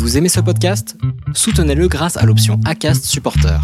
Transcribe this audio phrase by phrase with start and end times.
[0.00, 0.96] Vous aimez ce podcast?
[1.34, 3.60] Soutenez-le grâce à l'option ACAST Supporter.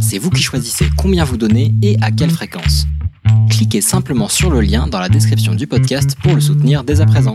[0.00, 2.86] C'est vous qui choisissez combien vous donnez et à quelle fréquence.
[3.50, 7.06] Cliquez simplement sur le lien dans la description du podcast pour le soutenir dès à
[7.06, 7.34] présent.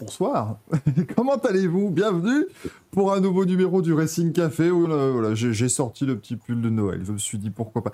[0.00, 0.58] Bonsoir,
[1.16, 1.90] comment allez-vous?
[1.90, 2.46] Bienvenue
[2.92, 6.36] pour un nouveau numéro du Racing Café où euh, voilà, j'ai j'ai sorti le petit
[6.36, 7.02] pull de Noël.
[7.04, 7.92] Je me suis dit pourquoi pas?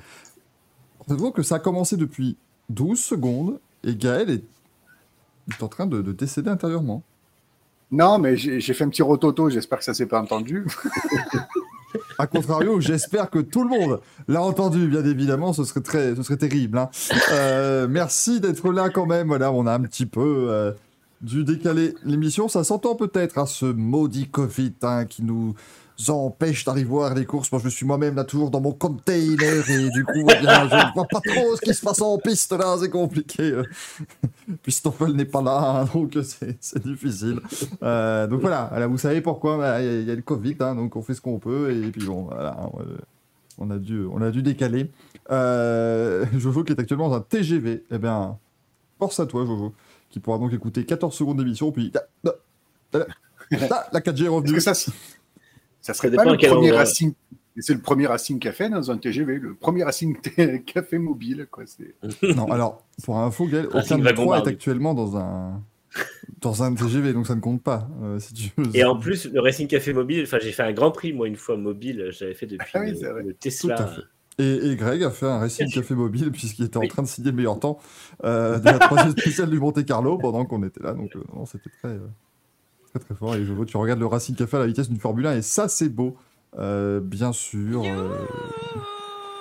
[1.09, 2.37] Faites-vous que ça a commencé depuis
[2.69, 7.03] 12 secondes et Gaël est, en train de décéder intérieurement.
[7.93, 10.67] Non, mais j'ai fait un petit rototo, j'espère que ça s'est pas entendu.
[12.19, 16.23] A contrario, j'espère que tout le monde l'a entendu, bien évidemment, ce serait, très, ce
[16.23, 16.79] serait terrible.
[16.79, 16.91] hein.
[17.33, 19.29] Euh, merci d'être là quand même.
[19.29, 20.73] Voilà, on a un petit peu euh,
[21.21, 22.49] dû décaler l'émission.
[22.49, 25.55] Ça s'entend peut-être, hein, ce maudit Covid hein, qui nous
[26.09, 27.51] empêche d'arriver voir les courses.
[27.51, 30.93] Moi, je suis moi-même là toujours dans mon container et du coup, eh je ne
[30.95, 33.63] vois pas trop ce qui se passe en piste là, c'est compliqué.
[34.63, 37.41] Puis Stoffel n'est pas là, hein, donc c'est difficile.
[37.83, 40.95] Euh, donc voilà, voilà, vous savez pourquoi bah, il y, a- le Covid, hein, donc
[40.97, 42.57] on fait ce qu'on peut et puis bon, voilà,
[43.59, 44.91] on, euh, a dû, on a dû décaler.
[45.31, 48.37] Euh, Jojo qui est actuellement dans un TGV, eh bien,
[48.99, 49.73] force à toi Jojo,
[50.11, 51.91] qui pourra donc écouter 14 secondes d'émission, puis
[52.93, 54.55] la 4G est Est-ce revenue.
[54.55, 54.61] que
[55.87, 56.79] ça, serait Ça pas dépend le premier endroit.
[56.79, 57.13] Racing
[57.59, 60.17] C'est le premier Racing Café dans un TGV, le premier Racing
[60.67, 61.65] Café mobile, quoi.
[62.23, 65.63] Non, alors, pour info, Gaël, Racing aucun de Wagon trois est actuellement dans un,
[66.43, 68.77] dans un TGV, donc ça ne compte pas, euh, si tu veux.
[68.77, 71.37] Et en plus, le Racing Café mobile, enfin, j'ai fait un grand prix, moi, une
[71.37, 73.87] fois mobile, j'avais fait depuis Ah oui, le, le Tout à Tesla.
[73.87, 74.03] fait.
[74.39, 75.71] Et, et Greg a fait un Racing.
[75.73, 76.89] Café mobile puisqu'il était en Oui.
[76.89, 77.79] train de signer le meilleur temps
[78.23, 80.93] euh, de la troisième spéciale du Monte Carlo pendant qu'on était là.
[80.93, 82.07] Donc euh, c'était très, euh,
[82.99, 83.35] très très fort.
[83.37, 85.43] Et je vois, tu regardes le Racing Café à la vitesse d'une Formule 1 et
[85.43, 86.17] ça c'est beau.
[86.59, 87.83] Euh, bien sûr.
[87.85, 88.09] euh,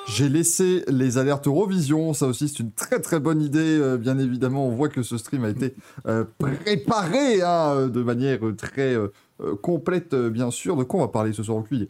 [0.07, 3.77] J'ai laissé les alertes Eurovision, ça aussi c'est une très très bonne idée.
[3.79, 5.73] euh, bien évidemment, on voit que ce stream a été
[6.37, 8.95] préparé hein, de manière très
[9.61, 10.75] complète, bien sûr.
[10.75, 11.87] De quoi on va parler ce soir au cuit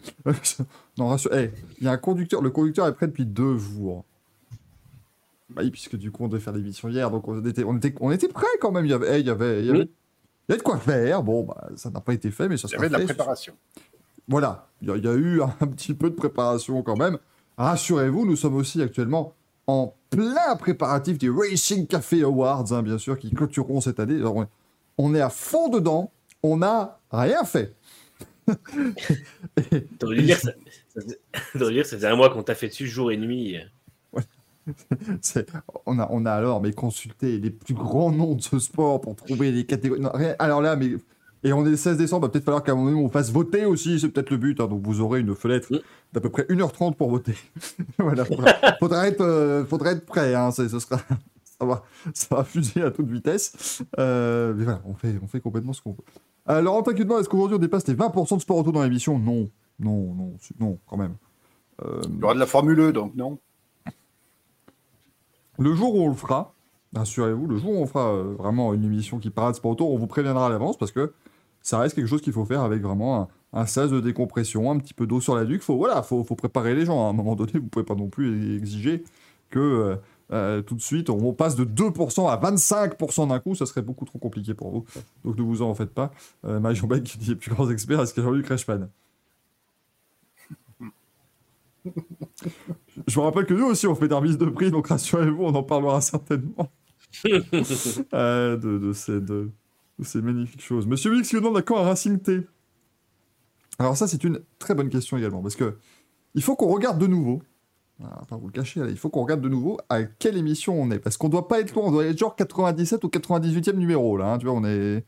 [0.98, 1.32] Non, rassure.
[1.36, 4.06] eh, il y a un conducteur, le conducteur est prêt depuis deux jours.
[5.50, 7.94] Bah oui, puisque du coup on devait faire l'émission hier, donc on était, on était,
[8.00, 8.86] on était prêts quand même.
[8.86, 9.90] Il y avait, eh, il y avait, il y avait.
[10.48, 11.24] Il y avait de quoi faire.
[11.24, 13.06] Bon, bah, ça n'a pas été fait, mais ça sera J'avais de la fait.
[13.06, 13.54] préparation.
[14.28, 17.18] Voilà, il y, a- il y a eu un petit peu de préparation quand même.
[17.58, 19.34] Rassurez-vous, nous sommes aussi actuellement
[19.68, 24.16] en plein préparatif des Racing Café Awards, hein, bien sûr, qui clôtureront cette année.
[24.16, 24.46] Alors,
[24.98, 26.12] on, est, à fond dedans,
[26.44, 27.74] on n'a rien fait.
[29.72, 30.52] Et- T'aurais dû dire, ça,
[30.94, 31.20] ça, faisait-
[31.54, 33.58] t'aurais dû dire, ça faisait un mois qu'on t'a fait dessus jour et nuit.
[35.86, 39.16] On, a, on a alors mais consulté les plus grands noms de ce sport pour
[39.16, 40.02] trouver les catégories.
[40.02, 40.94] Non, rien- alors là, mais.
[41.44, 43.32] Et on est le 16 décembre, va peut-être falloir qu'à un moment donné, on fasse
[43.32, 44.60] voter aussi, c'est peut-être le but.
[44.60, 45.80] hein, donc vous aurez une fenêtre Mm.
[46.14, 47.36] d'à peu près 1h30 pour voter.
[48.00, 50.98] voilà, faudra, faudra être, euh, faudra être prêt, hein, c'est- ce sera,
[51.44, 51.84] ça, va,
[52.16, 53.84] ça va fuser à toute vitesse.
[54.00, 56.04] Euh, mais voilà, on fait, on fait complètement ce qu'on veut.
[56.50, 59.20] Euh, Laurent, t'inquiète est-ce qu'aujourd'hui on dépasse les 20% de sport auto dans l'émission?
[59.20, 59.48] Non,
[59.80, 61.14] non, non, non, quand même.
[61.86, 63.38] Euh, Il y aura de la Formule E, donc non?
[65.58, 66.54] Le jour où on le fera,
[66.94, 69.98] rassurez-vous, le jour où on fera euh, vraiment une émission qui parade sport auto, on
[69.98, 71.14] vous préviendra à l'avance parce que
[71.62, 74.78] ça reste quelque chose qu'il faut faire avec vraiment un, un sas de décompression, un
[74.78, 75.64] petit peu d'eau sur la nuque.
[75.64, 77.08] Faut, voilà, faut, faut préparer les gens.
[77.08, 79.04] À un moment donné, vous pouvez pas non plus exiger
[79.50, 79.96] que euh,
[80.34, 83.56] euh, tout de suite on passe de 2% à 25% d'un coup.
[83.56, 84.86] Ça serait beaucoup trop compliqué pour vous.
[85.24, 86.12] Donc ne vous en faites pas.
[86.46, 88.90] Euh, Marion Beck qui dit les plus grands experts, est-ce qu'il y a Jean-Luc Reichmann?
[93.08, 95.54] Je vous rappelle que nous aussi on fait des remises de prix, donc rassurez-vous, on
[95.54, 96.72] en parlera certainement
[98.14, 99.52] euh, de, de ces, de,
[100.00, 100.88] de ces magnifiques choses.
[100.88, 102.42] Monsieur Wix qui nous demande à quand un Racing T?
[103.78, 105.78] Alors ça c'est une très bonne question également, parce que
[106.34, 107.42] il faut qu'on regarde de nouveau,
[108.04, 110.80] ah, pas vous le cacher, là, il faut qu'on regarde de nouveau à quelle émission
[110.82, 113.76] on est, parce qu'on doit pas être loin, on doit être genre 97 ou 98e
[113.76, 115.06] numéro là, hein, tu vois, on est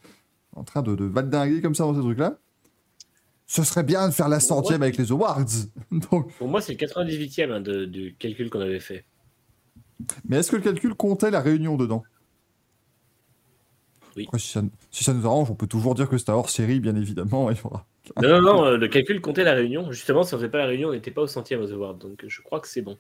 [0.56, 2.38] en train de, de valdinguer comme ça dans ces trucs-là.
[3.48, 5.46] Ce serait bien de faire la centième avec les awards.
[6.12, 9.06] Donc, Pour moi, c'est le 98e hein, de- du calcul qu'on avait fait.
[10.28, 12.04] Mais est-ce que le calcul comptait la réunion dedans?
[14.16, 14.26] Oui.
[14.28, 16.80] Après, si, ça, si ça nous arrange, on peut toujours dire que c'est hors série,
[16.80, 17.50] bien évidemment.
[17.50, 17.86] Il faudra.
[18.22, 19.92] Non, non, non, euh, le calcul comptait la réunion.
[19.92, 21.96] Justement, si on faisait pas la réunion, on n'était pas au centième aux awards.
[21.96, 22.98] Donc, euh, je crois que c'est bon.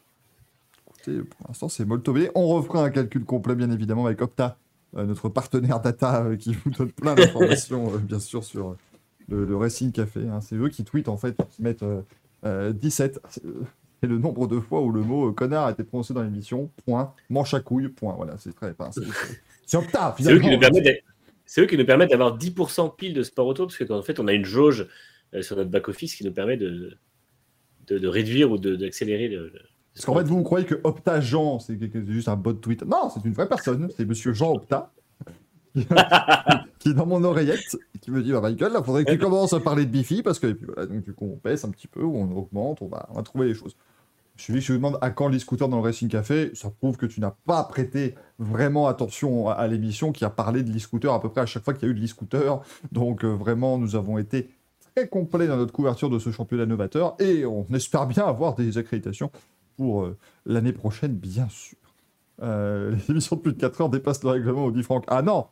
[0.90, 2.30] Écoutez, Pour l'instant, c'est molto bene.
[2.36, 4.58] On refera un calcul complet, bien évidemment, avec Opta,
[4.96, 8.76] euh, notre partenaire data euh, qui vous donne plein d'informations, bien sûr, sur
[9.32, 10.22] euh, le, Racing Café.
[10.28, 10.42] hein.
[10.42, 12.02] C'est eux qui tweetent, en fait, qui mettent euh,
[12.46, 13.20] euh, 17.
[13.30, 13.64] C'est euh,
[14.02, 16.70] c'est le nombre de fois où le mot euh, connard a été prononcé dans l'émission.
[16.86, 17.14] Point.
[17.32, 17.88] Manche à couille.
[17.90, 18.14] Point.
[18.16, 18.72] Voilà, c'est très.
[18.78, 19.02] enfin, c'est-
[20.34, 20.62] eux finalement.
[21.46, 24.28] c'est eux qui nous permettent d'avoir 10% pile de sport auto, parce qu'en fait, on
[24.28, 24.88] a une jauge
[25.34, 26.96] euh, sur notre back-office qui nous permet de,
[27.88, 29.62] de, de réduire ou d'accélérer le, le-
[29.96, 31.78] Parce qu'en fait, vous, vous croyez que Opta Jean, c'est
[32.08, 32.86] juste un bot Twitter.
[32.86, 33.90] Non, c'est une vraie personne.
[33.98, 34.94] C'est monsieur Jean Opta.
[36.80, 39.18] Qui est dans mon oreillette, et qui me dit bah, Michael, là, faudrait que tu
[39.18, 41.66] commences à parler de Bifi, parce que, et puis voilà, donc du coup, on baisse
[41.66, 43.76] un petit peu, ou on augmente, on va, trouver les choses.
[44.36, 46.96] Je suis je me demande à quand les scooters dans le Racing Café, ça prouve
[46.96, 51.20] que tu n'as pas prêté vraiment attention à, l'émission qui a parlé de l'e-scooter à
[51.20, 52.62] peu près à chaque fois qu'il y a eu de l'e-scooter.
[52.92, 54.52] Donc euh, vraiment, nous avons été
[54.96, 58.78] très complets dans notre couverture de ce championnat novateur et on espère bien avoir des
[58.78, 59.32] accréditations
[59.76, 61.78] pour euh, l'année prochaine, bien sûr.
[62.44, 65.04] Euh, les émissions de plus de 4 heures dépassent le règlement, on dit Franck.
[65.08, 65.48] Ah non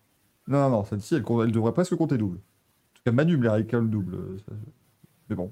[0.47, 2.37] Non, non, non, celle-ci, elle, elle devrait presque compter double.
[2.37, 4.15] En tout cas, Manu me les réclame double.
[4.15, 4.53] euh, ça-
[5.29, 5.51] Mais bon,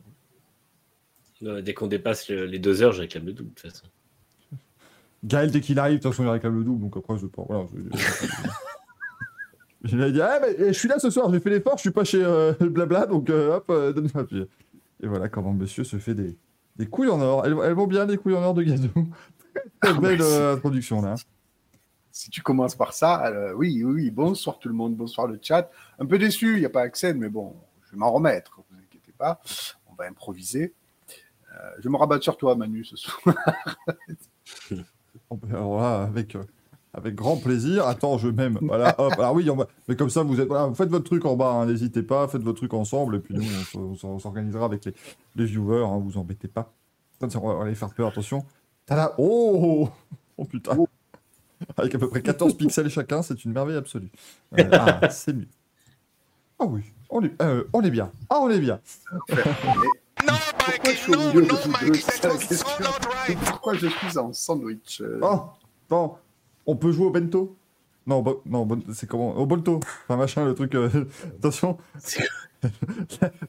[1.44, 3.86] Euh, Dès qu'on dépasse le- les deux heures, je réclame le double, de toute façon.
[5.26, 7.44] Gaël, dès qu'il arrive, de toute façon, il réclame le double, donc après, je pas.
[7.48, 7.80] Voilà, je...
[9.92, 11.92] Il a dit Ah, mais je suis là ce soir, j'ai fait l'effort, je suis
[11.92, 14.26] pas chez euh, Blabla, donc euh, hop, euh, donne-moi.
[14.26, 14.46] Puis-
[15.02, 16.38] Et voilà comment monsieur se fait des,
[16.78, 17.46] des couilles en or.
[17.46, 18.88] Elles, elles vont bien, les couilles en or de Gazou.
[19.82, 21.16] Très belle euh, introduction là.
[22.16, 25.72] Si tu commences par ça, euh, oui, oui, bonsoir tout le monde, bonsoir le chat.
[25.98, 28.78] Un peu déçu, il n'y a pas accès, mais bon, je vais m'en remettre, vous
[28.78, 29.42] inquiétez pas.
[29.88, 30.76] On va improviser.
[31.10, 33.20] Euh, je vais me rabattre sur toi, Manu, ce soir.
[35.50, 36.44] Alors là, avec, euh,
[36.94, 37.88] avec grand plaisir.
[37.88, 38.60] Attends, je m'aime.
[38.62, 39.14] Voilà, hop.
[39.14, 40.48] Alors oui, on va- mais comme ça, vous êtes.
[40.48, 43.34] Voilà, faites votre truc en bas, hein, n'hésitez pas, faites votre truc ensemble, et puis
[43.34, 43.44] nous,
[44.04, 44.94] on, s'organisera avec les,
[45.36, 46.72] les viewers, hein, vous embêtez pas.
[47.24, 48.46] On va aller faire peur, attention.
[48.86, 49.90] Tada Oh
[50.38, 50.78] Oh putain
[51.78, 54.10] Avec à peu près 14 pixels chacun, c'est une merveille absolue.
[54.60, 55.48] Euh, ah, c'est mieux.
[56.60, 58.12] Ah oui, on est, euh, on est bien.
[58.30, 58.80] Ah, on est bien.
[59.28, 62.68] Pourquoi je suis au milieu de vous deux C'est ça la question.
[63.30, 65.42] Et Pourquoi je suis en sandwich euh, Oh,
[65.88, 66.20] attends,
[66.66, 67.56] on peut jouer au bento
[68.08, 69.80] Non, bo- non, bon- c'est comment Au bolto.
[70.08, 70.76] Enfin, machin, le truc.
[70.76, 70.90] euh,
[71.40, 71.78] Attention.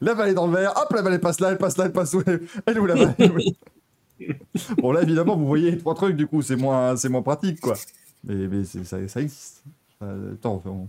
[0.01, 0.73] la balle est dans le verre.
[0.75, 2.41] Hop, la balle elle passe là, elle passe là, elle passe où Elle
[2.75, 3.07] est où la où
[4.77, 7.59] Bon, là, évidemment, vous voyez les trois trucs, du coup, c'est moins, c'est moins pratique,
[7.61, 7.75] quoi.
[8.25, 9.63] Mais, mais ça, ça existe.
[10.01, 10.87] Euh, attends, on-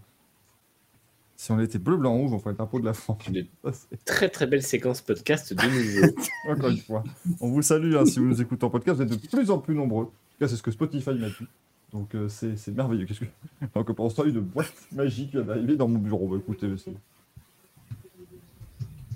[1.38, 3.22] si on était bleu, blanc, rouge, on ferait le drapeau de la France.
[3.28, 3.46] Une
[4.06, 6.14] très très belle séquence podcast de nouveau.
[6.48, 7.04] Encore une fois.
[7.40, 8.96] On vous salue hein, si vous nous écoutez en podcast.
[8.96, 10.04] Vous êtes de plus en plus nombreux.
[10.04, 11.46] En tout cas, c'est ce que Spotify m'a dit.
[11.92, 13.04] Donc, euh, c'est merveilleux.
[13.04, 13.26] Qu'est-ce que...
[13.74, 16.26] Donc, pour l'instant, une boîte magique vient d'arriver dans mon bureau.
[16.26, 16.94] Bah, écoutez, c'est.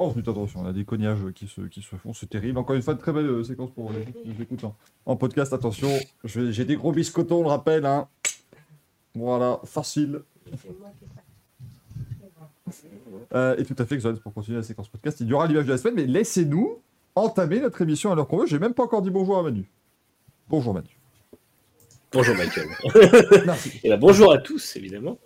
[0.02, 2.14] Oh, putain, attention, on a des cognages qui se, qui se font.
[2.14, 2.56] C'est terrible.
[2.56, 4.64] Encore une fois, de très belle euh, séquence pour les gens qui nous écoutent
[5.04, 5.52] en, podcast.
[5.52, 5.90] Attention,
[6.24, 7.84] j'ai des gros biscottons, on le rappelle.
[7.84, 8.08] Hein.
[9.14, 10.22] Voilà, facile.
[13.34, 15.66] Euh, et tout à fait, Xoan, pour continuer la séquence podcast, il y aura l'image
[15.66, 16.78] de la semaine, mais laissez-nous
[17.14, 18.46] entamer notre émission à l'heure qu'on veut.
[18.46, 19.68] J'ai même pas encore dit bonjour à Manu.
[20.48, 20.96] Bonjour Manu.
[22.10, 22.68] Bonjour Michael.
[23.44, 23.80] Merci.
[23.84, 25.18] Et ben, bonjour à tous, évidemment.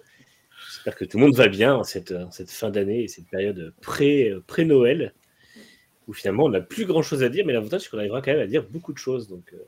[0.75, 3.73] J'espère que tout le monde va bien en cette, cette fin d'année et cette période
[3.81, 5.15] pré- pré-Noël,
[6.09, 8.33] où finalement on n'a plus grand chose à dire, mais l'avantage c'est qu'on arrivera quand
[8.33, 9.29] même à dire beaucoup de choses.
[9.29, 9.59] Donc euh,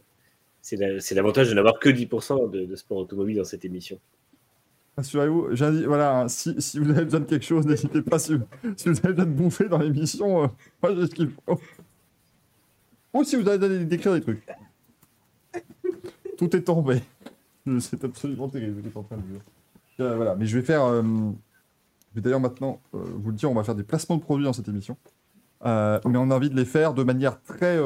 [0.63, 3.99] c'est la- c'est l'avantage de n'avoir que 10% de, sport automobile dans cette émission.
[4.99, 8.19] Dit, voilà, hein, si, si vous avez besoin de quelque chose, n'hésitez pas.
[8.19, 8.35] Si,
[8.77, 10.49] si vous avez besoin de bouffer dans l'émission, euh,
[10.83, 11.61] moi j'ai ce qu'il faut.
[13.13, 14.43] Ou si vous avez besoin d'écrire des trucs.
[16.39, 17.01] Tout est tombé.
[17.81, 19.41] C'est absolument terrible ce qui est en train de dire.
[20.01, 20.85] Euh, voilà, mais je vais faire.
[20.85, 24.23] euh, je vais d'ailleurs maintenant euh, vous le dire, on va faire des placements de
[24.23, 24.97] produits dans cette émission.
[25.65, 27.79] Mais on a envie de les faire de manière très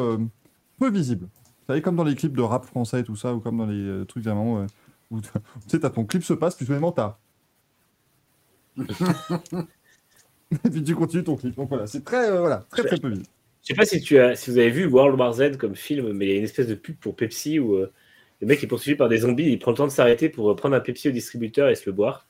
[0.78, 1.26] peu visible.
[1.26, 3.66] Vous savez, comme dans les clips de rap français et tout ça, ou comme dans
[3.66, 4.66] les trucs vraiment.
[5.10, 5.28] où tu
[5.66, 7.18] sais, t'as ton clip se passe, puis soudainement t'as.
[8.80, 11.56] et puis tu continues ton clip.
[11.56, 13.28] Donc voilà, c'est très, voilà, très très peu visible.
[13.62, 16.12] Je sais pas si, tu as, si vous avez vu World War Z comme film,
[16.12, 17.92] mais il y a une espèce de pub pour Pepsi où euh,
[18.40, 20.56] le mec est poursuivi par des zombies, il prend le temps de s'arrêter pour euh,
[20.56, 22.26] prendre un Pepsi au distributeur et se le boire.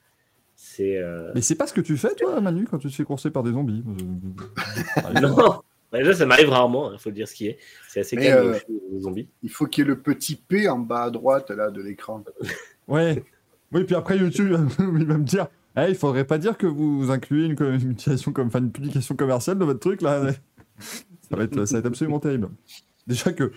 [0.57, 0.99] C'est.
[0.99, 3.31] euh, Mais c'est pas ce que tu fais, toi, Manu, quand tu te fais courser
[3.31, 3.83] par des zombies?
[5.23, 5.63] Non
[5.93, 7.59] Déjà, ça m'arrive rarement, il faut le dire ce qui est.
[7.89, 8.59] C'est assez Mais, calme euh,
[8.93, 9.29] aux zombies.
[9.43, 12.23] Il faut qu'il y ait le petit P en bas à droite là, de l'écran.
[12.89, 13.23] Ouais.
[13.73, 17.11] Oui, puis après YouTube, il va me dire Eh, il faudrait pas dire que vous
[17.11, 20.33] incluez une, une utilisation comme, une publication commerciale dans votre truc, là.
[20.81, 22.49] ça, va être, ça va être absolument terrible.
[23.07, 23.53] Déjà que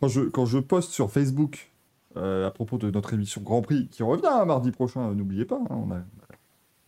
[0.00, 1.72] quand je, poste sur Facebook
[2.16, 5.44] euh, à propos de notre émission Grand Prix, qui revient hein, mardi prochain, euh, n'oubliez
[5.44, 6.04] pas, hein, on a la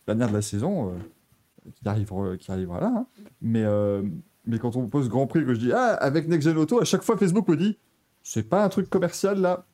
[0.07, 2.93] dernière de la saison euh, qui, arrivera, qui arrivera là.
[2.95, 3.05] hein.
[3.41, 6.85] Mais, quand on poste Grand Prix, que je dis Ah, avec Next Gen Auto, à
[6.85, 7.77] chaque fois Facebook me dit
[8.23, 9.65] C'est pas un truc commercial là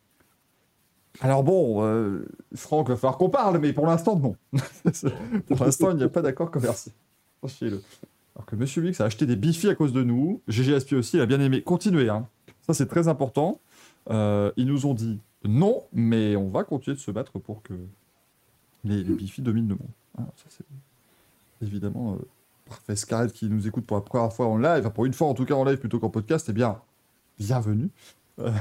[1.20, 1.82] alors bon,
[2.54, 4.36] Franck, va falloir qu'on parle, mais pour l'instant, non.
[5.48, 6.94] pour l'instant, il n'y a pas d'accord commercial.
[8.38, 10.44] Alors que Monsieur Mix a acheté des bifis à cause de nous.
[10.48, 11.64] GG Aspi aussi, il a bien aimé.
[11.64, 12.28] Continuez, hein.
[12.68, 13.60] Ça, c'est très important.
[14.10, 17.74] Euh, ils nous ont dit non, mais on va continuer de se battre pour que
[18.84, 19.90] les, les bifis dominent le monde.
[20.20, 22.18] Hein, ça, c'est évidemment euh,
[22.68, 22.96] parfait.
[22.96, 25.46] Scarlett qui nous écoute pour la première fois en live, pour une fois en tout
[25.46, 26.80] cas en live plutôt qu'en podcast, eh bien,
[27.40, 27.90] bienvenue.
[28.40, 28.52] Euh,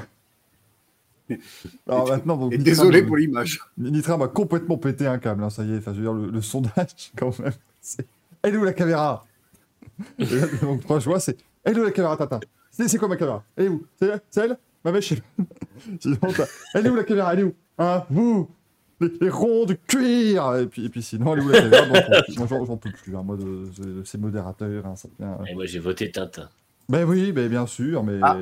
[1.88, 3.60] Alors maintenant, donc, Et Nitra désolé me- pour l'image.
[3.76, 5.78] Nitra m'a complètement pété un câble, hein, ça y est.
[5.78, 7.52] Enfin, je veux dire, le, le sondage, quand même.
[8.42, 9.24] Elle est où la caméra
[10.18, 11.36] Et là, Donc, moi, je vois, c'est.
[11.64, 12.40] Elle est où la caméra, Tata
[12.76, 13.42] C'est c'est quoi ma caméra?
[13.56, 13.86] Elle est où?
[13.98, 14.58] C'est elle C'est elle?
[14.84, 15.14] Ma mèche
[16.74, 17.32] Elle est où la caméra?
[17.32, 17.54] Elle est où?
[17.78, 18.04] Hein?
[18.10, 18.50] Vous
[19.00, 22.00] les, les ronds de cuir et puis, et puis sinon, elle est où la caméra?
[22.36, 23.16] Moi, j'en j'en peux plus.
[23.16, 25.32] hein, moi, de, de- ces modérateurs, hein, ça devient.
[25.50, 26.48] Et moi, j'ai voté Tintin.
[26.88, 28.18] Ben oui, ben bien sûr, mais.
[28.22, 28.38] Ah.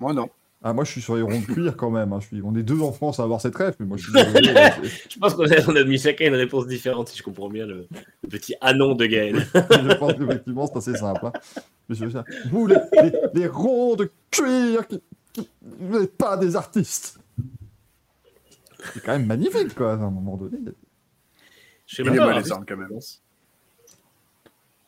[0.00, 0.28] Moi, non.
[0.68, 2.12] Ah, moi, je suis sur les ronds de cuir quand même.
[2.12, 2.42] hein, je suis...
[2.42, 4.52] On est deux en France à avoir cette rêve, mais moi, je suis désolé.
[4.82, 7.48] c'est- Je pense qu'on a, on a mis chacun une réponse différente, si je comprends
[7.48, 7.86] bien le,
[8.24, 9.36] le petit anon de Gaël.
[9.54, 11.24] je pense qu'effectivement, c'est assez simple.
[11.26, 11.32] hein.
[11.88, 15.00] Mais je veux dire, vous, les, les, les ronds de cuir, qui,
[15.32, 17.20] qui- vous n'êtes pas des artistes.
[18.92, 20.58] C'est quand même magnifique, quoi, à un moment donné.
[21.86, 22.26] Je sais même pas.
[22.26, 22.88] malaisant quand même.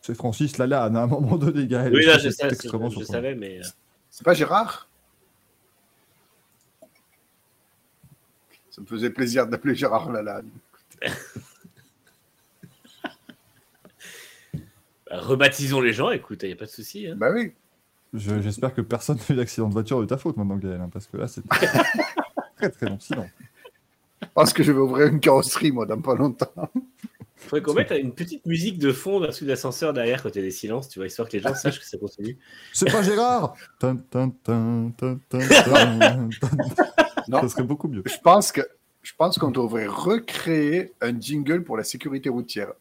[0.03, 1.93] C'est Francis Lalanne, à un moment donné, Gaël.
[1.95, 3.59] Oui, là, C'est je, sais, extrêmement je savais, mais.
[3.61, 3.69] euh,
[4.11, 4.88] C'est pas Gérard?
[8.71, 10.49] Ça me faisait plaisir d'appeler Gérard Lalanne.
[15.11, 17.07] bah, rebaptisons les gens, écoute, il n'y a pas de souci.
[17.07, 17.15] Hein.
[17.17, 17.53] Bah oui.
[18.15, 20.91] Je- J'espère que personne n'a eu d'accident de voiture de ta faute maintenant, Gaël, hein,
[20.93, 21.43] parce que là, c'est
[22.57, 23.31] très très long silence.
[24.23, 26.53] Je pense que je vais ouvrir une carrosserie, moi, dans pas longtemps.
[27.37, 30.43] faudrait qu'on mette une petite musique de fond sous l'ascenseur derrière quand il y a
[30.43, 32.37] des silences, tu vois, histoire que les gens sachent que ça continue.
[32.73, 33.55] C'est pas Gérard
[37.29, 37.41] Non.
[37.43, 38.03] Ça serait beaucoup mieux.
[38.05, 38.63] Je pense que
[39.03, 42.73] je pense qu'on devrait recréer un jingle pour la sécurité routière.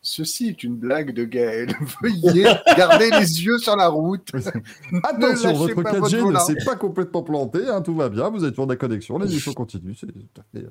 [0.00, 1.74] Ceci est une blague de Gaël.
[2.02, 2.46] Veuillez
[2.76, 4.30] garder les yeux sur la route.
[5.02, 8.44] Attention, votre pas votre 4G ne s'est pas complètement planté, hein, tout va bien, vous
[8.44, 10.66] êtes sur la connexion, l'émission continue, c'est tout à, fait,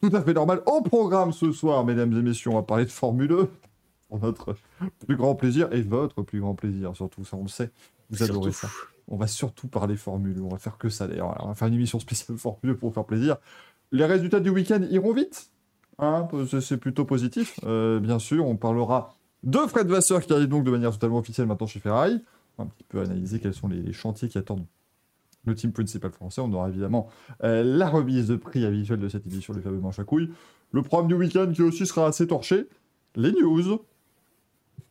[0.00, 0.62] tout à fait normal.
[0.66, 3.48] Au programme ce soir, mesdames et messieurs, on va parler de Formule 1,
[4.08, 4.56] pour notre
[5.06, 7.70] plus grand plaisir, et votre plus grand plaisir surtout, ça on le sait,
[8.10, 8.68] vous adorez Surtout.
[8.68, 8.91] ça.
[9.08, 11.68] On va surtout parler Formule 1, on va faire que ça d'ailleurs, on va faire
[11.68, 13.36] une émission spéciale Formule 1 pour faire plaisir.
[13.90, 15.50] Les résultats du week-end iront vite,
[15.98, 16.28] hein,
[16.60, 20.70] c'est- plutôt positif, euh, bien sûr, on parlera de Fred Vasseur qui arrive donc de
[20.70, 22.22] manière totalement officielle maintenant chez Ferrari
[22.58, 24.66] un petit peu analyser quels sont les, chantiers qui attendent
[25.44, 26.40] le team principal français.
[26.40, 27.08] On aura évidemment
[27.42, 30.04] euh, la remise de prix habituelle de cette édition, les fameux manches à.
[30.72, 32.68] Le programme du week-end qui aussi sera assez torché.
[33.16, 33.84] Les news.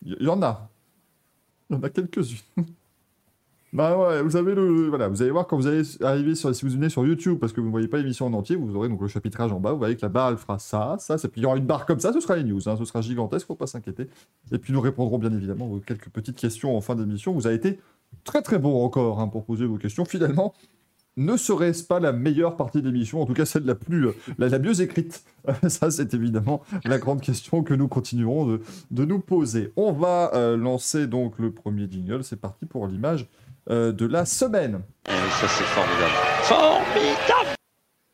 [0.03, 0.69] Il y en a.
[1.69, 2.65] Il y en a quelques-unes.
[3.73, 4.89] Bah ouais, vous avez le.
[4.89, 6.53] Voilà, vous allez voir quand vous allez arriver sur.
[6.53, 8.75] Si vous venez sur YouTube, parce que vous ne voyez pas l'émission en entier, vous
[8.75, 9.71] aurez donc le chapitrage en bas.
[9.71, 11.29] Vous voyez que la barre, fera ça, ça, ça.
[11.29, 12.67] Puis il y aura une barre comme ça, ce sera les news.
[12.67, 14.09] hein, ce sera gigantesque, faut pas s'inquiéter.
[14.51, 17.31] Et puis nous répondrons bien évidemment aux quelques petites questions en fin d'émission.
[17.31, 17.79] Vous avez été
[18.25, 20.03] très très bon encore hein, pour poser vos questions.
[20.03, 20.53] Finalement,
[21.15, 24.11] ne serait-ce pas la meilleure partie de l'émission, en tout cas celle la plus euh,
[24.37, 25.23] la, mieux écrite?
[25.69, 28.61] Ça, c'est évidemment la grande question que nous continuerons de,
[28.91, 29.71] de nous poser.
[29.75, 32.23] On va euh, lancer donc le premier jingle.
[32.23, 33.27] C'est parti pour l'image
[33.69, 34.81] de la semaine.
[35.05, 36.13] ça c'est formidable.
[36.43, 37.55] Formidable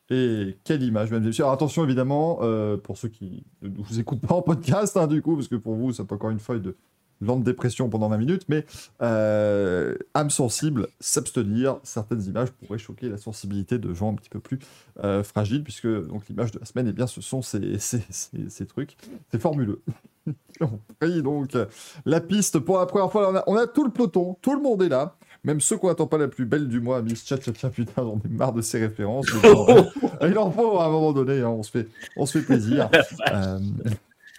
[0.09, 1.43] Et quelle image, mesdames et messieurs.
[1.43, 5.21] Alors, attention, évidemment, euh, pour ceux qui ne vous écoutent pas en podcast, hein, du
[5.21, 6.75] coup, parce que pour vous, c'est encore une fois de
[7.19, 8.63] lente dépression pendant 20 minutes, mais
[9.01, 11.77] euh, âme sensible, s'abstenir.
[11.83, 14.59] Certaines images pourraient choquer la sensibilité de gens un petit peu plus
[15.03, 18.49] euh, fragiles, puisque donc l'image de la semaine, eh bien, ce sont ces, ces, ces-
[18.49, 18.95] ces trucs.
[19.31, 19.81] C'est formuleux.
[20.61, 21.65] on prie donc euh,
[22.05, 23.31] la piste pour la première fois.
[23.31, 25.15] On a, on a tout le peloton, tout le monde est là.
[25.47, 28.03] Même ceux qu'on n'attend pas la plus belle du mois, Miss Tcha Tcha Tcha, putain,
[28.03, 29.25] j'en ai marre de ces références.
[29.45, 29.83] euh,
[30.29, 31.87] il en faut à un moment donné, hein, on, se fait,
[32.17, 32.89] on se fait plaisir.
[33.33, 33.59] Euh,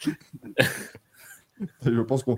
[1.84, 2.36] Je pense qu'on.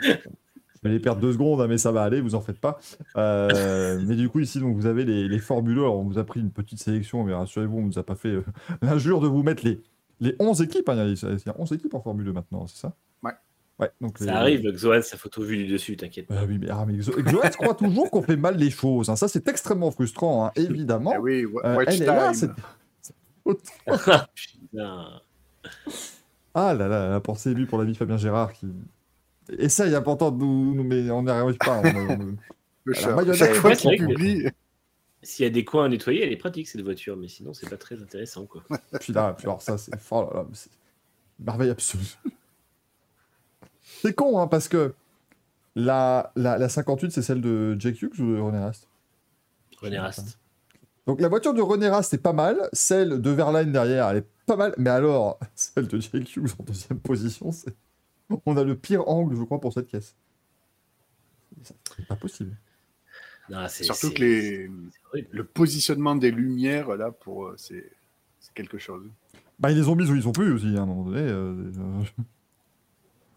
[0.82, 2.78] Vais les perdre deux secondes, hein, mais ça va aller, vous en faites pas.
[3.18, 5.78] Euh, mais du coup, ici, donc, vous avez les, les formules.
[5.78, 8.14] Alors, on vous a pris une petite sélection, mais rassurez-vous, on ne nous a pas
[8.14, 8.44] fait euh,
[8.80, 9.78] l'injure de vous mettre les,
[10.20, 10.88] les 11 équipes.
[10.88, 10.94] hein.
[10.94, 12.94] Il y a- il y a 11 équipes en Formule 2 maintenant, c'est ça?
[13.80, 13.90] Ouais.
[14.20, 16.44] Les- Ça arrive, Xoan, sa photo vue du dessus, t'inquiète pas.
[16.44, 19.08] oui, mais, ah, mais Xo- Xoëtz croit toujours qu'on fait mal les choses.
[19.08, 19.16] hein.
[19.16, 21.12] Ça, c'est extrêmement frustrant, hein, évidemment.
[21.16, 22.34] Ah oui, Euh, est là, time.
[22.34, 23.46] c'est-
[24.34, 25.20] Putain.
[26.54, 28.66] Ah là là, la pensée émue pour l'ami Fabien Gérard qui
[29.58, 31.80] essaye à pourtant de nous, mais on n'y arrive pas.
[31.82, 32.36] on- on-
[32.84, 33.14] Le la chat.
[33.14, 34.46] mayonnaise, Chaque fois qu'il publie,
[35.22, 37.68] S'il y a des coins à nettoyer, elle est pratique cette voiture, mais sinon c'est
[37.68, 38.62] pas très intéressant quoi.
[39.00, 40.70] Puis là, puis alors ça, c'est oh là là, c'est
[41.38, 42.04] merveille absolue.
[44.02, 44.94] C'est con, hein, parce que
[45.76, 48.88] la, la, la 58, c'est celle de Jake Hughes ou de René Rast?
[49.80, 50.38] René Rast.
[51.06, 54.26] Donc la voiture de René Rast est pas mal, celle de Verlaine derrière, elle est
[54.46, 57.74] pas mal, mais alors, celle de Jake Hughes en deuxième position, c'est...
[58.46, 60.14] On a le pire angle, je crois, pour cette caisse.
[61.62, 62.56] C'est pas possible.
[63.48, 64.66] Non, c'est- surtout c'est- que les...
[64.66, 65.28] c'est horrible.
[65.32, 67.90] le positionnement des lumières, là, pour euh, c'est
[68.38, 69.04] c'est quelque chose.
[69.58, 71.20] Bah, ils les ont mis où ils sont plus aussi, à un moment donné.
[71.20, 72.02] euh, euh,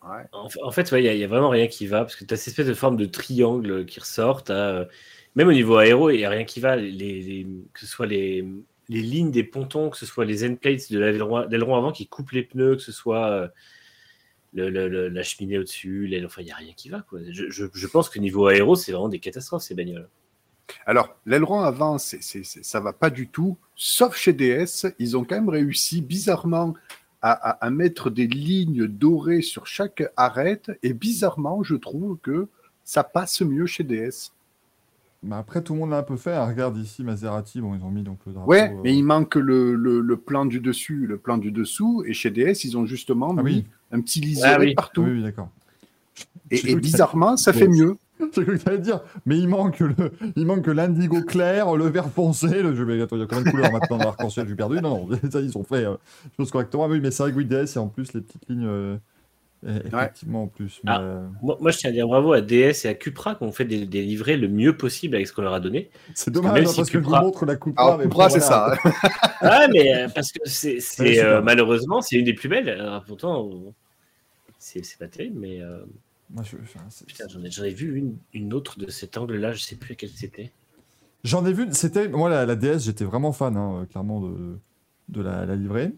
[0.04, 0.24] Ouais.
[0.34, 2.16] En, en fait, ouais, il y, a- il y a vraiment rien qui va, parce
[2.16, 4.44] que tu as cette espèce de forme de triangle qui ressort.
[4.50, 4.86] euh,
[5.36, 6.76] même au niveau aéro, il n'y a rien qui va.
[6.76, 8.46] Les, les- que ce soit les,
[8.90, 12.32] les lignes des pontons, que ce soit les end plates de l'aileron avant qui coupent
[12.32, 13.48] les pneus, que ce soit euh,
[14.54, 17.02] le- le- le- la cheminée au-dessus, enfin, il n'y a rien qui va.
[17.02, 17.20] Quoi.
[17.32, 20.10] Je, je- je pense que niveau aéro, c'est vraiment des catastrophes ces bagnoles.
[20.86, 23.58] Alors, l'aileron avant, c'est, c'est- ça va pas du tout.
[23.76, 26.74] Sauf chez DS, ils ont quand même réussi bizarrement
[27.24, 30.70] à, à- à mettre des lignes dorées sur chaque arête.
[30.84, 32.48] Et bizarrement, je trouve que
[32.84, 34.32] ça passe mieux chez DS.
[35.24, 36.34] Bah après, tout le monde l'a un peu fait.
[36.34, 36.46] hein.
[36.46, 38.51] Regarde ici, Maserati, bon, ils ont mis donc le drapeau.
[38.51, 42.03] Ouais, euh, mais il manque le, le, le plan du dessus, le plan du dessous.
[42.06, 43.65] Et chez DS, ils ont justement Ah mis oui.
[43.94, 44.74] un petit liseré Ah oui.
[44.75, 45.03] partout.
[45.03, 45.50] Oui, oui, d'accord.
[46.51, 47.96] Et, bizarrement, ça fait mieux.
[48.36, 49.94] J'ai cru que t'allais dire, mais il manque le,
[50.36, 52.86] il manque l'indigo clair, le vert foncé, le jeu.
[52.86, 54.80] Mais attends, il y a combien de couleurs maintenant dans l'arc-en-ciel J'ai perdu?
[54.82, 56.86] Non, non, ça, ils ont fait euh, les choses correctement.
[56.86, 58.98] Ah oui, mais c'est vrai que DS, et en plus les petites lignes, euh,
[59.65, 60.82] euh, effectivement, en plus.
[60.84, 61.01] Mais, Ah.
[61.01, 63.51] euh, Moi, moi, je tiens à dire bravo à DS et à Cupra qui ont
[63.53, 65.89] fait des, des livrets le mieux possible avec ce qu'on leur a donné.
[66.13, 67.80] c'est que dommage même hein, si parce que je vous Cupra- montre la coupe.
[67.80, 68.74] Alors, Cupra, c'est ça.
[68.86, 68.92] hein.
[69.42, 70.80] Ah, mais euh, parce que c'est
[71.24, 72.68] euh, malheureusement, c'est une des plus belles.
[72.70, 73.72] Alors, pourtant, euh,
[74.60, 75.77] c'est c'est pas terrible, mais euh,
[76.30, 79.18] Moi, je- enfin, c'est- putain, j'en ai, j'en ai vu une, une autre de cet
[79.18, 80.51] angle-là, je sais plus laquelle c'était.
[81.24, 82.08] J'en ai vu, c'était.
[82.10, 84.58] Moi, la, la DS, j'étais vraiment fan, hein, euh, clairement, de,
[85.10, 85.94] de la, la livrée.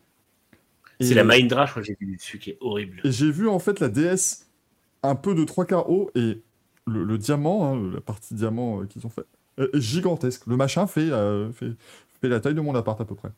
[1.01, 3.01] C'est la Mindra, je crois que j'ai vu dessus, qui est horrible.
[3.03, 4.45] Et j'ai vu en fait la DS
[5.03, 6.41] un peu de 3 quarts haut et
[6.87, 9.25] le, le diamant, hein, la partie diamant euh, qu'ils ont fait,
[9.59, 10.45] euh, est gigantesque.
[10.47, 11.71] Le machin fait, euh, fait,
[12.21, 13.31] fait la taille de mon appart à peu près.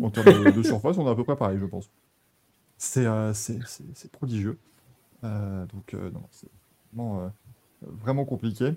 [0.00, 1.90] En termes de, de surface, on est à peu près pareil, je pense.
[2.78, 4.58] C'est euh, c'est- c'est- c'est prodigieux.
[5.24, 6.48] Euh, donc, euh, non, c'est
[6.92, 7.28] vraiment, euh,
[7.82, 8.74] vraiment compliqué.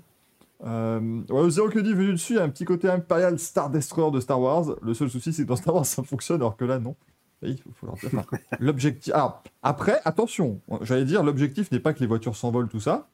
[0.64, 3.70] Euh, ouais, Zero que dit venu dessus, il y a un petit côté Imperial Star
[3.70, 4.76] Destroyer de Star Wars.
[4.82, 6.96] Le seul souci, c'est que dans Star Wars, ça fonctionne, alors que là, non.
[7.42, 8.10] Il faut, faut leur dire.
[8.14, 9.12] enfin, L'objectif.
[9.12, 13.08] Alors, après, attention, j'allais dire, l'objectif n'est pas que les voitures s'envolent, tout ça.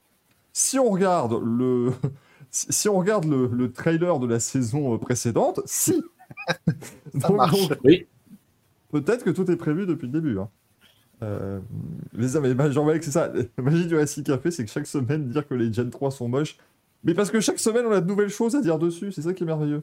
[0.53, 1.93] Si on regarde le,
[2.51, 6.01] si on regarde le, le trailer de la saison précédente, si.
[7.15, 7.69] Donc- marche.
[7.69, 8.07] donc, Oui,
[8.91, 10.39] Peut-être que tout est prévu depuis le début.
[10.39, 10.49] Hein.
[11.23, 11.61] Euh,
[12.15, 13.33] les amis, bah, j'en que c'est ça.
[13.57, 16.29] La magie du récit café, c'est que chaque semaine, dire que les Gen 3 sont
[16.29, 16.57] moches.
[17.05, 19.13] Mais parce que chaque semaine, on a de nouvelles choses à dire dessus.
[19.13, 19.83] C'est ça qui est merveilleux.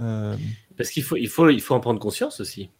[0.00, 0.36] Euh,
[0.76, 2.70] parce qu'il faut, il faut, il faut en prendre conscience aussi.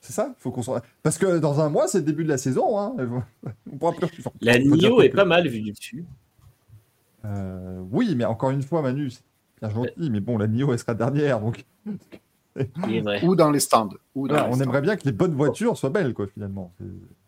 [0.00, 0.82] c'est ça faut qu'on soit...
[1.02, 2.78] Parce que dans un mois, c'est le début de la saison.
[2.78, 2.94] Hein.
[3.72, 4.06] On pourra plus...
[4.20, 6.04] enfin, La Nio est pas mal vue du dessus.
[7.24, 9.22] Euh, oui, mais encore une fois, Manu, c'est
[9.60, 10.10] bien gentil.
[10.10, 11.40] Mais bon, la Nio, elle sera dernière.
[11.40, 11.64] Donc.
[13.22, 13.88] Ou dans les stands.
[14.14, 14.64] Ou dans voilà, les on stands.
[14.64, 16.72] aimerait bien que les bonnes voitures soient belles, quoi, finalement.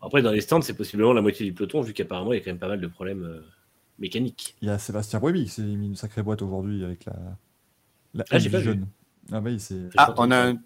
[0.01, 2.43] Après, dans les stands, c'est possiblement la moitié du peloton, vu qu'apparemment, il y a
[2.43, 3.41] quand même pas mal de problèmes euh,
[3.99, 4.55] mécaniques.
[4.61, 7.13] Il y a Sébastien Bruby qui s'est mis une sacrée boîte aujourd'hui avec la,
[8.13, 8.87] la Ah, j'ai pas Envision.
[9.31, 9.89] Ah oui, c'est...
[9.97, 10.57] Ah, on a, un,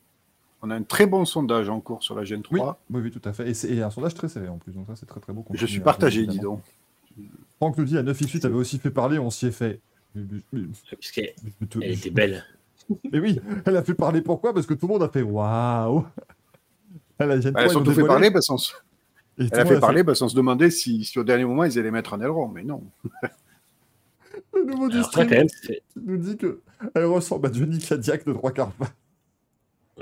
[0.61, 2.79] on a un très bon sondage en cours sur la Gen Oui, 3.
[2.91, 3.49] oui, oui, tout à fait.
[3.49, 5.45] Et c'est et un sondage très serré en plus, donc ça c'est très très beau.
[5.53, 6.61] Je suis partagé, dis donc.
[7.57, 9.79] Franck nous dit à 9x8 avait aussi fait parler, on s'y est fait.
[10.13, 11.33] Parce qu'elle
[11.83, 12.43] était belle.
[13.11, 14.53] Mais oui, elle a fait parler pourquoi?
[14.53, 16.05] Parce que tout le monde a fait waouh
[17.17, 18.73] Elle a, Gen Elle a 3, ils ont surtout fait parler parce qu'on se,
[19.37, 21.91] elle a fait parler parce qu'on se demandait si, si au dernier moment ils allaient
[21.91, 22.83] mettre un aileron, mais non.
[24.53, 26.61] Le nouveau du Alors c'est- qui nous dit que
[26.93, 28.71] elle ressemble à Johnny Cadillac de trois quarts.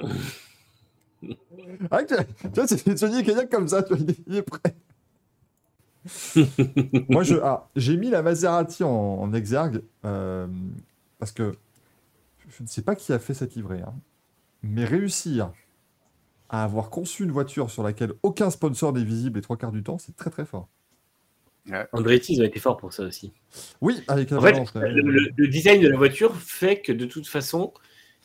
[1.91, 2.15] ah, tu
[2.54, 4.76] vois, c'est Johnny Cadillac comme ça, tu vois, il est, il est prêt.
[7.10, 10.45] Moi, je, ah, j'ai mis la Maserati en, en exergue euh,
[11.17, 11.54] parce que
[12.49, 13.93] je ne sais pas qui a fait cette livrée, hein,
[14.63, 15.51] mais réussir
[16.49, 19.84] à avoir conçu une voiture sur laquelle aucun sponsor n'est visible les trois quarts du
[19.84, 20.67] temps, c'est très très fort.
[21.93, 23.34] Andretti, ils ont été forts pour ça aussi.
[23.81, 27.27] Oui, avec la En fait, le- le design de la voiture fait que de toute
[27.27, 27.73] façon,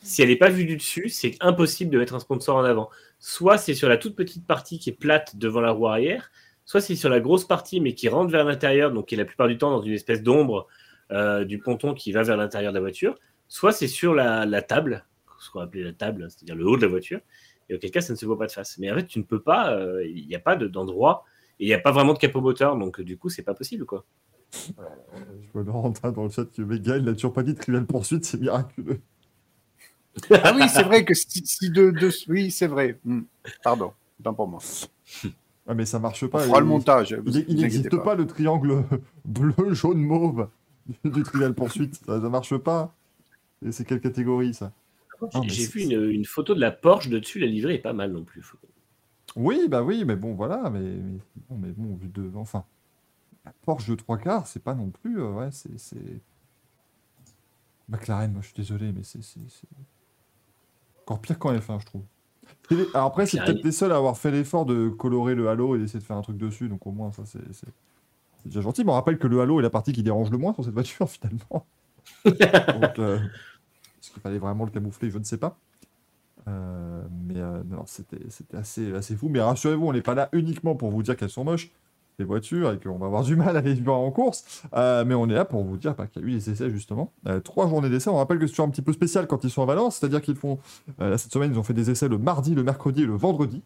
[0.03, 2.89] si elle n'est pas vue du dessus, c'est impossible de mettre un sponsor en avant.
[3.17, 6.29] Soit c'est sur la toute petite partie qui est plate devant la roue arrière,
[6.65, 9.25] soit c'est sur la grosse partie mais qui rentre vers l'intérieur, donc qui est la
[9.25, 10.67] plupart du temps dans une espèce d'ombre
[11.11, 13.17] euh, du ponton qui va vers l'intérieur de la voiture,
[13.51, 15.03] soit c'est sur la, la table,
[15.39, 17.19] ce qu'on appelait la table, c'est-à-dire le haut de la voiture,
[17.69, 18.77] et auquel cas ça ne se voit pas de face.
[18.77, 21.25] Mais en fait, tu ne peux pas, euh, il n'y a pas de- d'endroit,
[21.59, 23.53] et il n'y a pas vraiment de capot moteur, donc euh, du coup, c'est pas
[23.53, 24.05] possible quoi.
[24.53, 28.23] Je vois Laurentin dans le chat que Mega, il n'a toujours pas dit Trivial Poursuite,
[28.25, 29.01] c'est miraculeux.
[30.31, 32.99] Ah oui, c'est vrai que si, si de, de- Oui, c'est vrai.
[33.05, 33.21] Hmm.
[33.63, 34.59] Pardon, tant pour moi.
[35.67, 36.39] Ah, mais ça marche On pas.
[36.39, 37.17] fera il- le montage.
[37.47, 38.15] Il n'existe pas.
[38.15, 38.83] le triangle
[39.25, 40.47] bleu, jaune, mauve
[41.05, 41.95] du, Trivial Poursuite.
[42.05, 42.93] Ça, ça marche pas.
[43.65, 44.71] Et c'est quelle catégorie ça?
[45.21, 47.79] J'ai Ah, j'ai vu une, une photo de la Porsche de dessus, la livrée est
[47.79, 48.43] pas mal non plus.
[49.35, 50.69] Oui, bah oui, mais bon, voilà.
[50.71, 51.19] Mais, mais
[51.49, 52.31] bon, mais bon, vu de.
[52.35, 52.65] Enfin,
[53.45, 55.21] la Porsche de trois quarts, c'est pas non plus.
[55.21, 55.95] euh, ouais, c'est.
[57.89, 59.19] McLaren, moi je suis désolé, mais c'est.
[61.05, 62.03] Encore pire qu'en F1, je trouve.
[62.71, 65.75] Les- Alors après, c'est peut-être les seuls à avoir fait l'effort de colorer le halo
[65.75, 67.39] et d'essayer de faire un truc dessus, donc au moins, ça, c'est.
[68.45, 68.83] déjà gentil.
[68.83, 70.73] Mais on rappelle que le halo est la partie qui dérange le moins sur cette
[70.73, 71.65] voiture, finalement.
[72.25, 73.19] Donc, euh,
[74.01, 75.09] Est-ce qu'il fallait vraiment le camoufler?
[75.11, 75.57] Je ne sais pas.
[76.47, 78.17] Euh, mais euh, non, c'était
[78.53, 79.29] assez, assez fou.
[79.29, 81.71] Mais rassurez-vous, on n'est pas là uniquement pour vous dire qu'elles sont moches,
[82.17, 84.63] les voitures, et qu'on va avoir du mal à les voir en course.
[84.73, 86.69] Euh, mais on est là pour vous dire bah, qu'il y a eu les essais,
[86.71, 87.13] justement.
[87.43, 88.09] Trois journées d'essais.
[88.09, 89.97] On rappelle que c'est toujours un petit peu spécial quand ils sont à Valence.
[89.97, 90.57] C'est-à-dire qu'ils font.
[90.97, 93.61] là, cette semaine, ils ont fait des essais le mardi, le mercredi et le vendredi.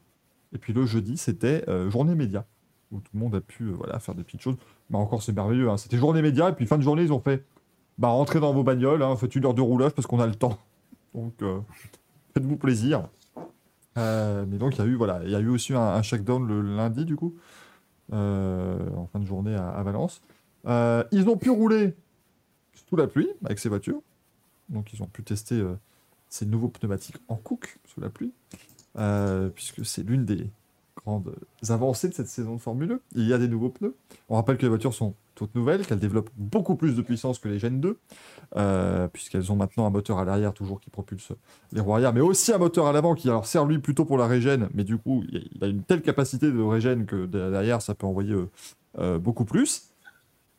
[0.53, 2.45] Et puis le jeudi, c'était journée média.
[2.91, 4.57] Où tout le monde a pu voilà, faire des petites choses.
[4.89, 5.69] Mais encore, c'est merveilleux.
[5.69, 5.77] hein.
[5.77, 6.49] C'était journée média.
[6.49, 7.43] Et puis fin de journée, ils ont fait.
[7.97, 10.35] Bah, rentrez dans vos bagnoles, hein, faites une heure de roulage parce qu'on a le
[10.35, 10.59] temps.
[11.13, 11.59] Donc, euh,
[12.33, 13.07] faites-vous plaisir.
[13.97, 16.01] Euh, mais donc, il y a eu, voilà, il y a eu aussi un, un
[16.01, 17.35] shakedown le lundi, du coup,
[18.11, 20.21] euh, en fin de journée à, à Valence.
[21.11, 21.95] Ils ont pu rouler
[22.89, 24.01] sous la pluie avec ces voitures.
[24.67, 25.63] Donc, ils ont pu tester
[26.27, 28.33] ces nouveaux pneumatiques en cook sous la pluie,
[29.53, 30.49] puisque c'est l'une des
[30.97, 31.33] grandes
[31.69, 32.99] avancées de cette saison de Formule 1.
[33.15, 33.95] Il y a des nouveaux pneus.
[34.27, 37.47] On rappelle que les voitures sont toutes nouvelles, qu'elles développent beaucoup plus de puissance que
[37.47, 37.97] les Gen 2,
[38.55, 41.33] euh, puisqu'elles ont maintenant un moteur à l'arrière toujours qui propulse
[41.71, 44.27] les roues mais aussi un moteur à l'avant qui alors sert lui plutôt pour la
[44.27, 48.07] régène, mais du coup il a une telle capacité de régène que derrière ça peut
[48.07, 48.49] envoyer euh,
[48.97, 49.89] euh, beaucoup plus.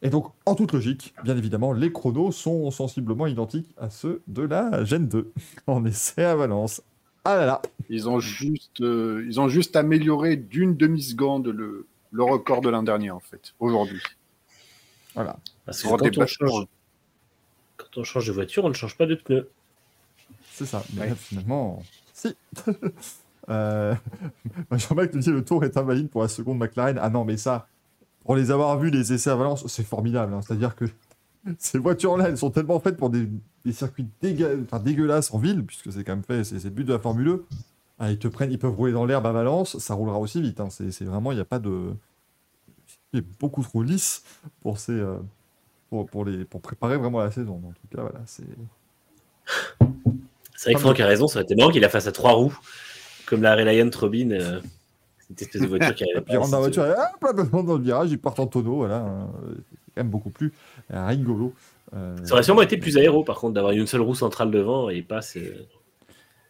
[0.03, 4.43] Et donc en toute logique, bien évidemment, les chronos sont sensiblement identiques à ceux de
[4.43, 5.33] la Gen 2
[5.67, 6.83] en essai à Valence.
[7.25, 12.71] Ah là là, Ils ont juste, ils ont juste amélioré d'une demi-seconde le record de
[12.71, 14.01] l'an dernier, en fait, aujourd'hui.
[15.17, 15.37] Voilà.
[15.65, 16.67] Parce que quand on, change,
[17.77, 19.49] quand on change de voiture, on ne change pas de pneus.
[20.53, 20.83] C'est ça.
[20.95, 21.09] Mais Ouais.
[21.11, 21.83] là, finalement,
[22.15, 22.35] si.
[23.49, 23.95] euh...
[24.73, 26.99] Jean-Marc nous dit le tour est invalide pour la seconde McLaren.
[27.03, 27.67] Ah non, mais ça,
[28.25, 30.33] pour les avoir vus, les essais à Valence, c'est formidable.
[30.35, 30.41] hein.
[30.43, 30.85] C'est-à-dire que
[31.59, 33.29] ces voitures-là, elles sont tellement faites pour des,
[33.65, 34.07] des circuits
[34.65, 37.29] enfin, dégueulasses en ville, puisque c'est quand même fait, c'est le but de la Formule
[37.29, 37.41] 1.
[37.99, 40.61] Ah, ils te prennent, ils peuvent rouler dans l'herbe à Valence, ça roulera aussi vite.
[40.61, 40.69] hein.
[40.71, 41.95] C'est c'est vraiment, il n'y a pas de.
[43.13, 44.23] Il est beaucoup trop lisse
[44.61, 44.93] pour ces.
[44.93, 45.17] euh,
[45.89, 47.63] Pour, pour, les, pour préparer vraiment la saison.
[47.65, 48.43] En tout cas, voilà, c'est.
[50.57, 52.33] C'est vrai que Franck a raison, ça aurait été marrant qu'il la fasse à trois
[52.33, 52.59] roues,
[53.27, 54.61] comme la Reliant Robin, euh,
[55.29, 56.83] cette espèce de voiture qui arrive Puis ils rentrent dans la voiture,
[57.23, 58.97] hop, dans le virage, ils partent en tonneau, voilà.
[59.01, 59.29] hein.
[59.95, 60.53] Quand même beaucoup plus
[60.93, 61.53] euh, rigolo.
[61.95, 64.89] Euh, Ça aurait sûrement été plus aéro, par contre, d'avoir une seule roue centrale devant
[64.89, 65.21] et pas.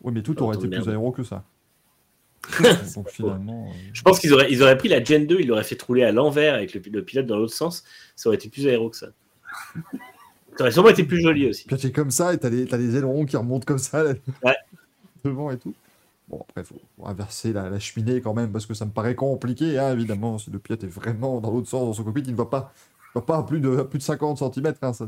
[0.03, 1.45] Oui, mais tout aurait été plus aéro que ça.
[2.95, 3.69] Donc finalement.
[3.69, 6.05] euh, Je pense qu'ils auraient, ils auraient pris la Gen 2, ils l'auraient fait rouler
[6.05, 8.97] à l'envers avec le, le pilote dans l'autre sens, ça aurait été plus aéro que
[8.97, 9.09] ça.
[10.57, 11.65] Ça aurait sûrement été plus joli aussi.
[11.67, 14.03] Puis tu es comme ça et t'as les, t'as les ailerons qui remontent comme ça
[14.03, 14.57] là, Ouais.
[15.25, 15.75] devant et tout.
[16.29, 19.15] Bon, après, faut, faut inverser la, la cheminée quand même parce que ça me paraît
[19.15, 20.39] compliqué, hein, évidemment.
[20.39, 22.73] Si le pilote est vraiment dans l'autre sens dans son cockpit, il ne va pas,
[23.15, 24.75] il va pas à plus de, à plus de 50 cm.
[24.83, 25.07] Hein, ça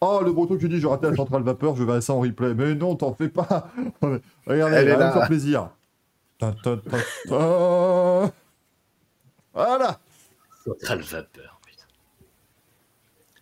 [0.00, 2.20] oh, le breton qui dit j'ai raté la centrale vapeur, je vais à ça en
[2.20, 2.54] replay.
[2.54, 3.70] Mais non, t'en fais pas.
[4.46, 5.06] Regardez, Elle est elle va là.
[5.08, 5.70] me faire plaisir.
[6.38, 8.32] Ta, ta, ta, ta.
[9.52, 10.00] Voilà.
[10.64, 11.84] Centrale vapeur, putain.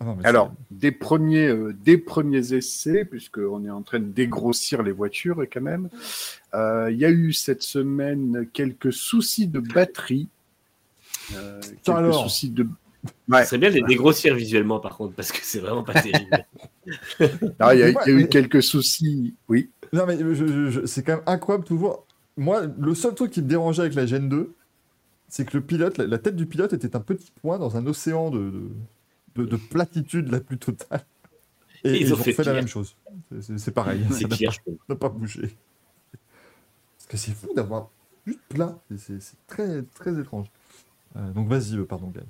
[0.01, 4.05] Ah non, mais Alors, des premiers, euh, des premiers essais, puisqu'on est en train de
[4.07, 5.89] dégrossir les voitures quand même,
[6.55, 10.29] euh, il y a eu cette semaine quelques soucis de batterie.
[11.35, 12.23] Euh, quelques alors.
[12.25, 12.67] soucis de.
[13.29, 13.45] Ouais.
[13.47, 16.45] Serait bien de les dégrossir visuellement, par contre, parce que c'est vraiment pas terrible.
[17.19, 17.27] Il
[17.59, 19.35] y a, il y a eu Mais- quelques soucis.
[19.49, 19.71] Oui.
[19.93, 22.07] Non, mais je- je- je- c'est quand même incroyable toujours.
[22.37, 24.55] Moi, le seul truc qui me dérangeait avec la Gen 2,
[25.29, 27.87] c'est que le pilote, la, la tête du pilote était un petit point dans un
[27.87, 28.71] océan de, de,
[29.37, 31.05] de- de platitude la plus totale.
[31.85, 32.97] Et, Ils et ils ont ont fait fait, la même chose.
[33.41, 34.05] C'est- pareil.
[34.11, 35.57] C'est ça n'a pas- pas bougé.
[36.99, 37.91] Parce que c'est fou d'avoir
[38.27, 38.79] juste plat.
[38.97, 40.47] C'est très, très étrange.
[41.17, 42.27] Euh, donc vas-y, euh, pardon, Gaël.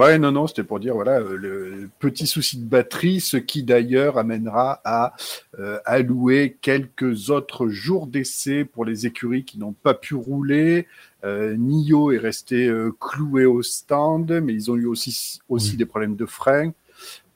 [0.00, 4.16] Ouais, non, non, c'était pour dire, voilà, le petit souci de batterie, ce qui d'ailleurs
[4.16, 5.12] amènera à
[5.58, 10.86] euh, allouer quelques autres jours d'essai pour les écuries qui n'ont pas pu rouler.
[11.22, 15.76] Euh, Nio est resté euh, cloué au stand, mais ils ont eu aussi, aussi Oui.
[15.76, 16.72] des problèmes de frein,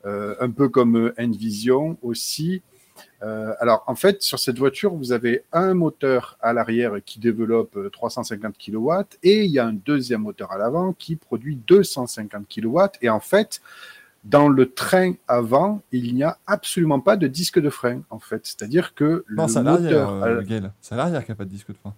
[0.07, 2.63] euh, un peu comme euh, Envision aussi.
[3.23, 7.77] Euh, alors, en fait, sur cette voiture, vous avez un moteur à l'arrière qui développe
[7.77, 8.91] euh, 350 kW
[9.23, 12.79] et il y a un deuxième moteur à l'avant qui produit 250 kW.
[13.03, 13.61] Et en fait,
[14.25, 18.41] dans le train avant, il n'y a absolument pas de disque de frein, en fait.
[18.45, 20.69] C'est-à-dire que Non, le c'est à l'arrière, moteur, euh.
[20.81, 21.95] C'est à l'arrière qu'il n'y a pas de disque de frein.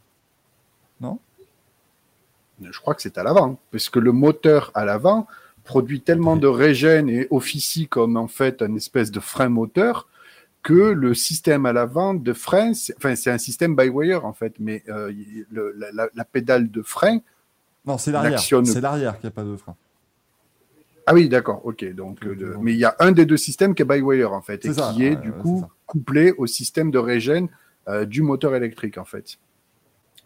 [2.62, 5.27] je crois que c'est à l'avant, parce que le moteur à l'avant
[5.64, 10.09] produit tellement de régène et officie comme en fait un espèce de frein moteur
[10.66, 14.33] que le système à l'avant de frein, c'est- enfin c'est un système by wire en
[14.33, 15.12] fait, mais euh,
[15.50, 17.20] le- la, la- la pédale de frein,
[17.85, 18.40] Non, c'est l'arrière.
[18.40, 19.76] C'est l'arrière qui n'a pas de frein.
[21.07, 23.83] ah oui d'accord, ok, donc euh, mais il y a un des deux systèmes qui
[23.83, 26.90] est by wire en fait et ça, qui est du ouais, coup couplé au système
[26.90, 27.48] de régène
[27.88, 29.38] euh, du moteur électrique en fait.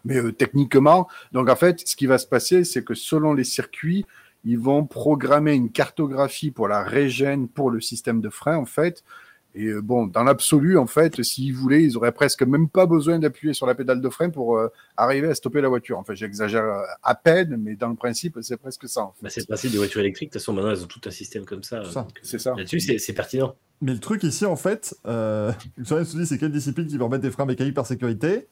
[0.05, 3.43] Mais euh, techniquement, donc en fait, ce qui va se passer, c'est que selon les
[3.43, 4.07] circuits,
[4.43, 9.03] ils vont programmer une cartographie pour la régène pour le système de frein en fait.
[9.53, 13.19] Et euh, bon, dans l'absolu, en fait, s'ils voulaient, ils auraient presque même pas besoin
[13.19, 15.99] d'appuyer sur la pédale de frein pour euh, arriver à stopper la voiture.
[15.99, 19.03] Enfin, j'exagère euh, à peine, mais dans le principe, c'est presque ça.
[19.03, 19.23] en fait.
[19.23, 20.29] Bah, c'est le principe des voitures électriques.
[20.29, 21.83] De toute façon, maintenant, elles ont tout un système comme ça.
[21.83, 22.07] C'est ça.
[22.21, 22.53] C'est ça.
[22.55, 23.55] Là-dessus, c'est c'est pertinent.
[23.81, 27.05] Mais le truc ici, en fait, euh, Xavier se dit, c'est quelle discipline qui va
[27.05, 28.47] remettre des freins mécaniques par sécurité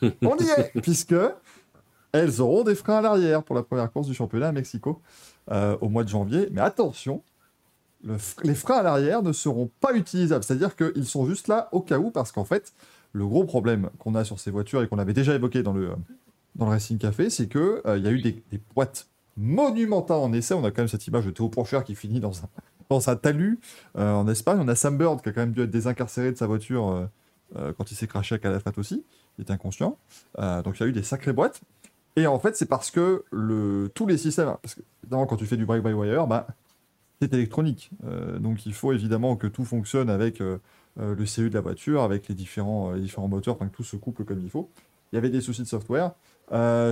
[0.02, 1.14] On y est, puisque
[2.12, 5.02] elles auront des freins à l'arrière pour la première course du championnat à Mexico
[5.50, 6.48] euh, au mois de janvier.
[6.52, 7.22] Mais attention,
[8.42, 10.44] les freins à l'arrière ne seront pas utilisables.
[10.44, 12.72] C'est-à-dire qu'ils sont juste là au cas où, parce qu'en fait,
[13.12, 15.90] le gros problème qu'on a sur ces voitures et qu'on avait déjà évoqué dans le,
[16.56, 18.42] dans le Racing Café, c'est qu'il il y a eu des,
[18.74, 20.54] boîtes monumentales en essai.
[20.54, 22.48] On a quand même cette image de Théo Pourchère qui finit dans un,
[22.88, 23.58] dans un talus
[23.98, 24.58] euh, en Espagne.
[24.60, 27.06] On a Sam Bird qui a quand même dû être désincarcéré de sa voiture euh,
[27.56, 29.04] euh, quand il s'est craché à Calafate aussi.
[29.38, 29.98] Il était inconscient.
[30.38, 31.60] Euh, donc il y a eu des sacrées boîtes.
[32.16, 35.46] Et en fait, c'est parce que le, tous les systèmes, parce que évidemment, quand tu
[35.46, 36.46] fais du brake-by-wire, bah,
[37.20, 37.90] c'est électronique.
[38.04, 40.58] Euh, donc il faut évidemment que tout fonctionne avec euh,
[40.98, 43.84] euh, le CU de la voiture, avec les différents, les différents moteurs, enfin que tout
[43.84, 44.70] se couple comme il faut.
[45.12, 46.12] Il y avait des soucis de software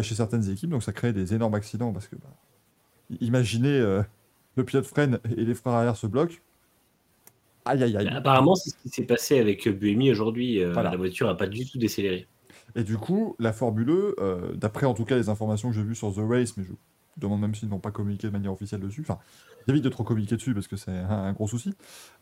[0.03, 2.31] chez certaines équipes, donc ça crée des énormes accidents parce que, bah,
[3.21, 3.81] imaginez
[4.57, 6.37] le pilote freine et les freins arrière se bloquent.
[7.64, 8.09] Aïe aïe aïe.
[8.09, 10.64] Apparemment, c'est ce qui s'est passé avec Buemi aujourd'hui.
[10.64, 10.91] Voilà.
[10.91, 12.27] La voiture n'a pas du tout décéléré.
[12.77, 15.83] Et du coup, la Formule E, euh, d'après en tout cas les informations que j'ai
[15.83, 16.73] vues sur The Race, mais je
[17.18, 19.18] demande même s'ils n'ont pas communiqué de manière officielle dessus, enfin,
[19.66, 21.74] j'évite de trop communiquer dessus parce que c'est un, gros souci,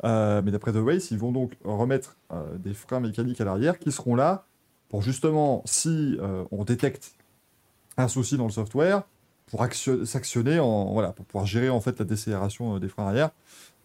[0.04, 3.78] Euh, mais d'après The Race, ils vont donc remettre euh, des freins mécaniques à l'arrière
[3.78, 4.46] qui seront là
[4.88, 7.14] pour justement, si euh, on détecte
[7.96, 9.02] un souci dans le software,
[9.46, 13.30] pour action- s'actionner, voilà, pour pouvoir gérer en fait la décélération des freins arrière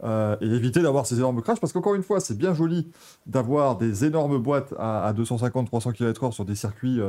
[0.04, 2.89] et éviter d'avoir ces énormes crashs, parce qu'encore une fois, c'est bien joli
[3.28, 7.00] d'avoir des énormes boîtes à, à 250-300 km/h sur des circuits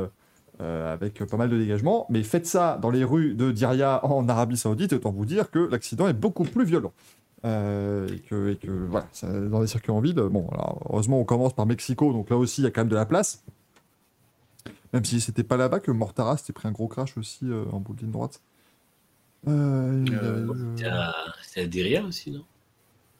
[0.63, 4.27] euh, avec pas mal de dégagement, mais faites ça dans les rues de Diriyah en
[4.29, 6.93] Arabie Saoudite, autant vous dire que l'accident est beaucoup plus violent.
[7.45, 11.19] Euh, et, que, et que, voilà, ça- dans les circuits en ville, bon, alors, heureusement
[11.19, 13.43] on commence par Mexico, donc là aussi il y a quand même de la place.
[14.93, 17.79] Même si c'était pas là-bas que Mortara s'était pris un gros crash aussi euh, en
[17.79, 18.41] bout de ligne droite.
[21.45, 22.43] C'est à, Diriyah aussi, non?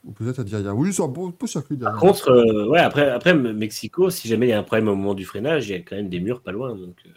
[0.05, 0.73] Ou peut-être à Diriyah.
[0.73, 2.11] Oui, c'est un beau, beau circuit Par Diriyah.
[2.13, 5.13] contre, euh, ouais, après, après, Mexico, si jamais il y a un problème au moment
[5.15, 6.75] du freinage, il y a quand même des murs pas loin.
[6.75, 7.09] Donc, euh,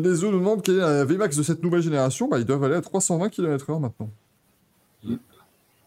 [0.00, 2.28] Nezo nous demande quel est la VMAX de cette nouvelle génération.
[2.28, 4.10] Bah, ils doivent aller à 320 km/h maintenant.
[5.04, 5.14] Mm.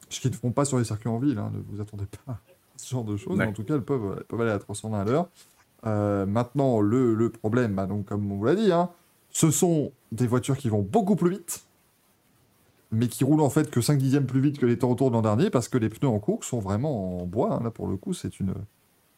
[0.10, 2.34] Ce qu'ils ne font pas sur les circuits en ville, hein, ne vous attendez pas
[2.34, 2.40] à
[2.78, 3.38] ce genre de choses.
[3.38, 5.28] mais en tout cas, elles peuvent, elles peuvent aller à 320 à l'heure.
[5.86, 8.90] Euh, maintenant, le, le problème, bah, donc, comme on vous l'a dit, hein,
[9.32, 11.64] ce sont des voitures qui vont beaucoup plus vite,
[12.92, 15.16] mais qui roulent en fait que 5 dixièmes plus vite que les temps autour de
[15.16, 17.54] l'an dernier, parce que les pneus en course sont vraiment en bois.
[17.56, 17.62] hein.
[17.64, 18.54] Là, pour le coup, c'est une...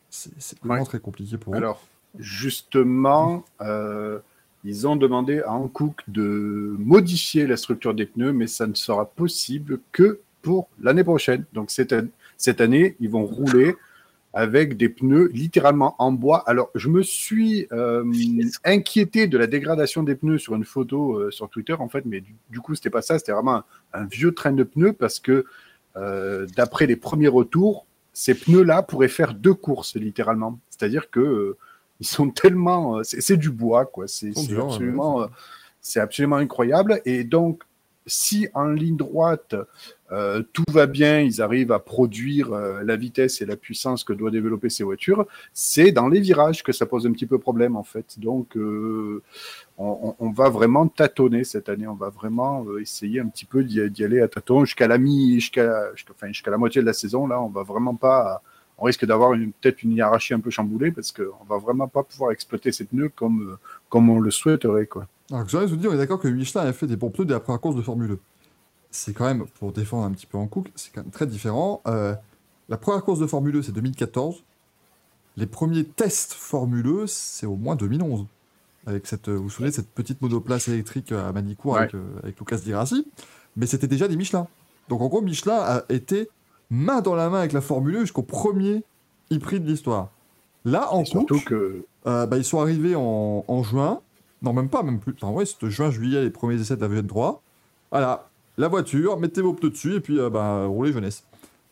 [0.09, 0.85] C'est vraiment Ouais.
[0.85, 1.57] très compliqué pour eux.
[1.57, 1.81] Alors,
[2.17, 4.19] justement, euh,
[4.67, 9.05] ils ont demandé à Hankook de modifier la structure des pneus, mais ça ne sera
[9.05, 11.45] possible que pour l'année prochaine.
[11.53, 13.75] Donc, cette, an- cette année, ils vont rouler
[14.33, 16.43] avec des pneus littéralement en bois.
[16.49, 18.03] Alors, je me suis euh,
[18.65, 22.19] inquiété de la dégradation des pneus sur une photo euh, sur Twitter, en fait, mais
[22.19, 25.45] du, du coup, c'était pas ça, c'était vraiment un, vieux train de pneus parce que,
[25.95, 30.59] euh, d'après les premiers retours, ces pneus-là pourraient faire deux courses, littéralement.
[30.69, 31.55] C'est-à-dire que
[31.99, 34.07] ils sont tellement, euh, c'est c'est du bois, quoi.
[34.07, 35.27] C'est ouais, absolument,
[35.81, 37.01] c'est absolument incroyable.
[37.05, 37.63] Et donc,
[38.05, 39.55] si en ligne droite
[40.13, 44.13] euh, tout va bien, ils arrivent à produire euh, la vitesse et la puissance que
[44.13, 47.75] doit développer ces voitures, c'est dans les virages que ça pose un petit peu problème
[47.75, 48.17] en fait.
[48.17, 49.21] Donc, euh,
[49.77, 51.87] on, va vraiment tâtonner cette année.
[51.87, 55.93] On va vraiment essayer un petit peu d'y aller à tâtons jusqu'à la mi, jusqu'à,
[55.93, 57.27] jusqu'à- enfin, jusqu'à la moitié de la saison.
[57.27, 58.41] Là, on va vraiment pas,
[58.77, 62.31] on risque d'avoir peut-être une hiérarchie un peu chamboulée parce qu'on va vraiment pas pouvoir
[62.31, 63.57] exploiter ces pneus comme euh,
[63.89, 65.07] comme on le souhaiterait quoi.
[65.31, 67.25] Alors, que j'aurais vous dire, on est d'accord que Michelin a fait des bons pneus
[67.25, 68.19] dès la première course de Formule 2.
[68.91, 71.81] C'est quand même, pour défendre un petit peu en Cook, c'est quand même très différent.
[71.87, 72.15] Euh,
[72.69, 74.43] la première course de Formule 2, c'est 2014.
[75.35, 78.25] Les premiers tests Formule 2, c'est au moins 2011.
[78.85, 81.79] Avec cette, euh, vous vous souvenez, de cette petite monoplace électrique à Manicourt Ouais.
[81.81, 83.05] avec, euh, avec Lucas Di Grassi.
[83.57, 84.47] Mais c'était déjà des Michelin.
[84.87, 86.29] Donc en gros, Michelin a été
[86.69, 88.83] main dans la main avec la Formule 1 jusqu'au premier
[89.31, 90.09] e-prix de l'histoire.
[90.65, 94.01] Là, en Cook, que euh, bah, ils sont arrivés en, en juin.
[94.41, 95.15] Non, même pas, même plus.
[95.21, 97.39] Enfin, ouais, c'était juin, juillet, les premiers essais de la VN3.
[97.91, 98.27] Voilà,
[98.57, 101.23] la voiture, mettez vos pneus dessus et puis euh, bah, roulez jeunesse.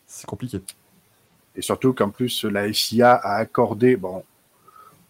[0.08, 0.62] C'est compliqué.
[1.56, 4.24] Et surtout qu'en plus, la FIA a accordé, bon,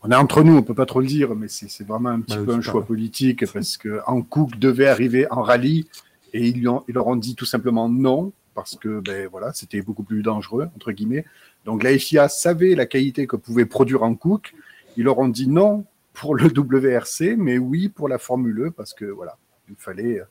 [0.04, 2.38] on est entre nous, on peut pas trop le dire, mais c'est vraiment un petit
[2.38, 5.88] Bah, peu un choix politique parce que Hankook devait arriver en rallye
[6.34, 9.54] et ils, lui ont- ils leur ont dit tout simplement non parce que ben voilà,
[9.54, 11.26] c'était beaucoup plus dangereux entre guillemets.
[11.66, 14.56] Donc la FIA savait la qualité que pouvait produire Hankook.
[14.98, 18.94] Ils leur ont dit non pour le WRC, mais oui pour la Formule E parce
[18.94, 19.38] que voilà,
[19.70, 20.22] il fallait,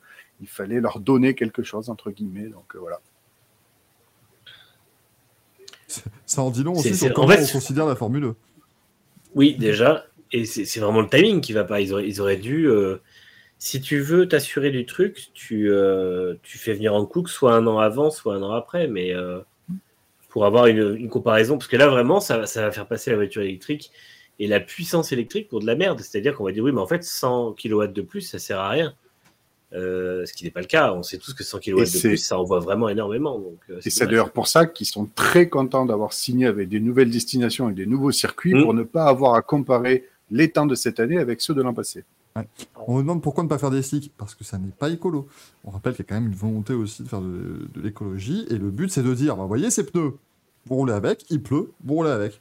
[0.41, 2.47] il fallait leur donner quelque chose entre guillemets.
[2.49, 2.99] Donc euh, voilà.
[6.25, 8.35] Ça en dit long aussi sur en comment fait- on considère la Formule 1.
[9.35, 10.05] Oui, déjà.
[10.31, 11.79] Et c'est c'est vraiment le timing qui va pas.
[11.81, 12.67] Ils auraient, ils auraient dû.
[12.67, 12.97] euh,
[13.65, 17.65] si tu veux t'assurer du truc, tu, euh, tu fais venir en Cook soit un
[17.65, 18.87] an avant, soit un an après.
[18.87, 19.39] Mais euh,
[20.29, 23.09] pour avoir une, une comparaison, parce que là, vraiment, ça, va- ça va faire passer
[23.09, 23.91] la voiture électrique
[24.37, 25.99] et la puissance électrique pour de la merde.
[25.99, 28.69] C'est-à-dire qu'on va dire, oui, mais en fait, 100 kW de plus, ça sert à
[28.69, 28.93] rien.
[29.73, 30.93] Euh, ce qui n'est pas le cas.
[30.93, 33.39] On sait tous que 100 kW de plus, ça envoie vraiment énormément.
[33.39, 37.09] Donc, Et c'est d'ailleurs pour ça qu'ils sont très contents d'avoir signé avec des nouvelles
[37.09, 38.61] destinations et des nouveaux circuits Mm.
[38.61, 41.73] pour ne pas avoir à comparer les temps de cette année avec ceux de l'an
[41.73, 42.03] passé.
[42.87, 45.27] On me demande pourquoi ne pas faire des slicks Parce que ça n'est pas écolo.
[45.63, 48.45] On rappelle qu'il y a quand même une volonté aussi de faire de, de l'écologie.
[48.49, 50.17] Et le but, c'est de dire, bah, vous voyez ces pneus,
[50.65, 52.39] vous roulez avec, il pleut, vous roulez avec.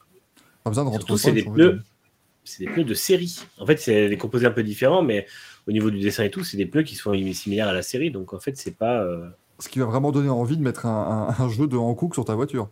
[0.65, 1.81] Pas besoin de rentrer c'est des pneus.
[2.59, 3.39] des pneus de série.
[3.59, 5.27] En fait, c'est des composés un peu différents, mais
[5.69, 8.11] au niveau du dessin et tout, c'est des pneus qui sont similaires à la série.
[8.11, 9.01] Donc, en fait, c'est pas.
[9.03, 9.29] euh,
[9.61, 12.25] Ce qui va vraiment donner envie de mettre un, un- un jeu de Hankook sur
[12.25, 12.69] ta voiture.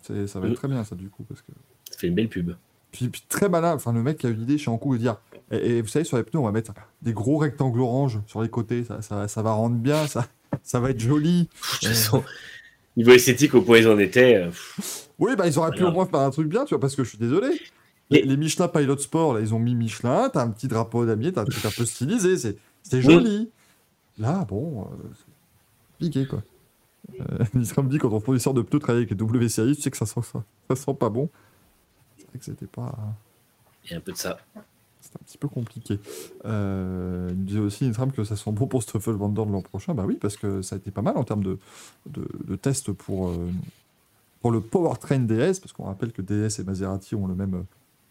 [0.00, 0.54] Ça va être Mm.
[0.54, 1.24] très bien, ça, du coup.
[1.24, 1.52] Parce que...
[1.90, 2.52] ça fait une belle pub.
[2.92, 5.16] Puis, puis très malin, enfin, le mec qui a eu l'idée chez Hankook de dire
[5.50, 8.42] et, et vous savez, sur les pneus, on va mettre des gros rectangles orange sur
[8.42, 8.84] les côtés.
[8.84, 10.26] Ça, ça, ça va rendre bien, ça,
[10.62, 11.44] ça va être joli.
[11.44, 11.48] De
[11.80, 12.22] toute façon,
[12.96, 14.50] niveau esthétique, au point où ils en étaient, euh,
[15.18, 17.04] Oui, bah ils auraient pu au moins faire un truc bien, tu vois, parce que
[17.04, 17.48] je suis désolé.
[18.10, 21.32] Les, les Michelin Pilot Sport, là, ils ont mis Michelin, t'as un petit drapeau damier,
[21.32, 23.50] t'as un truc un peu stylisé, c'est c'est joli.
[24.18, 25.08] Là, bon, euh,
[25.98, 26.42] piqué, quoi.
[27.20, 29.90] Euh, Nissan me dit, quand on fournisseur de pneus travaille avec les WCI, tu sais
[29.90, 31.30] que ça sent, ça, ça sent pas bon.
[32.32, 32.94] C'est que c'était pas...
[33.84, 34.38] il y a un peu de ça.
[35.00, 35.98] C'était un petit peu compliqué.
[36.44, 39.60] Euh, il me disait aussi, Nitram, que ça sent bon pour Stoffel Wander de l'an
[39.62, 39.94] prochain.
[39.94, 41.58] Bah oui, parce que ça a été pas mal en termes de,
[42.06, 43.48] de, de tests pour, euh,
[44.40, 47.64] pour le Powertrain DS, parce qu'on rappelle que DS et Maserati ont le même,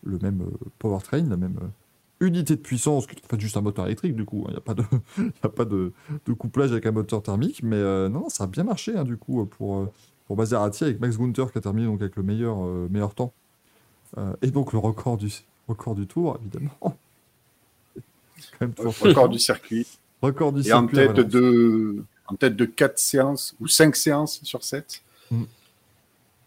[0.03, 3.85] le même euh, Powertrain, la même euh, unité de puissance, qui fait juste un moteur
[3.85, 4.43] électrique, du coup.
[4.47, 4.49] hein.
[4.49, 4.83] Il n'y a pas, de,
[5.17, 5.93] il y a pas de,
[6.25, 9.15] de couplage avec un moteur thermique, mais euh, non, ça a bien marché, hein, du
[9.15, 9.87] coup, pour,
[10.27, 12.57] pour Maserati, avec Max Gunther qui a terminé donc, avec le meilleur,
[12.89, 13.33] meilleur temps.
[14.17, 15.31] Euh, et donc le record du,
[15.67, 16.77] record du tour, évidemment.
[18.37, 19.87] C'est quand même toujours Record du circuit.
[20.21, 23.95] record du Et en circuit à tête de, en tête de 4 séances ou 5
[23.95, 25.01] séances sur 7.
[25.29, 25.43] Mm.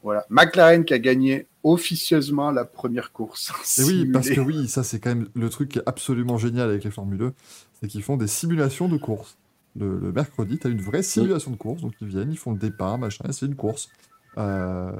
[0.03, 0.27] Voilà.
[0.29, 3.53] McLaren qui a gagné officieusement la première course.
[3.79, 6.69] Et oui, parce que oui, ça c'est quand même le truc qui est absolument génial
[6.69, 7.33] avec les Formule 2,
[7.81, 9.37] c'est qu'ils font des simulations de course.
[9.77, 12.53] Le, le mercredi, tu as une vraie simulation de course, donc ils viennent, ils font
[12.53, 13.89] le départ, machin, c'est une course.
[14.39, 14.93] Euh,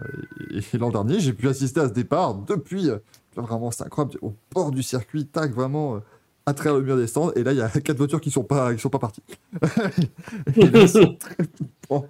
[0.51, 2.99] et l'an dernier, j'ai pu assister à ce départ depuis, euh,
[3.37, 5.99] vraiment c'est incroyable, au bord du circuit, tac, vraiment, euh,
[6.47, 8.47] à travers le mur des stands, et là il y a quatre voitures qui sont
[8.79, 9.23] sont pas parties.
[10.57, 12.07] et là, très flippant.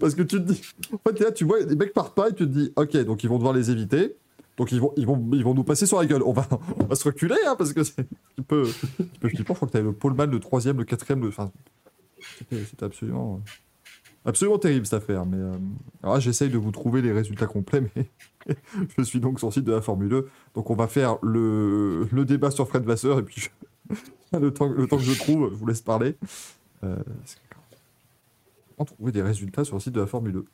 [0.00, 2.34] Parce que tu te dis, en fait, là, tu vois, les mecs partent pas et
[2.34, 4.16] tu te dis, ok, donc ils vont devoir les éviter.
[4.56, 6.22] Donc ils vont, ils vont, ils vont nous passer sur la gueule.
[6.22, 6.46] On va,
[6.94, 8.64] se reculer, hein, parce que c'est un peu.
[8.64, 11.30] Je crois que tu avais le poleman, le troisième, le quatrième, le.
[12.38, 13.42] C'était c'était absolument,
[14.26, 15.24] absolument terrible cette affaire.
[15.24, 15.52] Mais euh,
[16.02, 18.06] là, j'essaye de vous trouver les résultats complets, mais
[18.98, 20.28] je suis donc sur le site de la Formule 2.
[20.54, 24.68] Donc on va faire le, le débat sur Fred Vasseur et puis je- le, temps,
[24.68, 26.16] le temps que je trouve, je vous laisse parler.
[26.84, 26.96] Euh,
[28.76, 30.44] Comment trouver des résultats sur le site de la Formule 2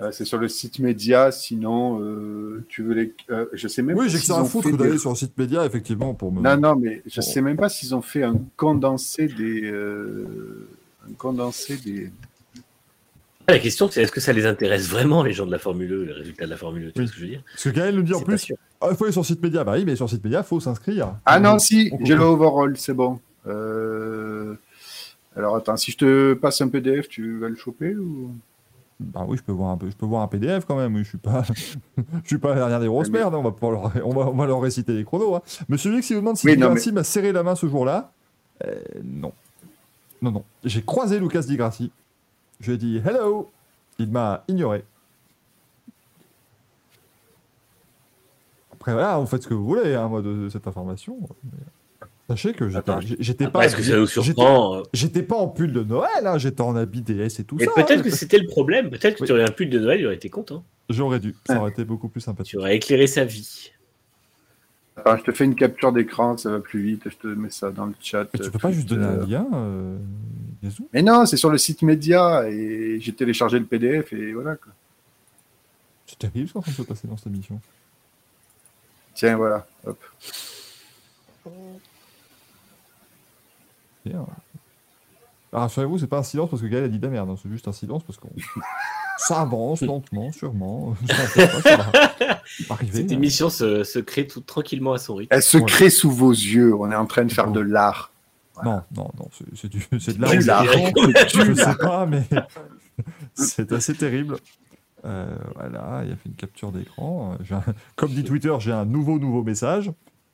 [0.00, 1.30] Euh, c'est sur le site média.
[1.30, 3.14] Sinon, euh, tu veux les.
[3.30, 5.36] euh, je sais même Oui, j'ai que ça à foutre des- d'aller sur le site
[5.38, 6.40] média, effectivement, pour me.
[6.40, 7.26] Non, non, mais je Bon.
[7.26, 9.70] sais même pas s'ils ont fait un condensé des.
[11.08, 12.10] Un condensé des.
[13.48, 16.06] La question, c'est est-ce que ça les intéresse vraiment, les gens de la Formule 1,
[16.06, 17.04] les résultats de la Formule 2 Tu Oui.
[17.04, 17.42] vois ce que je veux dire?
[17.52, 19.64] Parce que Gaël nous dit en plus, ah, il faut aller sur site média.
[19.64, 21.16] Bah oui, mais sur site média, il faut s'inscrire.
[21.26, 23.18] Ah non, On- si, j'ai le overall, c'est bon.
[23.48, 24.54] Euh,
[25.36, 28.30] Alors attends, si je te passe un PDF, tu vas le choper ou?
[29.00, 30.94] Bah oui, je peux voir un peu, je peux voir un PDF quand même.
[30.94, 31.42] Oui, je suis pas,
[32.22, 33.34] je suis pas la dernière des grosses Mais- merdes.
[33.34, 35.34] hein, On va leur, on va, on va leur réciter les chronos.
[35.34, 35.42] Hein.
[35.68, 37.66] Monsieur Vix, il vous demande si Oui, Di non, Grassi m'a serré la main ce
[37.66, 38.12] jour-là.
[38.64, 39.32] Euh, non,
[40.22, 40.44] non, non.
[40.64, 41.90] J'ai croisé Lucas Di Grassi.
[42.60, 43.50] Je lui ai dit hello.
[43.98, 44.84] Il m'a ignoré.
[48.72, 51.18] Après voilà, vous faites ce que vous voulez, hein, moi, de cette information.
[51.44, 51.58] Mais
[52.28, 55.82] Sachez que j'étais, pas, Est-ce que ça nous surprend euh, J'étais pas en pull de
[55.82, 57.72] Noël, hein, j'étais en habit DS et tout Mais ça.
[57.74, 58.02] peut-être hein.
[58.02, 58.90] que c'était le problème.
[58.90, 59.26] Peut-être que Oui.
[59.26, 60.64] tu aurais un pull de Noël, il aurait été content.
[60.88, 62.52] J'aurais dû, ça aurait été beaucoup plus sympathique.
[62.52, 63.72] Tu aurais éclairé sa vie.
[64.96, 67.70] Attends, je te fais une capture d'écran, ça va plus vite, je te mets ça
[67.70, 68.26] dans le chat.
[68.34, 69.96] Mais tu peux pas juste donner un lien, euh,
[70.92, 74.56] Mais non, c'est sur le site média et j'ai téléchargé le PDF et voilà.
[74.56, 74.72] Quoi.
[76.06, 77.58] C'est terrible ce de se passer dans cette émission.
[79.14, 79.66] Tiens, voilà.
[79.86, 79.98] Hop.
[84.04, 84.26] Bien.
[85.52, 87.36] Alors, rassurez-vous, c'est pas un silence parce que Gaël a dit de la merde, hein,
[87.42, 88.30] c'est juste un silence parce qu'on.
[89.26, 90.94] Ça avance lentement, sûrement.
[92.92, 93.14] Cette hein.
[93.14, 95.34] émission se, se crée tout tranquillement à son rythme.
[95.34, 95.64] Elle se Ouais.
[95.64, 96.74] crée sous vos yeux.
[96.74, 98.10] On est en train de faire de l'art.
[98.64, 100.64] Non, non, non, c'est- du- c'est de Du la lard.
[101.34, 102.22] Je Du sais pas, mais
[103.34, 104.36] c'est assez terrible.
[105.04, 107.36] Euh, voilà, il a fait une capture d'écran.
[107.50, 107.62] Un-
[107.96, 109.90] Comme dit Twitter, j'ai un nouveau, nouveau message.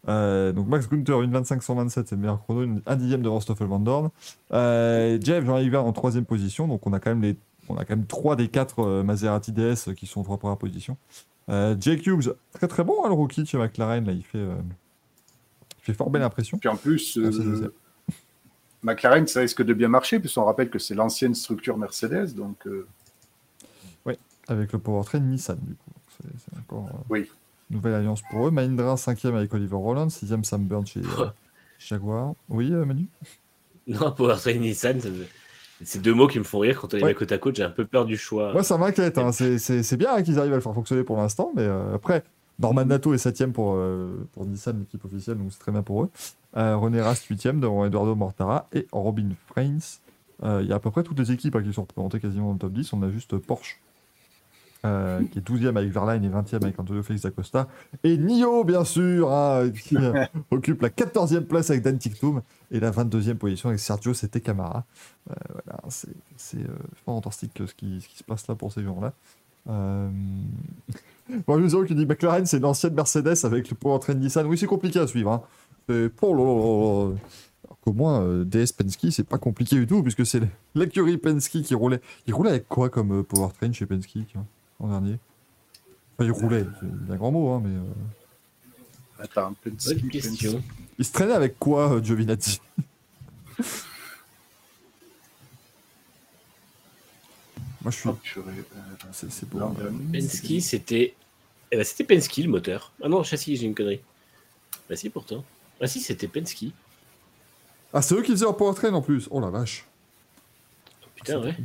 [0.08, 3.66] Euh, donc Max Gunther, une 25-127, c'est le meilleur chrono, une- un dixième devant Stoffel
[3.66, 4.10] Van Dorn.
[4.52, 7.36] Euh, Jeff Jean-Yves en troisième position, donc on a quand même les,
[7.68, 10.58] on a quand même trois des quatre euh, Maserati DS qui sont en trois premières
[10.58, 10.96] positions.
[11.48, 14.38] Euh, Jake Hughes, très très bon hein, le rookie de chez McLaren, là il fait,
[14.38, 14.54] euh,
[15.78, 16.58] il fait fort belle impression.
[16.58, 17.72] Puis en plus, Ah, euh.
[18.82, 22.34] McLaren, ça risque de bien marcher, puisqu'on rappelle que c'est l'ancienne structure Mercedes.
[22.34, 22.86] Donc, euh,
[24.46, 25.90] Avec le powertrain Nissan du coup.
[26.16, 27.30] C'est c'est encore euh, Oui.
[27.70, 28.50] nouvelle alliance pour eux.
[28.50, 31.26] Mahindra 5ème avec Oliver Roland, 6ème Sam Burn chez euh,
[31.78, 32.32] Jaguar.
[32.48, 33.08] Oui euh, Manu?
[33.86, 35.26] Non, Powertrain Nissan, ça me-
[35.84, 37.10] c'est deux mots qui me font rire quand on les Ouais.
[37.10, 37.56] met côte à côte.
[37.56, 38.52] J'ai un peu peur du choix.
[38.52, 39.18] Moi, ça m'inquiète.
[39.18, 39.32] hein.
[39.32, 42.24] C'est- bien hein, qu'ils arrivent à le faire fonctionner pour l'instant, mais euh, après,
[42.58, 46.02] Norman Nato est 7ème pour, euh, pour Nissan, l'équipe officielle, donc c'est très bien pour
[46.04, 46.10] eux.
[46.56, 49.78] Euh, René Rast 8ème devant Eduardo Mortara et Robin Frains.
[50.60, 52.52] Il y a à peu près toutes les équipes hein, qui sont représentées quasiment dans
[52.54, 52.92] le top 10.
[52.92, 53.80] On a juste Porsche.
[54.84, 57.68] Euh, qui est 12e avec Verlaine et 20e avec Antonio Félix Acosta.
[58.04, 62.80] Et Nio, bien sûr, hein, qui euh, occupe la 14e place avec Dan Tiktum et
[62.80, 64.84] la 22e position avec Sergio Sete Camara.
[65.30, 68.82] Euh, voilà, c'est c'est, euh, fantastique ce qui, ce qui se passe là pour ces
[68.82, 69.12] gens-là.
[69.68, 70.08] Euh...
[71.46, 74.46] Bon, qui dit McLaren, c'est une ancienne Mercedes avec le powertrain Nissan.
[74.46, 75.30] Oui, c'est compliqué à suivre.
[75.30, 75.42] Hein.
[75.88, 76.10] C'est-
[77.80, 80.40] qu'au moins, euh, DS Penske, c'est pas compliqué du tout, puisque c'est
[80.74, 82.00] l'écurie Penske qui roulait.
[82.26, 84.46] Il roulait avec quoi comme euh, powertrain chez Penske tiens,
[84.80, 85.18] l'an dernier
[86.20, 86.64] Enfin, il roulait,
[87.06, 87.76] c'est un grand mot, hein, mais.
[87.76, 90.62] euh, attends, Penske, Bonne question.
[90.98, 92.60] Il se traînait avec quoi, euh, Giovinazzi?
[97.82, 98.08] Moi, je suis.
[98.08, 99.60] Oh, euh, C'est beau.
[99.60, 99.74] hein.
[100.12, 101.14] Penske, c'était.
[101.70, 102.92] Eh ben, c'était Penske le moteur.
[103.02, 104.00] Ah non, châssis, j'ai une connerie.
[104.88, 105.44] Bah si, pourtant.
[105.80, 106.64] Ah si, c'était Penske.
[107.92, 109.28] Ah, c'est eux qui faisaient leur powertrain en plus.
[109.30, 109.84] Oh la vache.
[111.14, 111.56] Putain, ouais.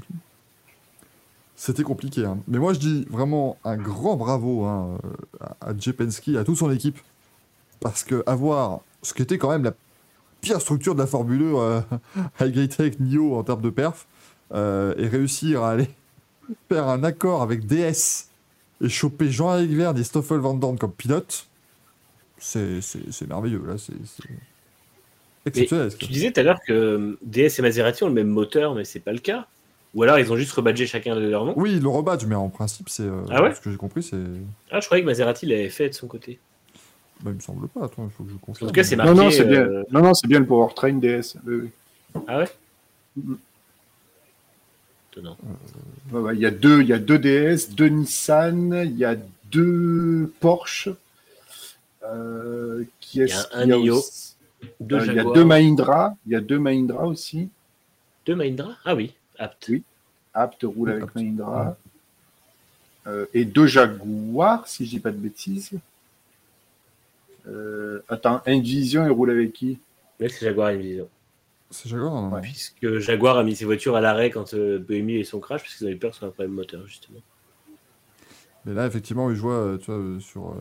[1.65, 2.25] C'était compliqué.
[2.25, 2.39] hein.
[2.49, 6.43] Mais moi, je dis vraiment un grand bravo hein, euh, à à Jay Penske, à
[6.43, 6.97] toute son équipe.
[7.79, 9.73] Parce que avoir ce qui était quand même la
[10.41, 11.81] pire structure de la Formule 1 euh,
[12.39, 14.07] avec Greatech Nio en termes de perf,
[14.53, 15.87] euh, et réussir à aller
[16.67, 18.27] faire un accord avec DS
[18.81, 21.47] et choper Jean-Éric Verne et Stoffel Van Dorn comme pilote,
[22.39, 22.81] c'est
[23.29, 23.63] merveilleux.
[23.65, 23.75] là.
[23.77, 23.93] C'est
[25.45, 25.91] exceptionnel.
[25.91, 28.83] ce Tu disais tout à l'heure que DS et Maserati ont le même moteur, mais
[28.83, 29.47] c'est pas le cas.
[29.93, 31.53] Ou alors ils ont juste rebadgé chacun de leur nom.
[31.55, 33.03] Oui, ils le rebadge, mais en principe, c'est.
[33.03, 34.17] euh, Ah ouais Ce que j'ai compris, c'est.
[34.71, 36.39] Ah, je croyais que Maserati l'avait fait de son côté.
[37.21, 37.85] Bah, il me semble pas.
[37.85, 38.67] Attends, il faut que je confirme.
[38.67, 39.19] En tout cas, c'est Non, marqué.
[39.21, 39.61] non, c'est bien.
[39.61, 41.35] euh, Non, non, c'est bien le powertrain DS.
[41.45, 41.69] Oui,
[42.15, 42.21] oui.
[42.27, 42.49] Ah ouais.
[45.11, 45.37] Étonnant.
[46.33, 49.15] Il y a deux, il y a deux DS, deux Nissan, il y a
[49.51, 50.89] deux Porsche.
[52.05, 54.35] Euh, qui est Il y a un Nio, aussi-
[54.79, 57.47] Deux Euh, il y a deux Mahindra, il y a deux Mahindra aussi.
[58.25, 58.75] deux Mahindra?
[58.83, 59.13] Ah oui,
[59.43, 59.65] apte.
[59.69, 59.83] Oui.
[60.33, 61.15] Apt roule avec Apt.
[61.15, 61.77] Mahindra.
[63.05, 65.71] Euh, et deux Jaguars, si je dis pas de bêtises.
[67.47, 69.79] Euh, attends, Envision, il roule avec qui?
[70.19, 71.07] Ouais, c'est Jaguar Envision.
[71.69, 72.41] C'est Jaguar, non, non.
[72.41, 75.75] Puisque Jaguar a mis ses voitures à l'arrêt quand euh, BMI eu son crash, parce
[75.75, 77.19] qu'ils avaient peur sur un problème moteur, justement.
[78.65, 80.55] Mais là, effectivement, il joue euh, tu vois, euh, sur.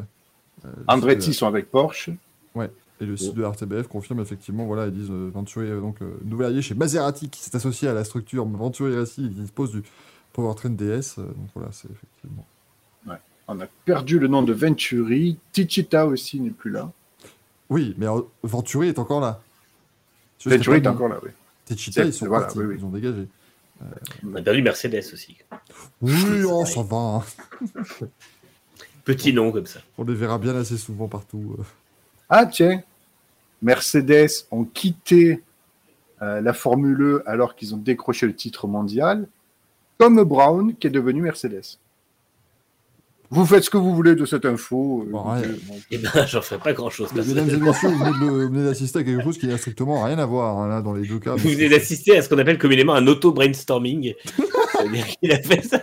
[0.89, 2.11] Andretti sont avec Porsche.
[2.57, 2.71] de-
[3.03, 6.17] Et le site de RTBF confirme effectivement, voilà, ils disent euh, Venturi, euh, donc, euh,
[6.25, 9.83] nouvel allié chez Maserati qui s'est associé à la structure Venturi Racing qui dispose du
[10.33, 11.19] powertrain DS.
[11.19, 12.47] euh, donc voilà, c'est effectivement.
[13.49, 15.37] On a perdu le nom de Venturi.
[15.51, 16.93] Tichita aussi n'est plus là.
[17.69, 18.07] Oui, mais
[18.45, 19.41] Venturi est encore là.
[20.47, 21.31] Venturi est encore là, oui.
[21.65, 22.77] Techita, C'est- ils sont voilà, partis, oui, oui.
[22.79, 23.27] ils ont dégagé.
[24.25, 25.37] On a perdu Mercedes aussi.
[26.01, 26.97] Oui, oh, ça va.
[26.97, 27.23] hein.
[29.05, 29.81] Petit nom comme ça.
[29.99, 31.57] On les verra bien assez souvent partout.
[32.29, 32.81] Ah tiens,
[33.63, 35.43] Mercedes ont quitté
[36.21, 39.27] euh, la Formule E alors qu'ils ont décroché le titre mondial,
[39.99, 41.79] comme Brown qui est devenu Mercedes.
[43.31, 45.05] Vous faites ce que vous voulez de cette info.
[45.07, 45.39] euh, Bon, ouais.
[45.43, 47.11] euh, bon, Eh ben, j'en ferai pas grand chose.
[47.15, 50.27] Mesdames et messieurs, vous venez vous d'assister à quelque chose qui n'a strictement rien à
[50.27, 51.35] voir hein, là, dans les deux cas.
[51.37, 54.13] Vous venez d'assister à ce qu'on appelle communément un auto-brainstorming.
[54.73, 55.83] C'est-à-dire qu'il a fait ça.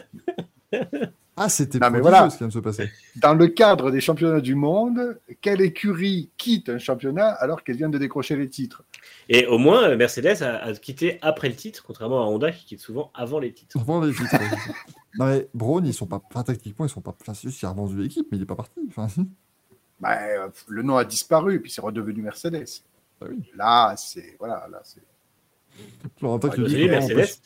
[1.40, 2.30] Ah, c'était prodigieux voilà.
[2.30, 2.92] ce qui vient de se passer.
[3.16, 7.90] Dans le cadre des championnats du monde, quelle écurie quitte un championnat alors qu'elle vient
[7.90, 8.84] de décrocher les titres?
[9.30, 12.82] Et au moins, Mercedes a, a quitté après le titre, contrairement à Honda qui quitte
[12.82, 13.80] souvent avant les titres.
[13.80, 14.50] Avant les titres, ouais.
[15.18, 17.16] non mais Braun, ils sont pas, enfin, tactiquement, ils sont pas.
[17.22, 18.80] Enfin, c'est juste qu'il a revendu l'équipe, mais il est pas parti.
[18.90, 19.08] Enfin.
[20.02, 22.84] Ben, euh, Le nom a disparu puis c'est redevenu Mercedes.
[23.20, 23.52] Bah oui.
[23.58, 25.02] Là, c'est voilà, là c'est.
[26.22, 27.42] On Mercedes.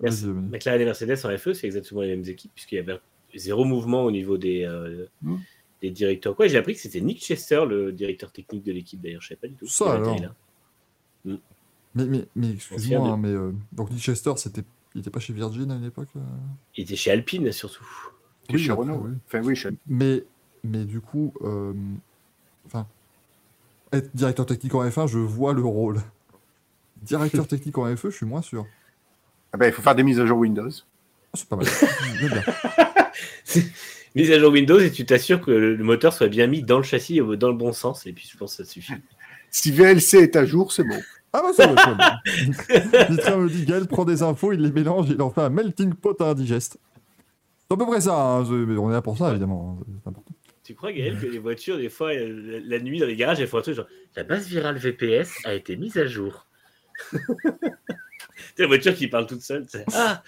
[0.00, 3.00] McLaren et Mercedes en FE, c'est exactement les mêmes équipes, puisqu'il y avait
[3.34, 5.36] zéro mouvement au niveau des, euh, Mm.
[5.82, 6.34] des directeurs.
[6.36, 9.40] Quoi, j'ai appris que c'était Nick Chester, le directeur technique de l'équipe, d'ailleurs, je savais
[9.40, 9.66] pas du tout.
[9.68, 10.14] Ça, alors.
[10.16, 10.34] était là.
[11.94, 14.62] Mais, mais, mais excuse-moi, hein, mais euh, donc Nick Chester, c'était,
[14.94, 16.08] il était pas chez Virgin à une époque.
[16.16, 16.20] euh
[16.76, 17.86] Il était chez Alpine, surtout.
[18.50, 19.02] Oui, chez après, Renault.
[19.04, 19.12] oui.
[19.26, 19.70] Enfin, oui, chez...
[19.86, 20.24] Mais,
[20.64, 21.72] mais du coup, euh,
[22.66, 22.86] enfin,
[23.92, 26.00] être directeur technique en F1, je vois le rôle.
[27.02, 28.66] Directeur technique en FE, je suis moins sûr.
[29.52, 30.68] Ah ben, il faut faire des mises à jour Windows.
[30.70, 31.66] Ah, c'est pas mal.
[34.14, 36.82] Mise à jour Windows et tu t'assures que le moteur soit bien mis dans le
[36.82, 38.06] châssis au- dans le bon sens.
[38.06, 38.94] Et puis je pense que ça suffit.
[39.50, 40.98] Si VLC est à jour, c'est bon.
[41.32, 42.20] Ah bah ça va, ça va.
[43.36, 46.20] Me dit Gaël prend des infos, il les mélange, il en fait un melting pot
[46.22, 46.78] à indigeste.
[47.68, 49.78] C'est à peu près ça, hein, on est là pour ça évidemment.
[49.80, 50.32] hein, important.
[50.64, 53.46] Tu crois, Gaël, que les voitures, des fois, euh, la nuit dans les garages, elles
[53.46, 56.46] font un truc genre La base virale VPS a été mise à jour.
[58.56, 59.66] C'est la voiture qui parle toute seule.
[59.92, 60.22] Ah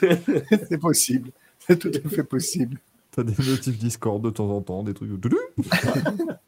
[0.00, 1.30] c'est possible.
[1.70, 2.78] C'est tout à fait possible.
[3.12, 5.10] T'as des notifs Discord de temps en temps, des trucs.
[5.10, 5.38] de doudou.
[5.56, 6.38] on, a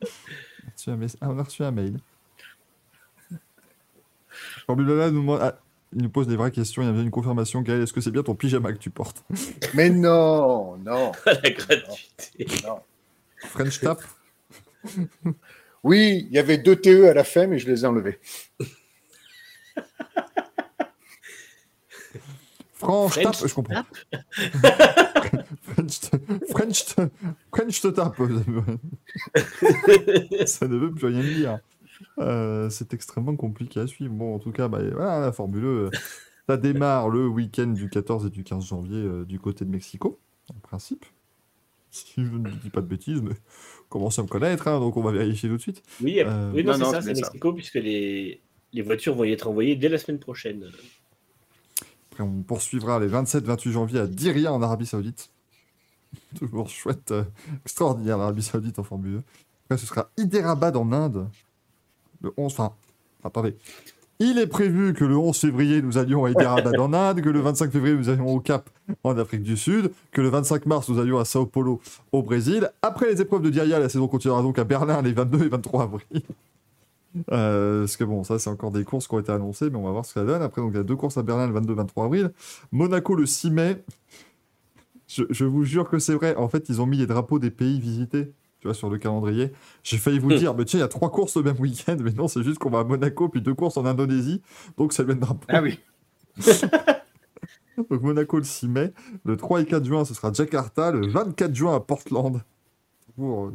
[0.75, 1.97] reçu un mes- on a reçu un mail.
[4.67, 5.59] Formulala nous demande- ah,
[5.95, 7.61] il nous pose des vraies questions, il y a bien une confirmation.
[7.63, 9.25] Gaël, est-ce que c'est bien ton pyjama que tu portes?
[9.75, 12.47] Mais non, non, la gratuité.
[12.65, 12.81] non.
[13.39, 14.01] French tap?
[15.85, 18.19] Oui, il y avait deux TE à la fin, mais je les ai enlevés.
[22.83, 23.83] French, French tap, je comprends.
[25.63, 26.01] French,
[26.51, 26.85] French,
[27.53, 28.17] French te tape.
[30.47, 31.59] Ça ne veut plus rien dire.
[32.19, 34.13] Euh, c'est extrêmement compliqué à suivre.
[34.13, 35.91] Bon, en tout cas, bah, voilà, la Formule euh,
[36.49, 40.19] ça démarre le week-end du 14 et du 15 janvier euh, du côté de Mexico,
[40.51, 41.05] en principe.
[41.91, 43.35] Si je ne dis pas de bêtises, mais
[43.91, 45.83] commence à me connaître, hein, donc on va vérifier tout de suite.
[46.03, 48.41] Oui, Euh, oui non, non, c'est non, ça, c'est Mexico, puisque les,
[48.73, 50.71] les voitures vont y être envoyées dès la semaine prochaine.
[52.13, 55.31] Après, on poursuivra les 27-28 janvier à Diriyah en Arabie Saoudite.
[56.39, 57.25] Toujours chouette, euh,
[57.65, 59.19] extraordinaire l'Arabie Saoudite en Formule 1.
[59.65, 61.27] Après, ce sera Hyderabad en Inde.
[62.21, 62.75] Le 11, enfin,
[63.25, 63.57] attendez.
[64.19, 67.41] Il est prévu que le 11 février, nous allions à Hyderabad en Inde, que le
[67.41, 68.69] 25 février, nous allions au Cap
[69.05, 71.81] en Afrique du Sud, que le 25 mars, nous allions à Sao Paulo
[72.13, 72.71] au Brésil.
[72.83, 75.85] Après les épreuves de Diriyah, la saison continuera donc à Berlin les 22 et 23
[75.85, 76.23] avril.
[77.31, 79.83] Euh, parce que bon, ça c'est encore des courses qui ont été annoncées, mais on
[79.83, 80.43] va voir ce que ça donne.
[80.43, 82.33] Après, donc il y a deux courses à Berlin le 22-23 avril.
[82.73, 83.85] Monaco le 6 mai.
[85.09, 86.35] Je, je vous jure que c'est vrai.
[86.37, 89.53] En fait, ils ont mis les drapeaux des pays visités, tu vois, sur le calendrier.
[89.83, 90.37] J'ai failli vous Hmm.
[90.37, 92.59] dire, mais tiens, il y a trois courses le même week-end, mais non, c'est juste
[92.59, 94.41] qu'on va à Monaco, puis deux courses en Indonésie,
[94.79, 95.47] donc c'est le même drapeau.
[95.49, 95.79] Ah oui.
[97.91, 98.93] Donc Monaco le 6 mai.
[99.25, 100.91] Le 3 et 4 juin, ce sera Jakarta.
[100.93, 102.41] Le 24 juin à Portland.
[103.15, 103.53] Toujours, euh,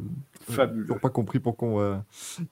[0.52, 0.82] Fabuleux.
[0.86, 1.96] toujours pas compris pourquoi euh,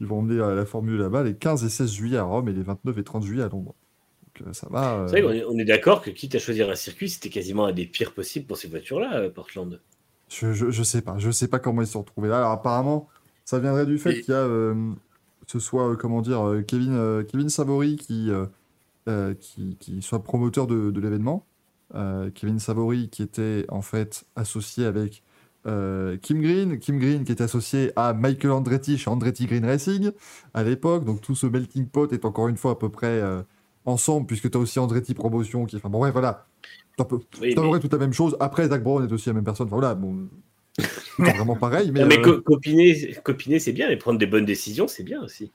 [0.00, 1.22] ils vont emmener euh, la Formule là-bas.
[1.24, 3.74] Les 15 et 16 juillet à Rome et les 29 et 30 juillet à Londres.
[4.38, 4.94] Donc euh, ça va.
[5.00, 7.30] euh, C'est vrai qu'on est, on est d'accord que quitte à choisir un circuit, c'était
[7.30, 9.80] quasiment un des pires possibles pour ces voitures-là, euh, Portland.
[10.28, 12.38] Je, je, je sais pas, je sais pas comment ils se sont retrouvés là.
[12.38, 13.08] Alors apparemment,
[13.44, 14.74] ça viendrait du fait Et- qu'il y a, euh,
[15.46, 18.46] ce soit, euh, comment dire, euh, Kevin, euh, Kevin Savory qui, euh,
[19.08, 21.46] euh, qui, qui soit promoteur de, de l'événement.
[21.94, 25.22] Euh, Kevin Savory qui était en fait associé avec
[25.66, 30.10] euh, Kim Green, Kim Green qui était associé à Michael Andretti chez Andretti Green Racing
[30.54, 31.04] à l'époque.
[31.04, 33.42] Donc tout ce melting pot est encore une fois à peu près euh,
[33.84, 36.46] ensemble puisque tu as aussi Andretti Promotion qui, enfin bon ouais voilà,
[36.98, 38.36] un peu, Oui, mais, toute la même chose.
[38.40, 39.66] Après, Zach Brown est aussi la même personne.
[39.66, 40.28] Enfin, voilà, bon,
[41.18, 44.44] vraiment pareil, mais, Non, mais euh, co- copiner, copiner, c'est bien, mais prendre des bonnes
[44.46, 45.50] décisions, c'est bien aussi.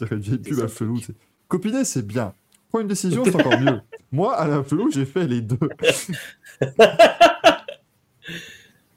[0.00, 0.68] j'ai.
[0.68, 0.98] Felou.
[0.98, 1.14] c'est-
[1.48, 2.32] Copiner, c'est bien.
[2.70, 3.80] Prendre une décision, c'est encore mieux.
[4.12, 5.58] Moi, à la Felou, j'ai fait les deux.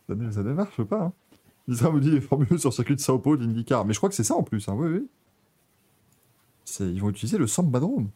[0.08, 1.04] ça, ne, ça ne marche pas.
[1.06, 1.14] Hein.
[1.68, 3.86] Lisa me dit les formules sur le circuit de Sao Paulo, l'IndyCar.
[3.86, 4.68] Mais je crois que c'est ça en plus.
[4.70, 4.76] Hein.
[4.78, 5.08] Oui, oui.
[6.80, 8.10] Ils vont utiliser le Sambadrome.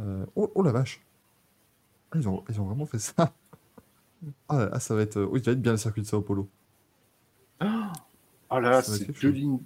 [0.00, 1.00] Euh, oh, oh la vache.
[2.12, 3.34] Ah, Ils ont, ils ont vraiment fait ça.
[4.48, 5.20] Ah, ah, ça va être.
[5.22, 6.48] Oui, ça va être bien le circuit de Sao Paulo.
[7.60, 7.92] Ah
[8.60, 9.60] là, Ça va être c'est lignes-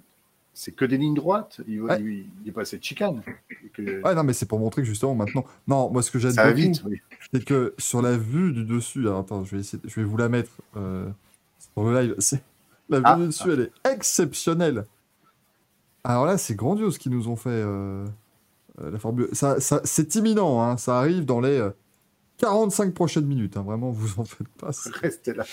[0.59, 1.61] c'est que des lignes droites.
[1.67, 1.99] Il, Ouais.
[2.01, 3.21] il, il est pas assez de chicane.
[3.73, 5.45] Que- Ouais, non, mais c'est pour montrer que justement maintenant.
[5.67, 6.17] Non, moi, ce que
[6.53, 6.81] vite.
[6.83, 6.99] Oui.
[7.31, 9.01] c'est que sur la vue du dessus.
[9.01, 11.07] Alors, attends, je vais, essayer, je vais vous la mettre euh,
[11.73, 12.15] sur le live.
[12.89, 13.15] La vue Ah.
[13.17, 14.85] du dessus, elle est exceptionnelle.
[16.03, 17.49] Alors là, c'est grandiose ce qu'ils nous ont fait.
[17.51, 18.05] euh,
[18.81, 19.29] euh, la Formule.
[19.33, 21.69] Ça, ça, c'est imminent, hein, ça arrive dans les euh,
[22.37, 23.57] 45 prochaines minutes.
[23.57, 24.71] hein, vraiment, vous en faites pas.
[25.01, 25.43] Restez là.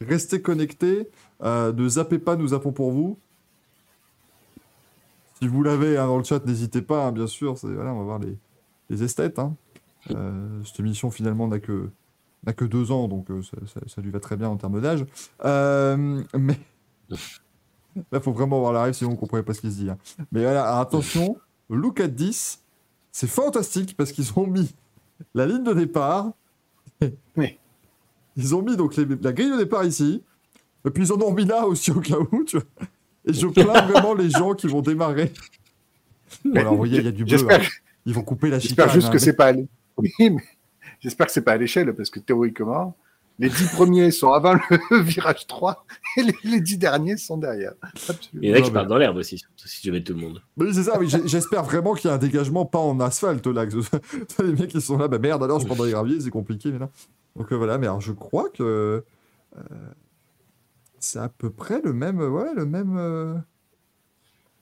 [0.00, 1.08] Restez connectés.
[1.42, 3.18] euh, ne zappez pas, nous zappons pour vous.
[5.44, 7.54] Si vous l'avez hein, dans le chat, n'hésitez pas, hein, bien sûr.
[7.62, 8.34] Voilà, on va voir les,
[8.88, 9.38] les esthètes.
[9.38, 9.54] hein.
[10.10, 11.90] Euh, cette émission, finalement, n'a que,
[12.46, 14.80] n'a que deux ans, donc euh, ça, ça- ça lui va très bien en termes
[14.80, 15.04] d'âge.
[15.44, 16.58] Euh, mais
[17.10, 17.18] là,
[18.14, 19.88] il faut vraiment voir la rêve, sinon on ne comprenait pas ce qu'il se dit.
[20.32, 21.36] Mais voilà, attention,
[21.68, 22.62] look at 10,
[23.12, 24.74] c'est fantastique parce qu'ils ont mis
[25.34, 26.30] la ligne de départ.
[27.36, 27.58] Oui.
[28.36, 30.22] Ils ont mis donc les- la grille de départ ici,
[30.86, 32.66] et puis ils en ont mis là aussi au cas où, tu vois.
[33.26, 35.32] Et je plains vraiment les gens qui vont démarrer.
[36.54, 37.38] Alors, vous voyez, il y a du bleu.
[37.50, 37.58] Hein.
[38.06, 38.76] Ils vont couper la chicane.
[38.76, 39.66] j'espère juste hein, que mais- c'est pas à l'é-
[39.96, 40.42] Oui, mais
[41.00, 42.96] j'espère que c'est pas à l'échelle parce que théoriquement,
[43.38, 45.84] Les dix premiers sont avant le virage 3
[46.18, 47.72] et les, dix derniers sont derrière.
[48.34, 50.42] Il y en a qui partent dans l'herbe aussi, si tu mets tout le monde.
[50.56, 53.64] Mais c'est ça, oui, j'espère vraiment qu'il y a un dégagement pas en asphalte là.
[54.38, 56.70] Les mecs qui sont là, bah merde, alors je prends dans les graviers, c'est compliqué
[56.70, 56.90] maintenant.
[57.36, 59.02] Donc euh, voilà, mais alors je crois que
[59.56, 59.60] euh,
[61.04, 63.36] c'est à peu près le même, ouais, le même, euh,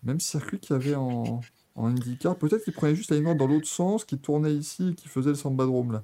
[0.02, 1.40] même circuit qu'il y avait en,
[1.76, 2.36] en IndyCar.
[2.36, 5.36] Peut-être qu'il prenait juste la ligne dans l'autre sens, qui tournait ici qui faisait le
[5.36, 6.02] Sambadrome là.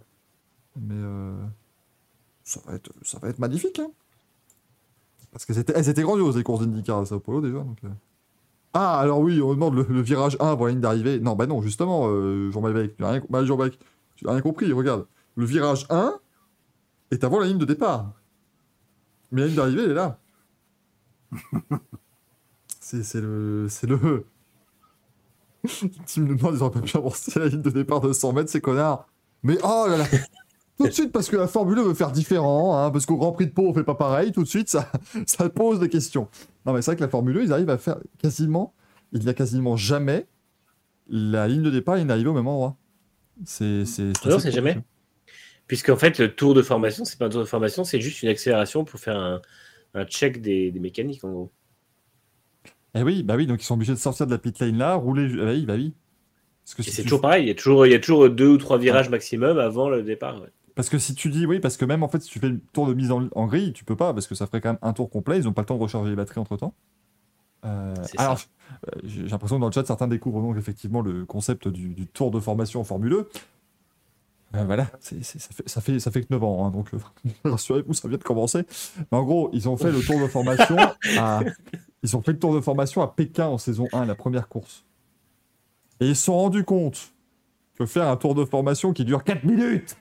[0.81, 1.35] Mais euh,
[2.45, 3.91] ça, va être, ça va être magnifique, hein.
[5.33, 7.59] Parce que c'était, elles étaient grandioses les courses d'IndyCar à Sao Paulo déjà.
[7.59, 7.89] Donc, euh.
[8.73, 11.21] Ah, alors oui, on demande le, virage 1 pour la ligne d'arrivée.
[11.21, 12.09] Non, bah non, justement,
[12.51, 15.07] Jean-Balbec, tu n'as rien, bah, rien compris, regarde.
[15.37, 16.15] Le virage 1
[17.11, 18.13] est avant la ligne de départ.
[19.33, 20.19] Mais la ligne d'arrivée, elle est là.
[22.81, 23.67] c'est le...
[23.69, 24.27] C'est le...
[26.07, 28.51] Tim nous demande, ils auraient pas pu avancer la ligne de départ de 100 mètres,
[28.51, 29.07] ces connards.
[29.43, 30.07] Mais oh là là
[30.79, 33.33] Tout de suite, parce que la Formule 1 veut faire différent, hein, parce qu'au Grand
[33.33, 34.91] Prix de Pau, on fait pas pareil, tout de suite, ça,
[35.27, 36.29] ça pose des questions.
[36.65, 38.75] Non, mais c'est vrai que la Formule 1, ils arrivent à faire quasiment,
[39.13, 40.27] il n'y a quasiment jamais
[41.09, 42.77] la ligne de départ et une arrivée au même endroit.
[43.45, 43.85] C'est.
[44.27, 44.79] Non, c'est jamais.
[45.67, 48.31] Puisqu'en fait, le tour de formation, c'est pas un tour de formation, c'est juste une
[48.31, 49.41] accélération pour faire un,
[49.95, 51.53] un check des, des mécaniques, en gros.
[52.95, 54.95] Eh oui, bah oui, donc ils sont obligés de sortir de la pit lane là,
[54.95, 55.29] rouler.
[55.29, 55.93] Bah oui, bah oui.
[56.65, 58.29] Parce que, si c'est tu- toujours pareil, il y, a toujours, il y a toujours
[58.31, 60.41] deux ou trois virages maximum avant le départ.
[60.41, 60.49] ouais.
[60.75, 62.61] parce que si tu dis oui, parce que même en fait, si tu fais le
[62.73, 64.79] tour de mise en, en grille, tu peux pas, parce que ça ferait quand même
[64.83, 66.75] un tour complet, ils ont pas le temps de recharger les batteries entre temps.
[68.05, 68.39] C'est alors,
[68.87, 72.07] euh, j'ai l'impression que dans le chat, certains découvrent donc effectivement le concept du, du
[72.07, 73.27] tour de formation en Formule 1.
[74.55, 76.99] Euh, voilà, ça, fait, ça, fait, ça fait que 9 ans, hein, donc euh,
[77.45, 78.65] rassurez-vous, ça vient de commencer.
[79.13, 80.77] Mais en gros, ils ont fait le tour de formation
[81.19, 81.41] à,
[82.03, 84.87] ils ont fait le tour de formation à Pékin en saison 1, la première course.
[86.01, 87.13] Et ils se sont rendus compte
[87.79, 89.97] que faire un tour de formation qui dure 4 minutes,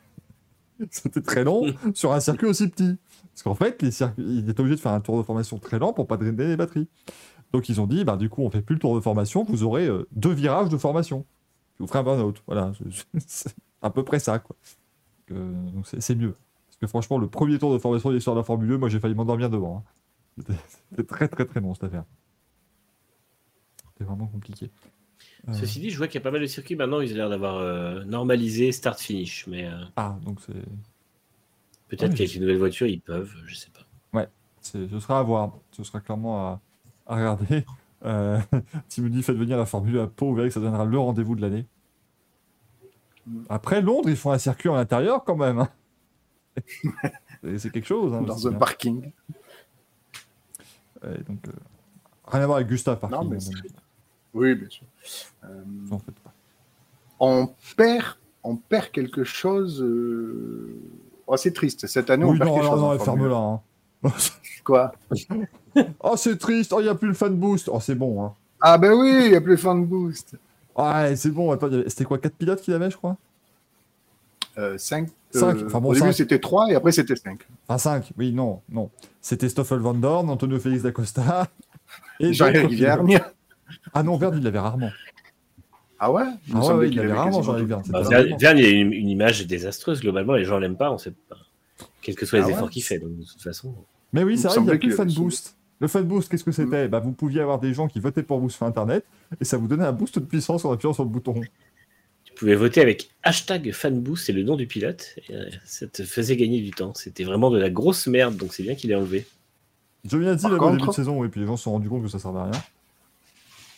[0.91, 2.97] c'était très long sur un circuit aussi petit.
[3.33, 5.77] Parce qu'en fait, les circuits, ils étaient obligés de faire un tour de formation très
[5.77, 6.87] lent pour pas drainer les batteries.
[7.51, 9.63] Donc ils ont dit, bah, du coup, on fait plus le tour de formation, vous
[9.63, 11.25] aurez euh, deux virages de formation.
[11.79, 12.41] Vous ferez un burn-out.
[12.47, 12.71] Voilà,
[13.87, 14.39] à peu près ça.
[14.39, 14.55] Quoi.
[15.29, 16.35] Donc c'est mieux.
[16.67, 18.89] Parce que franchement, le premier tour de formation de l'histoire de la Formule 1, moi
[18.89, 19.77] j'ai failli m'endormir devant.
[19.77, 19.83] hein.
[20.91, 22.03] C'était- très très très long cette affaire.
[23.93, 24.69] C'était vraiment compliqué.
[25.49, 27.15] Euh, Ceci dit, je vois qu'il y a pas mal de circuits maintenant, ils ont
[27.15, 29.47] l'air d'avoir euh, normalisé start-finish.
[29.47, 30.53] Mais euh, Ah, donc c'est.
[31.87, 33.81] peut-être Ouais, qu'avec une nouvelle voiture, ils peuvent, je sais pas.
[34.61, 35.53] C'est- Ce sera à voir.
[35.71, 36.61] Ce sera clairement à,
[37.05, 37.63] à regarder.
[38.05, 38.37] Euh,
[38.89, 40.83] Tim me dit faites venir la Formule 1 à Pau, vous verrez que ça donnera
[40.83, 41.65] le rendez-vous de l'année.
[43.49, 45.59] Après Londres, ils font un circuit en intérieur quand même.
[45.59, 45.69] hein.
[47.57, 48.13] C'est quelque chose.
[48.13, 49.11] hein, dans un parking.
[51.03, 51.51] Donc, euh,
[52.25, 53.35] rien à voir avec Gustave, par Non, contre.
[54.33, 54.85] Oui, bien sûr.
[55.45, 56.33] Euh, en fait, pas.
[57.19, 59.81] on perd, on perd quelque chose.
[59.81, 60.75] euh,
[61.27, 61.85] oh, c'est triste.
[61.87, 62.81] Cette année, on perd non, quelque non, chose.
[62.81, 63.37] non, en elle Formule ferme là.
[63.37, 63.61] hein.
[64.03, 64.11] 1.
[64.63, 64.91] Quoi?
[65.99, 66.73] Oh, c'est triste.
[66.73, 67.69] Oh, il n'y a plus le fan boost.
[67.71, 68.23] Oh, c'est bon.
[68.25, 68.33] Hein.
[68.59, 70.35] Ah ben oui, il n'y a plus fan boost.
[70.77, 71.57] Ouais, c'est bon.
[71.87, 73.17] C'était quoi 4 pilotes qu'il avait, je crois?
[74.77, 75.09] 5.
[75.29, 76.13] Cinq, enfin bon, au début, cinq.
[76.13, 77.39] c'était 3 et après, c'était 5.
[77.67, 78.13] Enfin, 5.
[78.17, 78.89] Oui, non, non.
[79.21, 81.47] C'était Stoffel Van Dorn, Antonio Félix d'Acosta.
[82.19, 82.79] Et Jean-Éric.
[82.79, 83.19] Vergne.
[83.93, 84.89] Ah non, Verne, il l'avait rarement.
[85.99, 86.23] Ah ouais?
[86.53, 88.01] Ah ouais, semblait ouais, il qu'il avait avait rarement Jean-Éric c'était Bah,
[88.39, 89.99] Verne, il a une, une image désastreuse.
[90.01, 91.37] Globalement, les gens l'aiment pas, on sait pas.
[92.01, 92.53] Quels que soient les Ah ouais?
[92.53, 92.99] efforts qu'il fait.
[92.99, 93.75] Donc, de toute façon.
[94.13, 95.56] Mais oui, c'est vrai, il n'y a plus le qu'il fan boost.
[95.79, 96.87] Le fan boost, qu'est-ce que c'était?
[96.87, 99.05] Bah, Vous pouviez avoir des gens qui votaient pour vous sur Internet
[99.39, 101.39] et ça vous donnait un boost de puissance en appuyant sur le bouton.
[102.23, 105.15] Tu pouvais voter avec hashtag fanboost, c'est le nom du pilote.
[105.29, 106.93] Et, euh, ça te faisait gagner du temps.
[106.95, 109.25] C'était vraiment de la grosse merde, donc c'est bien qu'il ait enlevé.
[110.05, 111.89] Giovinazzi Par l'avait au début contre- de saison, et puis les gens se sont rendus
[111.89, 112.61] compte que ça servait à rien.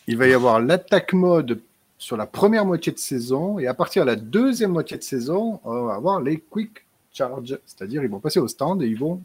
[0.06, 1.60] Il va y avoir l'attaque mode
[1.98, 5.60] sur la première moitié de saison et à partir de la deuxième moitié de saison,
[5.64, 9.20] on va avoir les quick charge, c'est-à-dire ils vont passer au stand et ils vont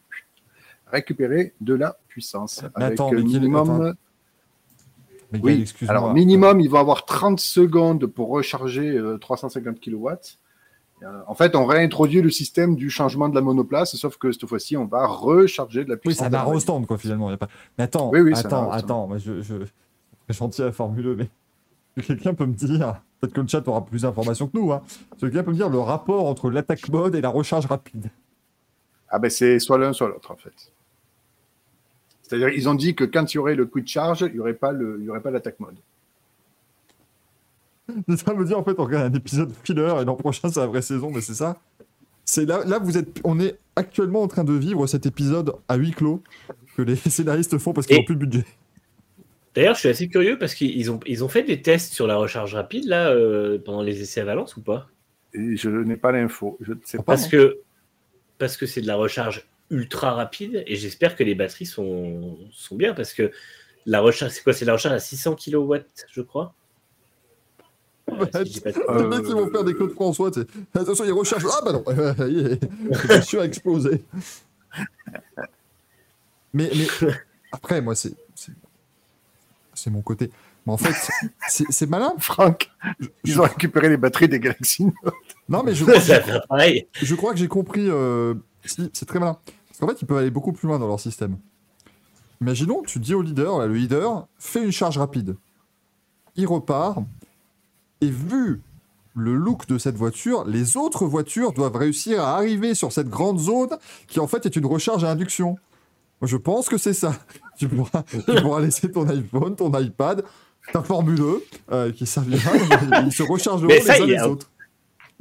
[0.88, 2.64] récupérer de la puissance.
[2.78, 3.96] Mais avec attends, minimum,
[5.32, 5.92] Mais oui, excuse-moi.
[5.98, 10.08] alors minimum, ils vont avoir 30 secondes pour recharger euh, 350 kW.
[11.04, 14.46] Euh, en fait, on réintroduit le système du changement de la monoplace, sauf que cette
[14.46, 16.24] fois-ci, on va recharger de la Oui, puissance.
[16.24, 17.30] ça n'a au stand, quoi, finalement.
[17.30, 17.50] y a pas...
[17.78, 19.08] Mais attends, Oui, oui, attends, attends.
[19.08, 19.56] moi, je, je...
[20.30, 21.16] Gentil à Formule 1,
[21.98, 24.82] mais quelqu'un peut me dire, peut-être que le chat aura plus d'informations que nous, hein.
[25.20, 28.10] quelqu'un peut me dire le rapport entre l'attaque mode et la recharge rapide.
[29.10, 30.74] Ah ben c'est soit l'un, soit l'autre en fait.
[32.28, 34.54] C'est-à-dire ils ont dit que quand il y aurait le quick charge, il n'y aurait
[34.56, 35.76] pas le, il y aurait pas l'attaque mode.
[38.18, 40.66] Ça me dire, en fait, on regarde un épisode filler et l'an prochain, c'est la
[40.66, 41.60] vraie saison, mais c'est ça.
[42.24, 45.76] C'est là, là, vous êtes, on est actuellement en train de vivre cet épisode à
[45.76, 46.24] huis clos
[46.76, 48.46] que les scénaristes font parce qu'ils Et- n'ont plus de budget.
[49.54, 52.18] D'ailleurs, je suis assez curieux parce qu'ils ont, ils ont fait des tests sur la
[52.18, 54.90] recharge rapide là euh, pendant les essais à Valence ou pas?
[55.34, 56.58] Et je n'ai pas l'info.
[56.60, 57.04] Je ne sais pas.
[57.04, 57.60] Parce que
[58.38, 62.76] parce que c'est de la recharge ultra rapide et j'espère que les batteries sont, sont
[62.76, 63.32] bien parce que
[63.86, 65.76] la recharge, c'est quoi C'est la recharge à 600 kW,
[66.12, 66.54] je crois.
[68.12, 70.42] Euh, si je dis pas de- Les mecs, ils vont faire des Claude François, tu
[70.42, 70.48] sais.
[70.80, 71.44] Attention, ils recherchent.
[71.52, 74.04] Ah bah non, la voiture a explosé.
[76.54, 76.88] Mais, mais
[77.52, 78.14] après, moi, c'est.
[78.36, 80.32] c'est- mon côté.
[80.66, 80.94] Mais en fait,
[81.48, 82.14] c'est c'est malin.
[82.18, 82.72] Franck,
[83.24, 85.14] ils ont récupéré les batteries des Galaxy Note.
[85.48, 86.88] Non, mais je crois, pareil.
[86.94, 87.88] je crois que j'ai compris.
[87.88, 88.34] euh,
[88.66, 89.38] si, c'est très malin.
[89.68, 91.38] Parce qu'en fait, ils peuvent aller beaucoup plus loin dans leur système.
[92.42, 95.36] Imaginons, tu dis au leader, là, le leader, fais une charge rapide.
[96.36, 97.00] Il repart.
[98.02, 98.62] Et vu
[99.16, 103.40] le look de cette voiture, les autres voitures doivent réussir à arriver sur cette grande
[103.40, 103.70] zone
[104.08, 105.58] qui en fait est une recharge à induction.
[106.22, 107.14] Je pense que c'est ça.
[107.58, 110.26] Tu pourras, tu pourras laisser ton iPhone, ton iPad,
[110.74, 112.52] ta Formule E, euh, qui servira.
[113.06, 114.52] Ils se rechargeront Mais les uns les autres.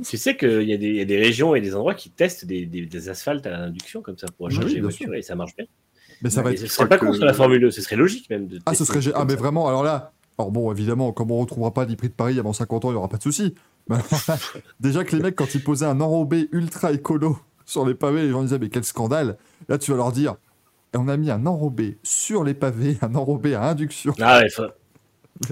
[0.03, 2.11] Tu sais qu'il y, a des- il y a des régions et des endroits qui
[2.11, 5.23] testent des, des- des asphaltes à induction comme ça pour Oui, recharger les voitures et
[5.23, 5.67] ça marche bien.
[6.23, 7.97] Mais ça va être ce serait pas que- con sur la Formule 2, ce serait
[7.97, 8.49] logique même.
[8.49, 9.01] De Ah, ce serait.
[9.15, 9.39] Ah, mais ça.
[9.39, 10.13] vraiment, alors là.
[10.37, 12.95] Alors bon, évidemment, comme on retrouvera pas les prix de Paris avant 50 ans, il
[12.95, 13.55] n'y aura pas de souci.
[13.89, 14.37] Mais alors là,
[14.81, 18.31] déjà que les mecs, quand ils posaient un enrobé ultra écolo sur les pavés, les
[18.31, 19.37] gens disaient, mais quel scandale.
[19.69, 20.35] Là, tu vas leur dire,
[20.93, 24.13] Et on a mis un enrobé sur les pavés, un enrobé à induction.
[24.21, 24.73] Ah ouais, il faudrait,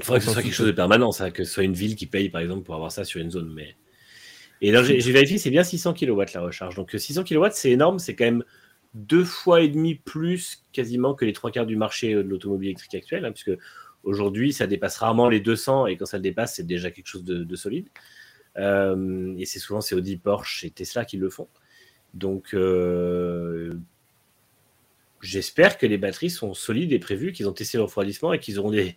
[0.03, 2.07] faudrait que ce soit quelque chose de permanent, ça, que ce soit une ville qui
[2.07, 3.53] paye par exemple pour avoir ça sur une zone.
[3.55, 3.77] Mais...
[4.63, 6.77] Et là, j'ai vérifié, c'est bien 600 kW la recharge.
[6.77, 8.45] Donc euh, 600 kW, c'est énorme, c'est quand même
[8.95, 12.95] deux fois et demi plus quasiment que les trois quarts du marché de l'automobile électrique
[12.95, 13.59] actuelle, hein, puisque
[14.05, 17.25] aujourd'hui, ça dépasse rarement les 200 et quand ça le dépasse, c'est déjà quelque chose
[17.25, 17.89] de, de solide.
[18.57, 21.49] Euh, et c'est souvent c'est Audi, Porsche et Tesla qui le font.
[22.15, 23.73] Donc, euh,
[25.23, 28.61] j'espère que les batteries sont solides et prévues, qu'ils ont testé le refroidissement et qu'ils
[28.61, 28.97] auront des,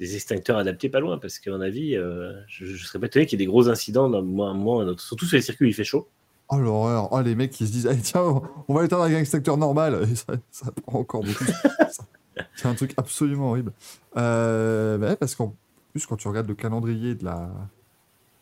[0.00, 1.18] des extincteurs adaptés pas loin.
[1.18, 3.68] Parce qu'à mon avis, euh, je, je serais pas étonné qu'il y ait des gros
[3.68, 5.02] incidents d'un moment à un autre.
[5.02, 6.08] Surtout sur les circuits où il fait chaud.
[6.48, 7.12] Oh l'horreur.
[7.12, 8.22] Oh les mecs qui se disent, Allez, tiens,
[8.66, 10.08] on va éteindre avec un extincteur normal.
[10.10, 11.44] Et ça, ça prend encore beaucoup.
[12.56, 13.72] C'est un truc absolument horrible.
[14.16, 15.54] Euh, bah parce qu'en
[15.92, 17.50] plus, quand tu regardes le calendrier de la,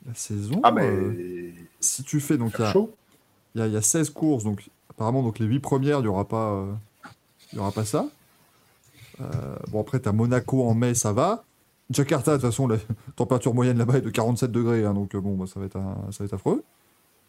[0.07, 0.87] la saison, Ah, mais.
[0.87, 1.51] euh,
[1.81, 5.47] si tu fais donc il y y, y a 16 courses, donc apparemment donc les
[5.47, 6.73] 8 premières, il n'y aura, pas, euh,
[7.53, 8.07] il y aura pas ça.
[9.21, 9.25] Euh,
[9.71, 11.45] bon, après, tu as Monaco en mai, ça va.
[11.91, 12.77] Jakarta, de toute façon, la
[13.17, 15.77] température moyenne là-bas est de 47 degrés, hein, donc euh, bon, bah, ça, va être
[15.77, 16.63] un- ça va être affreux.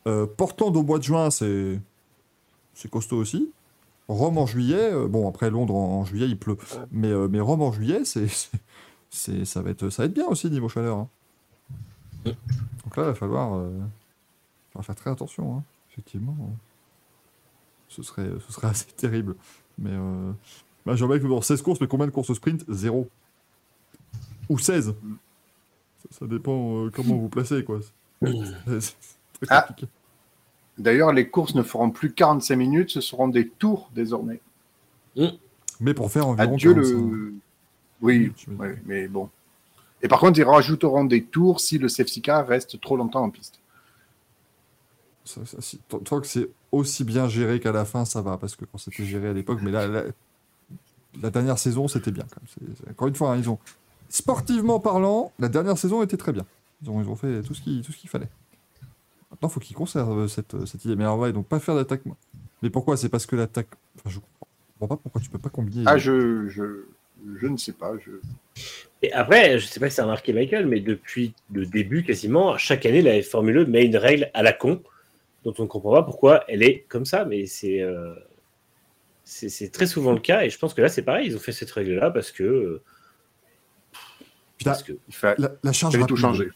[0.08, 1.80] Euh, Portland au mois de juin, c'est
[2.90, 3.52] costaud aussi.
[4.08, 6.58] Rome en juillet, euh, bon, après Londres en, juillet, il pleut.
[6.92, 10.50] Mais, euh, mais Rome en juillet, c'est ça, va être, ça va être bien aussi
[10.50, 10.98] niveau chaleur.
[10.98, 11.08] hein.
[12.26, 13.62] Donc là, il va falloir,
[14.82, 15.58] faire très attention.
[15.58, 16.36] hein effectivement,
[17.88, 19.36] ce serait, ce serait assez terrible.
[19.78, 19.92] Mais
[20.86, 22.66] bah, j'aimerais que dans 16 courses, mais combien de courses au sprint?
[22.70, 23.08] Zéro.
[24.50, 24.96] Ou 16.
[26.00, 27.80] Ça, ça dépend euh, comment vous placez, quoi.
[29.50, 29.68] Ah.
[30.78, 34.40] D'ailleurs, les courses ne feront plus 45 minutes, ce seront des tours désormais.
[35.82, 36.94] Mais pour faire environ Adieu 45.
[36.98, 37.34] le.
[38.02, 38.32] Oui,
[38.86, 39.30] mais bon.
[40.02, 43.30] Et par contre, ils rajouteront des tours si le safety car reste trop longtemps en
[43.30, 43.60] piste.
[45.26, 48.38] Ça- ça- si- tant- tant que c'est aussi bien géré qu'à la fin, ça va,
[48.38, 50.04] parce que quand c'était géré à l'époque, mais là, là,
[51.22, 52.26] la dernière saison, c'était bien.
[52.34, 52.74] Quand même.
[52.92, 53.60] Encore une fois, hein, ils ont
[54.10, 56.46] sportivement parlant, la dernière saison était très bien.
[56.82, 58.30] Ils ont, ils ont fait tout ce qu'il fallait.
[59.32, 60.96] Maintenant, il faut qu'ils conservent cette, cette idée.
[60.96, 62.02] Mais alors, ouais, donc pas faire d'attaque.
[62.62, 62.98] Mais pourquoi?
[62.98, 63.68] C'est parce que l'attaque.
[63.98, 64.20] Enfin, je
[64.80, 65.84] comprends pas pourquoi tu peux pas combiner.
[65.86, 66.86] Ah, je, je,
[67.40, 67.94] je ne sais pas.
[68.04, 68.12] Je...
[69.02, 72.86] Et après, je sais pas si c'est remarqué Michael, mais depuis le début quasiment, chaque
[72.86, 74.82] année, la Formule 1 met une règle à la con,
[75.46, 78.14] dont on ne comprend pas pourquoi elle est comme ça, mais c'est euh,
[79.24, 81.40] c'est c'est très souvent le cas, et je pense que là c'est pareil, ils ont
[81.40, 82.82] fait cette règle-là parce que.
[84.66, 84.94] Parce que
[85.38, 86.08] la, la charge rapide.
[86.08, 86.50] tout changer.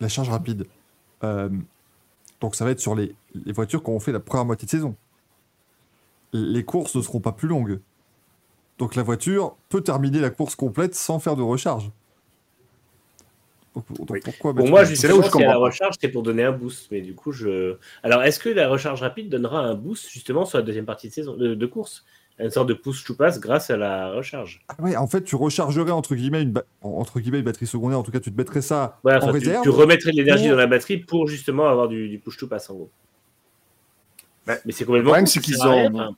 [0.00, 0.66] La charge rapide.
[1.24, 1.48] Euh,
[2.40, 4.94] donc ça va être sur les, les voitures qu'on fait la première moitié de saison.
[6.32, 7.80] Les courses ne seront pas plus longues.
[8.78, 11.90] Donc la voiture peut terminer la course complète sans faire de recharge.
[13.74, 14.20] Donc, donc Oui.
[14.22, 16.90] pourquoi Pour moi, justement, je si la recharge, c'est pour donner un boost.
[16.90, 17.76] Mais du coup, je.
[18.02, 21.12] Alors, est-ce que la recharge rapide donnera un boost justement sur la deuxième partie de
[21.12, 22.04] saison de, de course?
[22.40, 24.60] Une sorte de push to pass grâce à la recharge.
[24.68, 27.98] Ah ouais, en fait, tu rechargerais entre guillemets une, ba- entre guillemets, une batterie secondaire.
[27.98, 29.62] En tout cas, tu te mettrais ça Ouais, en enfin, réserve.
[29.64, 32.46] tu remettrais de l'énergie pour- dans la batterie pour justement avoir du, du push to
[32.46, 32.90] pass en gros.
[34.46, 34.58] Ouais.
[34.64, 35.10] Mais c'est complètement.
[35.10, 36.10] problème, con, c'est qu'ils ont- enfin.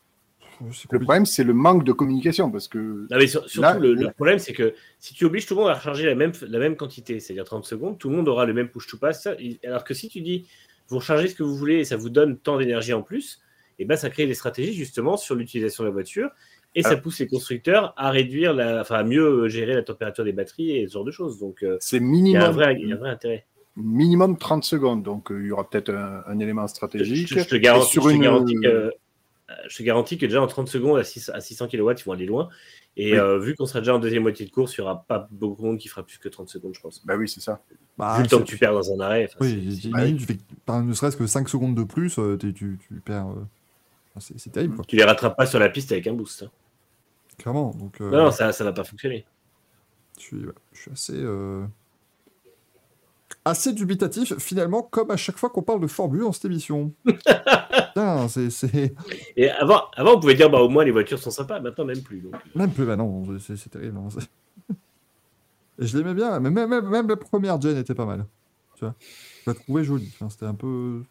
[0.72, 2.78] C'est Le problème, c'est le manque de communication parce que
[3.10, 5.60] Non, mais sur- surtout, Là, le, le problème, c'est que si tu obliges tout le
[5.62, 8.44] monde à recharger la même, la même quantité, c'est-à-dire 30 secondes, tout le monde aura
[8.44, 9.26] le même push to pass.
[9.64, 10.46] Alors que si tu dis,
[10.88, 13.40] vous rechargez ce que vous voulez et ça vous donne tant d'énergie en plus,
[13.80, 16.30] et ben ça crée des stratégies justement sur l'utilisation de la voiture
[16.76, 16.96] et ça Ah.
[16.98, 20.86] pousse les constructeurs à réduire la, enfin à mieux gérer la température des batteries et
[20.86, 21.40] ce genre de choses.
[21.40, 23.46] Donc euh, c'est il y, a un minimum, vrai- il y a un vrai intérêt.
[23.76, 25.02] minimum 30 secondes.
[25.02, 27.26] Donc, euh, il y aura peut-être un, un élément stratégique.
[27.28, 28.92] je- je te garantis, Et sur je te une- garantis que
[29.68, 32.12] je te garantis que déjà en 30 secondes à, 6 à 600 kW, ils vont
[32.12, 32.48] aller loin.
[32.96, 33.18] Et Oui.
[33.18, 35.62] euh, vu qu'on sera déjà en deuxième moitié de course, il n'y aura pas beaucoup
[35.62, 37.04] de monde qui fera plus que 30 secondes, je pense.
[37.04, 37.60] Bah oui, c'est ça.
[37.98, 39.28] Bah, vu le temps que tu perds dans un arrêt.
[39.40, 39.52] Oui,
[39.84, 43.26] imagine, tu fais par ne serait-ce que 5 secondes de plus, euh, tu perds.
[44.16, 44.84] Euh, enfin, c'est terrible, quoi.
[44.86, 46.42] Tu les rattrapes pas sur la piste avec un boost.
[46.44, 46.50] hein.
[47.38, 47.70] Clairement.
[47.78, 49.24] Donc, euh, Non, ça, ça va pas fonctionner.
[50.18, 51.14] je, suis, ouais, je suis assez.
[51.16, 51.64] euh,
[53.44, 56.92] Assez dubitatif, finalement, comme à chaque fois qu'on parle de Formule dans cette émission.
[57.06, 58.94] Putain, c'est- c'est.
[59.36, 61.60] Et avant, avant, on pouvait dire, bah, au moins, les voitures sont sympas.
[61.60, 62.20] Maintenant, même plus.
[62.20, 62.34] Donc.
[62.54, 63.96] Même plus, bah non, c'est c'est terrible.
[63.98, 64.08] hein,
[65.78, 68.26] Et je l'aimais bien, mais même, même, même la première gen était pas mal.
[68.74, 68.94] Tu vois,
[69.46, 70.10] je la trouvais jolie.
[70.14, 71.02] Enfin, C'était un peu.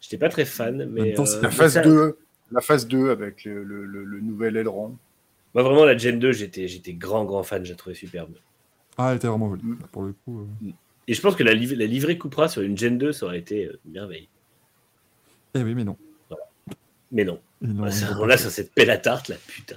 [0.00, 1.14] J'étais pas très fan, mais.
[1.14, 2.18] temps, euh, La phase ça- 2,
[2.52, 4.96] la phase 2 avec le, le- le- le nouvel aileron.
[5.54, 7.64] Moi, vraiment, la Gen 2, j'étais j'étais grand, grand fan.
[7.64, 8.34] J'ai trouvé superbe.
[8.96, 9.62] Ah, elle était vraiment jolie.
[9.64, 9.78] Mm.
[9.92, 10.40] Pour le coup.
[10.40, 10.70] euh.
[11.08, 13.38] Et je pense que la, liv- la livrée Cupra sur une Gen 2, ça aurait
[13.38, 14.28] été euh, une merveille.
[15.54, 15.96] Eh oui, mais non.
[17.10, 17.40] Mais non.
[17.62, 18.44] Là, ils ça, l'ont pas là, fait.
[18.44, 19.76] ça s'est pète la tarte, là, putain.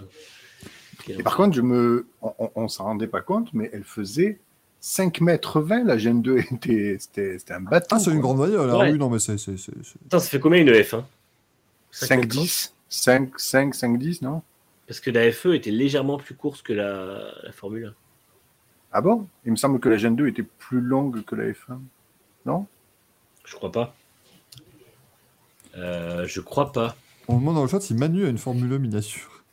[1.08, 4.40] Et par contre, je me, on, on, on s'en rendait pas compte, mais elle faisait
[4.82, 5.84] 5 mètres 20.
[5.86, 7.96] La Gen 2 était, c'était, c'était un bateau.
[7.96, 8.70] Ah, c'est une grande bagnole.
[8.70, 8.78] hein.
[8.80, 8.92] Ouais.
[8.92, 9.38] Oui, non, mais c'est.
[9.38, 11.04] c'est- c'est- c'est- Attends, ça fait combien une F1
[11.92, 14.42] 5 10, 5 5 5 10, non?
[14.88, 17.94] Parce que la FE était légèrement plus courte que la, la Formule 1.
[18.94, 19.28] Ah bon?
[19.46, 21.80] Il me semble que la Gen 2 était plus longue que la F1.
[22.46, 22.66] Non?
[23.46, 23.96] Je crois pas.
[25.78, 26.96] Euh, je crois pas.
[27.28, 29.44] On demande dans le chat si Manu a une Formule 1 miniature.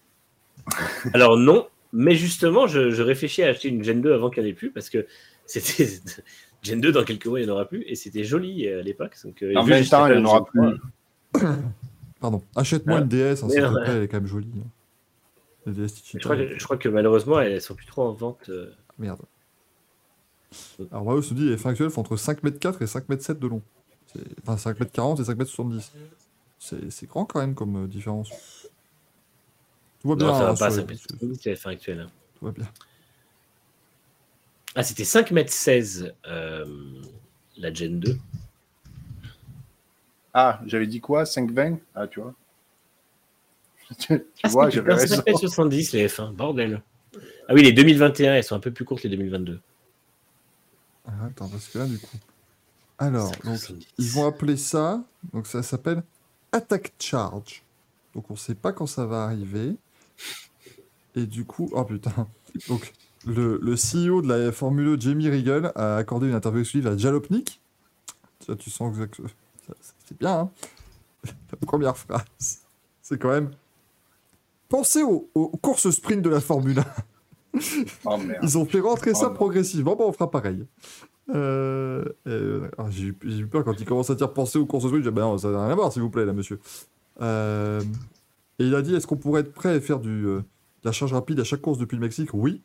[1.14, 4.49] Alors non, mais justement, je, je réfléchis à acheter une Gen 2 avant qu'il n'y
[4.49, 5.07] en ait plus parce que
[5.47, 5.89] c'était
[6.62, 8.82] Gen 2 dans quelques mois, il n'y en aura plus et c'était joli euh, à
[8.82, 9.16] l'époque.
[9.24, 10.78] Donc, En vu 20 juste ans, la il n'y en aura Gen
[11.32, 11.49] 3, plus.
[12.20, 12.43] Pardon.
[12.57, 13.03] Achète-moi Ah.
[13.03, 14.49] une DS, hein, non, plaît, elle est quand même jolie.
[14.59, 14.68] hein.
[15.66, 18.49] La DS Je crois, que, je crois que malheureusement, elles sont plus trop en vente.
[18.49, 18.70] euh.
[18.99, 19.20] Merde.
[20.91, 23.62] Alors, Mario se dit les F1 actuels font entre 5m4 et 5m7 de long.
[24.47, 25.91] Enfin, 5m40 et 5m70.
[26.59, 28.30] C'est c'est grand quand même comme euh, différence.
[30.01, 30.27] Tout va bien.
[30.27, 30.83] Non, ça hein, va pas, ça
[31.51, 32.01] la fin actuelle.
[32.01, 32.11] hein.
[32.39, 32.69] Tout va bien.
[34.75, 36.65] Ah, c'était 5m16 euh,
[37.57, 38.17] la Gen 2.
[40.35, 42.35] Ah, j'avais dit quoi 5 20 Ah, tu vois.
[43.99, 45.17] tu Ah, vois, c'est j'avais raison.
[45.17, 46.83] 5m70 les F1, bordel.
[47.49, 49.61] Ah oui, les 2021, elles sont un peu plus courtes les 2022.
[51.07, 52.17] Ah, attends, parce que là, du coup.
[52.99, 53.87] Alors, donc, 5,70.
[53.99, 55.03] ils vont appeler ça.
[55.33, 56.03] Donc, ça s'appelle
[56.53, 57.63] Attack Charge.
[58.15, 59.77] Donc, on sait pas quand ça va arriver.
[61.16, 62.12] Et du coup, oh putain.
[62.69, 62.93] Donc,
[63.27, 66.97] le, le CEO de la Formule 1, Jamie Riegel, a accordé une interview exclusive à
[66.97, 67.61] Jalopnik.
[68.47, 69.23] Ça, tu sens que
[70.07, 70.51] c'est bien, hein
[71.25, 72.61] La première phrase,
[73.03, 73.51] c'est quand même.
[74.69, 76.85] Pensez aux, aux courses sprint de la Formule 1.
[78.05, 78.41] Oh merde.
[78.43, 79.35] Ils ont fait rentrer Oh ça non.
[79.35, 80.64] progressivement, bah on fera pareil.
[81.35, 85.11] Euh, euh, j'ai eu peur quand il commence à dire penser aux courses sprint, j'ai
[85.11, 86.61] dit, bah non, ça n'a rien à voir s'il vous plaît là monsieur.
[87.21, 87.83] Euh,
[88.59, 90.45] et il a dit est-ce qu'on pourrait être prêt à faire du, euh, de
[90.85, 92.31] la charge rapide à chaque course depuis le Mexique?
[92.33, 92.63] Oui.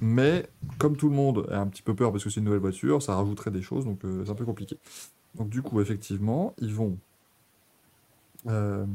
[0.00, 0.48] Mais
[0.78, 3.02] comme tout le monde a un petit peu peur parce que c'est une nouvelle voiture,
[3.02, 4.78] ça rajouterait des choses, donc euh, c'est un peu compliqué.
[5.34, 6.98] Donc du coup, effectivement, ils vont...
[8.46, 8.86] Euh...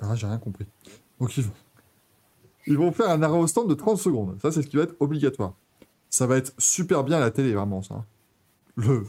[0.00, 0.66] Ah, j'ai rien compris.
[1.20, 1.52] Donc ils vont...
[2.66, 4.38] Ils vont faire un arrêt stand de 30 secondes.
[4.42, 5.54] Ça, c'est ce qui va être obligatoire.
[6.10, 8.04] Ça va être super bien à la télé, vraiment, ça.
[8.76, 9.06] Le...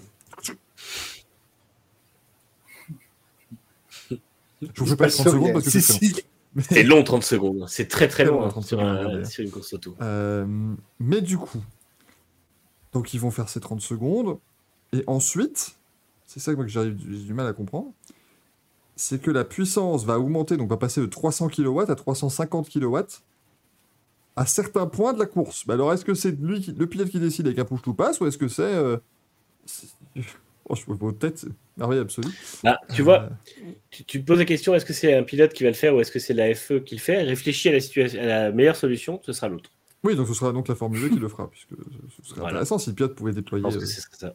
[4.61, 6.15] Je vous fais pas les 30 secondes parce que c'est si.
[6.53, 7.65] Mais- C'est long 30 secondes.
[7.69, 9.95] C'est très très long long, hein, 30 sur, un- une course auto.
[10.01, 10.45] Euh,
[10.99, 11.63] mais du coup,
[12.93, 14.37] donc ils vont faire ces 30 secondes,
[14.91, 15.77] et ensuite,
[16.25, 17.93] c'est ça que j'arrive- j'ai du mal à comprendre,
[18.97, 22.97] c'est que la puissance va augmenter, donc va passer de 300 kW à 350 kW
[24.35, 25.65] à certains points de la course.
[25.65, 27.93] Bah alors est-ce que c'est lui qui- le pilote qui décide avec un push to
[27.93, 28.61] pass, ou est-ce que c'est...
[28.63, 28.97] Euh...
[30.69, 32.29] Oh, je peut-être c'est merveille absolue.
[32.63, 35.53] Ah, tu vois, Euh, tu, tu te poses la question est-ce que c'est un pilote
[35.53, 37.23] qui va le faire ou est-ce que c'est la FE qui le fait?
[37.23, 39.69] Réfléchis à la, situation, à la meilleure solution, ce sera l'autre.
[40.03, 42.49] Oui, donc ce sera donc la Formule 2 qui le fera, puisque ce serait Voilà.
[42.55, 43.63] intéressant si le pilote pouvait Je déployer...
[43.63, 44.33] pense euh, que c'est ça.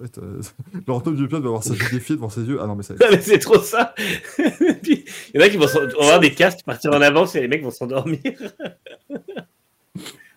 [0.00, 0.40] en fait, euh,
[0.86, 2.58] L'orthophe du pilote va avoir sa vie défiée devant ses yeux.
[2.60, 2.94] Ah non, mais ça...
[3.00, 3.94] Ah, c'est trop ça
[4.38, 5.04] Il
[5.34, 5.66] y en a qui vont
[6.00, 8.20] avoir des casques partir en avance et les mecs vont s'endormir.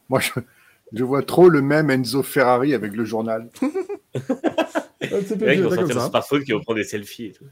[0.10, 0.32] Moi, je,
[0.94, 3.50] je vois trop le même Enzo Ferrari avec le journal.
[5.04, 7.32] Ah, c'est Les mecs pas vont sortir leur smartphone qui vont prendre des selfies et
[7.32, 7.46] tout.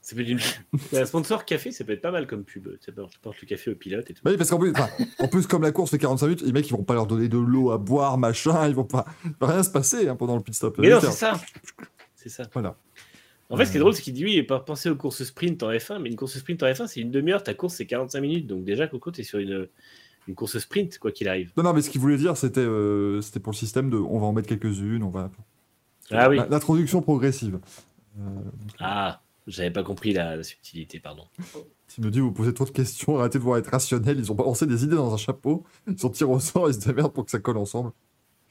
[0.00, 0.40] Ça peut être une...
[0.98, 2.68] Un sponsor café, ça peut être pas mal comme pub.
[2.80, 4.22] Ça porte le café au pilote et tout.
[4.24, 4.72] Bah oui, parce qu'en plus,
[5.18, 7.28] en plus, comme la course fait 45 minutes, les mecs, ils vont pas leur donner
[7.28, 9.04] de l'eau à boire, machin, ils vont pas.
[9.24, 10.78] Il va rien se passer hein, pendant le pit stop.
[10.78, 11.38] Mais non, c'est ça.
[12.16, 12.44] C'est ça.
[12.52, 12.76] Voilà.
[13.50, 13.82] En fait, ce qui est Euh.
[13.82, 16.36] drôle, c'est qu'il dit oui, pas penser aux courses sprint en F1, mais une course
[16.38, 17.42] sprint en F1, c'est une demi-heure.
[17.42, 18.46] Ta course, c'est 45 minutes.
[18.46, 19.68] Donc, déjà, Coco, tu es sur une,
[20.28, 21.52] une course sprint, quoi qu'il arrive.
[21.56, 24.18] Non, non, mais ce qu'il voulait dire, c'était euh, c'était pour le système de on
[24.20, 25.30] va en mettre quelques-unes, on va.
[26.10, 26.36] Ah oui.
[26.36, 27.58] La- L'introduction progressive.
[28.20, 28.22] Euh,
[28.78, 31.24] Ah, J'avais pas compris la, la subtilité, pardon.
[31.88, 34.18] Tu me dis, vous posez trop de questions, arrêtez de vouloir être rationnel.
[34.18, 36.86] Ils ont balancé des idées dans un chapeau, ils sont tirés au sort, ils se
[36.86, 37.92] démerdent pour que ça colle ensemble.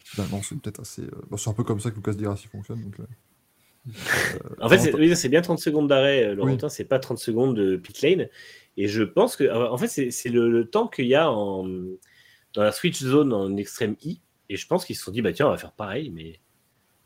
[0.03, 1.03] Finalement, c'est peut-être assez.
[1.03, 2.81] euh, bon, c'est un peu comme ça que Lucas Dirassi fonctionne.
[2.81, 3.03] Donc, euh,
[4.61, 4.79] En fait, euh,
[5.15, 8.27] c'est oui, bien 30 secondes d'arrêt, euh, Laurentin, c'est pas 30 secondes de pit lane.
[8.77, 11.67] Et je pense que, euh, en fait, c'est le, le temps qu'il y a en,
[12.53, 14.21] dans la switch zone en extrême I.
[14.49, 16.39] Et je pense qu'ils se sont dit, bah tiens, on va faire pareil, mais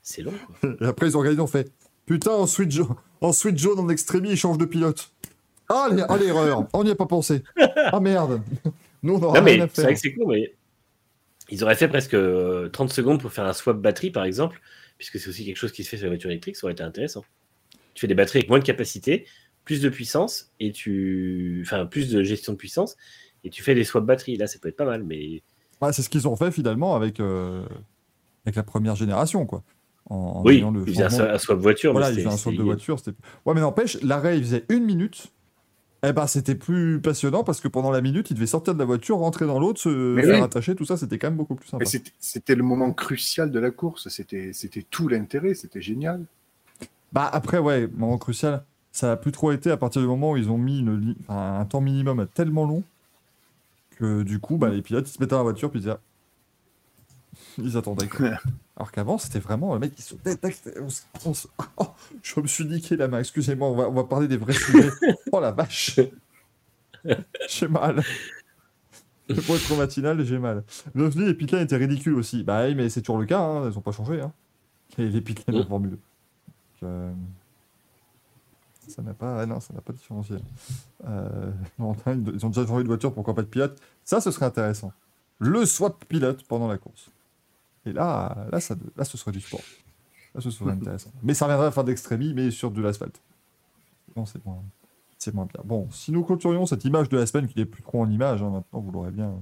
[0.01, 0.33] c'est long.
[0.61, 0.71] Quoi.
[0.87, 1.71] Après, ils ont regardé, ils ont fait
[2.05, 2.79] Putain, en switch,
[3.21, 5.11] en switch jaune, en extrémie, ils changent de pilote.
[5.69, 7.43] Ah, ah, l'erreur On n'y a pas pensé.
[7.75, 8.41] Ah merde
[9.03, 10.53] Nous, on n'aura Non, rien à c'est vrai que c'est con, mais
[11.49, 14.61] ils auraient fait presque euh, 30 secondes pour faire un swap batterie, par exemple,
[14.97, 16.83] puisque c'est aussi quelque chose qui se fait sur les voitures électriques, ça aurait été
[16.83, 17.23] intéressant.
[17.93, 19.25] Tu fais des batteries avec moins de capacité,
[19.71, 21.63] plus de puissance, et tu.
[21.65, 22.97] Enfin, plus de gestion de puissance,
[23.45, 24.35] et tu fais des swap batteries.
[24.35, 25.41] Là, ça peut être pas mal, mais.
[25.81, 27.65] Ouais, c'est ce qu'ils ont fait finalement avec, euh,
[28.45, 29.63] avec la première génération, quoi.
[30.09, 31.93] En, en oui, le ils faisaient un, swap- voiture.
[31.93, 32.99] Voilà, c'était- faisaient un swap de voiture.
[32.99, 33.15] c'était-
[33.45, 35.27] Ouais, mais n'empêche, l'arrêt, il faisait une minute.
[36.05, 38.85] Eh ben, c'était plus passionnant parce que pendant la minute, il devait sortir de la
[38.85, 40.41] voiture, rentrer dans l'autre, se Mais faire oui.
[40.41, 41.85] attacher, tout ça, c'était quand même beaucoup plus sympa.
[41.85, 44.09] C'était- c'était le moment crucial de la course.
[44.09, 45.53] C'était c'était tout l'intérêt.
[45.53, 46.25] C'était génial.
[47.13, 50.37] Bah après, ouais, moment crucial, ça a plus trop été à partir du moment où
[50.37, 52.83] ils ont mis une un temps minimum tellement long
[53.97, 55.97] que du coup, bah, les pilotes ils se mettaient dans la voiture puis ils disaient-
[57.57, 58.07] ils attendaient.
[58.07, 58.29] quoi.
[58.75, 60.37] Alors qu'avant, c'était vraiment le mec qui sautait.
[61.25, 61.87] on se- Oh,
[62.23, 64.89] je me suis niqué la main, excusez-moi, on va, on va parler des vrais sujets.
[65.31, 65.99] oh la vache
[67.49, 68.03] J'ai mal.
[69.45, 70.63] Pour être matinal, j'ai mal.
[70.93, 72.43] Dis, les pitlines étaient ridicules aussi.
[72.43, 74.19] Bah oui, mais c'est toujours le cas, hein, elles ont pas changé.
[74.19, 74.33] Hein.
[74.97, 75.67] Les, les pitlines de Mm.
[75.67, 75.95] Formule 2.
[75.95, 76.03] Donc,
[76.83, 77.11] euh,
[78.87, 80.37] Ça n'a pas, ah non, ça n'a pas différencié.
[81.05, 83.79] Euh, ils ont déjà changé de voiture pour qu'on pas de pilote.
[84.03, 84.91] Ça, ce serait intéressant.
[85.39, 87.09] Le swap pilote pendant la course.
[87.85, 89.61] Et là, là, ça, là, ce serait du sport.
[90.35, 91.11] Là, ce serait intéressant.
[91.23, 93.21] Mais ça reviendrait à faire d'extrémie, mais sur de l'asphalte.
[94.15, 94.63] Non, c'est moins,
[95.17, 95.61] c'est moins bien.
[95.63, 98.41] Bon, si nous clôturions cette image de la semaine, qui n'est plus trop en image,
[98.41, 99.33] hein, maintenant, vous l'aurez bien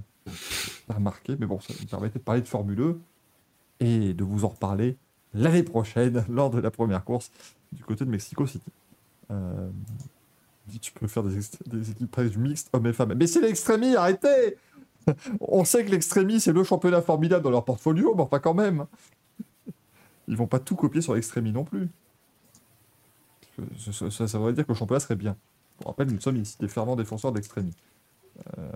[0.88, 3.02] remarqué, mais bon, ça nous permettait de parler de Formule 2
[3.80, 4.98] et de vous en reparler
[5.34, 7.32] l'année prochaine, lors de la première course
[7.72, 8.72] du côté de Mexico City.
[9.32, 9.70] Euh,
[10.82, 13.14] tu peux faire des, équipes mixtes, hommes et femmes.
[13.16, 14.58] Mais c'est l'extrémie, arrêtez
[15.40, 18.86] On sait que l'extrémie, c'est le championnat formidable dans leur portfolio, mais enfin quand même.
[20.28, 21.90] Ils vont pas tout copier sur l'extrémie non plus.
[23.78, 25.36] Ça, voudrait dire que le championnat serait bien.
[25.80, 27.74] Je vous rappelle, nous sommes ici des fervents défenseurs de l'extrémie.
[28.58, 28.70] Euh,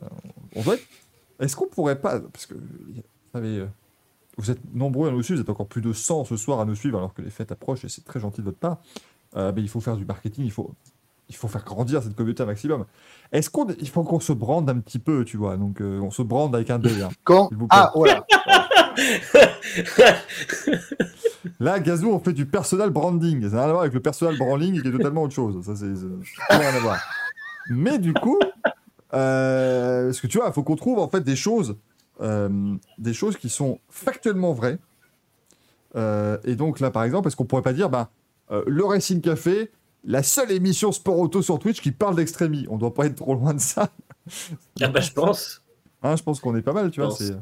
[0.56, 0.64] on
[1.40, 2.20] Est-ce qu'on pourrait pas...
[2.20, 3.02] Parce que, vous
[3.36, 3.68] euh,
[4.38, 6.66] vous êtes nombreux à nous suivre, vous êtes encore plus de 100 ce soir à
[6.66, 8.80] nous suivre alors que les fêtes approchent et c'est très gentil de votre part.
[9.36, 10.72] Euh, mais il faut faire du marketing, il faut,
[11.30, 12.86] il faut faire grandir cette communauté un maximum.
[13.32, 16.12] Est-ce qu'on, il faut qu'on se brande un petit peu, tu vois Donc euh, on
[16.12, 17.02] se brande avec un D.
[17.02, 17.10] hein.
[17.24, 17.68] Quand vous.
[17.72, 18.26] Ah, voilà.
[21.60, 23.42] Là, Gazou, on fait du personal branding.
[23.50, 25.64] Ça n'a rien à voir avec le personal branding qui est totalement autre chose.
[25.66, 27.00] Ça, c'est rien à voir.
[27.70, 28.40] Mais du coup,
[29.14, 31.78] euh, parce que tu vois, il faut qu'on trouve en fait des choses,
[32.22, 34.78] euh, des choses qui sont factuellement vraies.
[35.96, 38.10] Euh, et donc là, par exemple, est-ce qu'on pourrait pas dire, bah,
[38.54, 39.72] euh, le Racing Café,
[40.06, 42.66] la seule émission sport auto sur Twitch qui parle d'extrémie.
[42.70, 43.90] On doit pas être trop loin de ça.
[44.82, 45.62] Ah bah, je pense.
[46.02, 47.12] Hein, je pense qu'on est pas mal, tu vois.
[47.12, 47.34] C'est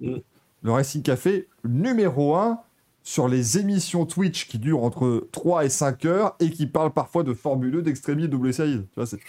[0.00, 0.16] Mm.
[0.62, 2.58] le Racing Café numéro 1
[3.02, 7.22] sur les émissions Twitch qui durent entre 3 et 5 heures et qui parlent parfois
[7.22, 8.78] de Formule 2, d'extrémie et de double série.
[8.78, 9.20] Tu vois, c'est...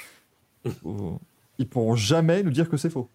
[0.83, 1.19] Oh.
[1.57, 3.09] Ils pourront jamais nous dire que c'est faux.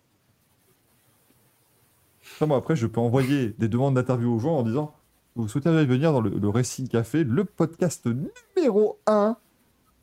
[2.34, 4.94] Enfin, moi, après, je peux envoyer des demandes d'interview aux gens en disant
[5.36, 8.06] Vous souhaitez venir dans le, le Racing Café, le podcast
[8.56, 9.36] numéro 1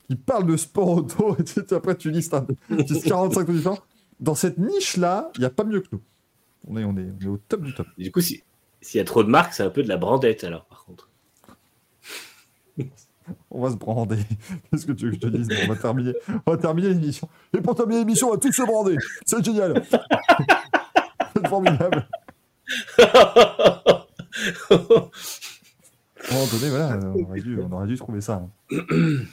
[0.08, 1.36] qui parle de sport auto,
[1.70, 3.80] et après tu listes, un, tu listes 45 trucs différents.
[4.20, 6.02] Dans cette niche-là, il n'y a pas mieux que nous.
[6.68, 7.88] On est, on, est, on est au top du top.
[7.98, 8.44] Du coup, si-
[8.80, 11.10] s'il y a trop de marques, c'est un peu de la brandette, alors, par contre.
[13.50, 14.18] On va se brander.
[14.72, 15.48] Qu'est-ce que tu veux que je te dise?
[15.64, 16.14] On va terminer,
[16.46, 17.28] on va terminer l'émission.
[17.58, 18.98] Et pour terminer l'émission, on va tous se brander.
[19.26, 19.84] C'est génial.
[21.36, 22.08] C'est formidable.
[24.70, 28.44] À un moment donné, voilà, on aurait dû, on aurait dû trouver ça.
[28.72, 28.78] hein.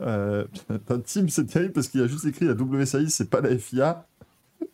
[0.00, 3.56] Euh, putain, Tim, c'est terrible parce qu'il a juste écrit la WSAI, c'est pas la
[3.56, 4.04] FIA.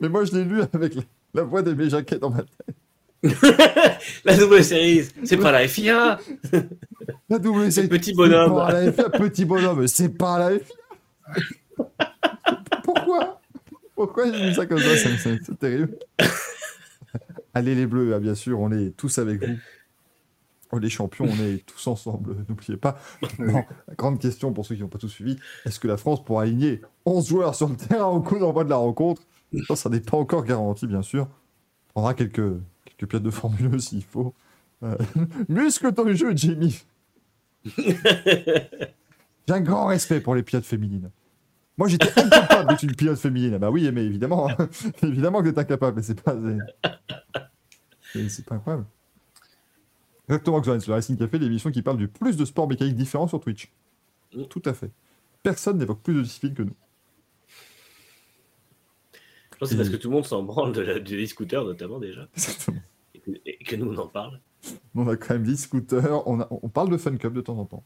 [0.01, 1.03] Mais moi, je l'ai lu avec la,
[1.35, 2.75] la voix des jaquettes dans ma tête.
[4.25, 6.19] la double série, c'est pas la FIA,
[7.29, 8.55] La WSAI, c'est petit bonhomme.
[8.55, 10.75] pas la FIA, petit bonhomme, c'est pas la FIA.
[12.83, 13.41] Pourquoi?
[13.95, 14.97] Pourquoi j'ai mis ça comme ça?
[14.97, 15.99] C'est terrible.
[17.55, 19.55] Allez les bleus, ah, bien sûr, on est tous avec vous.
[20.71, 22.99] On est champions, on est tous ensemble, n'oubliez pas.
[23.39, 26.23] Non, la grande question pour ceux qui n'ont pas tout suivi, est-ce que la France
[26.23, 29.23] pourra aligner 11 joueurs sur le terrain au coup d'envoi de la rencontre?
[29.67, 31.27] Ça, ça n'est pas encore garanti, bien sûr.
[31.89, 32.53] On prendra quelques,
[32.85, 34.35] quelques pièces de Formule 1 s'il faut.
[34.83, 34.95] Euh,
[35.49, 36.85] muscle ton jeu, Jimmy
[37.65, 41.11] J'ai un grand respect pour les pilotes féminines.
[41.79, 43.57] Moi, j'étais incapable d'être une pilote féminine.
[43.59, 44.49] Bah oui, mais évidemment,
[45.03, 46.37] évidemment que t'es incapable, mais c'est pas.
[48.13, 48.85] c'est- pas incroyable.
[50.29, 53.29] Exactement, Xoran, c'est le Racing Café, l'émission qui parle du plus de sports mécaniques différents
[53.29, 53.71] sur Twitch.
[54.35, 54.45] Mm.
[54.45, 54.91] Tout à fait.
[55.43, 56.75] Personne n'évoque plus de disciplines que nous.
[59.53, 61.65] Je pense que c'est parce que tout le monde s'en branle de la, du e-scooter,
[61.65, 62.81] notamment déjà, Exactement.
[63.15, 64.41] et que, et que nous on en parle.
[64.95, 67.59] On a quand même dit scooter, on, a- on parle de Fun Cup de temps
[67.59, 67.85] en temps.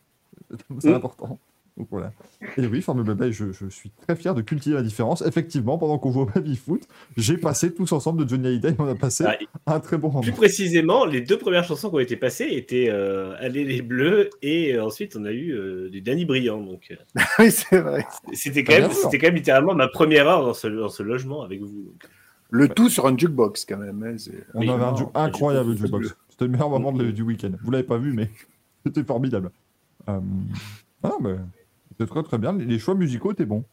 [0.80, 0.95] C'est Mm.
[0.95, 1.38] important.
[1.79, 2.12] Donc voilà.
[2.59, 5.23] Et oui, Formule Blabla, je, je suis très fier de cultiver la différence.
[5.23, 6.83] Effectivement, pendant qu'on joue au baby foot,
[7.16, 10.20] j'ai passé tous ensemble de Johnny Hallyday, on a passé Ah, un très bon moment.
[10.20, 14.29] Plus précisément, les deux premières chansons qui ont été passées étaient euh, Allez les Bleus
[14.43, 16.61] et euh, ensuite on a eu euh, du Danny Briand.
[16.61, 16.97] Donc euh,
[17.39, 18.07] oui, c'est vrai.
[18.35, 19.05] c'était quand, même- bien sûr.
[19.05, 21.68] c'était quand même littéralement ma première heure dans ce, dans ce logement avec vous.
[21.85, 22.03] donc.
[22.51, 24.03] Le tout sur un jukebox, quand même.
[24.03, 24.16] hein,
[24.53, 26.14] On Oui, avait un non, du incroyable jukebox.
[26.29, 27.53] C'était le meilleur moment de- du week-end.
[27.62, 28.29] Vous l'avez pas vu, mais
[28.85, 29.51] c'était formidable.
[30.11, 30.20] Euh,
[31.03, 31.37] Ah, mais
[31.93, 32.53] c'était très très bien.
[32.53, 33.64] Les- Les choix musicaux étaient bons.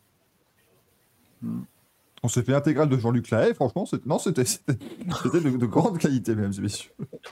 [1.41, 1.61] Hmm.
[2.21, 4.77] On s'est fait intégrale de Jean-Luc Lahaye, franchement, c'était- non, c'était c'était-
[5.23, 6.91] c'était de, de grande qualité, mesdames et messieurs.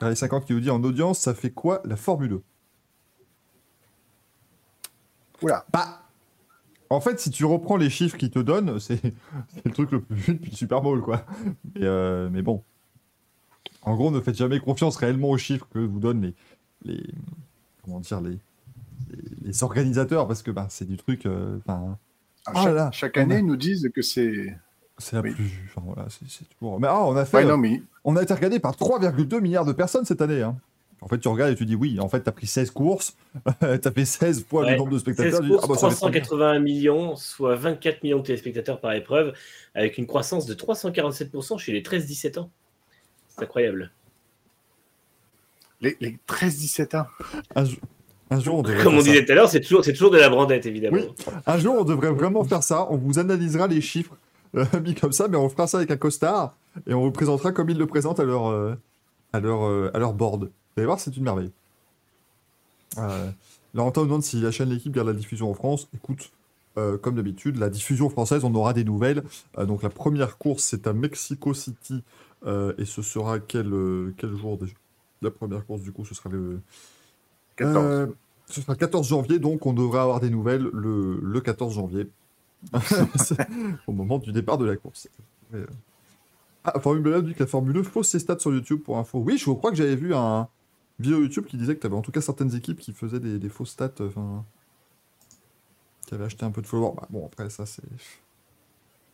[0.00, 2.42] Allez, 50 qui vous dit en audience, ça fait quoi la Formule 2
[5.42, 5.66] Oula.
[5.72, 6.02] Bah,
[6.90, 9.00] en fait, si tu reprends les chiffres qu'ils te donnent, c'est
[9.48, 11.24] c'est le truc le plus vu depuis le Super Bowl, quoi.
[11.74, 12.62] Mais, euh, mais bon.
[13.82, 16.34] En gros, ne faites jamais confiance réellement aux chiffres que vous donnent les,
[16.84, 17.04] les
[17.88, 18.30] comment dire les,
[19.10, 21.26] les, les organisateurs, parce que bah, c'est du truc.
[21.26, 21.96] euh, Enfin,
[22.46, 24.56] Ah, Ah chaque, là, chaque on a- année, ils nous disent que c'est.
[24.98, 25.32] c'est la Oui.
[25.32, 25.50] plus.
[25.68, 26.78] Enfin voilà, c'est toujours.
[26.80, 27.38] Mais ah, on a fait.
[27.38, 30.42] Ouais, non, mais On a été regardé par 3,2 milliards de personnes cette année.
[30.42, 30.56] hein.
[31.00, 32.00] En fait, tu regardes et tu dis oui.
[32.00, 33.14] En fait, t'as pris 16 courses,
[33.60, 35.40] t'as fait 16 fois le Ouais, nombre de 16 spectateurs.
[35.40, 36.20] tu dis, courses, ah bah, ça va être trop bien.
[36.20, 39.32] 381 millions, soit 24 millions de téléspectateurs par épreuve,
[39.74, 42.50] avec une croissance de 347% chez les 13-17 ans.
[43.28, 43.92] C'est incroyable.
[45.80, 47.06] Les, les 13-17 ans.
[47.54, 47.78] Un, jour-
[48.30, 49.04] un jour, on devrait Comme on ça.
[49.06, 50.96] disait tout à l'heure, c'est toujours, c'est toujours de la brandette, évidemment.
[50.98, 51.08] Oui.
[51.46, 52.86] Un jour, on devrait vraiment faire ça.
[52.90, 54.16] On vous analysera les chiffres
[54.56, 56.54] euh, mis comme ça, mais on fera ça avec un costard
[56.86, 58.74] et on vous présentera comme ils le présentent à leur, euh,
[59.32, 60.44] à leur, euh, à leur board.
[60.44, 61.50] Vous allez voir, c'est une merveille.
[62.98, 63.30] Euh,
[63.74, 65.88] Laurentin nous demande si la chaîne L'équipe garde la diffusion en France.
[65.94, 66.30] Écoute,
[66.78, 69.22] euh, comme d'habitude, la diffusion française, on aura des nouvelles.
[69.58, 72.02] Euh, donc la première course, c'est à Mexico City
[72.46, 73.72] euh, et ce sera quel,
[74.16, 74.72] quel jour déjà?
[75.22, 76.60] La première course, du coup, ce sera le
[77.56, 77.76] 14.
[77.84, 78.06] euh,
[78.46, 82.08] ce sera le 14 janvier, donc on devrait avoir des nouvelles le, le 14 janvier.
[83.86, 85.08] Au moment du départ de la course.
[85.50, 85.66] Mais, euh,
[86.64, 89.18] Ah, Formule 1 dit que la Formule 2 fausse ses stats sur YouTube pour info.
[89.20, 90.48] Oui, je crois que j'avais vu un
[90.98, 93.38] vidéo YouTube qui disait que tu avais en tout cas certaines équipes qui faisaient des,
[93.38, 94.44] des fausses stats, enfin,
[96.06, 96.94] qui avaient acheté un peu de followers.
[96.96, 97.82] Bah, bon, après, ça, c'est.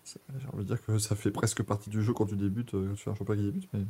[0.04, 2.74] c'est- J'ai envie de dire que ça fait presque partie du jeu quand tu débutes,
[2.74, 3.80] euh, quand tu fais un championnat qui débute, mais.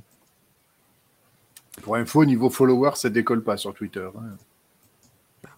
[1.83, 4.09] Pour info, niveau followers, ça décolle pas sur Twitter.
[4.16, 4.37] hein.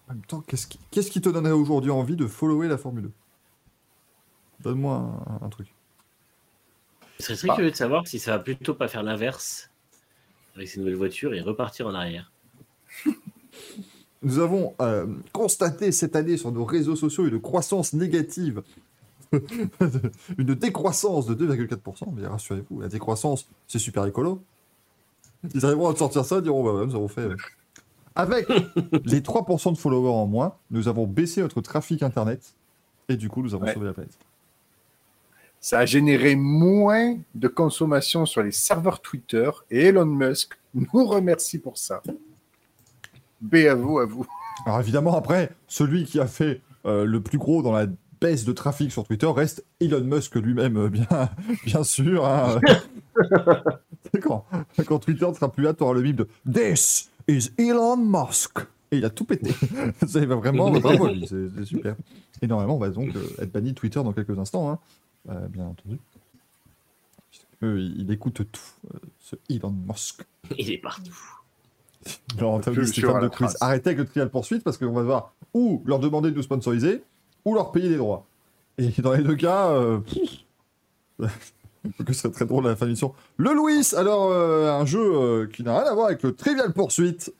[0.09, 3.03] En même temps, qu'est-ce qui, qu'est-ce qui te donnerait aujourd'hui envie de follower la Formule
[3.03, 3.11] 2
[4.61, 4.95] Donne-moi
[5.41, 5.67] un, un truc.
[7.19, 7.55] Je serais très Bah.
[7.55, 9.69] curieux de savoir si ça va plutôt pas faire l'inverse
[10.55, 12.31] avec ces nouvelles voitures et repartir en arrière.
[14.23, 18.63] Nous avons euh, constaté cette année sur nos réseaux sociaux une croissance négative,
[19.31, 22.13] une décroissance de 2,4%.
[22.15, 24.41] Mais rassurez-vous, la décroissance, c'est super écolo.
[25.53, 27.27] Ils arriveront à te sortir ça, ils diront, bah ouais, nous avons fait.
[28.15, 28.47] Avec
[29.05, 32.53] les 3% de followers en moins, nous avons baissé notre trafic internet
[33.09, 33.73] et du coup, nous avons Ouais.
[33.73, 34.17] sauvé la planète.
[35.59, 41.57] Ça a généré moins de consommation sur les serveurs Twitter et Elon Musk nous remercie
[41.59, 42.01] pour ça.
[43.41, 44.25] B à vous, à vous.
[44.65, 47.87] Alors évidemment, après, celui qui a fait euh, le plus gros dans la
[48.21, 51.07] baisse de trafic sur Twitter reste Elon Musk lui-même, euh, bien,
[51.65, 52.25] bien sûr.
[52.25, 52.59] hein.
[54.13, 54.45] C'est quand,
[54.85, 58.59] quand Twitter ne sera plus là, tu auras le bip de This is Elon Musk.
[58.91, 59.51] Et il a tout pété.
[60.01, 61.95] Va vraiment, bravo, c'est c'est super.
[62.41, 64.79] Et normalement, on va donc euh, être banni de Twitter dans quelques instants, hein,
[65.29, 65.97] euh, bien entendu.
[67.63, 68.61] Euh, il écoute tout,
[68.93, 70.23] euh, ce Elon Musk.
[70.57, 71.17] Il est partout.
[72.37, 76.31] Alors, t'as de arrêtez avec le trial poursuite parce qu'on va devoir ou leur demander
[76.31, 77.01] de nous sponsoriser
[77.43, 78.25] ou leur payer des droits.
[78.77, 79.99] Et dans les deux cas, euh,
[82.05, 83.13] que ce serait très drôle à la fin de l'émission.
[83.37, 86.73] Le Louis, alors euh, un jeu euh, qui n'a rien à voir avec le trivial
[86.73, 87.33] poursuite.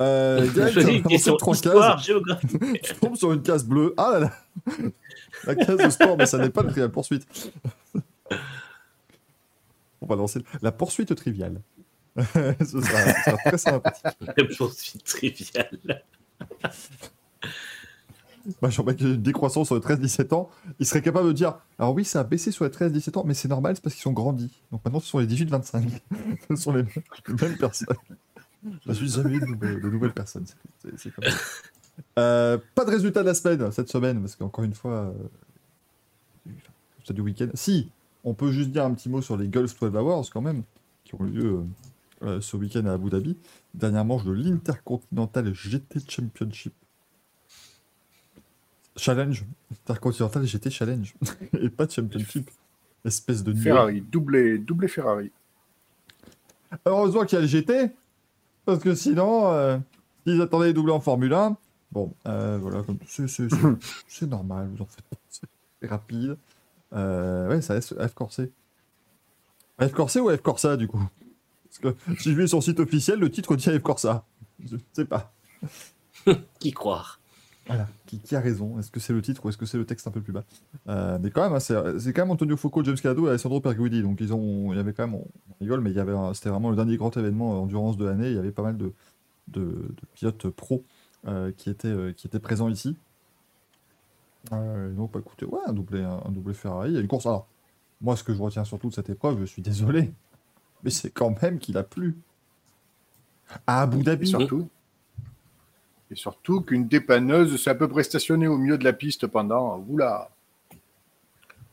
[0.00, 0.46] Euh,
[1.38, 2.10] trois cases.
[3.00, 3.94] tombe sur une case bleue.
[3.96, 4.32] Ah là là
[5.46, 7.26] La case de sport, mais ça n'est pas le trivial poursuite.
[10.00, 11.60] On va lancer la poursuite triviale.
[12.16, 14.56] ce, sera, ce sera très sympathique.
[14.56, 16.02] Poursuite triviale.
[16.60, 16.70] Bah,
[18.30, 18.31] Jean-Marc, il y a
[19.00, 20.50] une décroissance sur les 13-17 ans.
[20.78, 23.34] Il serait capable de dire Alors, oui, ça a baissé sur les 13-17 ans, mais
[23.34, 24.50] c'est normal, c'est parce qu'ils sont grandis.
[24.70, 25.88] Donc maintenant, ce sont les 18-25.
[26.50, 27.96] ce sont les, les mêmes personnes.
[28.86, 30.46] Je suis jamais de nouvelles, de nouvelles personnes.
[30.46, 30.56] c'est-
[30.90, 31.36] c'est- c'est comme ça.
[32.18, 35.12] Euh, pas de résultat de la semaine cette semaine, parce qu'encore une fois,
[36.46, 36.52] euh,
[37.04, 37.48] c'est du week-end.
[37.54, 37.90] Si,
[38.24, 40.62] on peut juste dire un petit mot sur les Gulf 12 Hours quand même,
[41.04, 41.64] qui ont eu lieu euh,
[42.22, 43.36] euh, ce week-end à Abu Dhabi.
[43.74, 46.72] Dernière manche de l'Intercontinental GT Championship.
[48.96, 49.44] Challenge.
[49.70, 51.14] Intercontinental GT Challenge.
[51.60, 52.50] Et pas Championship.
[53.04, 53.62] Espèce de nul.
[53.62, 55.30] Ferrari, doublé, doublé Ferrari.
[56.86, 57.90] Heureusement qu'il y a le GT,
[58.64, 59.78] parce que sinon, euh,
[60.26, 61.56] s'ils attendaient les doublés en Formule 1,
[61.90, 66.36] bon, euh, voilà, comme c'est, normal, vous en faites pas, c'est rapide.
[66.92, 68.50] Euh, ouais, ça laisse F Corset.
[69.80, 71.02] F Corset ou F Corsa, du coup?
[71.64, 74.24] Parce que si je vais sur le site officiel, le titre dit F Corsa.
[74.64, 75.32] Je sais pas.
[76.60, 77.21] Qui croire?
[77.68, 79.86] Voilà, qui, qui a raison Est-ce que c'est le titre ou est-ce que c'est le
[79.86, 80.44] texte un peu plus bas?
[80.88, 83.60] Euh, Mais quand même, hein, c'est, c'est quand même Antonio Foucault, James Calado et Alessandro
[83.60, 84.02] Perguidi.
[84.02, 86.12] Donc ils ont, il y avait quand même, on, on rigole, mais il y avait,
[86.34, 88.30] c'était vraiment le dernier grand événement euh, endurance de l'année.
[88.30, 88.92] Il y avait pas mal de,
[89.48, 90.84] de, de pilotes pro
[91.28, 92.96] euh, qui étaient, euh, qui étaient présents ici.
[94.52, 96.90] Euh, donc, bah, écoutez, ouais, un doublé, un, un doublé Ferrari.
[96.90, 97.26] Il y a une course.
[97.26, 97.46] Alors,
[98.00, 100.12] moi, ce que je retiens surtout de cette épreuve, je suis désolé,
[100.82, 102.16] mais c'est quand même qu'il a plu.
[103.66, 104.26] À Abu Et Dhabi.
[104.26, 104.68] surtout,
[106.12, 109.84] et surtout qu'une dépanneuse s'est à peu près stationnée au milieu de la piste pendant,
[109.88, 110.30] oula,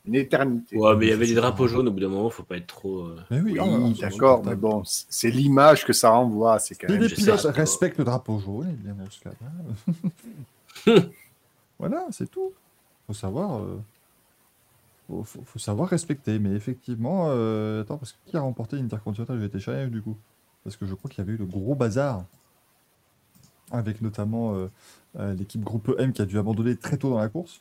[0.06, 0.76] une éternité.
[0.78, 2.66] Ouais, mais il y avait des drapeaux jaunes au bout d'un moment, faut pas être
[2.66, 3.00] trop.
[3.00, 6.58] euh, Mais oui, Oui, oh d'accord, mais bon, c'est l'image que ça renvoie.
[6.58, 7.02] C'est quand même.
[7.02, 11.02] les pilotes respectent le drapeau jaune, bien dans ce cas-là.
[11.78, 12.52] voilà, c'est tout.
[13.06, 13.58] Faut savoir.
[13.60, 13.78] euh,
[15.08, 16.38] Faut, faut- faut savoir respecter.
[16.38, 20.16] Mais effectivement, euh, attends, parce que qui a remporté l'Intercontinental GT Challenge du coup?
[20.64, 22.24] Parce que je crois qu'il y avait eu le gros bazar.
[23.70, 24.70] Avec notamment euh,
[25.18, 27.60] euh, l'équipe groupe M qui a dû abandonner très tôt dans la course.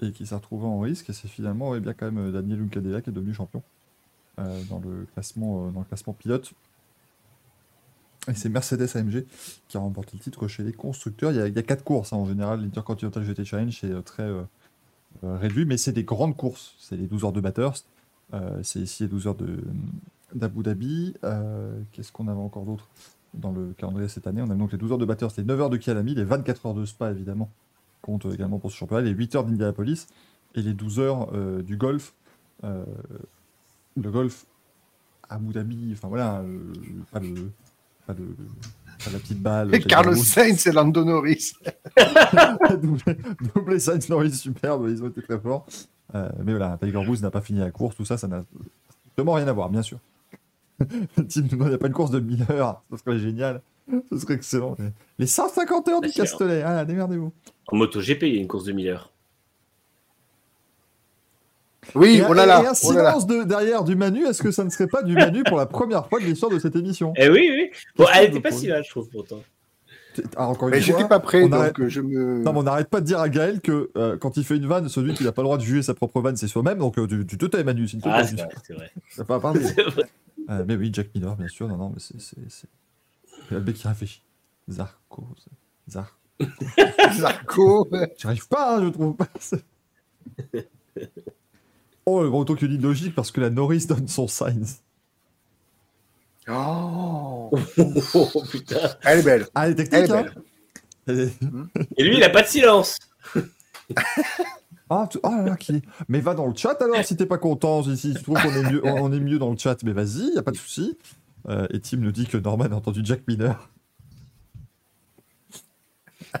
[0.00, 1.10] Et qui s'est retrouvé en risque.
[1.10, 3.62] Et c'est finalement eh bien, quand même euh, Daniel Uncadella qui est devenu champion
[4.70, 6.52] dans, le classement, dans le classement pilote.
[8.28, 9.24] Et c'est Mercedes AMG
[9.66, 11.32] qui a remporté le titre chez les constructeurs.
[11.32, 12.62] Il y a, quatre courses hein, en général.
[12.62, 14.30] L'Intercontinental GT Challenge, euh, très
[15.24, 16.76] réduit, mais c'est des grandes courses.
[16.78, 17.86] C'est les 12 heures de Bathurst.
[18.62, 19.36] C'est ici les 12 heures
[20.34, 21.14] d'Abu Dhabi.
[21.90, 22.86] Qu'est-ce qu'on avait encore d'autre?
[23.34, 25.60] Dans le calendrier cette année On a donc les 12 heures de Bathurst, les 9
[25.60, 27.50] heures de Kialami, les 24 heures de Spa évidemment,
[28.02, 30.06] compte également pour ce championnat, les 8 heures d'Indianapolis
[30.54, 32.14] et les 12 heures euh, du golf.
[32.64, 32.84] Euh,
[33.96, 34.46] le golf
[35.28, 36.72] à Abu Dhabi, enfin voilà, euh,
[37.12, 37.34] pas, le,
[38.06, 38.34] pas, le-
[39.04, 39.70] pas la petite balle.
[39.84, 40.14] Carlos.
[40.14, 41.52] Sainz et Lando Norris.
[42.82, 43.16] doublé,
[43.54, 45.66] doublé Sainz Norris superbe, ils ont été très forts.
[46.14, 48.42] Euh, mais voilà, Tiger Woods n'a pas fini la course, tout ça, ça n'a
[49.00, 49.98] strictement rien à voir, bien sûr.
[50.78, 53.60] Tim nous demande, il n'y a pas une course de 1000 heures, ce serait génial,
[54.12, 54.76] ce serait excellent.
[55.18, 56.24] Les 150 heures du Bien sûr.
[56.24, 57.32] Castellet, ah, démerdez-vous.
[57.68, 59.12] En moto GP, il y a une course de 1000 heures.
[61.94, 64.42] Oui, Et, un- oh là là, et un oh silence de, derrière du Manu, est-ce
[64.42, 66.76] que ça ne serait pas du Manu pour la première fois de l'histoire de cette
[66.76, 67.14] émission?
[67.16, 67.70] Eh oui, oui.
[67.96, 69.40] Bon, elle que était pas si mal, je trouve, pourtant.
[70.36, 72.42] Ah, encore une Mais fois, j'étais pas prêt, on donc arrête- euh, je me.
[72.42, 74.66] Non, mais on n'arrête pas de dire à Gaël que euh, quand il fait une
[74.66, 76.78] vanne, celui qui n'a pas le droit de juger sa propre vanne, c'est soi-même.
[76.78, 78.26] Donc euh, tu, tu te tais, Manu, s'il te Ah, plaît.
[78.28, 78.90] c'est vrai, c'est vrai.
[79.10, 79.60] Ça va pas parler.
[79.64, 80.04] C'est vrai.
[80.48, 81.68] Euh, mais oui, Jack Miller, bien sûr.
[81.68, 82.20] Non, non, mais c'est.
[82.20, 82.68] c'est,
[83.50, 84.22] Albé qui réfléchit.
[84.68, 85.26] Zarco.
[85.42, 86.18] c'est- Zar.
[87.18, 87.88] Zarco.
[88.18, 89.28] J'arrive pas, hein, je trouve pas.
[92.06, 94.64] oh, le autant que dit logique parce que la Norris donne son sign.
[96.50, 97.50] Oh,
[98.14, 98.76] Oh putain.
[99.02, 99.46] elle est belle.
[99.54, 100.42] Ah, elle est Elle est technique, hein belle.
[101.06, 101.38] Elle est-
[101.96, 102.98] Et lui, il a pas de silence.
[104.90, 105.82] Ah, tu- ah là là, qui.
[106.08, 107.82] Mais va dans le chat alors si t'es pas content.
[107.82, 110.34] Si, si tu trouves qu'on est mieux, on est mieux dans le chat, mais vas-y,
[110.34, 110.96] y a pas de souci.
[111.48, 113.52] Euh, et Tim nous dit que Norman a entendu Jack Miner.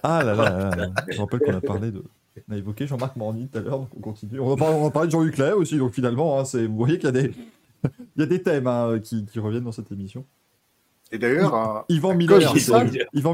[0.02, 0.90] Ah là là, là, là.
[1.08, 2.02] je rappelle qu'on a parlé de.
[2.48, 4.38] On a évoqué Jean-Marc Morny tout à l'heure, donc on continue.
[4.38, 6.98] On a parlé, on a parlé de Jean-Luc Lahaye aussi, donc finalement, hein, vous voyez
[6.98, 7.32] qu'il y a des,
[8.16, 10.24] il y a des thèmes hein, qui, qui reviennent dans cette émission.
[11.10, 12.72] Et d'ailleurs, euh, Yvan À Miller, c'est,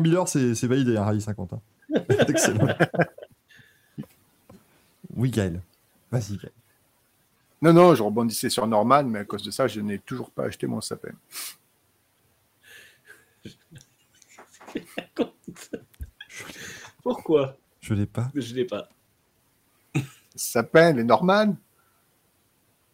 [0.01, 0.27] Miller,
[0.69, 1.53] validé, un rallye 50.
[1.55, 1.61] hein.
[2.09, 2.69] C'est excellent.
[5.17, 5.63] Oui, Gaël.
[6.11, 6.53] Vas-y, Gaël.
[7.63, 10.45] non, non, je rebondissais sur Norman, mais à cause de ça, je n'ai toujours pas
[10.45, 11.13] acheté mon sapin.
[17.03, 17.57] Pourquoi?
[17.81, 18.31] Je l'ai pas.
[18.35, 18.89] Je l'ai pas.
[20.35, 21.55] Sapin, les Norman?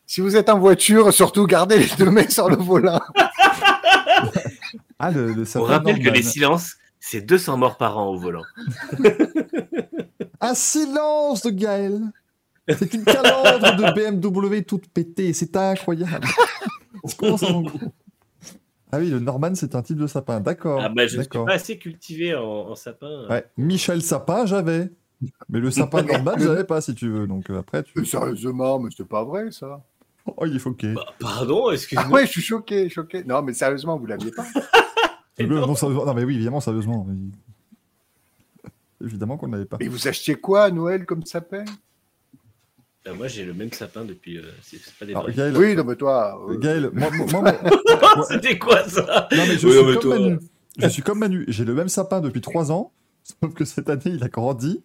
[0.07, 3.01] Si vous êtes en voiture, surtout gardez les deux mains sur le volant.
[4.99, 8.19] Ah, le, le On sapin rappelle que les silences, c'est 200 morts par an au
[8.19, 8.45] volant.
[10.41, 12.01] Un silence de Gaël.
[12.69, 15.33] C'est une calandre de BMW toute pétée.
[15.33, 16.27] C'est incroyable.
[17.19, 17.79] Comment ça en gros
[18.93, 20.41] Ah oui, le Norman, c'est un type de sapin.
[20.41, 20.81] D'accord.
[20.85, 23.27] Ah bah, je ne suis pas assez cultivé en, en sapin.
[23.29, 23.45] Ouais.
[23.57, 24.91] Michel Sapin, j'avais.
[25.49, 27.27] Mais le sapin Norman, j'avais pas, si tu veux.
[27.27, 28.05] Donc euh, après, tu.
[28.07, 29.83] Sérieusement, mais c'est pas vrai, ça.
[30.37, 30.93] Oh, il est foqué.
[30.95, 32.09] Bah, pardon, Ah excuse-moi.
[32.11, 33.25] ouais, je suis choqué, choqué.
[33.25, 34.47] Non, mais sérieusement, vous l'aviez pas.
[35.41, 37.07] Non, non, mais oui, évidemment, sérieusement.
[39.03, 39.77] Évidemment qu'on n'avait pas.
[39.81, 41.65] Mais vous achetiez quoi à Noël comme sapin?
[43.05, 44.37] Bah, moi, j'ai le même sapin depuis.
[44.39, 45.31] euh, c'est pas des Alors.
[45.31, 46.39] Gaël, Oui, non, mais toi.
[46.51, 47.43] euh, Gaël, moi, moi- moi,
[48.17, 49.29] moi- C'était quoi ça?
[49.33, 50.39] Non, mais je Oui, suis mais comme toi- Manu.
[50.79, 51.45] Je suis comme Manu.
[51.49, 52.93] J'ai le même sapin depuis 3 ans,
[53.43, 54.83] sauf que cette année, il a grandi.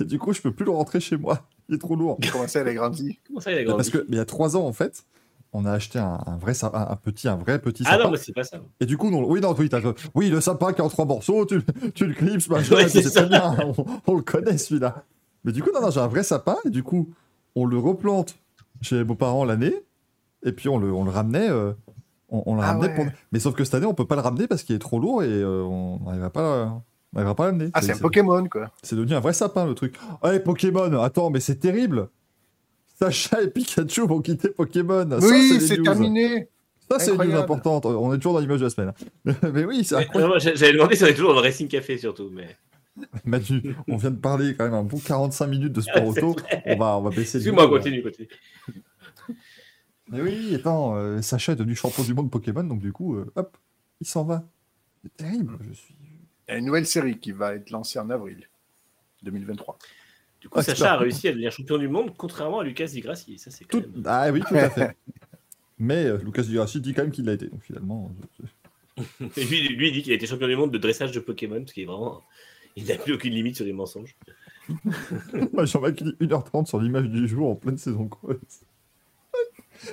[0.00, 1.48] Et du coup, je peux plus le rentrer chez moi.
[1.68, 2.18] Il est trop lourd.
[2.32, 3.18] Comment ça, elle a grandi?
[3.26, 3.90] Comment ça, il a Parce grandi?
[3.90, 5.04] que mais il y a 3 ans, en fait,
[5.52, 8.04] on a acheté un, un vrai sapin, un petit, un vrai petit Ah sapin.
[8.04, 8.58] non, mais c'est pas ça.
[8.80, 9.80] Et du coup, non, oui, non, oui, t'as-
[10.14, 11.60] oui, le sapin qui est en trois morceaux, tu,
[11.94, 15.04] tu le clips, machin, Ouais, c'est très bien, on, on le connaît celui-là.
[15.44, 17.08] Mais du coup, non, non, j'ai un vrai sapin, et du coup,
[17.54, 18.36] on le replante
[18.82, 19.74] chez les beaux-parents l'année,
[20.44, 21.72] et puis on le, on le ramenait, euh,
[22.28, 22.94] on, on le Ah ramenait ouais.
[22.94, 23.06] pour...
[23.32, 25.22] Mais sauf que cette année, on peut pas le ramener parce qu'il est trop lourd,
[25.22, 26.82] et euh, on n'arrivera pas, on
[27.14, 27.70] n'arrivera pas à l'amener.
[27.72, 28.70] Ah, c'est un Pokémon, quoi.
[28.82, 29.96] C'est devenu un vrai sapin, le truc.
[30.22, 32.10] Ouais, Pokémon, attends, mais c'est terrible
[32.98, 35.08] Sacha et Pikachu vont quitter Pokémon.
[35.20, 36.48] Ça, oui, c'est terminé.
[36.90, 37.86] Ça, c'est une news importante.
[37.86, 38.92] On est toujours dans l'image de la semaine.
[39.52, 40.40] mais oui, c'est incroyable.
[40.40, 42.56] J'avais demandé si on est toujours dans le Racing Café surtout, mais.
[43.24, 46.34] Manu, on vient de parler quand même un bon 45 minutes de sport auto.
[46.66, 48.28] On va, on va baisser le Excuse-moi, continue, continue.
[50.08, 53.30] Mais oui, attends, euh, Sacha est devenu champion du monde Pokémon, donc du coup, euh,
[53.36, 53.56] hop,
[54.00, 54.42] il s'en va.
[55.04, 55.94] C'est terrible, je suis.
[56.48, 58.48] Il y a une nouvelle série qui va être lancée en avril
[59.22, 59.78] 2023.
[60.48, 63.00] Du coup, Ah, Sacha a réussi à devenir champion du monde, contrairement à Lucas Di
[63.02, 63.38] Grassi.
[63.38, 63.86] Ça, c'est quand Tout...
[63.94, 64.96] même- Ah oui, tout à fait.
[65.78, 68.10] Mais euh, Lucas Di Grassi dit quand même qu'il l'a été, donc finalement.
[68.40, 71.20] je- Et lui, lui, il dit qu'il a été champion du monde de dressage de
[71.20, 72.22] Pokémon, parce qu'il est vraiment.
[72.76, 74.16] Il n'a plus aucune limite sur les mensonges.
[75.52, 78.38] Moi, Jean-Marc qui dit 1h30 sur l'image du jour en pleine saison creuse.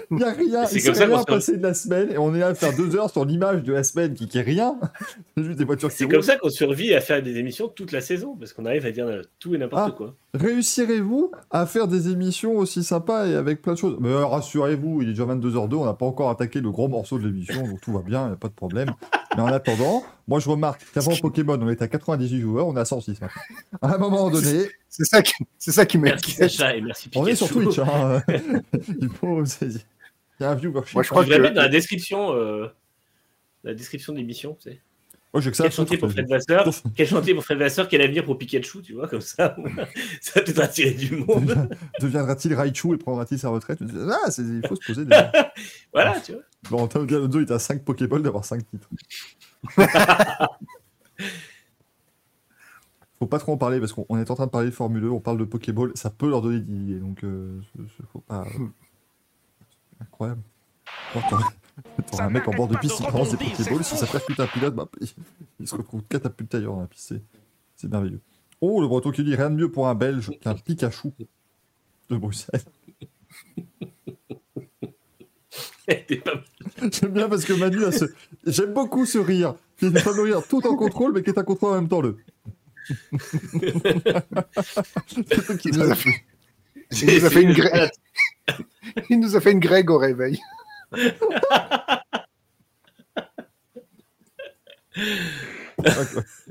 [0.10, 2.12] Il n'y a rien, C'est il comme s'est ça qu'on rien passé de la semaine
[2.12, 4.40] et on est là à faire deux heures sur l'image de la semaine qui, qui
[4.40, 4.80] est rien.
[5.38, 6.14] C'est juste des voitures qui C'est roulent.
[6.16, 8.92] comme ça qu'on survit à faire des émissions toute la saison, parce qu'on arrive à
[8.92, 9.96] dire tout et n'importe Ah.
[9.96, 10.16] quoi.
[10.36, 13.98] Réussirez-vous à faire des émissions aussi sympas et avec plein de choses?
[14.00, 17.18] Mais euh, rassurez-vous, il est déjà 22h02, on n'a pas encore attaqué le gros morceau
[17.20, 18.92] de l'émission, donc tout va bien, il n'y a pas de problème.
[19.36, 22.80] Mais en attendant, moi je remarque qu'avant Pokémon, on était à 98 joueurs, on est
[22.80, 23.42] à 106 maintenant.
[23.82, 26.32] À un moment donné, C'est ça qui, c'est ça qui Merci.
[26.32, 27.66] Sacha et merci on est sur Pikachu.
[27.66, 27.80] Twitch.
[27.80, 28.22] Hein.
[29.02, 29.44] il faut.
[29.44, 29.82] Il
[30.42, 30.94] y a un viewership.
[30.96, 32.68] Moi, je crois que- mettre dans la description, euh,
[33.64, 34.82] la description de l'émission, tu sais.
[35.36, 35.64] Moi, j'ai que ça.
[35.64, 38.94] Quel chantier pour Fred Vasseur Quel chantier pour Fred Vasseur Quel avenir pour Pikachu Tu
[38.94, 39.54] vois, comme ça,
[40.22, 41.68] ça peut-être attirer du monde.
[42.00, 43.80] Deviendra-t-il Raichu et prendra-t-il sa retraite?
[43.82, 45.14] Ah, il faut se poser des.
[45.94, 46.42] Voilà, tu vois.
[46.70, 48.88] Bon, Galonzo, il est à 5 Pokéballs d'avoir 5 titres.
[53.20, 55.04] faut pas trop en parler parce qu'on on est en train de parler de Formule
[55.04, 57.60] 1, on parle de Pokéball, ça peut leur donner des idées, donc euh,
[58.14, 58.46] faut pas.
[60.00, 60.44] Incroyable.
[61.98, 64.40] Oh, T'aurais un mec en bord de piste qui balance des Pokéballs, si ça percute
[64.40, 65.08] un pilote, bah, il,
[65.60, 67.14] il se retrouve catapulté ailleurs dans la piste.
[67.76, 68.22] C'est- merveilleux.
[68.62, 71.10] Oh, le breton qui dit rien de mieux pour un Belge qu'un Pikachu
[72.10, 72.62] de Bruxelles.
[75.88, 76.44] Pas-
[76.92, 78.06] J'aime bien parce que Manu a ce.
[78.46, 79.56] J'aime beaucoup ce rire.
[79.78, 81.88] Qui est une fameux rire tout en contrôle, mais qui est un contrôle en même
[81.90, 82.18] temps le.
[83.12, 84.22] Le
[85.66, 85.96] Il nous a
[87.30, 87.90] fait, il une grève.
[89.10, 90.40] Il nous a fait une grègue au réveil.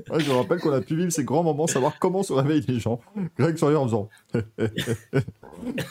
[0.09, 2.63] Ouais, je me rappelle qu'on a pu vivre ces grands moments, savoir comment se réveillent
[2.67, 2.99] les gens.
[3.37, 4.09] Greg sur en faisant.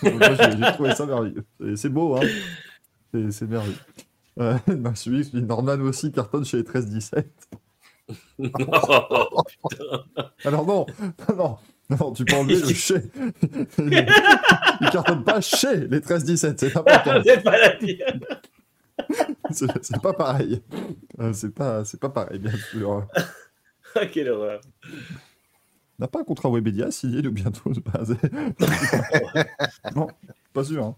[0.02, 1.44] J'ai trouvé ça merveilleux.
[1.76, 2.20] C'est- beau, hein.
[3.12, 3.76] C'est- merveilleux.
[4.40, 4.56] Euh,
[4.94, 7.24] celui Norman aussi cartonne chez les 13-17.
[8.38, 9.42] Oh,
[10.44, 10.84] Alors non,
[11.36, 11.56] non,
[11.90, 12.94] non, tu peux enlever le chez.
[14.80, 17.20] Il cartonne pas chez les 13-17, c'est important.
[17.24, 17.78] C'est pas la.
[19.50, 20.62] C'est pas pareil.
[21.20, 23.06] Euh, C'est pas, c'est pas pareil, bien sûr.
[23.94, 24.60] Ah, Quelle horreur.
[24.84, 27.70] On n'a pas un contrat Webedia signé de bientôt.
[27.84, 28.02] pas-
[29.94, 30.08] non,
[30.52, 30.84] pas sûr.
[30.84, 30.96] hein.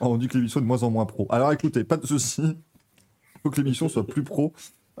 [0.00, 1.26] Oh, on dit que l'émission est de moins en moins pro.
[1.30, 2.42] Alors écoutez, pas de souci.
[2.42, 4.52] Il faut que l'émission soit plus pro.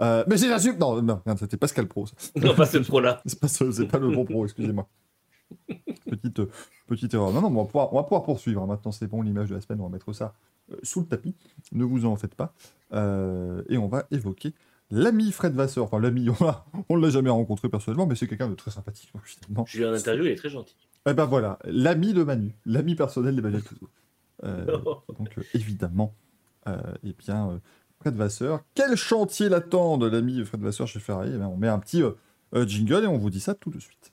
[0.02, 0.78] Euh, mais c'est la sup.
[0.78, 2.06] Non, non, regarde, c'était Pascal Pro.
[2.06, 2.14] ça.
[2.36, 3.20] Non, pas ce pro-là.
[3.26, 4.88] C'est pas, ce- c'est pas le bon pro, excusez-moi.
[6.08, 6.48] Petite, euh,
[6.86, 7.30] petite erreur.
[7.32, 8.62] Non, non, on va pouvoir, on va pouvoir poursuivre.
[8.62, 8.66] hein.
[8.66, 10.34] Maintenant, c'est bon, l'image de la semaine, on va mettre ça
[10.72, 11.34] euh, sous le tapis.
[11.72, 12.54] Ne vous en faites pas.
[12.94, 14.54] Euh, et on va évoquer
[14.90, 15.84] l'ami Fred Vasseur.
[15.84, 16.28] Enfin, l'ami,
[16.88, 19.64] on ne l'a jamais rencontré personnellement, mais c'est quelqu'un de très sympathique, finalement.
[19.68, 20.76] J'ai eu un interview, il est très gentil.
[21.06, 23.88] Eh ben voilà, l'ami de Manu, l'ami personnel d'Emmanuel Touzou.
[24.44, 24.64] Euh,
[25.18, 26.14] donc euh, évidemment,
[26.66, 27.60] eh bien,
[28.02, 28.60] Fred Vasseur.
[28.74, 31.30] Quel chantier l'attend l'ami Fred Vasseur chez Ferrari?
[31.32, 32.10] Eh bien, On met un petit euh,
[32.56, 34.10] euh, jingle et on vous dit ça tout de suite.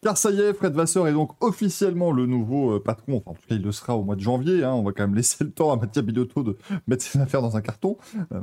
[0.00, 3.16] Car ça y est, Fred Vasseur est donc officiellement le nouveau euh, patron.
[3.18, 4.64] Enfin, en tout cas, il le sera au mois de janvier.
[4.64, 4.72] hein.
[4.72, 7.56] On va quand même laisser le temps à Mathieu Binotto de mettre ses affaires dans
[7.56, 7.96] un carton.
[8.32, 8.40] Euh,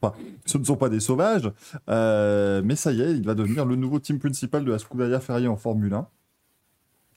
[0.00, 0.14] pas-
[0.44, 1.50] ce ne sont pas des sauvages.
[1.88, 5.46] Mais ça y est, il va devenir le nouveau team principal de la Scuderia Ferrari
[5.48, 6.06] en Formule 1.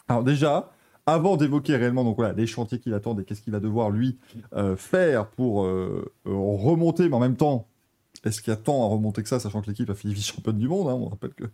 [0.07, 0.71] Alors déjà,
[1.09, 4.17] avant d'évoquer réellement donc voilà les chantiers qui l'attendent et qu'est-ce qu'il va devoir lui
[4.53, 7.67] euh, faire pour euh, euh, remonter, mais en même temps,
[8.23, 10.57] est-ce qu'il y a tant à remonter que ça, sachant que l'équipe a fini vice-championne
[10.57, 11.45] du monde hein, On rappelle que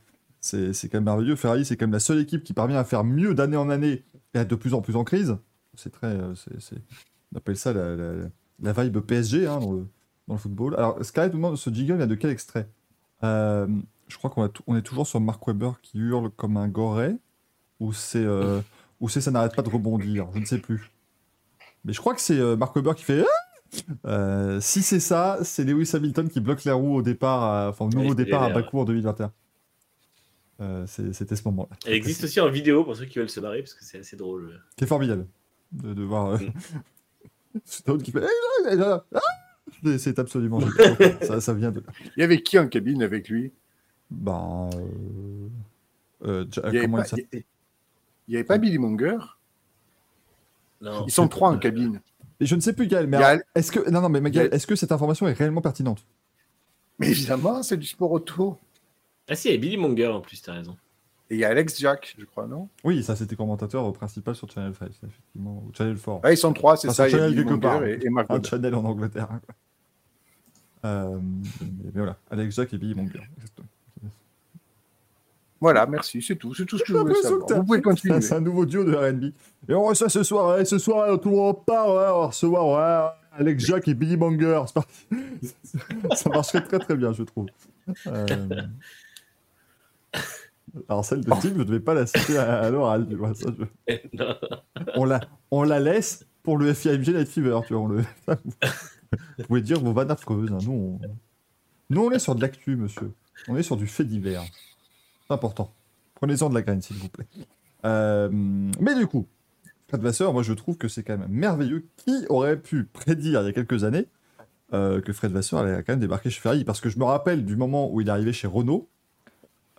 [0.42, 1.36] c'est quand même merveilleux.
[1.36, 4.04] Ferrari, c'est quand même la seule équipe qui parvient à faire mieux d'année en année
[4.34, 5.38] et à être de plus en plus en crise.
[5.76, 7.96] C'est très, on appelle ça la,
[8.62, 9.88] la, vibe PSG hein, dans, le,
[10.28, 10.76] dans le football.
[10.76, 12.70] Alors Sky demande ce jiggle vient de quel extrait?
[13.24, 17.16] Je crois qu'on est toujours sur Mark Webber qui hurle comme un goré
[17.80, 18.26] ou c'est
[19.00, 20.92] ou c'est ça n'arrête pas de rebondir, je ne sais plus.
[21.84, 23.22] Mais je crois que c'est euh, Mark Webber qui fait.
[23.24, 27.70] Ah Euh, si c'est ça, c'est Lewis Hamilton qui bloque les roues au départ, à-
[27.70, 28.50] enfin au nouveau départ à.
[28.50, 29.32] Bakou en 2021.
[30.62, 31.76] Euh, c'est- C'était ce moment-là.
[31.86, 34.16] Elle existe aussi en vidéo pour ceux qui veulent se barrer parce que c'est assez
[34.16, 34.62] drôle.
[34.78, 35.28] Qui est formidable
[35.74, 36.28] de, de voir.
[36.36, 36.38] euh,
[37.88, 37.98] Mm.
[38.04, 38.24] Qui fait.
[38.70, 39.04] Eh, eh, ah
[39.84, 40.60] C'est- c'est absolument
[41.22, 41.84] ça, ça vient de.
[42.16, 43.52] Il y avait qui en cabine avec lui?
[44.12, 44.70] Ben.
[44.76, 45.48] euh,
[46.24, 47.44] euh, Ja- Il y avait comment pas- il s'appelle?
[48.28, 49.18] Il y- il y avait pas Billy Monger
[50.82, 51.06] Non.
[51.08, 52.02] Ils sont trois en cabine.
[52.40, 53.90] Et Je ne sais plus, Gaël, mais alors, est-ce que.
[53.90, 56.06] Non, non, mais Gaël, est-ce que cette information est réellement pertinente?
[57.00, 58.58] Mais évidemment, c'est du sport auto.
[59.30, 60.78] Ah si, il y a Billy Monger en plus, t'as raison.
[61.30, 62.70] Et il y a Alex Jack, je crois, non?
[62.84, 65.64] Oui, ça c'était commentateur principal sur Channel 5, ça, effectivement.
[65.66, 66.20] Ou Channel 4.
[66.24, 67.10] Ah, ils sont trois, c'est ça.
[67.10, 67.84] Channel quelque part.
[67.84, 68.44] Et, et Mark Un.
[68.44, 69.28] Channel en Angleterre.
[69.28, 69.56] quoi.
[70.86, 71.20] Euh,
[71.62, 73.22] mais, mais voilà, Alex Jack et Billy Monger.
[73.38, 73.68] exactement.
[75.62, 76.54] Voilà, merci, c'est tout.
[76.54, 77.48] C'est tout ce que je voulais savoir.
[77.50, 78.22] Vous pouvez continuer.
[78.22, 79.34] C'est un nouveau duo de RB.
[79.70, 82.26] Et on reçoit ce soir, ouais, ce soir, tout le monde part, ouais, on va
[82.28, 84.18] recevoir ouais, Alex Jack et Billy.
[84.68, 85.06] C'est parti.
[86.16, 87.48] ça marcherait très très bien, je trouve.
[88.08, 88.26] Euh,
[90.90, 93.34] Alors celle de Tim, je ne devais pas la citer à, à l'oral, tu vois.
[93.34, 94.36] Ça, je- Non.
[94.96, 95.22] on, la,
[95.52, 97.84] on la laisse pour le FIMG Night Fever, tu vois.
[97.84, 98.04] on le...
[99.38, 100.52] Vous pouvez dire vos vannes affreuses.
[100.52, 100.58] hein.
[100.64, 101.00] Nous, on...
[101.90, 103.14] Nous, on est sur de l'actu, monsieur.
[103.48, 104.44] On est sur du fait divers.
[105.30, 105.74] Important.
[106.16, 107.28] Prenez-en de la graine, s'il vous plaît.
[107.86, 109.28] Euh, mais du coup,
[109.88, 111.86] Fred Vasseur, moi, je trouve que c'est quand même merveilleux.
[111.98, 114.08] Qui aurait pu prédire il y a quelques années
[114.74, 117.46] euh, que Fred Vasseur allait quand même débarquer chez Ferrari Parce que je me rappelle
[117.46, 118.90] du moment où il est arrivé chez Renault,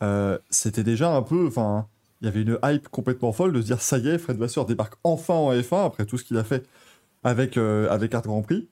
[0.03, 1.47] euh, c'était déjà un peu...
[1.47, 1.89] Enfin,
[2.21, 4.65] il y avait une hype complètement folle de se dire ça y est, Fred Vasseur
[4.67, 6.67] débarque enfin en F1 après tout ce qu'il a fait
[7.25, 8.69] avec, avec Art Grand Prix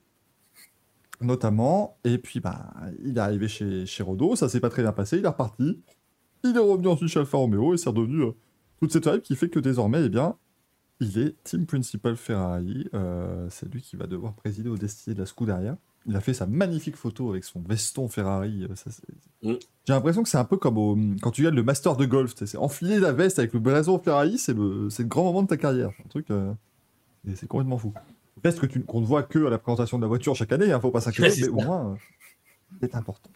[1.21, 1.97] notamment.
[2.03, 2.73] Et puis, bah,
[3.03, 5.81] il est arrivé chez, chez Renault, ça s'est pas très bien passé, il est reparti.
[6.45, 8.31] Il est revenu ensuite chez Alfa Romeo et c'est redevenu euh,
[8.79, 10.35] toute cette hype qui fait que désormais, eh bien,
[10.99, 12.87] il est team principal Ferrari.
[12.93, 15.77] Euh, c'est lui qui va devoir présider au destiné de la Scuderia.
[16.07, 18.63] Il a fait sa magnifique photo avec son veston Ferrari.
[18.69, 18.91] euh, ça,
[19.41, 19.53] Mm.
[19.85, 22.33] J'ai l'impression que c'est un peu comme au- quand tu gagnes le Master de golf.
[22.35, 25.47] C'est enfiler la veste avec le blason Ferrari, c'est le, c'est le grand moment de
[25.47, 25.91] ta carrière.
[25.97, 26.31] C'est un truc.
[26.31, 26.53] euh,
[27.35, 27.91] c'est complètement fou.
[28.43, 30.71] Veste que tu qu'on ne voit que à la présentation de la voiture chaque année,
[30.71, 31.97] hein, faut pas s'inquiéter, mais au moins,
[32.81, 33.29] c'est important.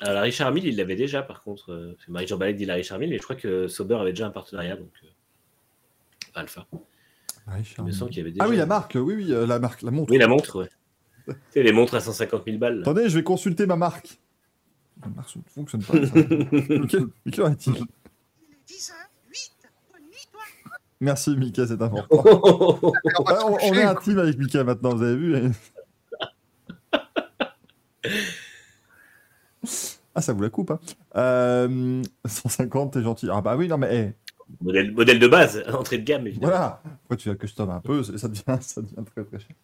[0.00, 1.72] Alors, la Richard Mille, il l'avait déjà, par contre.
[1.72, 4.26] euh, que Marie-Jean Ballet dit la Richard Mille, et je crois que Sauber avait déjà
[4.26, 4.90] un partenariat, donc.
[5.04, 5.08] euh,
[6.34, 6.66] Alpha.
[7.78, 8.44] Il me semble qu'il y avait déjà.
[8.44, 10.10] Ah oui, la marque, oui, oui, euh, la marque, la montre.
[10.12, 10.68] Oui, la montre, ouais.
[11.28, 12.74] tu sais, les montres à 150 000 balles.
[12.76, 12.80] là.
[12.82, 14.18] Attendez, je vais consulter ma marque.
[15.00, 15.92] Ma marque ne fonctionne pas.
[16.06, 16.14] ça.
[16.14, 19.50] Mickey, Mickey a-t-il Il est 10h08.
[19.92, 20.40] Bonne nuit, toi.
[21.00, 22.06] Merci, Mickey, c'est important.
[23.28, 25.34] Ah, on, on est un team avec Mickey maintenant, vous avez vu
[30.14, 30.80] Ah, ça vous la coupe, hein.
[31.16, 33.28] Euh, 150, t'es gentil.
[33.30, 36.50] Ah bah oui, non mais, eh, modèle, modèle de base, entrée de gamme, évidemment.
[36.52, 36.82] voilà.
[37.04, 39.54] Après, tu la custom un peu, ça devient, ça devient très très cher.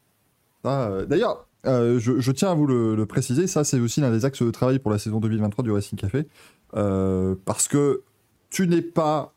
[0.66, 4.10] Euh, D'ailleurs, euh, je, je tiens à vous le, le préciser, ça c'est aussi l'un
[4.10, 6.28] des axes de travail pour la saison 2023 du Racing Café.
[6.74, 8.02] Euh, parce que
[8.50, 9.34] tu n'es pas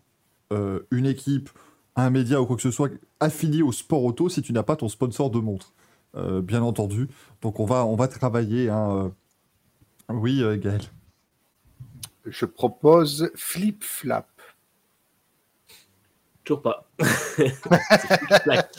[0.91, 1.49] une équipe,
[1.97, 2.89] un média ou quoi que ce soit
[3.19, 5.73] affilié au sport auto si tu n'as pas ton sponsor de montre.
[6.43, 7.09] Bien entendu.
[7.41, 8.69] Donc on va, on va travailler.
[8.69, 9.11] hein.
[10.09, 10.81] Oui, euh, Gaël.
[12.25, 14.27] Je propose Flip Flap.
[16.43, 16.87] Toujours pas.
[16.99, 18.75] Flic-flac.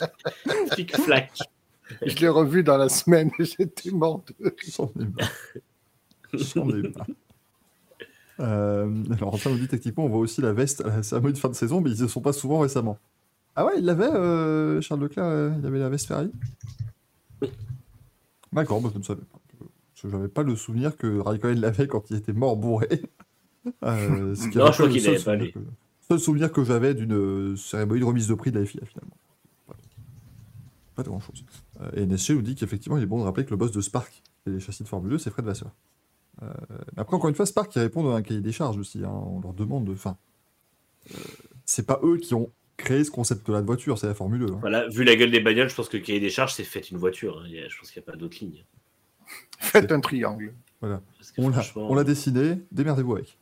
[0.71, 1.31] Flic-flac.
[2.05, 4.53] Je l'ai revu dans la semaine et j'étais mort de rire.
[4.75, 5.31] J'en ai marre.
[6.33, 7.07] J'en ai marre.
[8.39, 11.39] Euh, alors, ça nous dit techniquement, on voit aussi la veste à la cérémonie de
[11.39, 12.97] fin de saison, mais ils ne sont pas souvent récemment.
[13.55, 16.31] Ah ouais, il l'avait, euh, Charles Leclerc, euh, il avait la veste Ferrari?
[18.53, 19.36] D'accord, moi je ne savais pas.
[19.97, 22.87] Parce que j'avais pas le souvenir que Raikkonen l'avait quand il était mort bourré.
[23.83, 25.51] Euh, ce qui Non, je crois qu'il seul pas, souvenir lui.
[25.51, 25.59] que-
[26.07, 29.17] seul souvenir que j'avais d'une euh, cérémonie de remise de prix de la FIA finalement.
[29.67, 29.75] Pas,
[30.95, 31.43] pas de grand chose.
[31.93, 34.23] et NSG nous dit qu'effectivement il est bon de rappeler que le boss de Spark
[34.45, 35.71] et les châssis de Formule 2 c'est Fred Vasseur.
[36.43, 36.47] Euh,
[36.95, 39.03] après encore une fois Spark qui répond à un cahier des charges aussi.
[39.03, 39.09] hein.
[39.11, 39.91] On leur demande de.
[39.91, 40.15] Enfin,
[41.13, 41.17] euh,
[41.65, 44.53] c'est pas eux qui ont créé ce concept-là de voiture, c'est la Formule 2.
[44.53, 44.57] hein.
[44.61, 46.89] Voilà, vu la gueule des bagnoles, je pense que le cahier des charges, c'est fait
[46.89, 47.39] une voiture.
[47.43, 47.49] hein.
[47.49, 48.63] Je pense qu'il n'y a pas d'autre ligne.
[49.59, 50.53] Faites un triangle.
[50.81, 50.85] Que
[51.37, 53.37] On l'a, franchement, l'a dessiné, démerdez-vous avec.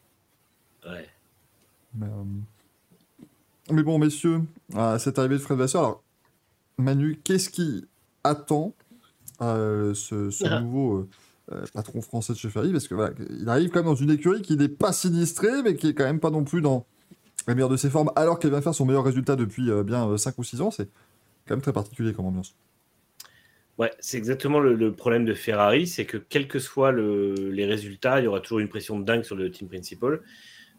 [0.87, 1.09] ouais.
[1.97, 3.21] Mais, euh,
[3.71, 4.41] Mais bon, messieurs,
[4.75, 6.03] à cette arrivée de Fred Vasseur, alors,
[6.77, 7.85] Manu, qu'est-ce qui
[8.23, 8.73] attend
[9.41, 10.59] euh, ce, ce Ah.
[10.61, 11.09] nouveau euh,
[11.51, 14.11] euh, patron français de chez Ferrari Parce que voilà, il arrive quand même dans une
[14.11, 16.85] écurie qui n'est pas sinistrée, mais qui est quand même pas non plus dans
[17.47, 20.17] la meilleure de ses formes, alors qu'elle vient faire son meilleur résultat depuis euh, bien
[20.17, 20.71] 5 ou 6 ans.
[20.71, 20.89] C'est
[21.47, 22.55] quand même très particulier comme ambiance.
[23.77, 28.19] Ouais, c'est exactement le, problème de Ferrari, c'est que quels que soient le- les résultats,
[28.21, 30.21] il y aura toujours une pression de dingue sur le team principal.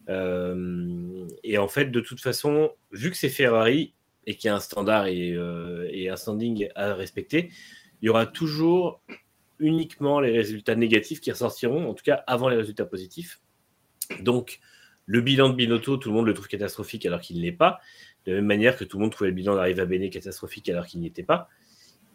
[0.09, 3.93] Euh, et en fait, de toute façon, vu que c'est Ferrari
[4.27, 7.51] et qu'il y a un standard et, euh, et un standing à respecter,
[8.01, 9.03] il y aura toujours
[9.59, 13.41] uniquement les résultats négatifs qui ressortiront, en tout cas avant les résultats positifs.
[14.21, 14.61] Donc,
[15.07, 17.81] le bilan de Binotto, tout le monde le trouve catastrophique alors qu'il ne l'est pas.
[18.25, 20.87] De la même manière que tout le monde trouvait le bilan d'Arriva Bene catastrophique alors
[20.87, 21.49] qu'il n'y était pas.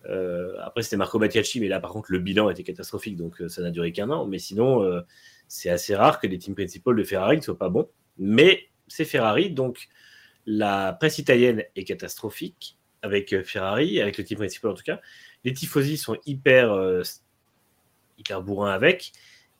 [0.08, 3.50] Euh, après, c'était Marco Battiacci, mais là, par contre, le bilan était catastrophique, donc euh,
[3.50, 4.26] ça n'a duré qu'un an.
[4.26, 5.02] Mais sinon, euh,
[5.48, 7.90] c'est assez rare que les teams principaux de Ferrari ne soient pas bons.
[8.18, 9.88] Mais c'est Ferrari, donc
[10.46, 15.02] la presse italienne est catastrophique avec Ferrari, avec le team principal en tout cas.
[15.44, 16.76] Les tifosi sont hyper,
[18.18, 19.12] hyper bourrins avec.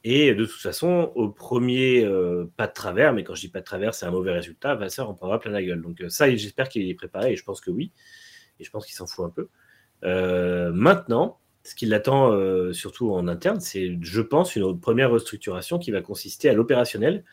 [0.04, 2.06] Et de toute façon, au premier
[2.58, 5.10] pas de travers, mais quand je dis pas de travers, c'est un mauvais résultat, Vasseur
[5.10, 5.82] en prendra plein la gueule.
[5.82, 7.92] Donc ça, j'espère qu'il est préparé, et je pense que oui.
[8.60, 9.48] Et je pense qu'il s'en fout un peu.
[10.04, 15.80] Euh, maintenant, ce qui l'attend euh, surtout en interne, c'est, je pense, une première restructuration
[15.80, 17.24] qui va consister à l'opérationnel,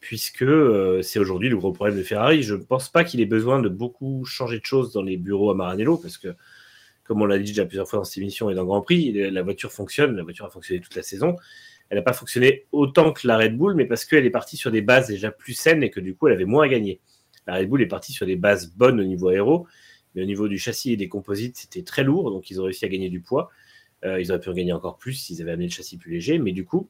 [0.00, 2.42] puisque euh, c'est aujourd'hui le gros problème de Ferrari.
[2.42, 5.50] Je ne pense pas qu'il ait besoin de beaucoup changer de choses dans les bureaux
[5.50, 6.28] à Maranello, parce que,
[7.04, 9.42] comme on l'a dit déjà plusieurs fois dans cette émission et dans Grand Prix, la
[9.42, 11.36] voiture fonctionne, la voiture a fonctionné toute la saison.
[11.88, 14.70] Elle n'a pas fonctionné autant que la Red Bull, mais parce qu'elle est partie sur
[14.70, 17.00] des bases déjà plus saines et que du coup, elle avait moins à gagner.
[17.48, 19.66] La Red Bull est partie sur des bases bonnes au niveau aéro,
[20.14, 22.84] mais au niveau du châssis et des composites, c'était très lourd, donc ils ont réussi
[22.84, 23.50] à gagner du poids.
[24.04, 26.38] Euh, ils auraient pu en gagner encore plus s'ils avaient amené le châssis plus léger,
[26.38, 26.88] mais du coup,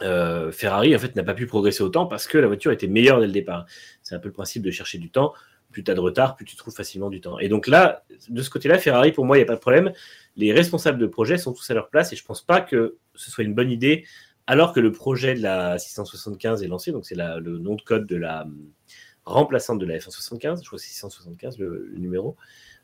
[0.00, 3.20] euh, Ferrari en fait n'a pas pu progresser autant parce que la voiture était meilleure
[3.20, 3.66] dès le départ.
[4.02, 5.32] C'est un peu le principe de chercher du temps.
[5.70, 7.38] Plus tu as de retard, plus tu trouves facilement du temps.
[7.38, 9.92] Et donc là, de ce côté-là, Ferrari, pour moi, il n'y a pas de problème.
[10.36, 13.30] Les responsables de projet sont tous à leur place et je pense pas que ce
[13.30, 14.04] soit une bonne idée
[14.46, 16.92] alors que le projet de la 675 est lancé.
[16.92, 18.46] Donc c'est le nom de code de la
[19.24, 20.62] remplaçante de la F175.
[20.62, 22.36] Je crois que c'est 675 le, le numéro.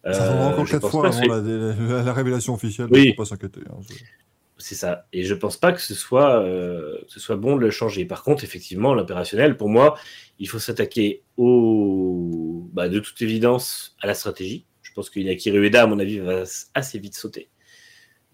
[0.05, 2.89] Ça Euh, encore je 4 pense fois avant ce la, soit- la- la révélation officielle,
[2.91, 3.07] Oui.
[3.07, 3.61] il faut pas s'inquiéter.
[3.69, 4.05] hein, c'est-
[4.61, 5.07] C'est ça.
[5.13, 8.05] Et je pense pas que ce soit, euh, que ce soit bon de le changer.
[8.05, 9.97] Par contre, effectivement, l'opérationnel, pour moi,
[10.41, 14.65] il faut s'attaquer au, bah, de toute évidence à la stratégie.
[14.83, 16.43] Je pense qu'Inaki Rueda, à mon avis, va
[16.75, 17.51] assez vite sauter.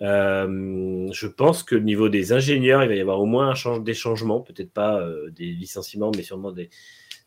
[0.00, 3.54] Euh, je pense que au niveau des ingénieurs, il va y avoir au moins un
[3.54, 6.68] change, des changements, peut-être pas euh, des licenciements, mais sûrement des,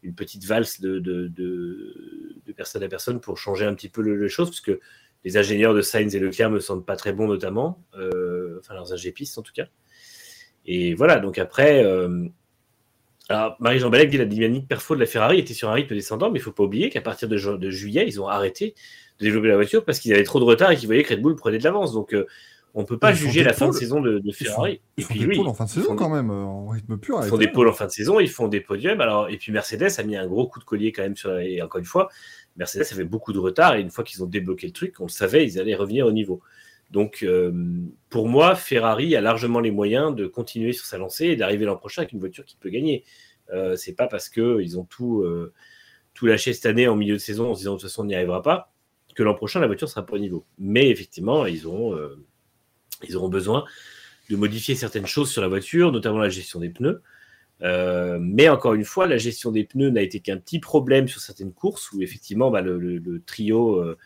[0.07, 1.34] une petite valse de,
[2.55, 4.79] personne à personne pour changer un petit peu le- les choses, parce que
[5.23, 8.93] les ingénieurs de Sainz et Leclerc me semblent pas très bons, notamment, euh, enfin leurs
[8.93, 9.67] ingépistes en tout cas.
[10.65, 12.25] Et voilà, donc après, euh,
[13.29, 16.31] alors Marie-Jean Balek dit la dynamique perfo de la Ferrari était sur un rythme descendant,
[16.31, 18.73] mais il faut pas oublier qu'à partir de juillet, ils ont arrêté
[19.19, 21.21] de développer la voiture parce qu'ils avaient trop de retard et qu'ils voyaient que Red
[21.21, 21.93] Bull prenait de l'avance.
[21.93, 22.25] Donc euh,
[22.73, 24.81] on peut pas Ils juger la fin de saison de, de Ferrari.
[24.98, 27.19] Ils et font des oui, pôles en fin de saison quand même, en rythme pur.
[27.23, 29.02] ils font des pôles en fin de saison, ils font des podiums.
[29.02, 31.38] Alors, et puis Mercedes a mis un gros coup de collier quand même sur.
[31.39, 32.10] Et encore une fois,
[32.56, 35.10] Mercedes avait beaucoup de retard et une fois qu'ils ont débloqué le truc, on le
[35.10, 36.41] savait, ils allaient revenir au niveau.
[36.91, 37.52] Donc, euh,
[38.10, 41.76] pour moi, Ferrari a largement les moyens de continuer sur sa lancée et d'arriver l'an
[41.76, 43.03] prochain avec une voiture qui peut gagner.
[43.53, 45.53] Euh, c'est pas parce que ils ont tout, euh,
[46.14, 48.06] tout lâché cette année en milieu de saison en se disant de toute façon on
[48.06, 48.72] n'y arrivera pas
[49.18, 50.45] que l'an prochain la voiture sera pas au niveau.
[50.60, 52.23] Mais effectivement, ils auront, euh,
[53.03, 53.65] ils auront besoin
[54.30, 57.02] de modifier certaines choses sur la voiture, notamment la gestion des pneus.
[57.64, 61.22] Euh, mais encore une fois, la gestion des pneus n'a été qu'un petit problème sur
[61.22, 63.98] certaines courses où effectivement bah, le, trio euh,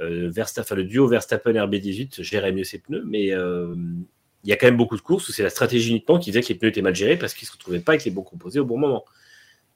[0.00, 4.66] euh, Verstappen, le duo Verstappen RB18 gérait mieux ses pneus, mais il y a quand
[4.66, 6.82] même beaucoup de courses où c'est la stratégie uniquement qui faisait que les pneus étaient
[6.82, 9.04] mal gérés parce qu'ils ne se retrouvaient pas avec les bons composés au bon moment.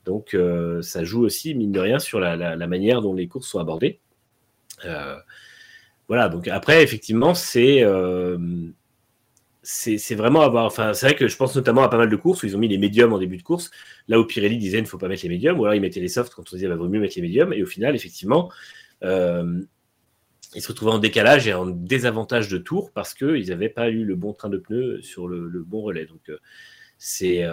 [0.05, 0.37] Donc
[0.83, 4.01] ça joue aussi, mine de rien, sur la manière dont les courses sont abordées.
[6.11, 8.37] Voilà, donc après, effectivement, c'est euh,
[9.62, 10.65] c'est c'est vraiment avoir.
[10.65, 12.59] Enfin, c'est vrai que je pense notamment à pas mal de courses où ils ont
[12.59, 13.70] mis les médiums en début de course,
[14.09, 16.01] là où Pirelli disait il ne faut pas mettre les médiums, ou alors ils mettaient
[16.01, 18.51] les softs quand on disait il vaut mieux mettre les médiums, et au final, effectivement,
[19.05, 19.62] euh,
[20.57, 24.05] ils se retrouvaient en décalage et en désavantage de tour parce qu'ils n'avaient pas eu
[24.05, 26.07] le bon train de pneus sur le, bon relais.
[26.07, 26.39] Donc, euh,
[26.99, 27.45] c'est,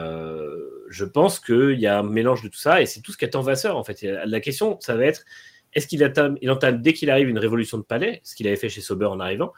[0.90, 3.42] je pense qu'il y a un mélange de tout ça et c'est tout ce qu'attend
[3.42, 4.02] Vasseur en fait.
[4.02, 5.26] La question, ça va être
[5.74, 8.82] est-ce qu'il entame, dès qu'il arrive une révolution de palais, ce qu'il avait fait chez
[8.82, 9.54] Sauber en arrivant.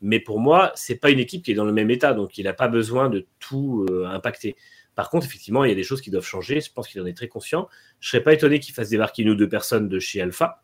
[0.00, 2.44] Mais pour moi, c'est pas une équipe qui est dans le même état, donc il
[2.44, 4.56] n'a pas besoin de tout euh, impacter.
[4.94, 6.60] Par contre, effectivement, il y a des choses qui doivent changer.
[6.60, 7.68] Je pense qu'il en est très conscient.
[8.00, 10.62] Je serais pas étonné qu'il fasse débarquer une ou deux personnes de chez Alpha,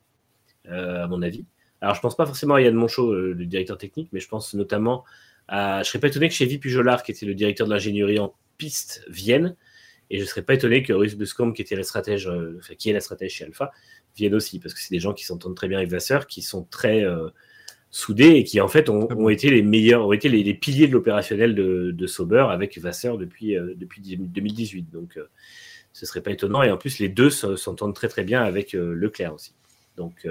[0.67, 1.45] euh, à mon avis.
[1.81, 4.53] Alors, je pense pas forcément à Yann Monchot, euh, le directeur technique, mais je pense
[4.53, 5.03] notamment
[5.47, 5.83] à.
[5.83, 9.03] Je serais pas étonné que chez Pujolard, qui était le directeur de l'ingénierie en piste,
[9.07, 9.55] vienne.
[10.09, 12.29] Et je serais pas étonné que Russ Buscombe, qui était la stratège,
[12.77, 13.71] qui est la stratège chez Alpha,
[14.15, 16.63] viennent aussi, parce que c'est des gens qui s'entendent très bien avec Vasseur, qui sont
[16.69, 17.29] très euh,
[17.91, 20.87] soudés et qui en fait ont, ont été les meilleurs, ont été les, les piliers
[20.87, 24.91] de l'opérationnel de, de Sauber avec Vasseur depuis, euh, depuis 2018.
[24.91, 25.25] Donc euh,
[25.93, 26.63] ce serait pas étonnant.
[26.63, 29.53] Et en plus, les deux se- s'entendent très très bien avec euh, Leclerc aussi.
[29.97, 30.27] Donc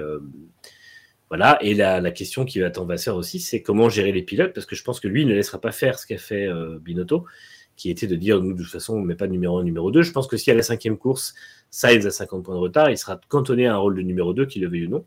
[1.29, 1.57] voilà.
[1.61, 4.65] Et la, la question qui va attendre Vasseur aussi, c'est comment gérer les pilotes, parce
[4.65, 6.47] que je pense que lui il ne laissera pas faire ce qu'a fait
[6.81, 7.25] Binotto,
[7.75, 9.63] qui était de dire nous de toute façon on ne met pas de numéro 1,
[9.63, 10.01] numéro 2.
[10.03, 11.33] Je pense que si à la cinquième course,
[11.71, 14.45] Sainz a 50 points de retard, il sera cantonné à un rôle de numéro 2,
[14.45, 15.05] qu'il le veuille ou non.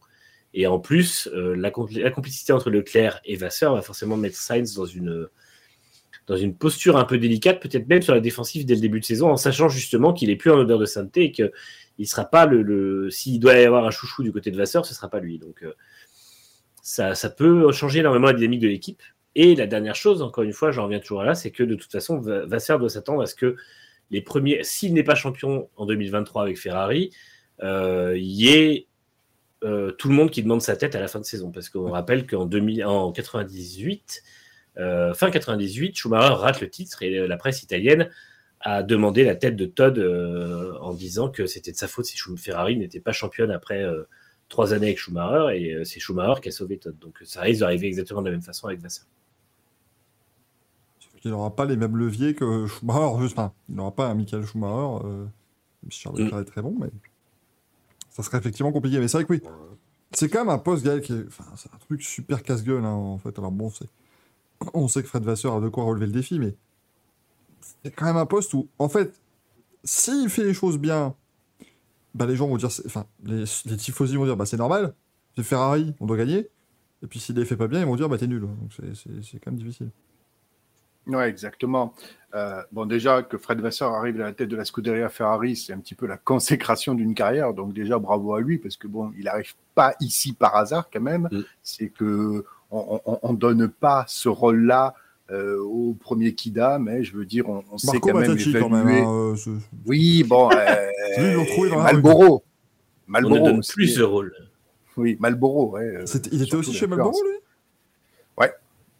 [0.54, 4.36] Et en plus, euh, la, compl- la complicité entre Leclerc et Vasseur va forcément mettre
[4.36, 5.28] Sainz dans une,
[6.26, 9.04] dans une posture un peu délicate, peut-être même sur la défensive dès le début de
[9.04, 11.52] saison, en sachant justement qu'il est plus en odeur de sainteté et qu'il
[11.98, 13.10] ne sera pas le.
[13.10, 15.38] S'il doit y avoir un chouchou du côté de Vasseur, ce ne sera pas lui.
[15.38, 15.72] Donc euh,
[16.82, 19.02] ça peut changer énormément la dynamique de l'équipe.
[19.38, 21.92] Et la dernière chose, encore une fois, j'en reviens toujours là, c'est que de toute
[21.92, 23.54] façon, Va- Vasseur doit s'attendre à ce que
[24.10, 27.10] les premiers, s'il n'est pas champion en 2023 avec Ferrari,
[27.62, 28.86] euh, il y ait
[29.62, 31.50] euh, tout le monde qui demande sa tête à la fin de saison.
[31.52, 34.22] Parce qu'on rappelle qu'en 2000 en 98,
[34.78, 38.10] euh, fin 98, Schumacher rate le titre et la presse italienne
[38.60, 39.98] a demandé la tête de Todd
[40.80, 43.84] en disant que c'était de sa faute si Ferrari n'était pas championne après
[44.48, 46.98] trois années avec Schumacher et c'est Schumacher qui a sauvé Todd.
[46.98, 49.04] Donc ça risque d'arriver exactement de la même façon avec Vasseur.
[51.26, 53.20] Il n'aura pas les mêmes leviers que Schumacher.
[53.20, 55.04] juste, Enfin, il n'aura pas un Michael Schumacher.
[55.04, 55.24] Euh,
[55.88, 56.38] Charles Mm.
[56.40, 56.88] Est très bon, mais
[58.10, 58.98] ça serait effectivement compliqué.
[59.00, 59.40] Mais c'est vrai que oui,
[60.12, 61.26] c'est quand même un poste, Gaël, qui est...
[61.26, 63.36] enfin, c'est un truc super casse-gueule, hein, en fait.
[63.38, 63.88] Alors bon, c'est...
[64.74, 66.54] on sait que Fred Vasseur a de quoi relever le défi, mais
[67.82, 69.20] c'est quand même un poste où, en fait,
[69.84, 71.14] s'il fait les choses bien,
[72.14, 74.94] bah, les gens vont dire, c'est- enfin, les, les tifosi vont dire, bah, c'est normal,
[75.36, 76.48] c'est Ferrari, on doit gagner.
[77.02, 78.40] Et puis s'il les fait pas bien, ils vont dire, bah, t'es nul.
[78.40, 79.90] Donc c'est, c'est- c'est quand même difficile.
[81.06, 81.94] Ouais, exactement.
[82.34, 85.72] Euh, bon, déjà que Fred Vasseur arrive à la tête de la Scuderia Ferrari, c'est
[85.72, 87.54] un petit peu la consécration d'une carrière.
[87.54, 91.00] Donc déjà, bravo à lui parce que bon, il arrive pas ici par hasard quand
[91.00, 91.28] même.
[91.30, 91.40] Mm.
[91.62, 94.94] C'est que on, on donne pas ce rôle-là
[95.30, 98.88] euh, au premier Kida, mais je veux dire, on, on sait quand même quand même.
[98.88, 99.00] évaluer.
[99.02, 99.50] hein, euh, ce-
[99.86, 100.50] Oui, bon.
[100.52, 100.86] Euh,
[101.18, 101.92] Lui, ils l'ont trouvé dans la rue.
[101.94, 102.24] Malboro.
[102.24, 102.32] On
[103.08, 103.44] ne Malboro.
[103.46, 104.34] donne plus de rôle.
[104.96, 105.70] Oui, Malboro.
[105.70, 106.86] Ouais, euh, il était aussi chez.
[106.88, 107.36] Malboro, lui?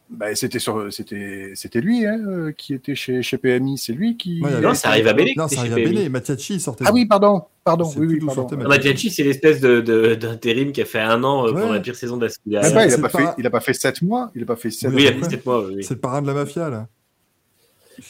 [0.09, 3.77] Ben, c'était sur, c'était, c'était lui hein, euh, qui était chez, chez PMI.
[3.77, 4.41] C'est lui qui.
[4.41, 5.33] Ouais, Non, ça arrive à Bélé.
[5.35, 5.73] Non, ça arrive
[6.05, 6.09] à.
[6.09, 6.85] Mattiacci, il sortait.
[6.87, 7.83] Ah oui, pardon, pardon.
[7.83, 8.47] C'est Oui, oui, pardon.
[8.51, 11.73] Ah, Mattiacci, c'est l'espèce de, de- d'intérim qui a fait un an euh, pour Ouais.
[11.73, 13.49] la pire saison de la c'est- pas, il a c'est pas pas- fait, il a
[13.49, 14.31] pas fait 7 mois.
[14.33, 15.65] Il a pas fait 7 Oui, Oui, il a 7 mois.
[15.67, 15.83] oui.
[15.83, 16.87] C'est le parrain de la mafia, là.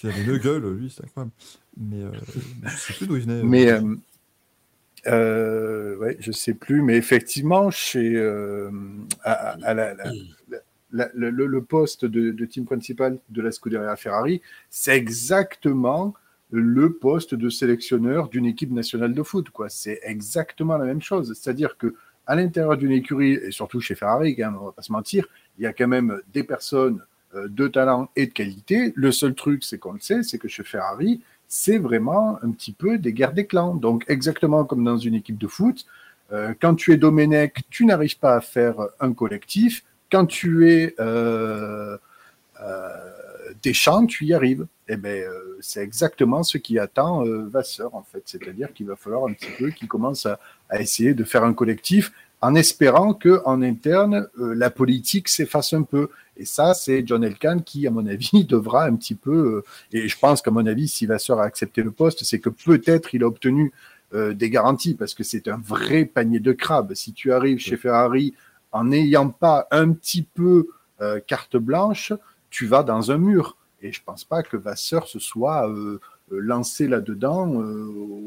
[0.04, 1.32] Il avait une gueule, lui, c'était incroyable.
[1.78, 2.12] Mais euh,
[2.64, 3.42] je sais plus d'où il venait.
[3.44, 3.82] Mais euh,
[5.08, 8.70] euh, ouais, je sais plus, mais effectivement, chez euh,
[9.24, 10.04] à, à- à la- la-
[10.50, 10.58] la-
[10.92, 16.14] le, poste de, team principal de la Scuderia Ferrari, c'est exactement
[16.50, 19.48] le poste de sélectionneur d'une équipe nationale de foot.
[19.70, 21.34] C'est exactement la même chose.
[21.34, 21.96] C'est-à-dire que
[22.26, 25.28] à l'intérieur d'une écurie et surtout chez Ferrari, quand on va pas se mentir,
[25.58, 27.02] il y a quand même des personnes
[27.36, 28.94] euh, de talent et de qualité.
[28.96, 32.74] Le seul truc, c'est qu'on le sait, c'est que chez Ferrari, c'est vraiment un petit
[32.74, 33.76] peu des guerres des clans.
[33.76, 35.86] Donc, exactement comme dans une équipe de foot,
[36.34, 39.84] euh, quand tu es Domenech, tu n'arrives pas à faire un collectif.
[40.12, 41.98] Quand tu es euh,
[42.62, 42.88] euh,
[43.64, 44.66] Deschamps, tu y arrives.
[44.88, 48.24] Eh ben, euh, c'est exactement ce qui attend euh, Vasseur, en fait.
[48.26, 50.40] C'est-à-dire qu'il va falloir un petit peu qu'il commence à,
[50.70, 52.12] à essayer de faire un collectif
[52.42, 56.10] en espérant que en interne, euh, la politique s'efface un peu.
[56.38, 59.64] Et ça, c'est John Elkann qui, à mon avis, devra un petit peu.
[59.92, 63.14] et je pense qu'à mon avis, si Vasseur a accepté le poste, c'est que peut-être
[63.14, 63.72] il a obtenu
[64.14, 66.94] des garanties parce que c'est un vrai panier de crabes.
[66.94, 68.34] Si tu arrives chez Ferrari
[68.78, 70.68] en n'ayant pas un petit peu
[71.02, 72.14] euh, carte blanche,
[72.50, 73.56] tu vas dans un mur.
[73.82, 76.00] Et je pense pas que Vasseur se soit euh,
[76.32, 77.86] euh, lancé là-dedans euh,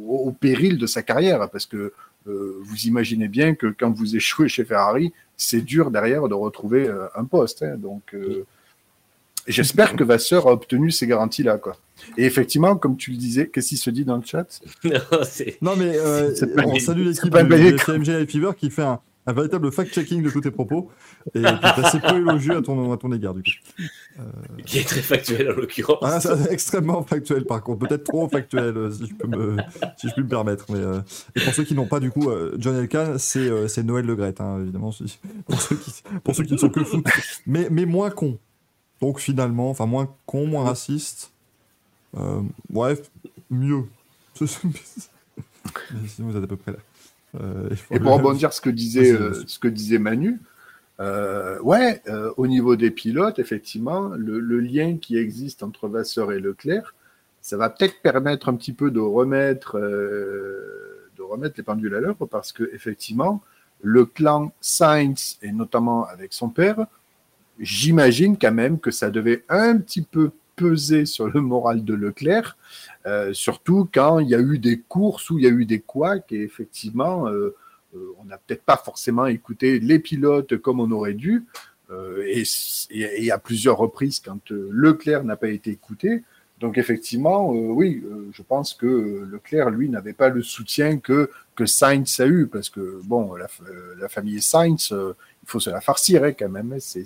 [0.08, 1.92] au, au péril de sa carrière parce que
[2.28, 6.86] euh, vous imaginez bien que quand vous échouez chez Ferrari, c'est dur derrière de retrouver
[6.86, 7.62] euh, un poste.
[7.62, 7.76] hein.
[7.78, 8.44] donc, euh,
[9.48, 11.58] j'espère que Vasseur a obtenu ces garanties-là.
[11.58, 11.76] Quoi.
[12.16, 14.60] Et effectivement, comme tu le disais, qu'est-ce qu'il se dit dans le chat?
[15.62, 16.32] Non, mais euh,
[16.64, 20.30] on salue l'équipe de, de FMG Live Fever qui fait un, un véritable fact-checking de
[20.30, 20.90] tous tes propos
[21.34, 23.48] et qui est assez peu élogieux à ton, à ton égard, du coup.
[24.66, 25.98] qui est très factuel en l'occurrence.
[26.02, 27.86] Ah, c'est extrêmement factuel, par contre.
[27.86, 29.56] Peut-être trop factuel, euh, si je peux me,
[29.96, 30.66] si je puis me permettre.
[30.70, 31.00] Mais, euh,
[31.34, 34.16] et pour ceux qui n'ont pas, du coup, euh, John Elkann, c'est euh, Noël Le
[34.16, 37.06] Gret, hein, évidemment, si- pour, ceux qui, pour ceux qui ne sont que foot.
[37.46, 38.38] Mais, mais moins con.
[39.00, 41.32] Donc, finalement, enfin, moins con, moins raciste.
[42.16, 43.10] Euh, bref,
[43.50, 43.84] mieux.
[44.40, 46.78] Sinon, vous êtes à peu près là.
[47.38, 50.40] Euh, Et pour rebondir ce que disait, euh, ce que disait Manu,
[51.00, 56.32] euh, ouais, euh, au niveau des pilotes, effectivement, le, le lien qui existe entre Vasseur
[56.32, 56.94] et Leclerc,
[57.40, 62.00] ça va peut-être permettre un petit peu de remettre, euh, de remettre les pendules à
[62.00, 63.42] l'heure parce que effectivement,
[63.80, 66.86] le clan Sainz, et notamment avec son père,
[67.58, 72.58] j'imagine quand même que ça devait un petit peu peser sur le moral de Leclerc,
[73.06, 75.80] euh, surtout quand il y a eu des courses où il y a eu des
[75.80, 77.56] couacs et effectivement, euh,
[77.96, 81.44] euh, on n'a peut-être pas forcément écouté les pilotes comme on aurait dû.
[82.24, 86.22] Et, à plusieurs reprises, quand Leclerc n'a pas été écouté,
[86.60, 92.20] donc effectivement, oui, je pense que Leclerc, lui, n'avait pas le soutien que, que Sainz
[92.20, 96.48] a eu, parce que, bon, la, famille Sainz, il faut se la farcir hein, quand
[96.48, 97.02] même, hein, c'est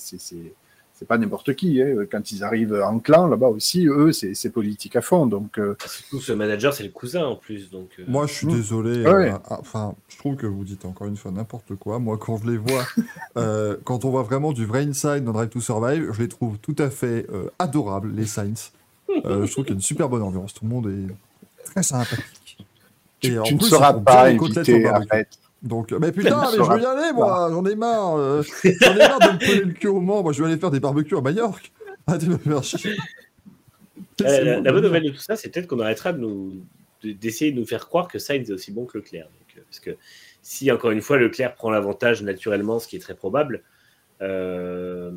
[0.94, 1.82] c'est- pas n'importe qui.
[1.82, 2.06] hein.
[2.10, 5.26] Quand ils arrivent en clan, là-bas aussi, eux, c'est c'est politique à fond.
[5.26, 7.70] Donc, euh, Surtout ce manager, c'est le cousin en plus.
[7.70, 8.52] Donc, euh, Moi, je suis Mm.
[8.56, 9.04] désolé.
[9.04, 9.30] Ouais.
[9.32, 11.98] euh, ah, Enfin, je trouve que vous dites encore une fois n'importe quoi.
[11.98, 12.84] Moi, quand je les vois,
[13.36, 16.58] euh, quand on voit vraiment du vrai inside dans Drive to Survive, je les trouve
[16.58, 18.70] tout à fait euh, adorables, les Saints.
[19.26, 20.54] Euh, je trouve qu'il y a une super bonne ambiance.
[20.54, 22.58] Tout le monde est très sympathique.
[23.20, 25.38] tu, Et en tu ne plus, seras font bien pas invité, arrête.
[25.64, 27.48] Donc, mais putain, mais je veux y aller, moi.
[27.50, 28.16] J'en ai marre.
[28.16, 30.22] euh, J'en ai marre de me peler le cul au Mans.
[30.22, 31.72] Moi, je vais aller faire des barbecues à Majorque.
[32.06, 32.94] Arrêtez de me faire chier.
[34.18, 34.62] C'est la, bon.
[34.62, 36.52] la bonne nouvelle de tout ça, c'est peut-être qu'on arrêtera de nous
[37.02, 39.24] de- d'essayer de nous faire croire que Sainz est aussi bon que Leclerc.
[39.26, 39.96] Donc, euh, parce que
[40.42, 43.62] si encore une fois Leclerc prend l'avantage naturellement, ce qui est très probable,
[44.22, 45.10] euh,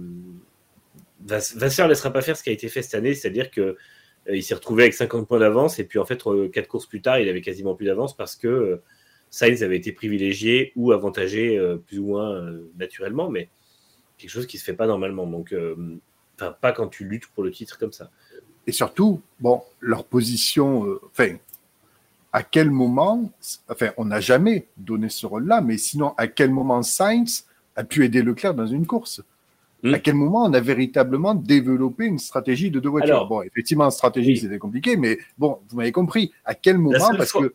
[1.25, 3.61] Vass- Vasseur ne laissera pas faire ce qui a été fait cette année, c'est-à-dire que
[3.61, 3.75] euh,
[4.29, 7.01] il s'est retrouvé avec 50 points d'avance et puis en fait euh, quatre courses plus
[7.01, 8.81] tard, il avait quasiment plus d'avance parce que euh,
[9.29, 13.49] Sainz avait été privilégié ou avantagé euh, plus ou moins euh, naturellement, mais
[14.17, 15.27] quelque chose qui se fait pas normalement.
[15.27, 15.75] Donc, euh,
[16.35, 18.09] enfin, pas quand tu luttes pour le titre comme ça.
[18.65, 21.37] Et surtout, bon, leur position, enfin,
[22.33, 23.31] à quel moment,
[23.69, 27.45] enfin, on n'a jamais donné ce rôle-là, mais sinon, à quel moment Sainz
[27.75, 29.21] a pu aider Leclerc dans une course?
[29.83, 29.93] Hmm.
[29.93, 33.15] À quel moment on a véritablement développé une stratégie de deux voitures?
[33.15, 34.37] Alors, Bon, effectivement, stratégie, oui.
[34.37, 36.31] c'était compliqué, mais bon, vous m'avez compris.
[36.43, 37.11] À quel moment?
[37.15, 37.53] Parce fois- que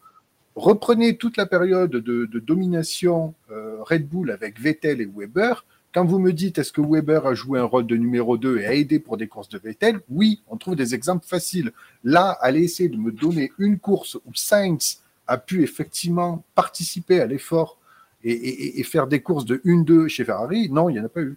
[0.56, 5.64] reprenez toute la période de, de domination euh, Red Bull avec Vettel et Weber.
[5.94, 8.66] Quand vous me dites est-ce que Weber a joué un rôle de numéro 2 et
[8.66, 11.72] a aidé pour des courses de Vettel, oui, on trouve des exemples faciles.
[12.02, 17.26] Là, allez essayer de me donner une course où Sainz a pu effectivement participer à
[17.26, 17.78] l'effort
[18.24, 21.08] et, et- et faire des courses de 1-2 chez Ferrari, non, il n'y en a
[21.08, 21.36] pas eu.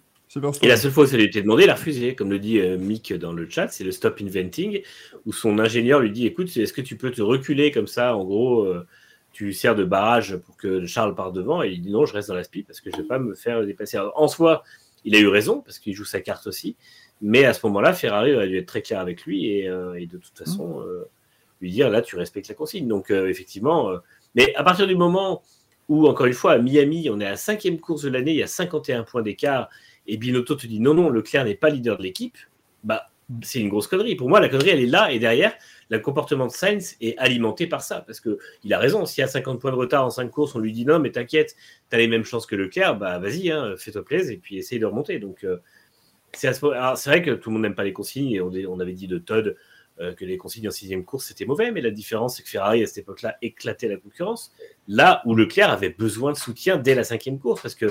[0.62, 2.14] Et la seule fois où ça lui a été demandé, il a refusé.
[2.16, 4.80] Comme le dit euh, Mick dans le chat, c'est le stop inventing,
[5.24, 8.24] où son ingénieur lui dit Écoute, est-ce que tu peux te reculer comme ça En
[8.24, 8.86] gros, euh,
[9.36, 11.62] tu sers de barrage pour que Charles parte devant.
[11.62, 13.18] Et il dit Non, je reste dans la spi parce que je ne vais pas
[13.18, 13.98] me faire dépasser.
[13.98, 14.64] Alors, en soi,
[15.04, 16.74] il a eu raison parce qu'il joue sa carte aussi.
[17.20, 20.06] Mais à ce moment-là, Ferrari aurait dû être très clair avec lui et, euh, et
[20.06, 21.06] de toute façon euh,
[21.60, 22.88] lui dire Là, tu respectes la consigne.
[22.88, 23.90] Donc, euh, effectivement,
[24.34, 25.42] mais à partir du moment
[25.90, 28.38] où, encore une fois, à Miami, on est à la cinquième course de l'année, il
[28.38, 29.68] y a 51 points d'écart
[30.06, 32.38] et Binotto te dit non, non, Leclerc n'est pas leader de l'équipe,
[32.84, 33.10] bah,
[33.42, 34.14] c'est une grosse connerie.
[34.14, 35.52] Pour moi, la connerie, elle est là, et derrière,
[35.88, 39.06] le comportement de Sainz est alimenté par ça, parce que il a raison.
[39.06, 41.12] S'il y a 50 points de retard en 5 courses, on lui dit non, mais
[41.12, 41.54] t'inquiète,
[41.90, 44.86] t'as les mêmes chances que Leclerc, bah vas-y, hein, fais-toi plaisir, et puis essaye de
[44.86, 45.18] remonter.
[45.18, 45.58] Donc, euh,
[46.32, 48.92] c'est ce- vrai que tout le monde n'aime pas les consignes, et on, on avait
[48.92, 49.56] dit de Todd
[50.00, 52.82] euh, que les consignes en sixième course, c'était mauvais, mais la différence, c'est que Ferrari,
[52.82, 54.52] à cette époque-là, éclatait la concurrence,
[54.88, 57.86] là où Leclerc avait besoin de soutien dès la cinquième course, parce que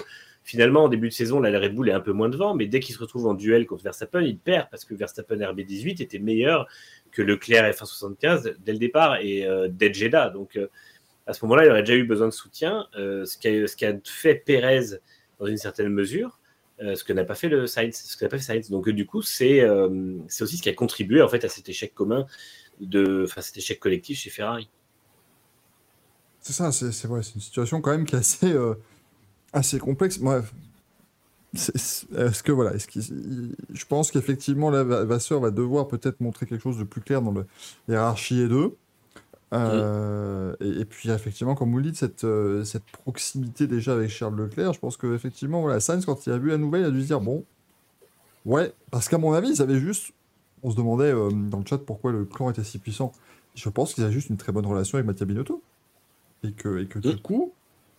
[0.46, 2.80] finalement, en début de saison, la Red Bull est un peu moins devant, mais dès
[2.80, 6.68] qu'il se retrouve en duel contre Verstappen, il perd parce que Verstappen RB18 était meilleur
[7.12, 10.30] que Leclerc F175 dès le départ et euh, dès Jeddah.
[10.30, 10.68] Donc, euh,
[11.26, 14.36] à ce moment-là, il aurait déjà eu besoin de soutien, euh, ce qu'a qu'a fait
[14.36, 15.00] Pérez
[15.40, 16.40] dans une certaine mesure,
[16.80, 17.96] euh, ce que n'a pas fait le Sainz.
[17.96, 18.70] Ce que n'a pas fait Sainz.
[18.70, 22.28] Donc, du coup, c'est aussi ce qui a contribué en fait à cet échec commun,
[22.80, 24.70] de, enfin cet échec collectif chez Ferrari.
[26.40, 28.54] C'est ça, c'est c'est une situation quand même qui est assez,
[29.56, 30.20] assez complexe.
[30.20, 30.54] Bref,
[31.54, 32.88] est-ce que voilà, est-ce
[33.74, 37.22] je pense qu'effectivement là, Va- Vasseur va devoir peut-être montrer quelque chose de plus clair
[37.22, 37.46] dans le
[37.90, 38.76] hiérarchie et deux.
[39.54, 44.10] Euh, et, et puis effectivement, comme vous le dites, cette, euh, cette proximité déjà avec
[44.10, 46.88] Charles Leclerc, je pense que effectivement, voilà, Sainz quand il a vu la nouvelle, il
[46.88, 47.46] a dû se dire bon,
[48.46, 50.12] ouais, parce qu'à mon avis, ils avaient juste,
[50.62, 53.14] on se demandait euh, dans le chat pourquoi le clan était si puissant.
[53.56, 55.62] Je pense qu'ils avaient juste une très bonne relation avec Mattia Binotto
[56.44, 57.54] et que, et que du coup,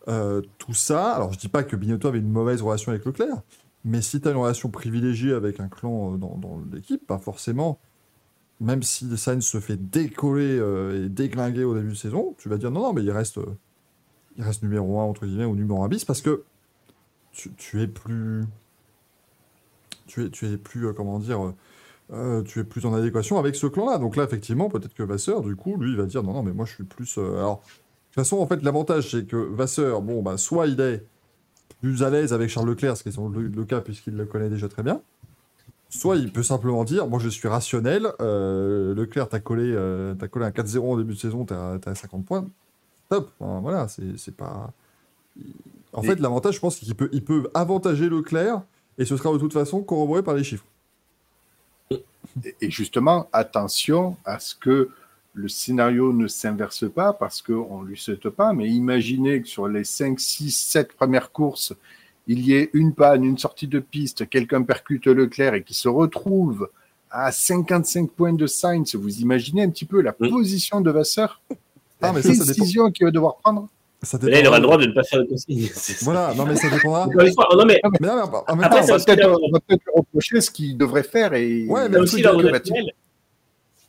[0.09, 3.43] euh, tout ça, alors je dis pas que Binotto avait une mauvaise relation avec Leclerc,
[3.85, 7.81] mais si tu as une relation privilégiée avec un clan euh, dans, l'équipe, pas forcément,
[8.61, 12.57] même si Sainz se fait décoller euh, et déglinguer au début de saison, tu vas
[12.57, 13.41] dire non, non, mais il reste,
[14.37, 16.45] il reste numéro 1 entre guillemets ou numéro 1 bis parce que
[17.33, 18.45] tu, es plus.
[20.07, 21.53] Tu es, tu es plus, comment dire,
[22.47, 23.99] tu es plus en adéquation avec ce clan-là.
[23.99, 26.53] Donc là, effectivement, peut-être que Vasseur, du coup, lui, il va dire non, non, mais
[26.53, 27.19] moi, je suis plus.
[27.19, 27.63] Alors,
[28.17, 31.05] toute façon, en fait, l'avantage, c'est que Vasseur, bon, bah, soit il est
[31.81, 34.69] plus à l'aise avec Charles Leclerc, ce qui est le cas puisqu'il le connaît déjà
[34.69, 35.01] très bien,
[35.91, 40.29] soit il peut simplement dire moi, je suis rationnel, euh, Leclerc, t'as collé, euh, t'as
[40.29, 42.47] collé un 4-0 en début de saison, t'as as 50 points.
[43.09, 43.31] top.
[43.39, 44.73] Enfin, voilà, c'est c'est pas.
[45.93, 48.63] En Et- fait, l'avantage, je pense qu'il peut, il peut avantager Leclerc
[48.99, 50.65] et ce sera de toute façon corroboré par les chiffres.
[52.61, 54.91] Et justement, attention à ce que
[55.39, 59.69] le scénario ne s'inverse pas parce qu'on ne lui souhaite pas, mais imaginez que sur
[59.69, 61.75] les 5, 6, 7 premières courses,
[62.27, 65.89] il y ait une panne, une sortie de piste, quelqu'un percute Leclerc et qui se
[65.89, 66.71] retrouve
[67.11, 68.95] à 55 points de Sainz.
[68.95, 71.41] Vous imaginez un petit peu la position de Vasseur?
[71.51, 71.55] Ah,
[72.09, 73.69] La mais ça, ça décision qu'il va devoir prendre?
[74.03, 75.69] Ça là, il aura le droit de ne pas faire de consigne.
[76.03, 77.07] Voilà, non, mais ça dépendra.
[77.07, 77.13] Non,
[77.67, 79.61] mais Mais non, mais en- même Après, temps, ça on va peut-être là, on va
[79.61, 82.61] peut-être lui reprocher ce qu'il devrait faire et Ouais, mais le aussi, truc, que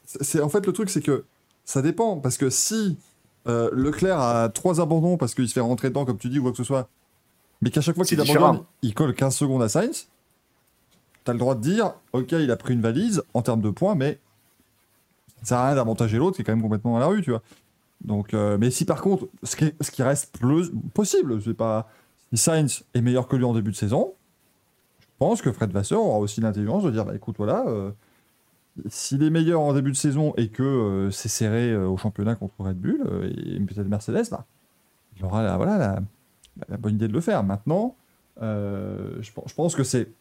[0.05, 1.23] c'est- en fait le truc, c'est que
[1.67, 2.97] ça dépend parce que si
[3.45, 6.43] euh, Leclerc a trois abandons parce qu'il se fait rentrer dedans, comme tu dis, ou
[6.43, 6.89] quoi que ce soit,
[7.61, 10.07] mais qu'à chaque fois qu'il abandonne, il colle 15 secondes à Sainz,
[11.25, 13.95] t'as le droit de dire, ok, il a pris une valise en termes de points,
[13.95, 14.17] mais
[15.41, 17.31] ça sert à rien d'avantager l'autre qui est quand même complètement à la rue, tu
[17.31, 17.43] vois.
[17.99, 20.37] Donc, euh, mais si par contre, ce qui, ce qui reste
[20.93, 21.89] possible, c'est pas
[22.31, 24.13] si Sainz est meilleur que lui en début de saison,
[25.01, 27.65] je pense que Fred Vasseur aura aussi l'intelligence de dire, bah écoute, voilà.
[27.67, 27.91] euh,
[28.87, 32.35] s'il est meilleur en début de saison et que euh, c'est serré euh, au championnat
[32.35, 34.45] contre Red Bull euh, et peut-être Mercedes, bah,
[35.17, 36.01] il aura la,
[36.69, 37.43] la, bonne idée de le faire.
[37.43, 37.95] Maintenant,
[38.39, 40.11] je, pense- que c'est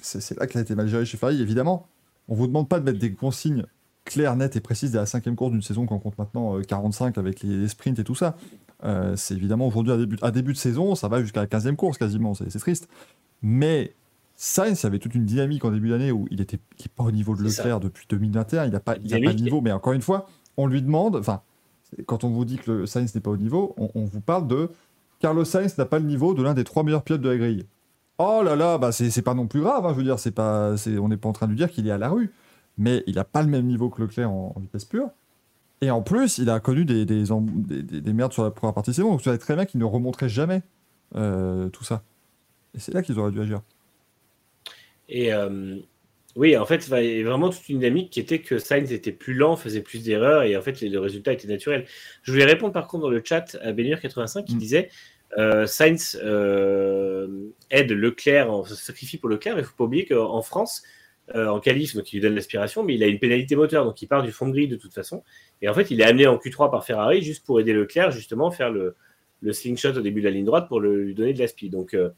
[0.00, 1.86] c'est là qu'il a été mal géré chez Ferrari, évidemment.
[2.28, 3.64] On vous demande pas de mettre des consignes
[4.04, 7.18] claires, nettes et précises dès la cinquième course d'une saison qu'on compte maintenant euh, 45
[7.18, 8.36] avec les, sprints et tout ça.
[9.14, 11.98] C'est évidemment aujourd'hui à début, à début de saison, ça va jusqu'à la 15e course
[11.98, 12.88] quasiment, c'est c'est triste.
[13.40, 13.94] Mais
[14.44, 16.88] Sainz, il y avait toute une dynamique en début d'année où il était il est
[16.88, 17.42] pas au niveau de.
[17.44, 19.38] Leclerc depuis 2021, il n'a pas, il a pas Dynamique.
[19.38, 21.42] le niveau, mais encore une fois, on lui demande, enfin,
[22.06, 24.48] quand on vous dit que le Sainz n'est pas au niveau, on, on vous parle
[24.48, 24.68] de
[25.20, 27.66] Carlos Sainz n'a pas le niveau de l'un des trois meilleurs pilotes de la grille.
[28.18, 30.74] Oh là là, bah c'est pas non plus grave, hein, je veux dire, c'est pas,
[31.00, 32.32] on n'est pas en train de lui dire qu'il est à la rue,
[32.78, 35.08] mais il n'a pas le même niveau que Leclerc en, en vitesse pure.
[35.82, 38.50] Et en plus, il a connu des, des, em- des, des- des merdes sur la
[38.50, 40.62] première partie de saison, donc vous savez très bien qu'il ne remonterait jamais
[41.14, 42.02] euh, tout ça.
[42.74, 43.60] Et c'est là qu'ils auraient dû agir.
[45.14, 45.76] Et euh,
[46.36, 49.12] oui, en fait, il y avait vraiment toute une dynamique qui était que Sainz était
[49.12, 51.84] plus lent, faisait plus d'erreurs et en fait, le résultat était naturel.
[52.22, 54.58] Je voulais répondre par contre dans le chat à Benur85 qui Mm.
[54.58, 54.88] disait
[55.36, 57.26] euh, Sainz euh,
[57.70, 60.82] aide Leclerc, en- se sacrifie pour Leclerc, mais il ne faut pas oublier qu'en France,
[61.34, 64.00] euh, en qualif, donc il lui donne l'aspiration, mais il a une pénalité moteur, donc
[64.02, 65.22] il part du fond de grille de toute façon.
[65.62, 68.50] Et en fait, il est amené en Q3 par Ferrari juste pour aider Leclerc, justement,
[68.50, 68.94] faire le,
[69.42, 71.68] le slingshot au début de la ligne droite pour le- lui donner de l'aspi.
[71.70, 72.10] Donc, euh,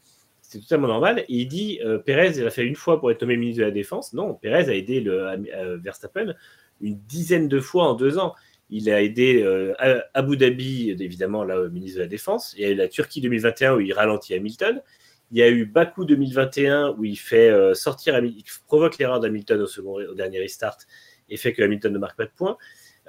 [0.49, 1.19] c'est totalement normal.
[1.19, 3.65] Et il dit euh, Pérez, il a fait une fois pour être nommé ministre de
[3.65, 4.13] la Défense.
[4.13, 6.33] Non, Pérez a aidé le, euh, Verstappen
[6.81, 8.33] une dizaine de fois en deux ans.
[8.69, 9.73] Il a aidé euh,
[10.13, 12.53] Abu Dhabi, évidemment, là, ministre de la Défense.
[12.57, 14.81] Il y a eu la Turquie 2021 où il ralentit Hamilton.
[15.31, 19.67] Il y a eu Baku 2021 où il fait sortir, il provoque l'erreur d'Hamilton au,
[19.67, 20.77] second, au dernier restart
[21.29, 22.57] et fait que Hamilton ne marque pas de points.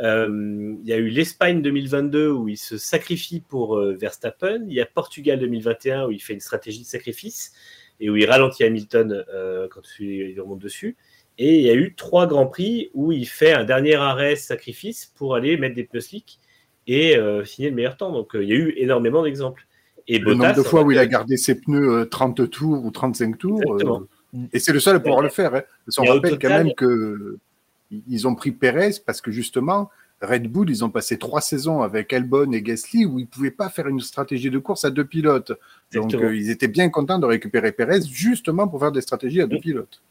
[0.00, 4.64] Euh, il y a eu l'Espagne 2022 où il se sacrifie pour euh, Verstappen.
[4.68, 7.52] Il y a Portugal 2021 où il fait une stratégie de sacrifice
[8.00, 10.96] et où il ralentit Hamilton euh, quand il remonte dessus.
[11.38, 15.12] Et il y a eu trois grands prix où il fait un dernier arrêt sacrifice
[15.14, 16.40] pour aller mettre des pneus slick
[16.86, 18.12] et euh, signer le meilleur temps.
[18.12, 19.66] Donc euh, il y a eu énormément d'exemples.
[20.08, 22.48] Et Le nombre Bottas, de fois on où il a gardé ses pneus euh, 30
[22.48, 23.60] tours ou 35 tours.
[23.60, 24.02] Exactement.
[24.34, 25.54] euh, et c'est le seul à pouvoir le faire.
[25.54, 25.62] Hein.
[25.84, 27.38] Parce au rappelle quand même que
[27.90, 29.90] ils ont pris Pérez parce que justement,
[30.22, 33.50] Red Bull, ils ont passé trois saisons avec Albon et Gasly où ils ne pouvaient
[33.50, 35.52] pas faire une stratégie de course à deux pilotes.
[35.92, 39.46] Donc euh, ils étaient bien contents de récupérer Pérez justement pour faire des stratégies à
[39.46, 39.60] deux Mm.
[39.60, 40.02] pilotes.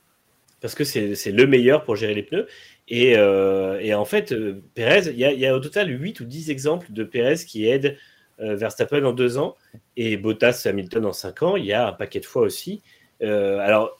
[0.62, 2.48] parce que c'est le meilleur pour gérer les pneus.
[2.88, 5.90] Et, euh, et en fait, euh, Pérez, il y, a- il y a au total
[5.90, 7.98] 8 ou 10 exemples de Pérez qui aident
[8.40, 9.56] euh, Verstappen en 2 ans
[9.96, 11.56] et Bottas Hamilton en 5 ans.
[11.56, 12.82] Il y a un paquet de fois aussi.
[13.22, 14.00] Alors,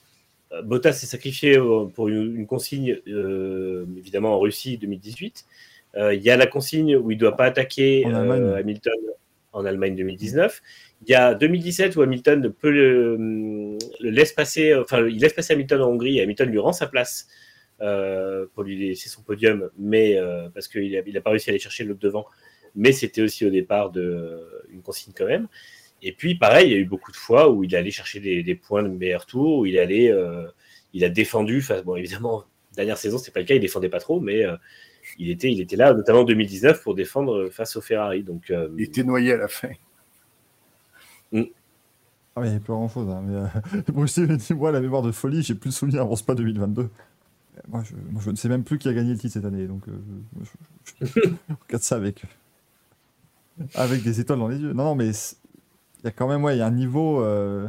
[0.62, 5.44] Bottas s'est sacrifié euh, pour une, une consigne, euh, évidemment en Russie 2018.
[5.96, 8.56] Euh, il y a la consigne où il ne doit pas attaquer En euh.
[8.56, 8.98] Hamilton
[9.52, 10.62] en Allemagne 2019.
[11.06, 13.16] Il y a 2017 où Hamilton peut le,
[14.00, 16.86] le laisse passer, enfin il laisse passer Hamilton en Hongrie et Hamilton lui rend sa
[16.86, 17.28] place
[17.82, 21.50] euh, pour lui laisser son podium, mais euh, parce qu'il n'a il a pas réussi
[21.50, 22.24] à aller chercher l'autre devant,
[22.74, 25.46] mais c'était aussi au départ de, euh, une consigne quand même.
[26.06, 28.42] Et puis pareil, il y a eu beaucoup de fois où il allé chercher des,
[28.42, 30.46] des points de meilleur tour, où il allé, euh,
[30.94, 31.58] il a défendu.
[31.58, 32.44] Enfin, bon, évidemment,
[32.76, 34.56] dernière saison c'était pas le cas, il défendait pas trop, mais euh,
[35.18, 38.22] il était, il était là, notamment en 2019 pour défendre face au Ferrari.
[38.22, 39.68] Donc euh, Il était noyé à la fin.
[42.34, 43.08] Ah ouais, il n'y a plus grand chose.
[43.08, 45.74] Hein, mais, euh, Bruce Lee me dit Moi, la mémoire de folie, j'ai plus de
[45.74, 46.82] souvenirs avant Spa 2022.
[46.82, 46.88] Euh,
[47.68, 49.66] Moi je, moi, je ne sais même plus qui a gagné le titre cette année.
[49.66, 49.92] Donc, euh,
[50.42, 52.22] je, je- je- je regarde ça avec,
[53.74, 54.72] avec des étoiles dans les yeux.
[54.74, 55.36] Non, non, mais c'est-
[56.00, 57.68] il y a quand même ouais, y a un niveau euh,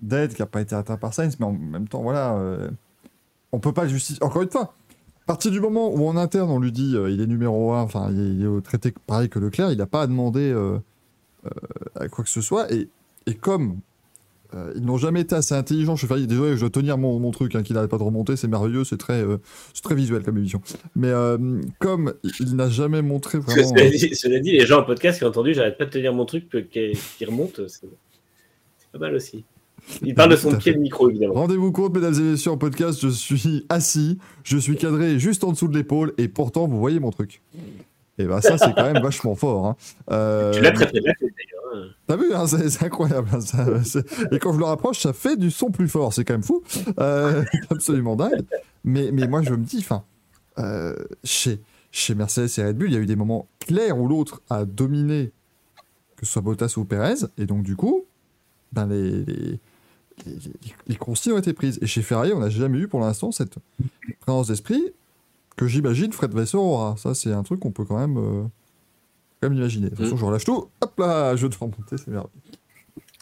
[0.00, 2.70] d'aide qui n'a pas été atteint par Sainz, mais en même temps, voilà, euh,
[3.52, 4.22] on peut pas le justifier.
[4.22, 4.74] Encore une fois,
[5.26, 8.10] partir du moment où en interne on lui dit euh, il est numéro 1, enfin
[8.12, 10.78] il est, au traité pareil que Leclerc, il n'a pas à demander euh,
[11.94, 12.72] à quoi que ce soit.
[12.72, 12.88] Et,
[13.26, 13.80] et comme
[14.54, 17.30] euh, ils n'ont jamais été assez intelligents, je suis désolé, je dois tenir mon, mon
[17.30, 19.38] truc, hein, qu'il n'arrête pas de remonter, c'est merveilleux, c'est très, euh,
[19.82, 20.60] très visuel comme émission.
[20.94, 23.68] Mais euh, comme il n'a jamais montré vraiment.
[23.74, 26.12] cela, dit, cela dit, les gens en podcast qui ont entendu, j'arrête pas de tenir
[26.12, 27.88] mon truc qui, qui remonte, c'est
[28.92, 29.44] pas mal aussi.
[30.02, 31.34] Il parle de son pied de micro, évidemment.
[31.34, 35.52] Rendez-vous compte, mesdames et messieurs, en podcast, je suis assis, je suis cadré juste en
[35.52, 37.40] dessous de l'épaule, et pourtant vous voyez mon truc.
[38.18, 39.66] Et bah ça, c'est quand même vachement fort.
[39.66, 39.76] hein.
[40.10, 41.55] Euh, Tu l'as très très bien fait d'ailleurs.
[42.06, 43.28] T'as vu, hein, c'est incroyable.
[43.32, 43.80] hein,
[44.32, 46.12] et quand je le rapproche, ça fait du son plus fort.
[46.12, 46.62] C'est quand même fou.
[46.98, 48.44] Euh, absolument dingue.
[48.84, 50.04] Mais, moi, je me dis, enfin,
[50.58, 50.94] euh,
[51.24, 51.60] chez,
[51.90, 54.64] chez Mercedes et Red Bull, il y a eu des moments clairs où l'autre a
[54.64, 55.32] dominé,
[56.16, 57.26] que ce soit Bottas ou Perez.
[57.38, 58.04] Et donc, du coup,
[58.72, 59.60] ben, les, les-
[60.86, 61.78] les consignes ont été prises.
[61.82, 63.56] Et chez Ferrari, on n'a jamais eu pour l'instant cette
[64.20, 64.82] présence d'esprit
[65.56, 66.96] que j'imagine Fred Vasseur aura.
[66.96, 68.44] Ça, c'est un truc qu'on peut quand même, euh,
[69.40, 69.90] quand même imaginer.
[69.90, 70.68] De toute façon, je relâche tout.
[70.80, 72.30] Hop là, je dois remonter, c'est merveilleux.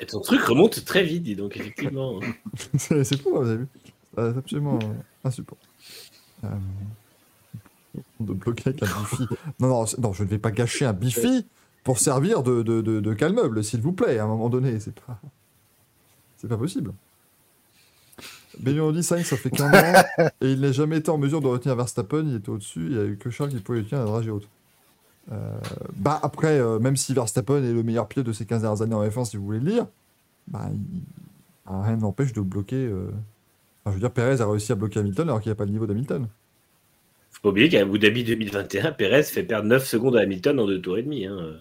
[0.01, 2.21] Et ton truc remonte très vite, dis donc, effectivement.
[2.79, 3.69] c'est fou, hein, vous avez vu
[4.17, 5.71] C'est absolument euh, insupportable.
[6.45, 6.49] Euh,
[8.21, 9.27] de bloquer avec un bifi.
[9.61, 11.47] Non, non, non, je ne vais pas gâcher un bifi
[11.85, 14.81] pour servir de, de, de, de calmeuble, s'il vous plaît, à un moment donné.
[14.81, 15.21] C'est pas,
[16.37, 16.93] c'est pas possible.
[18.59, 20.05] Dit Sainz, ça fait qu'un an,
[20.41, 22.99] et il n'a jamais été en mesure de retenir Verstappen, il était au-dessus, il n'y
[22.99, 24.49] a eu que Charles qui pouvait le tenir à la dragée haute.
[25.33, 25.59] Euh,
[25.97, 28.95] bah après, euh, même si Verstappen est le meilleur pilote de ces 15 dernières années
[28.95, 29.87] en F1, si vous voulez le lire,
[30.49, 31.03] bah, il-
[31.67, 32.77] ah, rien n'empêche de bloquer.
[32.87, 33.09] euh,
[33.85, 35.67] enfin, je veux dire, Perez a réussi à bloquer Hamilton alors qu'il n'y a pas
[35.67, 36.29] le niveau d'Hamilton.
[37.31, 40.67] Faut pas oublier qu'à Abu Dhabi 2021, Perez fait perdre 9 secondes à Hamilton en
[40.67, 41.27] deux tours et demi.
[41.27, 41.61] hein.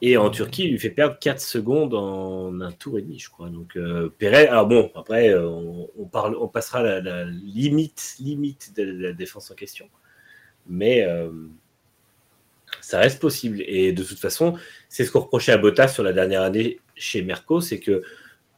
[0.00, 3.30] Et en Turquie, il lui fait perdre 4 secondes en un tour et demi, je
[3.30, 3.48] crois.
[3.48, 8.16] Donc euh, Perez, alors bon, après, euh, on, on parle, on passera la, la limite,
[8.20, 9.86] limite de la défense en question.
[10.68, 11.30] Mais euh,
[12.82, 13.62] ça reste possible.
[13.66, 14.54] Et de toute façon,
[14.88, 18.02] c'est ce qu'on reprochait à Bottas sur la dernière année chez Merco, c'est que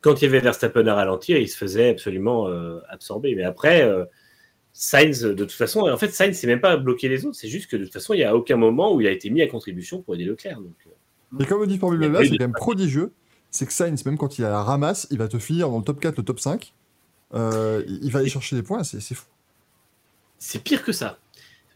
[0.00, 3.34] quand il y avait Verstappen à ralentir, il se faisait absolument euh, absorber.
[3.34, 4.04] Mais après, euh,
[4.72, 7.70] Sainz, de toute façon, en fait, Sainz, c'est même pas bloquer les autres, c'est juste
[7.70, 9.46] que de toute façon, il n'y a aucun moment où il a été mis à
[9.46, 10.60] contribution pour aider Leclerc.
[10.60, 12.44] Donc, euh, Et comme dit Formule Il y a Blabla, pas eu c'est de- quand
[12.44, 13.12] même prodigieux.
[13.50, 15.84] C'est que Sainz, même quand il a la ramasse, il va te finir dans le
[15.84, 16.74] top 4, le top 5.
[17.34, 19.24] Euh, il va aller chercher des points, c'est fou.
[20.38, 21.18] c'est pire que ça,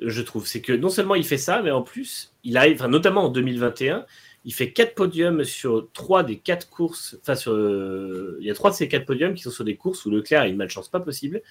[0.01, 0.47] je trouve.
[0.47, 3.29] C'est que non seulement il fait ça, mais en plus, il arrive, enfin, notamment en
[3.29, 4.07] 2021,
[4.45, 7.19] il fait quatre podiums sur trois des quatre courses.
[7.21, 9.77] Enfin, sur, euh, il y a trois de ces quatre podiums qui sont sur des
[9.77, 11.43] courses où Leclerc a une malchance pas possible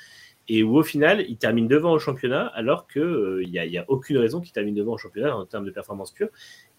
[0.50, 4.18] et où au final, il termine devant au championnat, alors que euh, n'y a aucune
[4.18, 6.30] raison qu'il termine devant au championnat en termes de performance pure.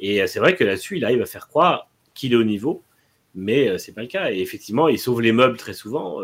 [0.01, 2.83] Et euh, c'est vrai que là-dessus, il arrive à faire croire qu'il est au niveau,
[3.35, 4.33] mais euh, c'est pas le cas.
[4.33, 6.21] Et effectivement, il sauve les meubles très souvent.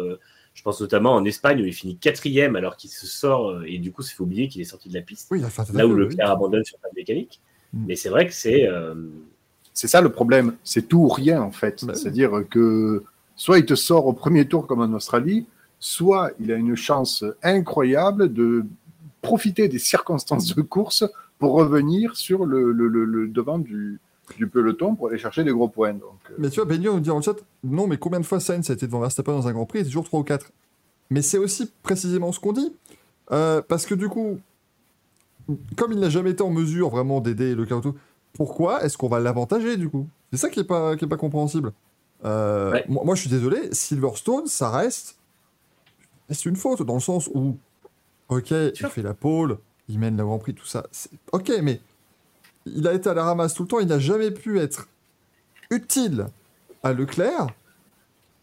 [0.54, 3.78] Je pense notamment en Espagne où il finit quatrième alors qu'il se sort euh, et
[3.78, 5.28] du coup, il faut oublier qu'il est sorti de la piste.
[5.30, 6.00] Oui, Là où oui.
[6.00, 7.40] Leclerc abandonne sur la mécanique.
[7.72, 7.84] Mm.
[7.88, 8.94] Mais c'est vrai que c'est euh,
[9.72, 11.84] C'est ça le problème, c'est tout ou rien en fait.
[11.84, 12.00] Bah oui.
[12.00, 13.02] C'est-à-dire que
[13.36, 15.46] soit il te sort au premier tour comme en Australie,
[15.80, 18.64] soit il a une chance incroyable de
[19.22, 21.04] profiter des circonstances de course
[21.38, 23.98] pour revenir sur le, le- le- le devant du,
[24.36, 25.92] du peloton pour aller chercher des gros points.
[25.92, 28.40] Donc, euh, Mais tu vois, Benio nous dit le chat, non, mais combien de fois
[28.40, 30.50] Sainz a été devant Verstappen dans un Grand Prix Il était toujours 3 ou 4.
[31.10, 32.72] Mais c'est aussi précisément ce qu'on dit.
[33.32, 34.38] Euh, parce que du coup,
[35.76, 37.94] comme il n'a jamais été en mesure vraiment d'aider le tout,
[38.32, 40.08] pourquoi est-ce qu'on va l'avantager du coup?
[40.32, 41.72] C'est ça qui est pas, qui est pas compréhensible.
[42.24, 42.84] Euh, Ouais.
[42.88, 45.16] moi, moi, je suis désolé, Silverstone, ça reste,
[46.30, 47.56] c'est une faute dans le sens où,
[48.30, 51.80] ok, il fait la pole, il mène le Grand Prix, tout ça, c'est- ok, mais
[52.66, 54.88] il a été à la ramasse tout le temps, il n'a jamais pu être
[55.70, 56.26] utile
[56.82, 57.48] à Leclerc.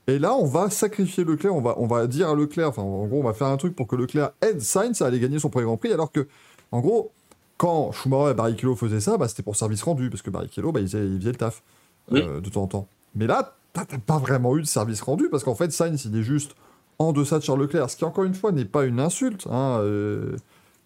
[0.08, 3.06] Et là, on va sacrifier Leclerc, on va, on va dire à Leclerc, enfin, en
[3.06, 5.50] gros, on va faire un truc pour que Leclerc aide Sainz à aller gagner son
[5.50, 6.28] premier Grand Prix, alors que,
[6.72, 7.12] en gros,
[7.58, 10.80] quand Schumacher et Barrichello faisaient ça, bah, c'était pour service rendu, parce que Barrichello, bah,
[10.80, 11.62] il, faisait, il faisait le taf
[12.10, 12.22] Oui.
[12.22, 12.88] euh, de temps en temps.
[13.16, 16.18] Mais là, t'as t'as pas vraiment eu de service rendu, parce qu'en fait, Sainz, il
[16.18, 16.56] est juste
[16.98, 19.48] en deçà de Charles Leclerc, ce qui, encore une fois, n'est pas une insulte.
[19.50, 20.36] Hein, euh,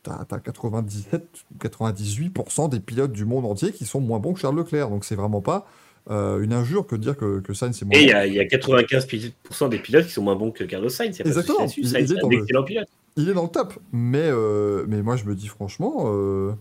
[0.06, 4.40] T'as t'as 97 ou 98% des pilotes du monde entier qui sont moins bons que
[4.40, 5.68] Charles Leclerc, donc c'est vraiment pas
[6.12, 8.18] euh, une injure que de dire que, que Sainz est moins et il y, bon.
[8.20, 11.20] a- il y a 95% des pilotes qui sont moins bons que Carlos Sainz.
[11.22, 11.66] Exactement.
[11.78, 12.88] Il- Sainz il est un le- excellent pilote.
[13.18, 16.52] Il est dans le top, mais, euh, mais moi je me dis franchement, euh,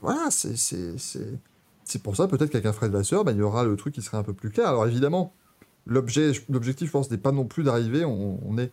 [0.00, 1.38] voilà, c'est- c'est c'est-
[1.84, 4.00] c'est pour ça peut-être qu'avec un Fred Vasseur, bah, il y aura le truc qui
[4.02, 4.68] serait un peu plus clair.
[4.68, 5.34] Alors évidemment,
[5.86, 8.70] l'objet, l'objectif, je pense, n'est pas non plus d'arriver, on, on est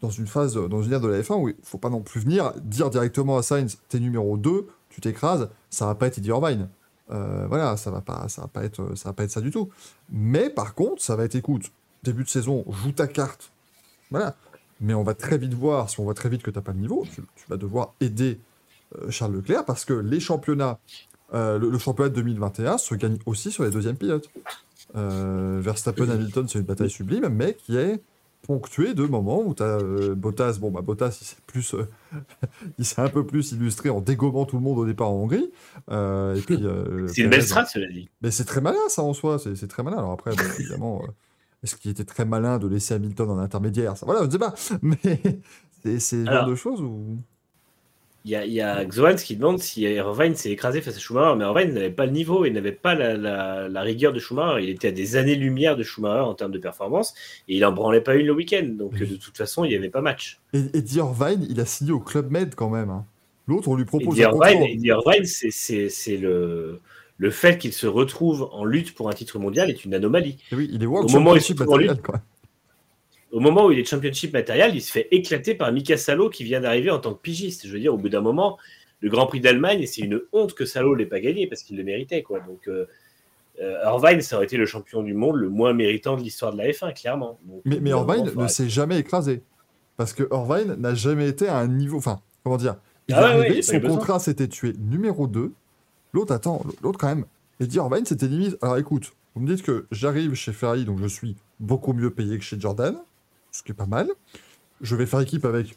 [0.00, 2.20] dans une phase, dans une ère de la F1 où il faut pas non plus
[2.20, 6.28] venir dire directement à Sainz, t'es numéro 2, tu t'écrases, ça va pas être Eddie
[6.28, 6.68] Irvine.
[7.10, 9.50] Euh, voilà, ça va pas, ça va pas être, ça va pas être ça du
[9.50, 9.70] tout.
[10.10, 11.72] Mais par contre, ça va être, écoute,
[12.02, 13.50] début de saison, joue ta carte.
[14.10, 14.36] Voilà.
[14.80, 16.72] Mais on va très vite voir, si on voit très vite que tu n'as pas
[16.72, 18.38] le niveau, tu, vas devoir aider
[18.96, 20.78] euh, Charles Leclerc parce que les championnats,
[21.34, 24.30] euh, le, le championnat de 2021 se gagne aussi sur les deuxièmes pilotes.
[24.96, 28.00] Euh, Verstappen Hamilton, c'est une bataille sublime, mais qui est
[28.46, 29.78] ponctuée de moments où tu as
[30.14, 30.58] Bottas.
[30.60, 31.74] Bon, bah, Bottas, il s'est plus.
[31.74, 31.88] euh,
[32.78, 35.50] il s'est un peu plus illustré en dégommant tout le monde au départ en Hongrie.
[35.90, 38.08] Euh, et puis, euh, C'est une belle strat, cela dit.
[38.22, 39.38] mais c'est très malin, ça, en soi.
[39.38, 39.98] C'est très malin.
[39.98, 41.10] Alors après, évidemment, euh,
[41.62, 43.96] est-ce qu'il était très malin de laisser Hamilton en intermédiaire?
[43.96, 44.54] Ça, Voilà, je ne sais pas.
[44.82, 47.18] Mais c'est le genre de choses où...
[48.24, 50.98] Il y a, il y a Xoans qui demande si Irvine s'est écrasé face à
[50.98, 54.18] Schumacher, mais Irvine n'avait pas le niveau, il n'avait pas la, la- la rigueur de
[54.18, 57.14] Schumacher, il était à des années-lumière de Schumacher en termes de performance,
[57.48, 59.06] et il en branlait pas une le week-end, donc Oui.
[59.08, 60.40] de toute façon, il n'y avait pas match.
[60.52, 62.90] Et, et Dior Vine, il a signé au Club Med quand même.
[62.90, 63.04] hein.
[63.46, 66.80] L'autre, on lui propose un Irvine, Irvine, c'est- le,
[67.16, 70.36] le fait qu'il se retrouve en lutte pour un titre mondial est une anomalie.
[70.52, 72.20] Et oui, il est World Au moment où il se trouve en matériel, quoi.
[73.30, 76.44] Au moment où il est championship matériel, il se fait éclater par Mika Salo qui
[76.44, 77.66] vient d'arriver en tant que pigiste.
[77.66, 78.58] Je veux dire, au bout d'un moment,
[79.00, 81.84] le Grand Prix d'Allemagne, c'est une honte que Salo l'ait pas gagné parce qu'il le
[81.84, 82.22] méritait.
[82.22, 82.40] Quoi.
[82.40, 82.86] Donc, euh,
[83.60, 86.58] euh, Irvine, ça aurait été le champion du monde le moins méritant de l'histoire de
[86.58, 87.38] la F1, clairement.
[87.44, 89.42] Donc, Mais, mais Irvine ne s'est jamais écrasé.
[89.96, 91.98] Parce que Irvine n'a jamais été à un niveau.
[91.98, 92.76] Enfin, comment dire
[93.08, 95.52] Il Ah est ouais, ouais, il son contrat s'était tué numéro 2.
[96.12, 97.24] L'autre, attends, l'autre quand même.
[97.60, 98.56] Et dire Irvine, c'était limite.
[98.62, 102.38] Alors écoute, vous me dites que j'arrive chez Ferrari, donc je suis beaucoup mieux payé
[102.38, 102.96] que chez Jordan,
[103.58, 104.08] ce qui est pas mal.
[104.80, 105.76] Je vais faire équipe avec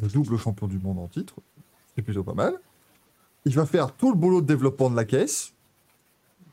[0.00, 1.34] le double champion du monde en titre,
[1.88, 2.54] ce qui est plutôt pas mal.
[3.44, 5.52] Il va faire tout le boulot de développement de la caisse.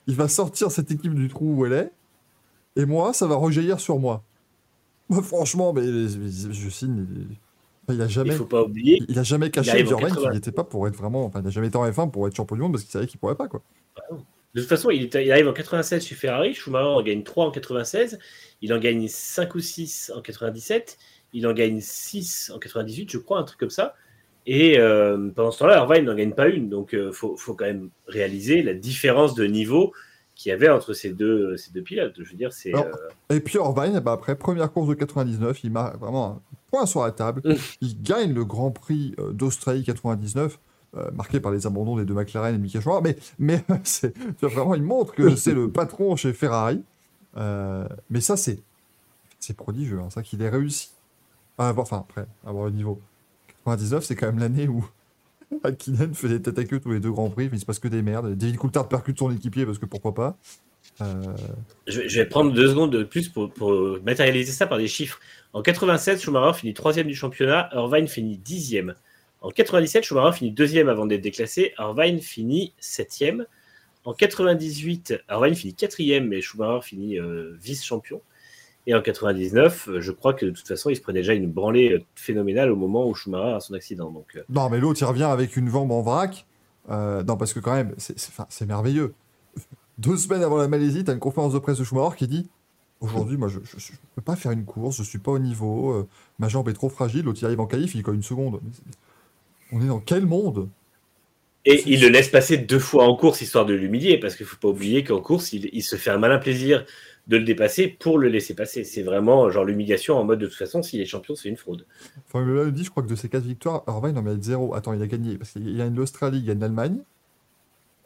[0.07, 1.91] Il va sortir cette équipe du trou où elle est.
[2.75, 4.23] Et moi, ça va rejaillir sur moi.
[5.09, 7.05] Moi, franchement, mais, je signe.
[7.15, 7.37] il-
[7.93, 9.01] il a Il jamais, faut pas oublier.
[9.09, 10.31] il a jamais caché arrive en Jordan qu'il 80.
[10.31, 11.25] n'y était pas pour être vraiment.
[11.25, 13.07] Enfin, il n'a jamais été en F1 pour être champion du monde parce qu'il savait
[13.07, 13.61] qu'il pourrait pas quoi.
[14.55, 16.53] De toute façon, il, est- il arrive en 96 chez Ferrari.
[16.53, 18.19] Schumacher en gagne 3 en 96.
[18.63, 20.97] Il en gagne 5 ou 6 en 97.
[21.33, 23.93] Il en gagne 6 en 98, je crois, un truc comme ça.
[24.47, 26.69] Et euh, pendant ce temps-là, Irvine n'en gagne pas une.
[26.69, 29.93] Donc, il faut, faut quand même réaliser la différence de niveau
[30.35, 32.15] qu'il y avait entre ces deux, ces deux pilotes.
[32.17, 32.73] Je veux dire, c'est.
[32.75, 32.81] Euh,
[33.29, 36.41] Et puis Irvine, ben, après première course de 99, il marque vraiment un
[36.71, 37.41] point sur la table.
[37.45, 37.53] Mm.
[37.81, 40.59] Il gagne le Grand Prix euh, d'Australie 99.
[40.95, 44.75] euh, marqué par les abandons des deux McLaren et Michael Schumacher, mais, mais c'est vraiment,
[44.75, 46.83] il montre que c'est le patron chez Ferrari.
[47.37, 48.59] Euh, mais ça, c'est
[49.39, 50.91] c'est prodigieux, hein, ça qu'il ait réussi
[51.57, 53.01] à avoir, enfin après, avoir le niveau.
[53.65, 54.85] 99, c'est quand même l'année où
[55.63, 57.79] Hakkinen fait des têtes à queue tous les deux Grands Prix, mais il se passe
[57.79, 58.35] que des merdes.
[58.35, 60.37] David Coulthard percute son équipier parce que pourquoi pas.
[61.01, 61.35] Euh,
[61.87, 64.87] Je vais, je vais prendre deux secondes de plus pour, pour matérialiser ça par des
[64.87, 65.19] chiffres.
[65.53, 68.95] En 87, Schumacher finit troisième du championnat, Irvine finit dixième.
[69.41, 73.45] En 97, Schumacher finit deuxième avant d'être déclassé, Irvine finit septième.
[74.05, 78.21] En 98, Irvine finit quatrième, mais Schumacher finit euh, vice-champion.
[78.85, 81.49] Et en 99, euh, je crois que de toute façon, il se prenait déjà une
[81.49, 84.11] branlée euh, phénoménale au moment où Schumacher a son accident.
[84.11, 86.45] Donc, Non, mais l'autre, il revient avec une jambe en vrac.
[86.89, 89.13] Non, parce que quand même, c'est- merveilleux.
[89.99, 92.49] Deux semaines avant la Malaisie, tu as une conférence de presse de Schumacher qui dit
[92.99, 93.63] Aujourd'hui, moi, je ne
[94.15, 96.07] peux pas faire une course, je suis pas au niveau,
[96.39, 97.23] ma jambe est trop fragile.
[97.23, 98.59] L'autre, il arrive en qualif, il colle une seconde.
[99.71, 100.67] On est dans quel monde?
[101.65, 104.49] Et il le laisse passer deux fois en course histoire de l'humilier, parce qu'il ne
[104.49, 106.85] faut pas oublier qu'en course, il, il se fait un malin plaisir
[107.27, 108.83] de le dépasser pour le laisser passer.
[108.83, 111.85] C'est vraiment genre l'humiliation en mode de toute façon, s'il est champion, c'est une fraude.
[112.27, 114.75] Formule 1 dit, je crois que de ces quatre victoires, Irvine en met zéro.
[114.75, 115.37] Attends, il a gagné.
[115.37, 116.97] Parce qu'il gagne l'Australie, il gagne l'Allemagne.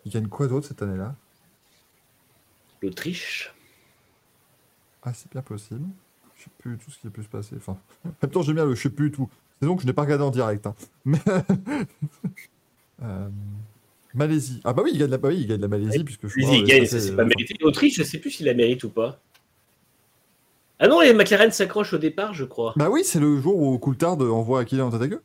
[0.05, 1.15] Il gagne quoi d'autre cette année-là?
[2.81, 3.53] L'Autriche.
[5.01, 5.85] Ah, c'est bien possible.
[6.37, 7.55] Je sais plus tout ce qui a pu se passer.
[7.57, 9.29] Enfin, en même temps, j'aime bien le je sais plus tout.
[9.59, 10.67] C'est donc que je n'ai pas regardé en direct.
[10.67, 10.75] hein.
[11.05, 11.17] Mais.
[13.03, 13.29] Euh,
[14.13, 14.61] Malaisie.
[14.63, 16.03] Ah, bah oui, il gagne la, bah oui, il gagne la Malaisie.
[16.03, 17.55] puisque je crois, il euh, gagne, ça, ça, c'est- c'est pas mérité.
[17.61, 19.19] L'Autriche, je sais plus s'il la mérite ou pas.
[20.79, 22.73] Ah non, et McLaren s'accroche au départ, je crois.
[22.75, 25.21] Bah oui, c'est le jour où Coulthard envoie Akila en tête à queue.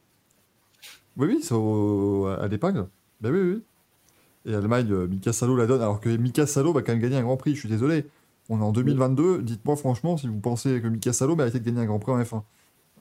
[1.16, 2.86] Oui, oui, c'est au- à l'épingle.
[3.20, 3.62] Bah oui, oui.
[4.46, 7.16] Et Allemagne, euh, Mika Salo la donne, alors que Mika Salo va quand même gagner
[7.16, 7.54] un Grand Prix.
[7.54, 8.06] Je suis désolé.
[8.48, 9.40] On est en 2022.
[9.42, 12.20] Dites-moi franchement si vous pensez que Mika Salo méritait de gagner un Grand Prix en
[12.20, 12.42] F1.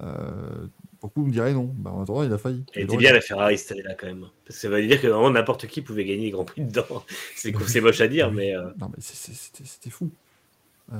[0.01, 0.67] Euh,
[1.01, 1.73] beaucoup me diraient non.
[1.77, 2.63] Bah, en attendant, il a failli.
[2.73, 4.25] Elle Il était bien la Ferrari cette année-là quand même.
[4.45, 7.03] Parce que ça veut dire que vraiment n'importe qui pouvait gagner les Grands Prix dedans.
[7.35, 10.09] C'est c'est moche à dire, mais euh, Non, mais c'était c'était fou.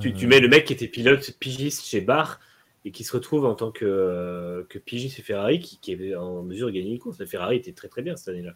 [0.00, 2.40] tu, Euh, tu mets le mec qui était pilote pigiste chez Bar
[2.84, 6.16] et qui se retrouve en tant que, euh, que pigiste chez Ferrari qui, qui avait
[6.16, 7.18] en mesure de gagner une course.
[7.18, 8.54] La Ferrari était très très bien cette année-là.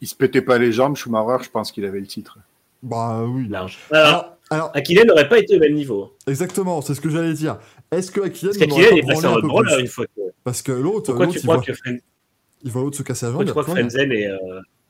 [0.00, 2.38] Il se pétait pas les jambes, Schumacher, je pense qu'il avait le titre.
[2.82, 3.46] Bah oui.
[3.48, 3.78] Large.
[3.90, 6.16] Alors, Alors, alors, Akinen n'aurait pas été au même niveau.
[6.26, 7.58] exactement, c'est ce que j'allais dire.
[7.90, 10.20] Est-ce que Parce qu'Akinen est passé en un une fois que.
[10.44, 12.00] Parce que l'autre, Pourquoi tu il crois voit, que Fren-
[12.62, 13.44] il voit l'autre se casser la jambe.
[13.44, 13.70] Tu crois que.
[13.70, 14.36] Frenzen est, euh,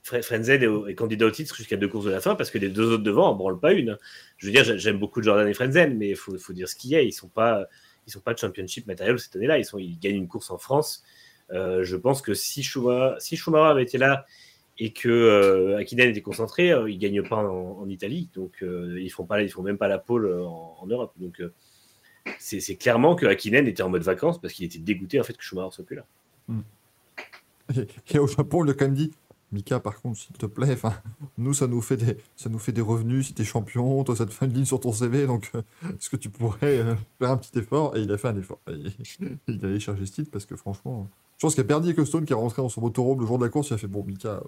[0.05, 2.69] Fre- Frenzen est, candidat au titre jusqu'à deux courses de la fin parce que les
[2.71, 3.99] deux autres devant en branlent pas une.
[4.39, 6.75] Je veux dire, j'ai- j'aime beaucoup Jordan et Frenzen, mais il faut, faut dire ce
[6.75, 7.03] qu'il y a.
[7.03, 7.67] Ils sont pas,
[8.07, 9.59] ils sont pas de championship matériel cette année-là.
[9.59, 11.03] Ils, sont, ils gagnent une course en France.
[11.53, 14.25] Euh, je pense que si Schumacher, si Schumacher avait été là
[14.83, 18.31] et que euh, était concentré, euh, ils ne gagnent pas en, Italie.
[18.35, 21.13] Donc, euh, ils font pas, ils font même pas la pole euh, en, Europe.
[21.19, 21.53] Donc, euh,
[22.39, 25.43] c'est clairement que Hakkinen était en mode vacances parce qu'il était dégoûté en fait que
[25.43, 26.07] Schumacher soit plus là.
[27.77, 29.13] Et, et au Japon, on lui a quand même dit
[29.53, 30.77] Mika, par contre, s'il te plaît,
[31.37, 34.25] nous, ça nous, fait des, ça nous fait des revenus si t'es champion, toi, ça
[34.25, 35.51] te fait une ligne sur ton CV, donc
[35.85, 37.97] est-ce que tu pourrais faire un petit effort?
[37.97, 38.61] Et il a fait un effort.
[38.69, 42.25] Et, il allé chercher ce titre parce que franchement, je pense qu'il a Bernie Ecclestone
[42.25, 44.05] qui est rentré dans son motorhome le jour de la course, il a fait Bon,
[44.05, 44.41] Mika,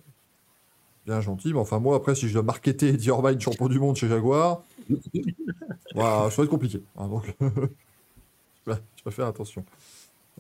[1.07, 3.97] bien gentil, mais enfin, moi, après, si je dois marketer Eddie Irvine champion du monde
[3.97, 4.63] chez Jaguar,
[5.95, 6.83] voilà, ça va être compliqué.
[6.97, 7.35] hein, donc,
[8.67, 8.73] je
[9.05, 9.65] vais faire attention.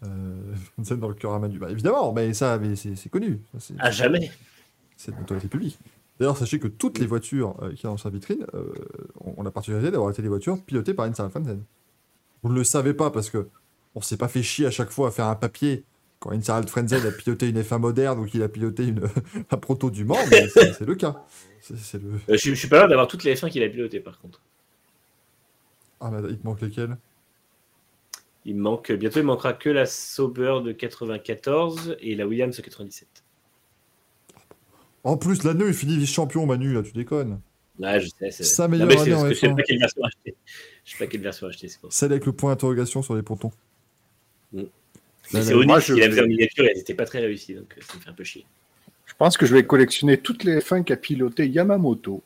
[0.04, 0.54] Euh,
[0.96, 1.58] dans le cœur à Manu.
[1.58, 3.40] Bah, évidemment, mais ça, mais c'est connu.
[3.58, 4.30] Ça, À jamais.
[4.96, 5.78] c'est de notoriété publique.
[6.18, 8.72] D'ailleurs, sachez que toutes les voitures euh, qu'il y a dans sa vitrine euh,
[9.20, 11.62] ont ont la particularité d'avoir été des voitures pilotées par Insal Fanzen.
[12.42, 13.48] Vous ne le savez pas parce que
[13.94, 15.84] on s'est pas fait chier à chaque fois à faire un papier
[16.22, 19.02] quand Insal Frenzen a piloté une F1 moderne ou qu'il a piloté une,
[19.50, 20.16] un proto du Mans,
[20.54, 21.24] c'est le cas.
[21.68, 21.74] Le...
[21.74, 24.40] Euh, je, je suis pas loin d'avoir toutes les F1 qu'il a pilotées par contre.
[26.00, 26.96] Ah, mais il te manque lesquels
[28.44, 33.08] Il manque, bientôt il manquera que la Sauber de 94 et la Williams de 97.
[35.04, 37.40] En plus, l'année, il finit vice-champion, Manu, là, tu déconnes.
[37.80, 38.30] Ouais, je sais.
[38.30, 39.56] c'est- Sa meilleure année en que je sais F1.
[39.56, 40.36] pas quelle version acheter.
[40.84, 41.98] Je sais pas quelle version acheter, c'est pour ça.
[41.98, 43.50] Celle avec le point d'interrogation sur les pontons.
[45.22, 47.54] C'est Onyx moi, qui je- l'a fait en miniature et elles n'étaient pas très réussies,
[47.54, 48.44] donc euh, ça me fait un peu chier.
[49.06, 52.22] Je pense que je vais collectionner toutes les F1 qu'a piloté Yamamoto.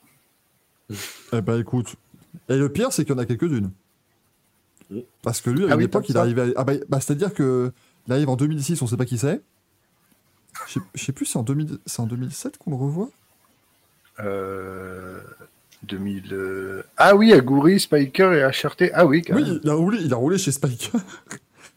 [1.32, 1.97] Eh ben écoute.
[2.48, 3.70] Et le pire, c'est qu'il y en a quelques-unes.
[5.23, 6.47] Parce que lui, à Ah une oui, époque, comme il arrivait à...
[6.56, 7.73] Ah bah, bah, c'est-à-dire que
[8.06, 9.40] il arrive en 2006, on sait pas qui c'est.
[10.68, 13.10] Je sais- plus, c'est en, 2000 c'est en 2007 qu'on le revoit
[14.20, 15.20] Euh,
[15.82, 16.32] 2000.
[16.32, 18.90] euh, Ah oui, Aguri, Spiker et HRT.
[18.94, 19.60] Ah oui, quand Oui, même.
[19.62, 20.93] il a roulé, il a roulé chez Spiker.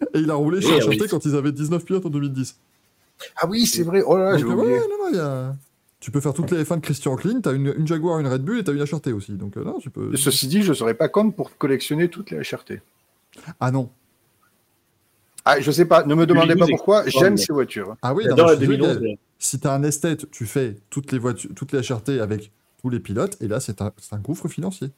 [0.13, 1.07] Et il a roulé chez Oui, HRT oui.
[1.09, 2.57] quand ils avaient 19 pilotes en 2010.
[3.35, 4.01] Ah oui, c'est vrai.
[4.05, 4.73] Oh là là, Donc, j'ai euh, oublié.
[4.73, 5.55] ouais, non, non, il y a...
[5.99, 8.41] Tu peux faire toutes les F1 de Christian Klein, t'as une, une Jaguar, une Red
[8.43, 9.33] Bull et t'as une HRT aussi.
[9.33, 10.15] Donc euh, non, tu peux...
[10.15, 12.79] Ceci dit, je ne serais pas con pour collectionner toutes les HRT.
[13.59, 13.89] Ah non.
[15.43, 17.95] Ah, je sais pas, ne me demandez pas 2012 pourquoi, pas, j'aime ces voitures.
[18.01, 18.99] Ah oui, non, je désolé, 2011.
[19.01, 22.51] mais- si t'as un esthète, tu fais toutes les voitures, toutes les HRT avec
[22.81, 24.91] tous les pilotes, et là, c'est un, c'est un gouffre financier.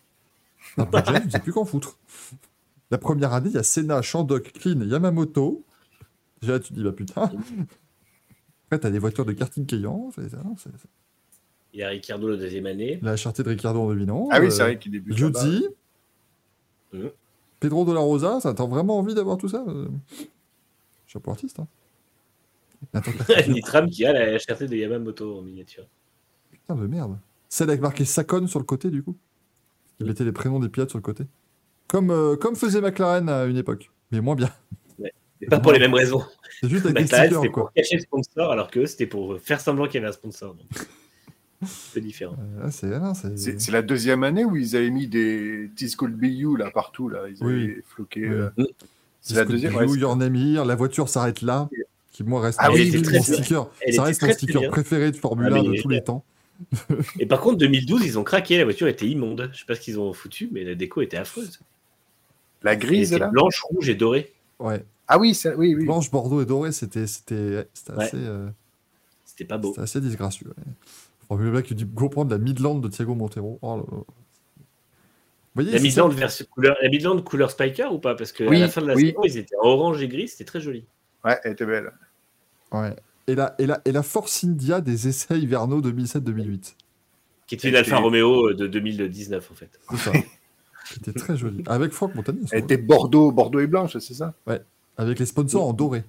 [0.77, 1.97] Un budget, tu ne sais plus qu'en foutre.
[2.91, 5.63] La première année, il y a Senna, Shandok, Clean, Yamamoto.
[6.41, 7.23] Déjà, tu te dis, bah putain.
[8.65, 10.09] Après, t'as des voitures de karting Cayenne,
[11.73, 12.99] Il y a Ricardo la deuxième année.
[13.01, 14.29] la HRT de Ricardo en 2011.
[14.31, 15.15] Ah oui, euh, c'est vrai qu'il débute.
[15.15, 15.65] Giuzzi,
[16.93, 17.09] Mhm.
[17.61, 19.87] Pedro de la Rosa, ça t'as vraiment envie d'avoir tout ça euh
[21.07, 21.67] Chapeau artiste, hein.
[23.47, 25.85] Nitram qui a la HRT de Yamamoto en miniature.
[26.49, 27.17] Putain de merde.
[27.47, 29.15] Celle avec marqué Sakon sur le côté, du coup.
[29.99, 31.23] Il mettait les prénoms des pilotes sur le côté.
[31.91, 33.91] Comme, euh, comme faisait McLaren à une époque.
[34.11, 34.49] Mais moins bien.
[34.97, 35.11] Mais
[35.49, 36.23] pas pour les mêmes raisons.
[36.61, 37.63] C'est juste avec des McLaren, stickers, quoi.
[37.63, 40.53] pour cacher le sponsor, alors que c'était pour faire semblant qu'il y avait un sponsor.
[40.55, 40.65] donc.
[41.65, 42.35] C'est peu différent.
[42.63, 45.69] Euh, c'est, la deuxième année où ils avaient mis des
[45.99, 47.23] Called BU là partout là.
[47.29, 47.75] Ils avaient Oui.
[47.85, 48.21] floqué.
[48.21, 48.29] Oui.
[48.35, 48.65] euh, Mm.
[49.23, 49.75] C'est la Disco deuxième.
[49.75, 51.69] Ouais, Your Name Here, la voiture s'arrête là.
[52.11, 55.49] Qui, moi, reste Ah mon, oui, sticker- elle Ça reste mon sticker préféré de Formule
[55.51, 56.23] Ah, 1 mais- de tous les temps.
[57.19, 59.49] Et par contre, 2012, ils ont craqué, la voiture était immonde.
[59.53, 61.59] Je sais pas ce qu'ils ont foutu, mais la déco était affreuse.
[62.63, 63.27] La grise là.
[63.27, 64.31] blanche, rouge et dorée.
[64.59, 64.83] Ouais.
[65.07, 65.85] Ah oui, ça- oui, oui.
[65.85, 68.03] Blanche, Bordeaux et Doré, c'était, c'était, c'était Ouais.
[68.05, 68.47] assez, euh,
[69.25, 69.69] C'était pas beau.
[69.69, 70.47] c'était assez disgracieux.
[70.47, 70.73] Ouais.
[71.27, 73.57] Formule 1 qui dit go prendre la Midland de Thiago Montero.
[73.61, 73.97] Oh là là.
[73.97, 74.03] Vous
[75.55, 78.15] voyez, La Midland, version couleur, la Midland couleur Spiker ou pas?
[78.15, 79.07] Parce que Oui, à la fin de la oui.
[79.07, 80.85] saison, ils étaient en orange et gris, c'était très joli.
[81.25, 81.91] Ouais, elle était belle.
[82.71, 82.95] Ouais.
[83.27, 86.75] Et la, et, la, et la Force India des essais hivernaux 2007-2008.
[87.47, 89.69] Qui était une Alfa Romeo euh, de 2019 en fait.
[89.89, 90.11] C'est ça.
[90.85, 91.63] C'était très joli.
[91.67, 92.45] Avec Franck Montagnier.
[92.51, 94.33] Elle était Bordeaux, Bordeaux et blanche, c'est ça?
[94.97, 96.03] Avec les sponsors en doré.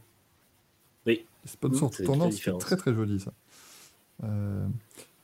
[1.07, 1.24] Oui.
[1.44, 3.32] Les sponsors Mmh, c'est tournants, très c'était différent, très très joli ça.
[4.24, 4.66] Euh,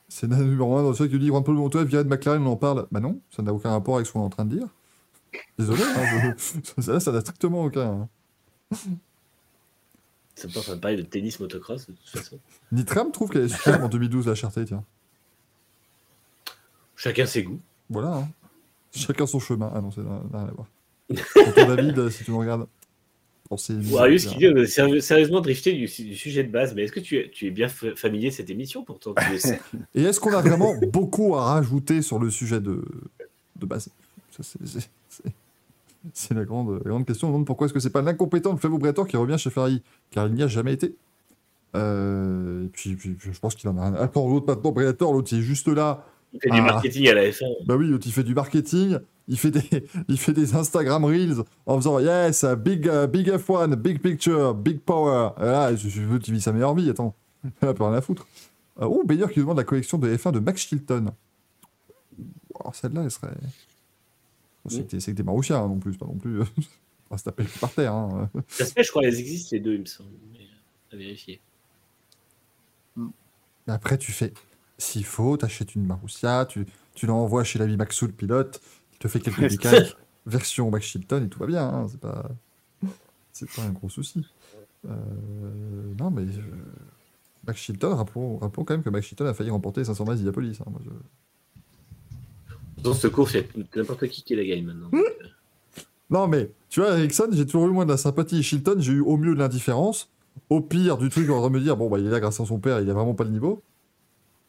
[0.08, 2.52] c'est le numéro 1 dans celui qui dit Grand Paul Montoya viré de McLaren, on
[2.52, 2.86] en parle.
[2.90, 4.66] Bah non, ça n'a aucun rapport avec ce qu'on est en train de dire.
[5.58, 6.34] Désolé, hein,
[6.76, 8.08] je- ça ça n'a strictement aucun.
[8.72, 8.76] hein.
[10.34, 12.38] Ça me pense à parler de tennis motocross de toute façon.
[12.72, 14.84] Nitram trouve qu'elle est superbe en 2012 la Charté, tiens.
[16.96, 17.60] Chacun ses goûts.
[17.90, 18.14] Voilà.
[18.16, 18.28] hein.
[18.98, 19.70] Chacun son chemin.
[19.74, 20.66] Ah non, c'est rien rien à voir.
[21.34, 22.66] Tonton David, si tu me regardes.
[23.48, 23.72] pensez.
[23.74, 27.16] Marius qui dit séri- sérieusement drifté du, du sujet de base, mais est-ce que tu
[27.16, 29.14] es, tu es bien fa- familier de cette émission pourtant.
[29.94, 32.84] Et est-ce qu'on a vraiment beaucoup à rajouter sur le sujet de,
[33.56, 33.88] de base?
[34.40, 37.28] C'est- la grande, la grande question.
[37.28, 39.82] On demande pourquoi est-ce que c'est pas l'incompétent de Flavio Briatore qui revient chez Ferrari
[40.10, 40.94] Car il n'y a jamais été.
[41.74, 43.94] Euh, et puis, puis, je pense qu'il en a un.
[43.94, 46.62] Attends, l'autre maintenant, Briatore, l'autre il est juste là Il fait du Ah.
[46.62, 47.64] marketing à la F1.
[47.66, 48.98] Bah oui, il fait du marketing,
[49.28, 49.62] il fait des,
[50.08, 54.54] il fait des Instagram Reels en faisant Yes, uh, big, uh, big F1, big picture,
[54.54, 55.30] big power.
[55.38, 57.14] Et là, je, je veux qu'il vit sa meilleure vie, attends.
[57.62, 58.26] Il a plus rien à foutre.
[58.80, 61.12] Euh, oh, Bayer qui demande la collection de F1 de Max Chilton.
[62.60, 63.30] Alors celle-là, elle serait.
[64.68, 66.40] C'est que des- marouchiens hein, non plus, pas non plus.
[67.10, 67.94] On va se taper par terre.
[67.94, 68.28] Hein.
[68.48, 70.10] Ça se fait, je crois, elles existent les deux, il me semble.
[70.32, 70.40] Mais,
[70.92, 71.40] à vérifier.
[73.66, 74.32] Après, tu fais,
[74.78, 78.60] s'il faut, t'achètes une Marussia, tu, tu l'envoies chez l'ami Maxou, le pilote,
[78.94, 79.96] il te fait quelques Ouais, décalques,
[80.26, 81.66] version Max Chilton, et tout va bien.
[81.68, 82.30] hein, c'est pas,
[83.32, 84.24] c'est pas un gros souci.
[84.88, 84.94] Euh,
[85.98, 86.42] non, mais euh,
[87.46, 90.14] Max Chilton, rappelons, rappelons quand même que Max Chilton a failli remporter les 500 miles
[90.14, 90.58] d'Indianapolis.
[90.66, 93.44] Hein, je- Dans cette course, il y a
[93.76, 94.90] n'importe qui qui la gagne maintenant.
[94.94, 95.02] Euh,
[96.10, 98.42] Non, mais tu vois, Ericsson, j'ai toujours eu moins de la sympathie.
[98.42, 100.08] Chilton, j'ai eu au mieux de l'indifférence.
[100.50, 102.46] Au pire, du truc, on va me dire, bon, bah, il est là grâce à
[102.46, 103.62] son père, il a vraiment pas le niveau.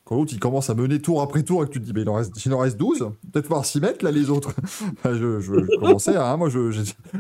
[0.10, 2.02] Quand l'autre, il commence à mener tour après tour et que tu te dis, mais
[2.02, 4.56] il en reste, il en reste 12, peut-être voir s'y mettre, là, les autres.
[4.98, 6.50] Enfin, je, je- je commençais hein, moi,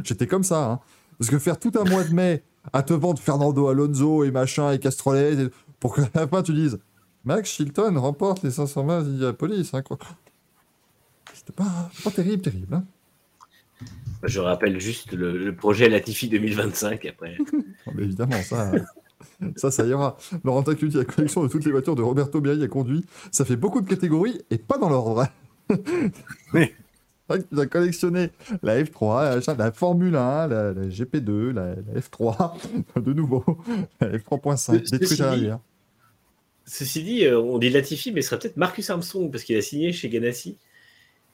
[0.03, 0.71] j'étais comme ça.
[0.71, 0.79] hein.
[1.19, 2.41] Parce que faire tout un mois de mai
[2.73, 5.49] à te vendre Fernando Alonso et machin et Castrolet, et-
[5.79, 6.79] pour que la fin tu dises,
[7.25, 9.83] Max Chilton remporte les 500 miles d'Indianapolis, hein.
[11.35, 12.73] C'était pas, pas terrible, terrible.
[12.73, 12.83] Hein.
[14.23, 17.37] je rappelle juste le, le projet Latifi 2025 après.
[17.53, 18.71] Non, mais évidemment, ça,
[19.55, 20.17] ça, ça ira.
[20.43, 23.05] Laurent Tacuti, la collection de toutes les voitures de Roberto Biaille a conduit.
[23.31, 25.27] Ça fait beaucoup de catégories et pas dans l'ordre.
[26.53, 26.65] Oui.
[27.31, 28.29] C'est vrai que tu as collectionné
[28.63, 32.53] la F3, la, Formule 1, la, la GP2, la, la F3,
[32.99, 33.43] de nouveau,
[34.01, 35.59] la F3.5, Ce- des ceci trucs l'arrière.
[36.65, 39.61] Ceci dit, euh, on dit Latifi, mais ce serait peut-être Marcus Armstrong parce qu'il a
[39.61, 40.57] signé chez Ganassi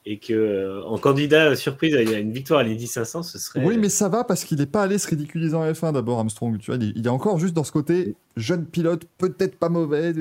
[0.08, 3.64] et que euh, en candidat euh, surprise à une victoire à l'Indy 500, ce serait.
[3.64, 6.58] Oui, mais ça va parce qu'il n'est pas allé se ridiculiser en F1 d'abord, Armstrong.
[6.58, 9.68] Tu vois, il est, il est encore juste dans ce côté jeune pilote, peut-être pas
[9.68, 10.14] mauvais.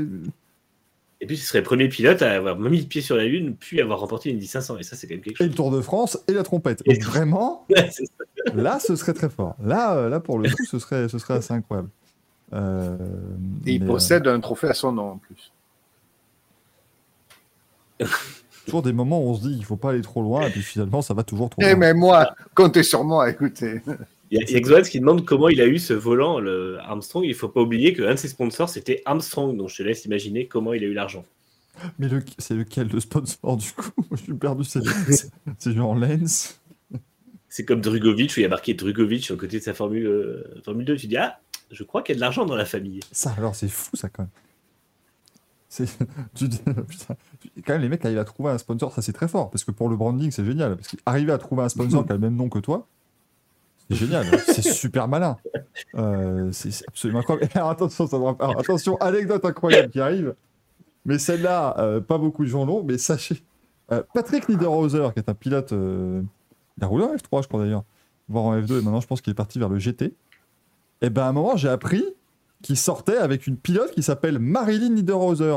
[1.22, 3.56] Et puis ce serait le premier pilote à avoir mis le pied sur la lune,
[3.56, 4.80] puis avoir remporté l'Indy 500.
[4.80, 5.48] Et ça, c'est quand même quelque Et chose.
[5.48, 6.82] le Tour de France et la trompette.
[6.86, 7.90] Et vraiment, Ouais.
[8.56, 9.56] Là, ce serait très fort.
[9.64, 11.90] Là, euh, là pour le coup, ce serait, ce serait assez incroyable.
[12.54, 12.98] Euh,
[13.66, 15.52] Et il mais, possède un trophée à son nom en plus.
[18.66, 20.62] toujours des moments où on se dit qu'il faut pas aller trop loin, et puis
[20.62, 21.76] finalement, ça va toujours trop Eh, loin.
[21.76, 23.82] mais moi, comptez sur moi, écoutez.
[24.32, 27.24] Il y a, il Xoaz qui demande comment il a eu ce volant, le Armstrong.
[27.24, 29.56] Il faut pas oublier qu'un de ses sponsors, c'était Armstrong.
[29.56, 31.24] Donc je te laisse imaginer comment il a eu l'argent.
[32.00, 33.92] Mais le- c'est lequel le sponsor du coup?
[34.12, 34.64] Je suis perdu.
[34.64, 35.30] C'est c'est-
[35.60, 36.60] c'est genre Lens.
[37.50, 40.08] C'est comme Drugovic, où il y a marqué Drugovic sur le côté de sa Formule,
[40.08, 40.96] euh, Formule 2.
[40.98, 41.40] Tu dis, ah,
[41.72, 43.00] je crois qu'il y a de l'argent dans la famille.
[43.12, 44.30] Ça, alors, c'est fou, ça, quand même.
[46.36, 47.16] Tu dis- putain,
[47.66, 49.72] quand même, les mecs arrivent à trouver un sponsor, ça c'est très fort, parce que
[49.72, 50.76] pour le branding, c'est génial.
[50.76, 52.88] Parce qu'arriver à trouver un sponsor qui a le même nom que toi,
[53.90, 55.38] c'est génial, c'est super malin.
[55.96, 57.52] Euh, c'est absolument incroyable.
[57.54, 60.34] Alors, attention, ça alors, attention, anecdote incroyable qui arrive,
[61.06, 63.44] mais celle-là, euh, pas beaucoup de gens l'ont, mais sachez,
[63.92, 67.84] euh, Patrick Niederhauser, qui est un pilote, il a roulé en F3, je crois d'ailleurs,
[68.28, 70.16] voire en F2, et maintenant je pense qu'il est parti vers le GT.
[71.02, 72.04] Et ben à un moment, j'ai appris
[72.62, 75.56] qui sortait avec une pilote qui s'appelle Marilyn Niederhauser.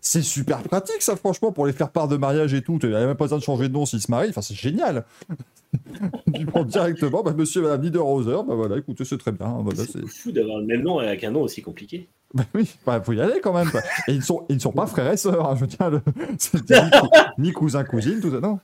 [0.00, 2.78] C'est super pratique, ça, franchement, pour les faire part de mariage et tout.
[2.82, 4.30] Il n'y a même pas besoin de changer de nom s'ils se marient.
[4.30, 5.04] Enfin, c'est génial.
[6.34, 9.58] tu prends directement, bah, monsieur et madame Niederhauser, bah voilà, écoutez, c'est très bien.
[9.60, 10.00] Voilà, c'est...
[10.00, 12.08] C'est fou d'avoir le même nom avec un nom aussi compliqué.
[12.32, 13.70] Bah oui, bah, faut y aller quand même.
[13.70, 13.80] quoi.
[14.06, 16.00] Et ils ne sont, ils ne sont pas frères et sœurs, hein, je tiens le.
[17.38, 18.40] Ni, ni cousin, cousine, tout ça.
[18.40, 18.60] Non.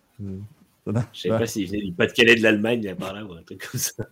[0.87, 0.93] Je
[1.29, 3.81] savais pas s'il venait du Pas-de-Calais de l'Allemagne, là, par là, ou un truc comme
[3.81, 4.05] ça.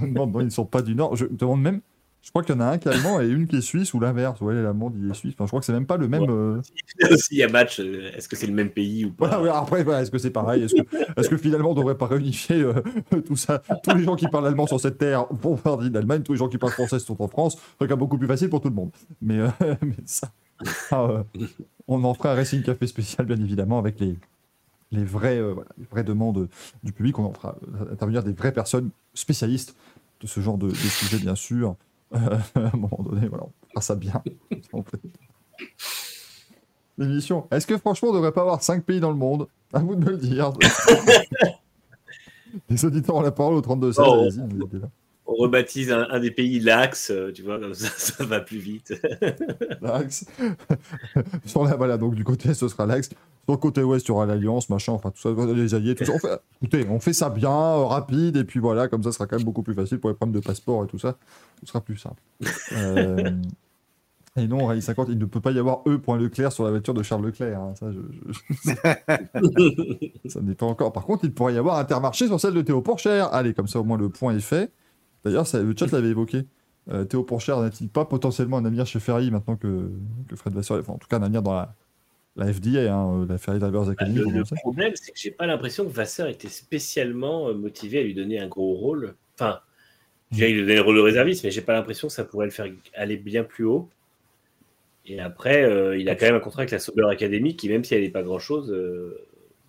[0.00, 1.16] non, non, ils ne sont pas du Nord.
[1.16, 1.80] Je me demande même.
[2.24, 3.92] Je crois qu'il y en a un qui est allemand et une qui est suisse
[3.92, 4.40] ou l'inverse.
[4.40, 5.34] Ouais, l'allemand, il est suisse.
[5.34, 6.24] Enfin, je crois que c'est même pas le même.
[6.30, 6.58] Euh,
[7.10, 7.80] aussi, il y a match.
[7.80, 9.28] euh, Est-ce que c'est le même pays ou pas?
[9.28, 10.62] Voilà, ouais, après, voilà, est-ce que c'est pareil?
[10.62, 12.72] Est-ce que, finalement on devrait pas réunifier euh,
[13.26, 13.62] tout ça?
[13.82, 16.48] Tous les gens qui parlent allemand sur cette terre vont partir d'Allemagne, tous les gens
[16.48, 17.58] qui parlent français sont en France.
[17.78, 18.90] C'est quand beaucoup plus facile pour tout le monde.
[19.20, 19.48] Mais, euh,
[19.82, 20.32] mais ça,
[20.64, 21.26] ça,
[21.86, 24.16] on en fera un Racing Café spécial, bien évidemment, avec les,
[24.92, 26.48] les, vrais, voilà, les vraies demandes
[26.82, 27.18] du public.
[27.18, 27.56] On en fera
[27.92, 29.76] intervenir des vraies personnes spécialistes
[30.22, 31.76] de ce genre de, de sujet, bien sûr.
[32.14, 34.22] Euh, à un moment donné, voilà, on fera ça bien.
[36.96, 37.48] L'émission.
[37.50, 39.48] Est-ce que franchement, on devrait pas avoir 5 pays dans le monde?
[39.72, 40.52] À vous de me le dire.
[42.68, 44.28] Les auditeurs ont la parole au 32 16 Oh.
[45.26, 48.58] On rebaptise un, un des pays l'Axe, euh, tu vois, comme ça, ça va plus
[48.58, 48.92] vite.
[49.80, 50.26] L'Axe.
[51.46, 53.08] Sur la, voilà, donc du côté est, ce sera l'Axe.
[53.08, 56.04] Sur le côté ouest, il y aura l'Alliance, machin, enfin tout ça, les alliés, tout
[56.04, 56.12] ça.
[56.14, 56.28] On fait,
[56.62, 59.36] écoutez, on fait ça bien, euh, rapide, et puis voilà, comme ça, ce sera quand
[59.36, 61.16] même beaucoup plus facile pour les problèmes de passeport et tout ça.
[61.60, 62.22] Ce sera plus simple.
[62.72, 63.30] Euh,
[64.36, 66.00] Et non, Rallye 50, il ne peut pas y avoir E.
[66.18, 67.58] Leclerc sur la voiture de Charles Leclerc.
[67.60, 67.74] hein.
[67.78, 68.00] Ça, je,
[68.32, 70.92] je- ça n'est pas encore.
[70.92, 73.24] Par contre, il pourrait y avoir Intermarché sur celle de Théo Porcher.
[73.30, 74.70] Allez, comme ça, au moins, le point est fait.
[75.24, 76.44] D'ailleurs, le chat l'avait évoqué.
[76.90, 79.90] Euh, Théo Porcher n'a-t-il pas potentiellement un avenir chez Ferrari maintenant que,
[80.28, 81.74] que Fred Vasseur, enfin, en tout cas, un avenir dans la,
[82.36, 85.46] la FDA, hein, euh, la Ferry Drivers Bah, Academy, le, problème, c'est que j'ai pas
[85.46, 89.14] l'impression que Vasseur était spécialement euh, motivé à lui donner un gros rôle.
[89.34, 89.60] Enfin,
[90.30, 92.24] je dirais qu'il lui donnait le rôle de réserviste, mais j'ai pas l'impression que ça
[92.24, 93.88] pourrait le faire aller bien plus haut.
[95.06, 97.84] Et après, euh, il a quand même un contrat avec la Sauber Academy qui, même
[97.84, 99.26] si elle n'est pas grand-chose, euh,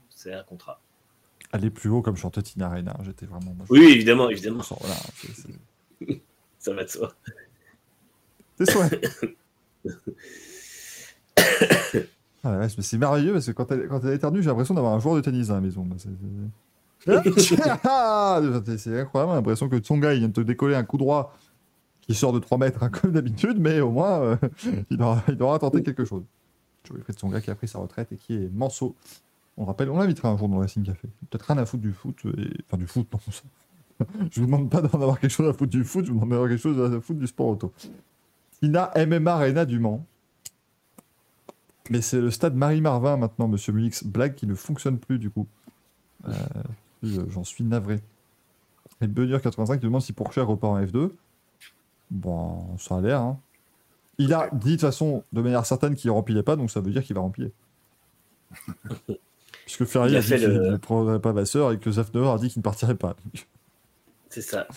[0.10, 0.82] c'est un contrat.
[1.52, 2.96] Aller plus haut comme chantait Tina Reina.
[3.04, 3.56] J'étais vraiment.
[3.70, 5.48] Oui, évidemment, évidemment, Voilà, c'est-
[6.08, 6.22] c'est-
[6.60, 7.14] ça va de soi.
[8.58, 9.30] Tes souhaits.
[12.48, 15.16] Ah c'est merveilleux parce que quand elle, quand elle éternue, j'ai l'impression d'avoir un joueur
[15.16, 15.88] de tennis dans la maison.
[15.98, 16.10] c'est-
[17.40, 20.84] c'est- Ah c'est c'est incroyable, j'ai l'impression que Tsonga il vient de te décoller un
[20.84, 21.36] coup droit
[22.02, 24.38] qui sort de 3 mètres hein, comme d'habitude, mais au moins euh,
[24.92, 26.24] il, aura, il aura tenté quelque chose.
[26.88, 28.96] Fred Tsonga qui a pris sa retraite et qui est manceau.
[29.58, 31.08] On rappelle, on l'invitera un jour dans le Racing Café.
[31.30, 32.50] Peut-être rien à foutre du foot, et...
[32.68, 33.20] enfin du foot, non.
[33.32, 33.44] ça.
[34.32, 36.32] Je vous demande pas d'en avoir quelque chose à foutre du foot, je vous demande
[36.32, 37.72] d'avoir quelque chose à foutre du sport auto.
[38.60, 40.06] Tina MMA Arena du Mans.
[41.90, 44.04] Mais c'est le stade Marie-Marvin maintenant, monsieur Mulix.
[44.04, 45.48] Blague qui ne fonctionne plus du coup.
[46.28, 46.34] Euh,
[47.04, 48.02] J'en suis navré.
[49.02, 51.12] Et Benur 85 demande si Pourchère repart en F2.
[52.12, 53.22] Bon, ça a l'air.
[53.22, 53.40] hein.
[54.18, 56.82] Il a dit de toute façon, de manière certaine, qu'il ne remplissait pas, donc ça
[56.82, 57.50] veut dire qu'il va remplir.
[59.66, 62.30] Puisque Ferrari Il a, a dit qu'il le- ne prendrait pas Vasseur et que Zafnauer
[62.34, 63.16] a dit qu'il ne partirait pas.
[64.30, 64.68] C'est ça.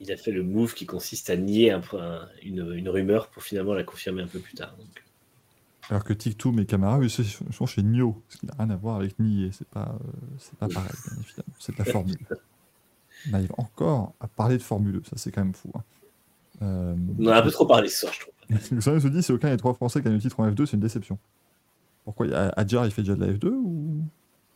[0.00, 3.28] Il a fait le move qui consiste à nier un peu un- une, une rumeur
[3.28, 4.74] pour finalement la confirmer un peu plus tard.
[4.78, 4.88] Donc,
[5.88, 8.96] Alors que Tiktoum et Camara, eux, sont chez Nio, ce qui n'a rien à voir
[8.96, 9.50] avec nier.
[9.52, 10.08] C'est pas, euh,
[10.38, 11.54] c'est pas pareil, bien évidemment.
[11.60, 12.16] C'est de la formule.
[13.30, 15.70] On arrive encore à parler de Formule, ça c'est quand même fou.
[15.74, 15.80] hein.
[16.62, 18.80] Euh, on en a un peu trop parlé ce soir, je trouve.
[18.80, 20.74] Savez, se dit, c'est aucun des trois Français qui a le titre en F2, c'est
[20.74, 21.18] une déception.
[22.06, 24.00] Pourquoi il y a- Adjar, il fait déjà de la F2 ou...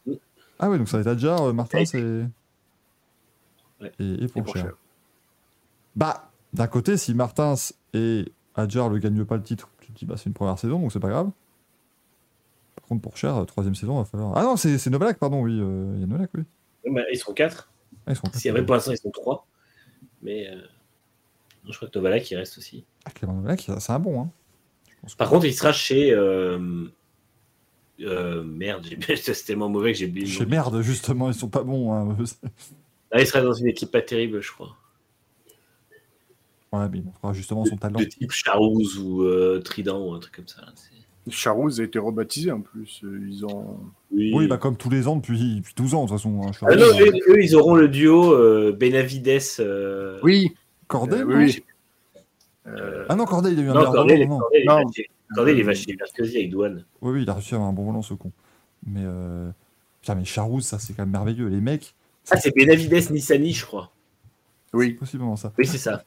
[0.07, 0.19] Oui.
[0.59, 2.01] Ah ouais, donc ça va être Adjar, euh, Martin, c'est.
[3.81, 3.93] Ouais.
[3.99, 4.45] Et, et Et Pourchère.
[4.45, 4.73] Pourchère.
[5.97, 7.55] Bah, d'un côté, si Martins
[7.93, 8.25] et
[8.55, 10.93] Adjar ne gagnent pas le titre, tu te dis, bah, c'est une première saison, donc
[10.93, 11.31] c'est pas grave.
[12.77, 14.33] Par contre, pour Cher, troisième saison, va falloir.
[14.37, 15.59] Ah non, c'est Novalak, pardon, oui.
[15.61, 16.45] euh, Il y a Novalak, oui.
[16.91, 17.71] Bah, ils sont quatre.
[18.07, 19.47] Ah, ils sont Si, après, pour l'instant, ils sont trois.
[20.23, 20.61] Mais euh,
[21.69, 22.85] je crois que Novalak, il reste aussi.
[23.05, 24.23] Ah, Clément Novalak, c'est un bon.
[24.23, 24.31] Hein.
[25.19, 26.13] Par contre, il sera chez.
[26.13, 26.87] euh,
[28.03, 28.87] euh, merde,
[29.17, 30.27] c'est tellement mauvais que j'ai oublié.
[30.27, 31.93] Chez merde, justement, ils sont pas bons.
[31.93, 32.17] Hein.
[33.13, 34.77] Ah, il sera dans une équipe pas terrible, je crois.
[36.73, 37.99] Ouais, mais il montrera justement son talent.
[37.99, 40.61] De type Charouz ou euh, Trident ou un truc comme ça.
[40.63, 40.91] là, c'est-
[41.33, 43.03] Charouz a été rebaptisé en plus.
[43.03, 43.79] Ils ont.
[44.13, 46.41] Oui, bah comme tous les ans depuis, depuis 12 ans, de toute façon.
[46.47, 49.29] hein, Ah non, eux, eux, ils auront le duo euh, Benavides.
[49.61, 50.55] euh, Oui,
[50.89, 51.63] Corday euh, oui.
[52.67, 54.39] Euh, Ah non, Corday, il a eu un Non, Corday, non.
[55.35, 55.67] Corday, il Non.
[55.67, 56.85] va chez- Mercosi avec Douane.
[57.03, 58.33] Oui, oui, il a réussi à avoir un bon volant, ce con.
[58.87, 59.51] Mais, euh...
[60.01, 61.49] Putain, mais Charouz, ça, c'est quand même merveilleux.
[61.49, 61.95] Les mecs,
[62.31, 63.93] Ah, c'est Benavides Nissani, je crois.
[64.73, 64.95] oui.
[64.95, 65.53] possiblement ça.
[65.59, 66.05] Oui, c'est ça.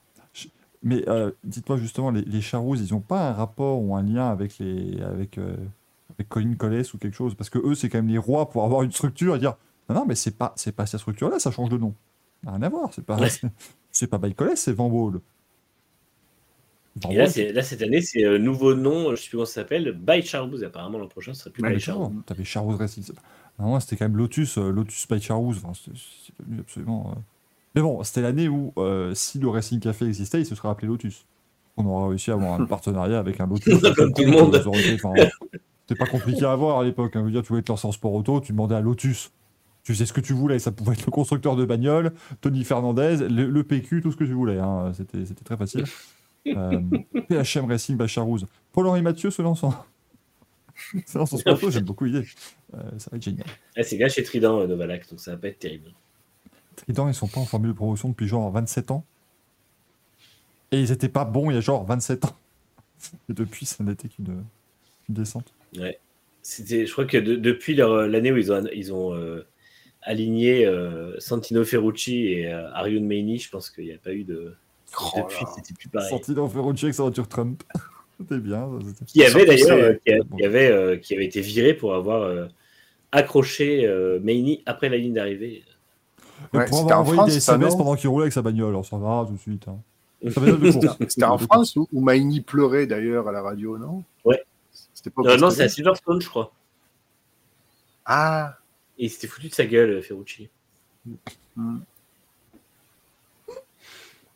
[0.86, 4.30] Mais euh, dites-moi justement, les, les Charouz, ils ont pas un rapport ou un lien
[4.30, 5.56] avec les avec, euh,
[6.18, 7.36] avec Colin Colles ou quelque chose?
[7.36, 9.56] Parce que eux, c'est quand même les rois pour avoir une structure et dire
[9.88, 11.94] non, non, mais c'est pas c'est pas cette structure-là, ça change de nom.
[12.46, 13.30] Rien à voir, c'est pas Ouais.
[13.92, 15.22] c'est- pas By Colles, c'est Van Wall.
[17.10, 17.16] Et
[17.54, 20.64] là, cette année, c'est euh, nouveau nom, je sais plus comment ça s'appelle, By Charouz.
[20.64, 22.12] Apparemment, l'an prochain, ce sera plus Ouais, By Mais Charouz.
[22.14, 23.04] genre, T'avais Charouz Racing.
[23.60, 25.58] Non, c'était quand même Lotus, euh, Lotus by Charouz.
[25.64, 25.92] Enfin, c'est
[26.44, 27.14] devenu absolument.
[27.16, 27.20] euh,
[27.76, 30.88] Mais bon, c'était l'année où, euh, si le Racing Café existait, il se serait appelé
[30.88, 31.26] Lotus.
[31.78, 33.82] On aurait réussi à avoir un partenariat avec un Lotus.
[33.96, 34.62] Comme tout le monde.
[35.86, 37.16] C'était pas compliqué à avoir à l'époque.
[37.16, 37.22] hein.
[37.22, 39.32] Je veux dire, tu voulais te lancer en sport auto, tu demandais à Lotus.
[39.84, 40.60] Tu faisais ce que tu voulais.
[40.60, 44.24] Ça pouvait être le constructeur de bagnole, Tony Fernandez, le, le PQ, tout ce que
[44.24, 44.58] tu voulais.
[44.60, 44.94] hein.
[44.94, 45.84] C'était très facile.
[46.48, 46.80] Euh,
[47.30, 48.46] PHM Racing by Charouz.
[48.72, 49.74] Paul-Henri Mathieu se lance en.
[51.06, 52.26] se lance en sport auto, j'aime beaucoup l'idée.
[52.74, 53.46] Euh, ça va être génial.
[53.78, 55.92] Ah, c'est gars chez Trident, euh, Novalak, donc ça va pas être terrible.
[56.76, 59.06] Trident, ils sont pas en formule de promotion depuis genre 27 ans.
[60.72, 62.36] Et ils étaient pas bons il y a genre 27 ans.
[63.30, 64.44] Et depuis, ça n'était qu'une
[65.10, 65.54] une descente.
[65.78, 66.00] Ouais.
[66.42, 69.46] C'était, je crois que de- depuis euh, l'année où ils ont, ils ont euh,
[70.02, 74.24] aligné euh, Santino Ferrucci et euh, Arion Meini, je pense qu'il n'y a pas eu
[74.24, 74.56] de.
[75.00, 76.10] Oh depuis, c'était plus pareil.
[76.10, 77.64] Santino Ferrucci avec sa voiture Trump.
[78.20, 78.70] C'était bien.
[78.80, 81.74] ça, c'était- Qui avait d'ailleurs, euh, qui, a- qui avait, euh, qui avait été viré
[81.74, 82.46] pour avoir euh,
[83.12, 85.64] accroché euh, Meini après la ligne d'arrivée.
[86.54, 88.70] Ouais, pour avoir en envoyé France, des SMS non pendant qu'il roulait avec sa bagnole,
[88.70, 89.68] alors ça va tout de suite.
[89.68, 89.80] Hein.
[91.10, 94.04] C'était en France où, où Maïni pleurait d'ailleurs à la radio, non?
[94.24, 94.42] Ouais.
[94.94, 96.54] C'était pas non, c'est à Silverstone, je crois.
[98.06, 98.58] Ah,
[99.00, 100.50] Et il s'était foutu de sa gueule, Ferrucci.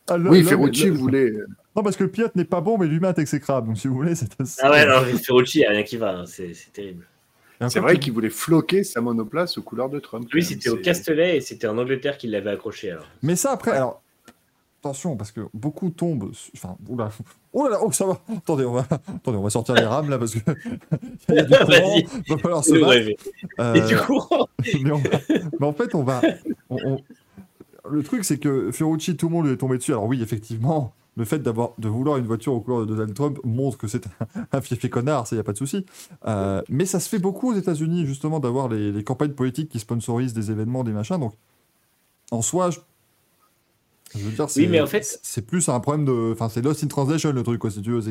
[0.10, 1.32] Ah, oui, Ferrucci voulait.
[1.76, 3.68] Non, parce que pilote n'est pas bon, mais l'humain est exécrable.
[3.68, 5.98] Donc si vous voulez, c'est assez- Ah ouais, non, Ferrucci, il n'y a rien qui
[5.98, 7.06] va, hein, c'est c'est terrible.
[7.70, 10.28] C'est vrai qu'il- voulait floquer sa monoplace aux couleurs de Trump.
[10.32, 12.92] Lui, c'était au Castellet et c'était en Angleterre qu'il l'avait accroché.
[12.92, 13.06] Alors.
[13.24, 14.02] Mais ça, après, alors,
[14.80, 16.32] attention, parce que beaucoup tombent.
[16.56, 17.10] Enfin, oula,
[17.54, 18.22] oh là là, oh ça va.
[18.38, 20.40] Attendez, on va, attendez, on va sortir les rames là parce que
[21.30, 21.68] il y a du courant.
[21.68, 22.06] Vas-y.
[22.30, 22.88] Va falloir se battre.
[22.90, 23.18] rêver.
[23.60, 24.48] Euh, Et du courant.
[24.84, 25.02] mais, on-
[25.60, 26.22] mais en fait, on va.
[26.70, 27.02] on- on-
[27.92, 29.92] Le truc, c'est que Ferrucci, tout le monde lui est tombé dessus.
[29.92, 33.40] Alors, oui, effectivement, le fait d'avoir de vouloir une voiture aux couleurs de Donald Trump
[33.44, 34.04] montre que c'est
[34.52, 35.86] un, fiefé connard, ça, y a pas de souci.
[36.28, 39.80] Euh, mais ça se fait beaucoup aux États-Unis, justement, d'avoir les, les campagnes politiques qui
[39.80, 41.20] sponsorisent des événements, des machins.
[41.20, 41.34] Donc,
[42.32, 42.80] en soi, je,
[44.16, 46.32] je veux dire, c'est mais en fait- c'est plus un problème de.
[46.34, 48.02] Enfin, c'est Lost in Translation, le truc, quoi, si tu veux.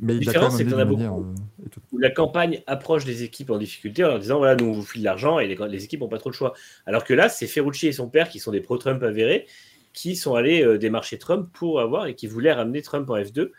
[0.00, 1.22] Mais il a différence, c'est même qu'il y en amené a beaucoup.
[1.22, 4.72] euh, où la campagne approche des équipes en difficulté en leur disant voilà, nous on
[4.72, 6.54] vous file de l'argent et les, les équipes n'ont pas trop le choix.
[6.86, 9.46] Alors que là, c'est Ferrucci et son père qui sont des pro-Trump avérés
[9.92, 13.50] qui sont allés euh, démarcher Trump pour avoir et qui voulaient ramener Trump en F2.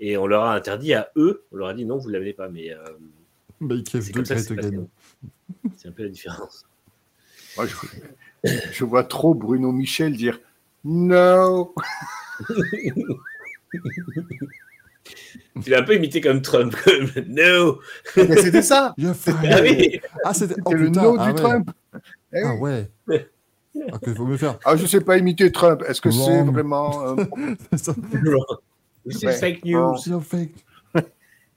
[0.00, 2.32] Et on leur a interdit à eux, on leur a dit non, vous ne l'amenez
[2.32, 2.48] pas.
[2.48, 2.84] Mais euh,
[3.60, 4.74] Make c'est F2 comme ça que great
[5.76, 6.66] c'est un peu la différence.
[7.56, 7.74] Moi, je,
[8.72, 10.38] je vois trop Bruno Michel dire
[10.84, 11.74] No.
[15.62, 16.74] Tu l'as un peu imité comme Trump.
[16.84, 17.80] Comme, no
[18.16, 18.94] Mais c'était ça.
[19.02, 21.34] Ah oui Ah, c'était oh, le no ah du ouais.
[21.36, 21.70] Trump.
[22.32, 22.70] Eh Ah oui.
[23.08, 23.28] ouais.
[23.92, 24.58] Ah, que faut me faire.
[24.64, 25.82] Ah, je sais pas imiter Trump.
[25.88, 27.16] Est-ce que c'est vraiment.
[27.18, 27.24] euh,
[27.76, 27.94] Ça,
[29.06, 30.20] This is fake news.
[30.22, 30.54] fake.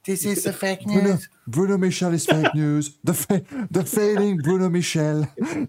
[0.03, 2.97] This is a fake Bruno, Bruno Michel is fake news.
[3.03, 3.41] The, fa-
[3.71, 5.27] the failing Bruno Michel.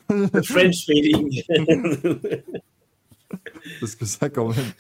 [0.09, 1.43] The French failing.
[3.81, 4.73] Parce que ça, quand même.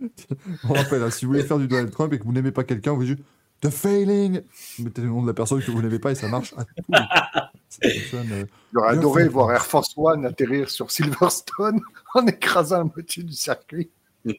[0.68, 2.64] On rappelle, hein, si vous voulez faire du Donald Trump et que vous n'aimez pas
[2.64, 3.20] quelqu'un, vous dites
[3.60, 4.42] The failing.
[4.78, 6.54] Vous mettez le nom de la personne que vous n'aimez pas et ça marche
[6.92, 7.50] à
[7.82, 9.28] fonctionne, euh, J'aurais adoré fait.
[9.28, 11.80] voir Air Force One atterrir sur Silverstone
[12.14, 13.90] en écrasant la moitié du circuit.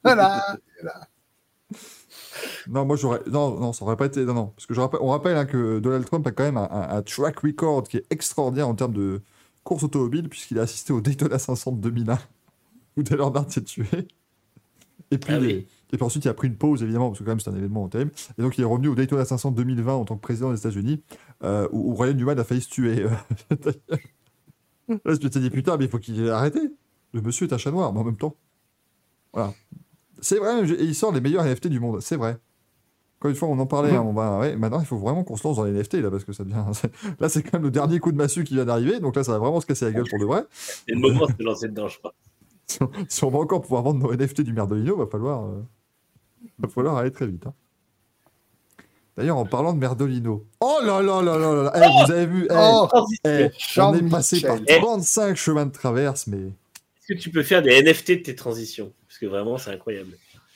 [0.03, 0.57] Voilà.
[2.68, 3.22] Non, moi j'aurais.
[3.27, 4.23] Non, non, ça aurait pas été.
[4.26, 4.45] Non, non.
[4.48, 4.99] Parce que je rappelle...
[5.03, 7.98] on rappelle hein, que Donald Trump a quand même un, un- un track record qui
[7.98, 9.22] est extraordinaire en termes de
[9.64, 12.18] course automobile, puisqu'il a assisté au Daytona 500 de 2001,
[12.98, 13.86] où Dale Earnhardt s'est tué.
[15.11, 15.68] Et puis, Ah oui.
[15.91, 17.56] et puis ensuite, il a pris une pause, évidemment, parce que quand même c'est un
[17.56, 18.11] événement terrible.
[18.38, 21.02] Et donc, il est revenu au Daytona 500 2020 en tant que président des États-Unis,
[21.44, 23.06] euh, où, où Ryan Newman a failli se tuer.
[24.90, 26.60] Là, je me suis dit, putain, mais il faut qu'il ait arrêté.
[27.14, 28.36] Le monsieur est un chat noir, mais en même temps.
[29.34, 29.53] Voilà.
[30.22, 32.38] C'est vrai, et il sort les meilleurs NFT du monde, c'est vrai.
[33.19, 35.36] Encore une fois, on en parlait, hein, on va, ouais, maintenant il faut vraiment qu'on
[35.36, 36.64] se lance dans les NFT là, parce que ça devient.
[37.19, 39.34] Là, c'est quand même le dernier coup de massue qui vient d'arriver, donc là, ça
[39.34, 40.45] va vraiment se casser la gueule pour de vrai.
[40.52, 41.98] C'est le moment de se lancer dedans, je.
[42.70, 45.62] Si on, si on va encore pouvoir vendre nos NFT du Merdolino, va falloir, euh,
[46.60, 47.46] va falloir aller très vite.
[47.48, 47.54] hein.
[49.18, 52.26] D'ailleurs, en parlant de Merdolino, oh là là là là là, là, eh, vous avez
[52.26, 52.88] vu, eh, Oh,
[53.26, 54.06] eh, on Jean-Michel.
[54.06, 54.78] est passé par Eh.
[54.80, 58.94] 35 chemins de traverse, mais Est-ce que tu peux faire des NFT de tes transitions?
[59.08, 60.12] Parce que vraiment, c'est incroyable.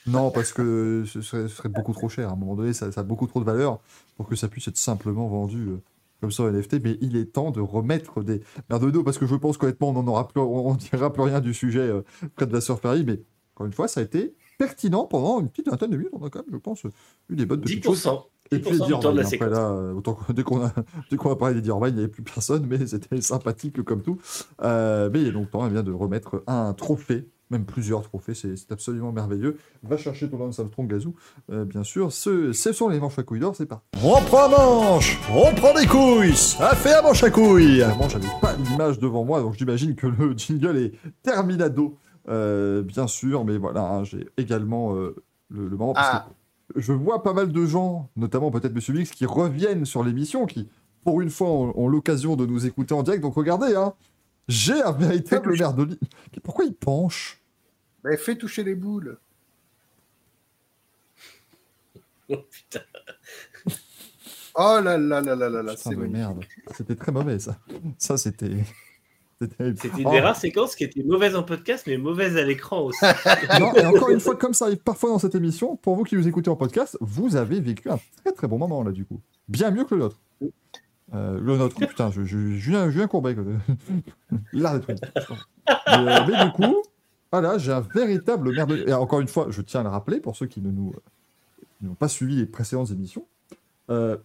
[0.05, 2.29] Non, parce que ce serait, ce serait beaucoup trop cher.
[2.29, 3.79] À un moment donné, ça, ça a beaucoup trop de valeur
[4.17, 5.81] pour que ça puisse être simplement vendu euh,
[6.23, 6.81] comme ça en NFT.
[6.81, 8.39] Mais il est temps de remettre des
[8.69, 11.53] Merdolino, parce que je pense qu'honnêtement, on n'en aura plus, on dira plus rien du
[11.53, 12.01] sujet euh,
[12.37, 13.03] près de Vasseur Paris.
[13.05, 13.21] Mais
[13.55, 16.13] encore une fois, ça a été pertinent pendant une petite vingtaine de minutes.
[16.13, 16.85] On a quand même, je pense,
[17.29, 18.05] eu des bonnes petites choses.
[18.05, 18.23] 10%.
[18.51, 20.71] Et puis 10% les la Dirvine, après là, euh, autant que- dès qu'on a,
[21.17, 24.17] qu'on a parlé des Dirvine, il n'y avait plus personne, mais c'était sympathique comme tout.
[24.61, 28.33] Euh, mais il est donc temps eh bien, de remettre un trophée, même plusieurs trophées,
[28.33, 29.57] c'est absolument merveilleux.
[29.83, 31.15] Va chercher ton Lance Armstrong Gazou,
[31.51, 32.11] euh, bien sûr.
[32.11, 33.85] Ce, ce sont les manches à couilles d'or, c'est parti.
[34.03, 37.83] On prend manche, on prend des couilles, ça fait un manche à couilles.
[37.97, 41.97] Moi, j'avais pas l'image devant moi, donc j'imagine que le jingle est terminado,
[42.29, 45.15] euh, bien sûr, mais voilà, hein, j'ai également euh,
[45.49, 45.93] le, le moment.
[45.93, 46.29] parce que Ah.
[46.75, 50.69] je vois pas mal de gens, notamment peut-être Monsieur Mix, qui reviennent sur l'émission, qui,
[51.03, 53.21] pour une fois, ont, ont l'occasion de nous écouter en direct.
[53.21, 53.93] Donc regardez, hein,
[54.47, 55.57] j'ai un véritable Fais-le.
[55.57, 55.99] merdoli.
[56.43, 57.41] Pourquoi il penche
[58.03, 59.17] Mais fais toucher les boules.
[62.29, 62.79] Oh, putain.
[64.55, 66.45] Oh là là là là là là, c'est merde.
[66.73, 67.57] C'était très mauvais, ça.
[67.97, 68.63] Ça, c'était...
[69.41, 69.77] C'était terrible.
[69.81, 72.81] C'était une Oh, des rares séquences qui était mauvaise en podcast, mais mauvaise à l'écran
[72.81, 73.03] aussi.
[73.59, 76.15] non, et encore une fois, comme ça arrive parfois dans cette émission, pour vous qui
[76.15, 79.19] nous écoutez en podcast, vous avez vécu un très très bon moment, là, du coup.
[79.49, 80.21] Bien mieux que le nôtre.
[81.13, 84.95] Euh, le nôtre, putain, je, je, Julien, Courbet, a détruit.
[85.59, 86.75] Mais, euh, mais du coup,
[87.33, 88.83] voilà, j'ai un véritable merde.
[88.87, 90.93] Et encore une fois, je tiens à le rappeler pour ceux qui ne nous
[91.81, 93.25] n'ont pas suivi les précédentes émissions.
[93.89, 94.15] euh,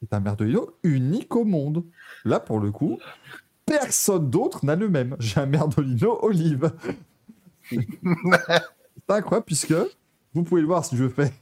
[0.00, 1.82] c'est un merdolino unique au monde.
[2.26, 2.98] Là, pour le coup,
[3.64, 5.16] personne d'autre n'a le même.
[5.18, 6.70] J'ai un merdolino olive.
[7.70, 7.80] c'est
[9.08, 9.74] incroyable puisque
[10.34, 11.32] vous pouvez le voir si je fais.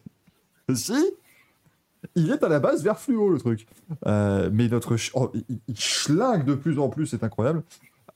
[0.73, 0.95] Si,
[2.15, 3.67] il est à la base vert fluo le truc.
[4.07, 4.97] Euh, mais notre.
[4.97, 7.63] ch- oh, il, il schlingue de plus en plus, c'est incroyable.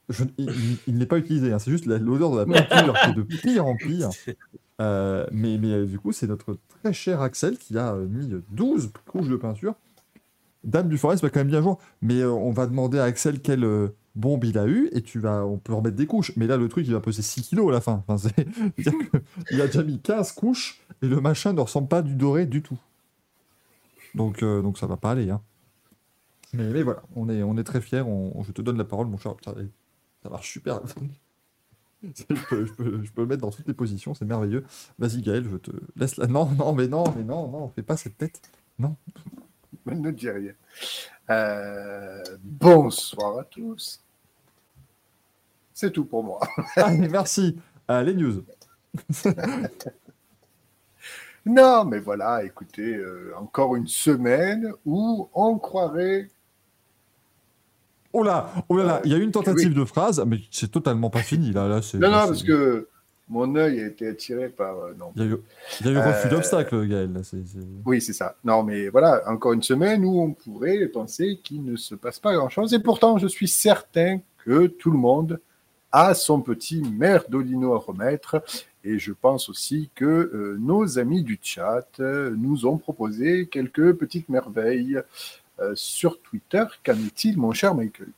[0.08, 0.50] Je- il
[0.86, 3.66] il n'est pas utilisé, hein, c'est juste l'odeur de la peinture qui est de pire
[3.66, 4.10] en pire.
[4.80, 8.32] Euh, mais, mais euh, du coup, c'est notre très cher Axel qui a euh, mis
[8.50, 9.74] 12 couches de peinture.
[10.62, 13.40] Dame du Forest va quand même bien jouer, mais euh, on va demander à Axel
[13.40, 16.30] quelle euh, bombe il a eu, et tu vas, on peut remettre des couches.
[16.36, 18.04] Mais là, le truc, il va peser 6 kilos à la fin.
[18.06, 18.28] Enfin,
[19.50, 22.62] il a déjà mis 15 couches, et le machin ne ressemble pas du doré du
[22.62, 22.78] tout.
[24.14, 25.28] Donc, donc ça va pas aller.
[25.28, 25.40] Hein.
[26.52, 28.02] Mais, mais voilà, on est, on est très fiers.
[28.02, 29.34] On, je te donne la parole, mon cher.
[30.22, 30.80] Ça, marche super.
[32.02, 34.64] je, peux, je peux- je peux le mettre dans toutes les positions, c'est merveilleux.
[34.98, 36.26] Vas-y, Gaël, je te laisse là.
[36.26, 38.40] Non, non, mais non, mais non, non, fais pas cette tête.
[39.86, 40.52] Ne dis rien.
[41.30, 44.00] Euh, bonsoir à tous.
[45.72, 46.40] C'est tout pour moi.
[46.76, 47.56] Allez, merci.
[47.90, 48.44] Euh, les news.
[51.46, 56.28] Non, mais voilà, écoutez, euh, encore une semaine où on croirait.
[58.12, 60.70] Oh là, oh là là, il y a eu une tentative de phrase, mais c'est
[60.70, 61.68] totalement pas fini là.
[61.68, 62.88] Non, non, parce que
[63.28, 64.78] mon œil a été attiré par.
[64.78, 65.12] euh, non.
[65.16, 65.36] Il y a eu,
[65.80, 67.12] il y a eu refus Euh, d'obstacle, Gaël.
[67.12, 67.20] là,
[67.84, 68.36] Oui, c'est ça.
[68.44, 72.32] Non, mais voilà, encore une semaine où on pourrait penser qu'il ne se passe pas
[72.34, 72.72] grand-chose.
[72.72, 75.40] Et pourtant, je suis certain que tout le monde
[75.92, 78.42] a son petit merdolino à remettre.
[78.84, 83.92] Et je pense aussi que euh, nos amis du chat euh, nous ont proposé quelques
[83.94, 84.98] petites merveilles
[85.74, 86.64] sur Twitter.
[86.84, 88.08] Qu'en est-il, mon cher Michael?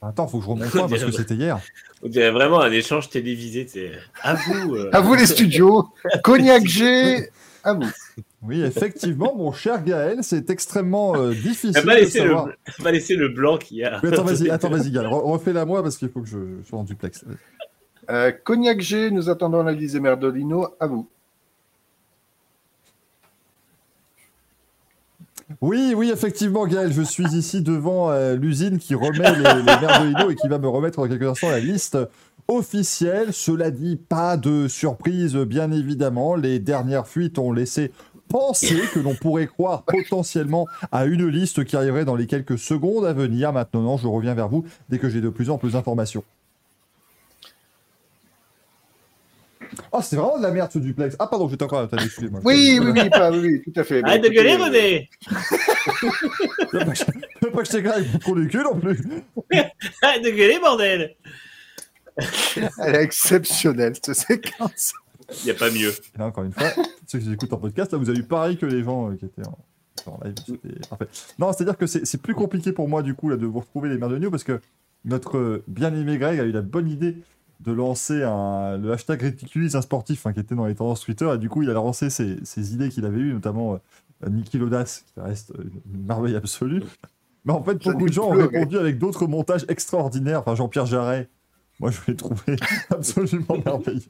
[0.00, 1.58] Attends, faut que je remonte parce que c'était hier.
[2.02, 3.66] On dirait vraiment un échange télévisé.
[3.68, 3.92] c'est
[4.22, 4.74] À vous.
[4.76, 4.90] euh.
[4.92, 5.88] À vous les studios
[6.22, 7.28] Cognac G,
[7.64, 7.90] à vous.
[8.42, 12.90] Oui, effectivement, mon cher Gaël, c'est extrêmement euh, difficile pas, de laissé le...
[12.92, 13.98] laissé le blanc qu'il y a.
[14.02, 16.68] Oui, attends, vas-y, attends, vas-y, Gaël, re- refais-la moi parce qu'il faut que je, je
[16.68, 17.24] sois en duplex.
[18.10, 21.08] Euh, Cognac G, nous attendons la liste des Merdolino, à vous.
[25.60, 30.30] Oui, oui, effectivement, Gaël, je suis ici devant euh, l'usine qui remet les, les merdolino
[30.30, 31.96] et qui va me remettre dans quelques instants la liste
[32.48, 33.32] officielle.
[33.32, 36.34] Cela dit, pas de surprise, bien évidemment.
[36.34, 37.92] Les dernières fuites ont laissé
[38.28, 43.06] penser que l'on pourrait croire potentiellement à une liste qui arriverait dans les quelques secondes
[43.06, 43.52] à venir.
[43.52, 46.24] Maintenant, je reviens vers vous dès que j'ai de plus en plus d'informations.
[49.92, 51.16] Oh, c'est vraiment de la merde ce duplex.
[51.18, 52.40] Ah, pardon, j'étais encore à t'as excusez-moi.
[52.44, 54.02] Oui, oui, oui, pas, oui, tout à fait.
[54.04, 55.10] Arrête de gueuler, René
[56.72, 58.58] Je veux pas que je- je veux pas que je t'éclaire avec trou du cul
[58.58, 58.98] non plus.
[60.02, 61.14] Arrête de gueuler, bordel
[62.78, 64.92] Elle est exceptionnelle, cette séquence.
[65.42, 65.92] Il n'y a pas mieux.
[66.18, 66.70] Là, encore une fois,
[67.06, 69.26] ceux qui écoutent en podcast, là, vous avez eu pareil que les gens euh, qui
[69.26, 69.58] étaient en,
[70.10, 70.34] en live.
[70.46, 71.06] C'était parfait.
[71.38, 73.88] Non, c'est-à-dire que c'est c'est plus compliqué pour moi, du coup, là, de vous retrouver
[73.90, 74.60] les mères de news parce que
[75.04, 77.18] notre euh, bien-aimé Greg a eu la bonne idée
[77.60, 81.28] de lancer un, le hashtag Ridiculise un sportif hein, qui était dans les tendances Twitter
[81.34, 83.80] et du coup, il a lancé ses, ses idées qu'il avait eues, notamment
[84.24, 85.52] euh, Niki Lodas, qui reste
[85.92, 86.82] une merveille absolue.
[87.44, 90.40] Mais en fait, beaucoup de gens ont répondu avec d'autres montages extraordinaires.
[90.40, 91.28] Enfin, Jean-Pierre Jarret,
[91.80, 92.56] moi, je l'ai trouvé
[92.90, 94.02] absolument merveilleux.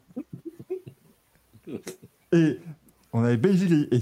[2.33, 2.59] Et
[3.13, 4.01] on avait Beijing et,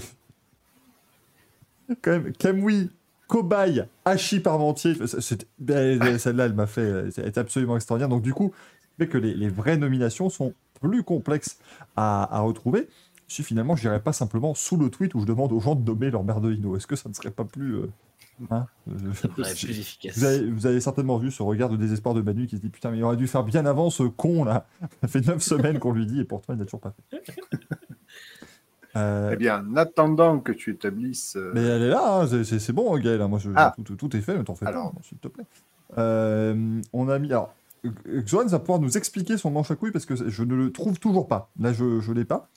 [2.02, 2.91] quand même Kamui,
[3.28, 4.94] Cobaye, Hachi Parmentier.
[5.07, 7.10] Celle-là, elle m'a fait.
[7.16, 8.08] Elle était absolument extraordinaire.
[8.08, 8.52] Donc, du coup,
[8.99, 11.58] fait que les, les vraies nominations sont plus complexes
[11.97, 12.89] à, à retrouver.
[13.28, 15.84] Si finalement, je n'irais pas simplement sous le tweet où je demande aux gens de
[15.84, 16.76] nommer leur merdolino.
[16.76, 17.75] Est-ce que ça ne serait pas plus.
[17.76, 17.86] euh,
[18.50, 18.92] hein, euh,
[19.34, 20.16] plus efficace.
[20.18, 22.68] vous avez, vous avez certainement vu ce regard de désespoir de Manu qui se dit
[22.68, 24.66] Putain, mais il aurait dû faire bien avant ce con là.
[25.02, 27.23] Ça fait 9 semaines qu'on lui dit et pourtant il n'a toujours pas fait.
[28.97, 31.36] Euh, Eh bien, en attendant que tu établisses.
[31.36, 33.20] euh, mais elle est là, hein, c'est- bon, Gaël.
[33.20, 33.75] hein, Moi, je, Ah.
[33.76, 34.92] tout, tout- tout est fait, ne t'en fais Alors.
[34.92, 35.44] pas, s'il te plaît.
[35.99, 37.31] Euh, on a mis.
[37.31, 37.52] Alors,
[38.24, 40.98] Xoan va pouvoir nous expliquer son manche à couilles parce que je ne le trouve
[40.98, 41.50] toujours pas.
[41.60, 42.48] Là, je ne l'ai pas.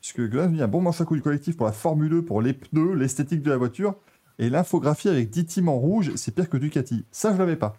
[0.00, 2.40] Puisque Xoan a mis un bon manche à couilles collectif pour la Formule 1, pour
[2.40, 3.94] les pneus, l'esthétique de la voiture.
[4.38, 7.04] Et l'infographie avec 10 teams en rouge, c'est pire que Ducati.
[7.10, 7.76] Ça, je l'avais pas.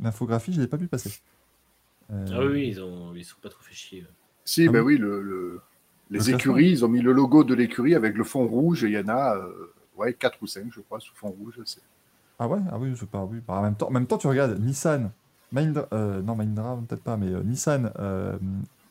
[0.00, 1.10] L'infographie, je l'ai pas vu passer.
[2.12, 3.14] Euh, Ah oui, ils, ont...
[3.14, 4.06] ils sont pas trop fait chier.
[4.44, 5.60] Si, Ah ben oui, le, le-
[6.10, 8.88] les Le écuries, ils ont mis le logo de l'écurie avec le fond rouge et
[8.88, 11.58] il y en a euh, ouais, 4 ou 5, je crois, sous fond rouge.
[11.64, 11.80] c'est-
[12.38, 13.24] Ah ouais, ah oui, c'est pas.
[13.24, 13.38] Oui.
[13.48, 15.10] Bah, en, même temps, en même temps, tu regardes Nissan,
[15.52, 18.36] Mahindra, euh, non Mahindra peut-être pas, mais euh, Nissan, euh,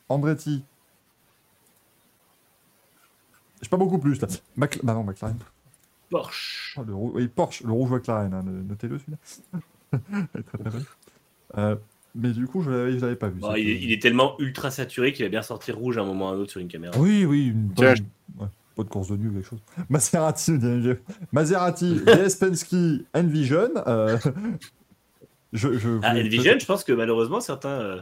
[0.08, 0.62] Andretti.
[3.60, 4.28] J'ai pas beaucoup plus là.
[4.56, 5.36] Mac- bah non, McLaren.
[6.10, 6.74] Porsche.
[6.78, 9.18] Oh, le rou- oui, Porsche, le rouge McLaren, hein, no- notez-le celui-là.
[11.58, 11.76] Euh,
[12.14, 13.38] mais du coup, je l'avais, pas vu.
[13.38, 13.48] Bon.
[13.48, 16.06] Bah, il, est, il est tellement ultra saturé qu'il va bien sortir rouge à un
[16.06, 16.98] moment ou à un autre sur une caméra.
[16.98, 18.40] Oui, oui, une Tiens, bonne...
[18.40, 19.60] ouais, pas de course de nuit ou quelque chose.
[19.90, 20.52] Maserati.
[21.32, 22.74] Maserati, DS Penske,
[23.14, 23.68] Envision.
[25.52, 28.00] Je, je Ah, Envision, je pense que malheureusement, certains, euh,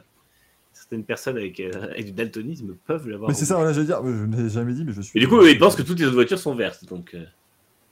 [0.72, 3.28] certaines personnes avec, euh, avec du daltonisme peuvent l'avoir.
[3.30, 5.12] Mais c'est ça, voilà, j'allais dire, je ne l'ai jamais dit, mais je suis.
[5.14, 6.84] Mais du coup, ils pensent que toutes les autres voitures sont vertes.
[6.86, 7.24] Donc, euh,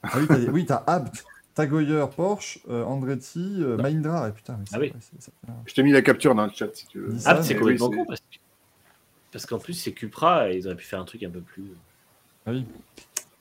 [0.03, 3.83] Ah oui, t'as, oui, Abt, Tagoyer, Porsche, euh, Andretti, euh, Non.
[3.83, 4.89] Mahindra, et putain, mais c'est Ah oui.
[4.89, 4.99] vrai,
[5.65, 7.11] Je t'ai mis la capture dans le chat si tu veux.
[7.11, 8.25] Nissan, ah, c'est complètement con parce que-
[9.31, 11.65] parce qu'en plus, c'est Cupra et ils auraient pu faire un truc un peu plus.
[12.45, 12.65] Ah oui.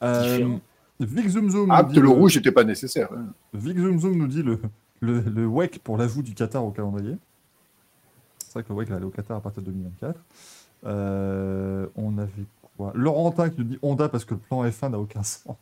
[0.03, 0.61] Euh, Différent.
[1.01, 1.71] Vic Zoom.
[1.71, 3.09] Ah, dit le rouge n'était pas nécessaire.
[3.13, 3.27] hein.
[3.55, 4.59] Vic Zoom Zoom nous dit le,
[5.01, 7.17] le, le WEC pour l'ajout du Qatar au calendrier.
[8.39, 10.21] C'est vrai que le WEC va aller au Qatar à partir de 2024.
[10.87, 12.47] Euh, on avait
[12.77, 12.93] quoi?
[12.95, 15.57] Laurentin qui nous dit Honda parce que le plan F1 n'a aucun sens.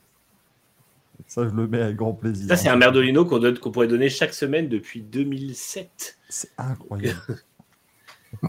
[1.26, 2.48] Ça, je le mets avec grand plaisir.
[2.48, 6.18] Ça, c'est un merdolino qu'on pourrait donner chaque semaine depuis 2007.
[6.28, 7.42] C'est incroyable.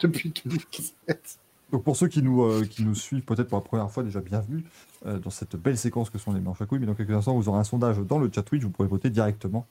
[0.00, 1.38] Depuis 2017.
[1.70, 4.20] Donc pour ceux qui nous, euh, qui nous suivent peut-être pour la première fois, déjà
[4.20, 4.64] bienvenue
[5.06, 6.80] euh, dans cette belle séquence que sont les manches à couilles.
[6.80, 8.62] Mais dans quelques instants, vous aurez un sondage dans le chat Twitch.
[8.62, 9.66] Vous pourrez voter directement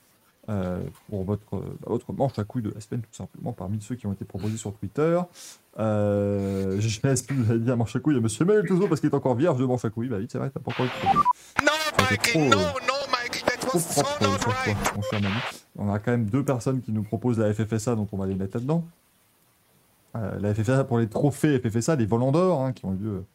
[0.52, 3.82] euh, pour votre, euh, bah, votre manche à couilles de la semaine, tout simplement, parmi
[3.82, 5.20] ceux qui ont été proposés sur Twitter.
[5.80, 9.16] Euh, nous avait dit un manche à couilles à Monsieur Mel toujours parce qu'il est
[9.16, 10.10] encore vierge de manche à couilles.
[10.10, 11.24] Bah oui, c'est vrai, t'as pas encore eu de problème.
[11.62, 14.96] No, Ça fait Mikey, trop, no, euh, no, Mikey, that was so euh, not right.
[14.96, 15.36] mon cher Manu.
[15.78, 18.36] On a quand même deux personnes qui nous proposent la FFSA, donc on va les
[18.36, 18.84] mettre là-dedans.
[20.16, 23.26] Euh, la FFSA pour les trophées FFSA, les volants d'or hein, qui ont lieu euh,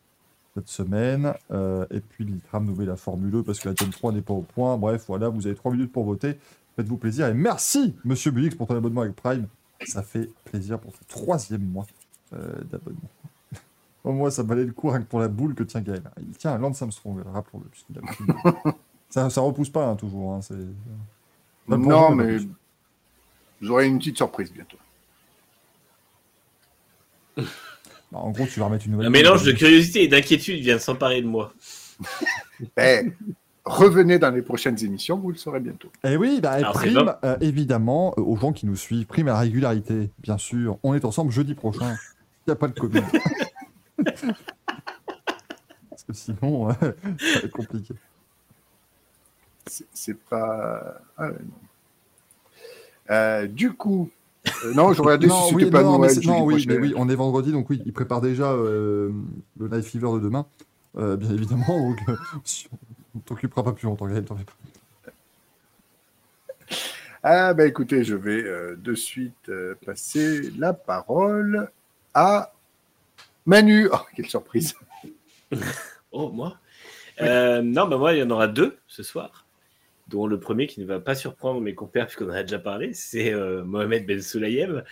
[0.54, 1.32] cette semaine.
[1.50, 4.34] Euh, et puis l'ITRAM met la Formule E parce que la Gen 3 n'est pas
[4.34, 4.76] au point.
[4.76, 6.38] Bref, voilà, vous avez trois minutes pour voter.
[6.76, 7.26] Faites-vous plaisir.
[7.28, 9.48] Et merci, monsieur Bulix, pour ton abonnement avec Prime.
[9.84, 11.86] Ça fait plaisir pour ce troisième mois
[12.32, 13.10] euh, d'abonnement.
[14.04, 16.02] Au moins, ça valait le coup rien que pour la boule que tient Gaël.
[16.20, 17.68] Il tient un Lance Armstrong, rappelons-le.
[17.68, 18.74] puisqu'il a
[19.08, 20.34] ça, ça repousse pas hein, toujours.
[20.34, 20.40] hein,
[21.66, 22.38] pour non, mais
[23.60, 24.76] vous aurez une petite surprise bientôt.
[27.36, 27.42] bah,
[28.12, 29.06] en gros, tu vas remettre une nouvelle.
[29.06, 31.52] Un mélange de curiosité et d'inquiétude vient de s'emparer de moi.
[32.78, 33.12] Eh,
[33.66, 35.88] revenez dans les prochaines émissions, vous le saurez bientôt.
[36.04, 39.32] Et oui, bah, Alors, prime, euh, évidemment, euh, aux gens qui nous suivent, prime à
[39.32, 40.78] la régularité, bien sûr.
[40.82, 41.94] On est ensemble jeudi prochain.
[42.46, 43.02] Il n'y a pas de Covid.
[45.90, 47.94] Parce que sinon, euh, ça va être compliqué.
[49.66, 51.00] C'est- pas.
[51.18, 51.58] Ah, ouais, non.
[53.10, 54.10] Euh, du coup,
[54.64, 56.14] euh, non, je regardais si non, oui, pas non, mais Noël.
[56.14, 59.10] jeudi non, oui, mais oui, on est vendredi, donc oui, il prépare déjà euh,
[59.58, 60.46] le Live Fever de demain,
[60.98, 61.66] euh, bien évidemment.
[61.90, 62.16] Donc, euh,
[63.16, 64.52] on t'occupera pas plus longtemps, Gaël, t'en fais pas.
[67.22, 71.70] Ah, bah écoutez, je vais euh, de suite euh, passer la parole
[72.14, 72.52] à
[73.46, 73.88] Manu.
[73.92, 74.74] Oh, quelle surprise.
[76.12, 76.56] Oh, moi?
[77.20, 79.44] Euh, Non, bah moi, il y en aura deux ce soir.
[80.08, 82.94] Dont le premier qui ne va pas surprendre mes compères, puisqu'on en a déjà parlé,
[82.94, 84.82] c'est euh, Mohamed Ben Sulayem,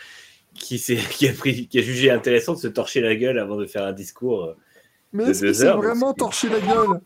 [0.55, 3.57] qui, s'est- qui, a pris, qui a jugé intéressant de se torcher la gueule avant
[3.57, 4.55] de faire un discours.
[5.15, 7.01] Mais De est-ce que c'est vraiment torcher la gueule?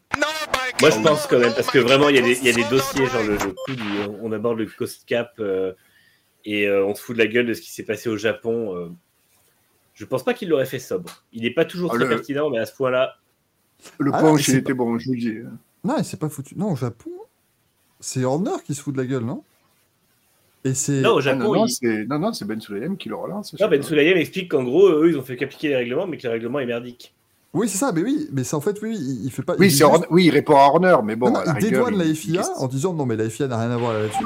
[0.81, 2.51] Moi, je pense quand même, parce que vraiment, il y a des, that il y
[2.51, 5.73] a des was so dossiers, genre le, coup du- on aborde le Coast Cap euh,
[6.45, 8.75] et euh, on se fout de la gueule de ce qui s'est passé au Japon.
[8.77, 8.89] euh.
[9.95, 11.11] Je pense pas qu'il l'aurait fait sobre.
[11.33, 13.17] Il n'est pas toujours Ah, très le- pertinent, mais à ce point-là,
[13.99, 15.35] Le Ah non, punch, c'est il pas- était bon, je vous le dis.
[15.85, 16.55] Non, il s'est pas foutu.
[16.57, 17.11] Non, au Japon,
[18.01, 19.43] c'est Horner qui se fout de la gueule, non?
[20.65, 21.01] Et c'est.
[21.03, 23.53] non, au Ah, Japon, non, non, il- non, non, c'est Ben Sulayem qui le relance.
[23.61, 26.27] non, Ben Sulayem explique qu'en gros, eux, ils ont fait qu'appliquer les règlements, mais que
[26.27, 27.13] le règlement est merdique.
[27.59, 29.55] Oui, c'est ça, mais oui, mais c'est en fait, oui, il, fait pas.
[29.59, 31.31] Oui, il juste- oui, répond à Horner, mais bon.
[31.31, 33.71] Non, il rigueur, dédouane la FIA il- en disant non, mais la FIA n'a rien
[33.71, 34.25] à voir là-dessus.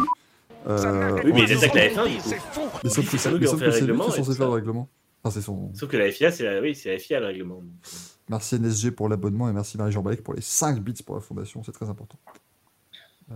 [0.69, 2.61] Euh, Oui, mais en il disant- attaque la F1, du coup.
[2.85, 4.89] Mais sauf que c'est lui règlement, qui est censé faire le règlement.
[5.25, 5.71] Enfin, c'est son.
[5.75, 7.63] Sauf que la FIA, c'est la, oui, c'est la FIA le règlement.
[8.29, 11.63] Merci NSG pour l'abonnement et merci Marie-Jean Balek pour les 5 bits pour la fondation,
[11.65, 12.19] c'est très important.
[13.31, 13.35] Euh...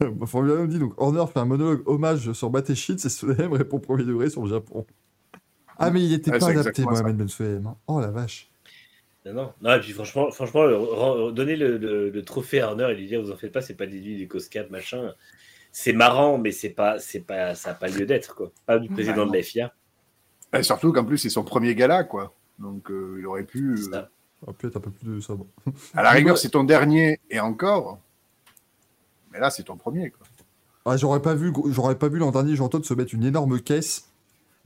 [0.26, 4.04] Formule 1 dit donc Horner fait un monologue hommage sur Battleship et Soleim répond premier
[4.04, 4.84] degré sur le Japon.
[5.78, 6.90] Ah, mais il était Ouais, pas adapté, ça.
[6.90, 7.66] Mohamed Ben Sulayem.
[7.66, 7.76] hein.
[7.86, 8.50] Oh la vache.
[9.24, 12.68] Non, non, non, et puis franchement, franchement euh, ren- donner le, le- le trophée à
[12.68, 15.12] Horner et lui dire vous en faites pas, c'est pas déduit du Coast Cap, machin.
[15.72, 18.52] C'est marrant, mais c'est pas, c'est pas, ça n'a pas lieu d'être, quoi.
[18.66, 19.74] Pas du président de la FIA.
[20.54, 22.34] Et surtout qu'en plus, c'est son premier gala, quoi.
[22.58, 23.72] Donc, euh, il aurait pu.
[23.72, 23.90] euh, Ça.
[23.90, 24.08] Ça
[24.46, 25.46] aurait pu être un peu plus de sobre.
[25.92, 27.98] À la rigueur, c'est ton dernier et encore.
[29.32, 30.26] Mais là, c'est ton premier, quoi.
[30.86, 34.08] Ah, j'aurais pas vu, j'aurais pas vu l'an dernier Jean-Todt se mettre une énorme caisse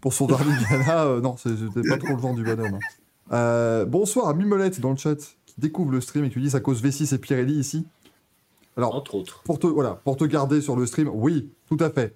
[0.00, 1.04] pour son dernier gala.
[1.06, 2.74] euh, non, c'est- c'était pas trop le genre du bonhomme.
[2.74, 2.78] hein.
[3.32, 5.14] Euh, bonsoir à Mimolette dans le chat
[5.46, 7.86] qui découvre le stream et qui dit ça cause V6 et Pirelli ici.
[8.76, 9.42] Alors, Entre autres.
[9.44, 12.14] pour te, voilà, pour te garder sur le stream, oui, tout à fait.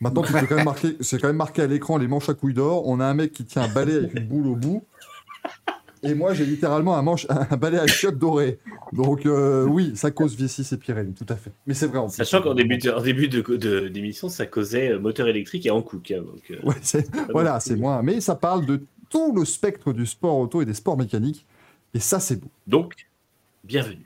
[0.00, 2.34] Maintenant, tu peux quand même marquer, c'est quand même marqué à l'écran les manches à
[2.34, 2.86] couilles d'or.
[2.86, 4.84] On a un mec qui tient un balai avec une boule au bout.
[6.02, 8.58] Et moi, j'ai littéralement un, manche, un balai à chiottes doré.
[8.92, 11.50] Donc, euh, oui, ça cause V6 et Pirelli, tout à fait.
[11.66, 12.08] Mais c'est vrai en.
[12.08, 15.70] Sachant qu'en début de- en début de- de- d'émission, ça causait euh, moteur électrique et
[15.70, 16.10] en cook.
[16.12, 16.74] hein, donc, euh, Ouais,
[17.30, 18.02] voilà, c'est moins.
[18.02, 21.44] Mais ça parle de tout le spectre du sport auto et des sports mécaniques.
[21.94, 22.48] Et ça, c'est beau.
[22.66, 22.94] Donc,
[23.64, 24.04] bienvenue.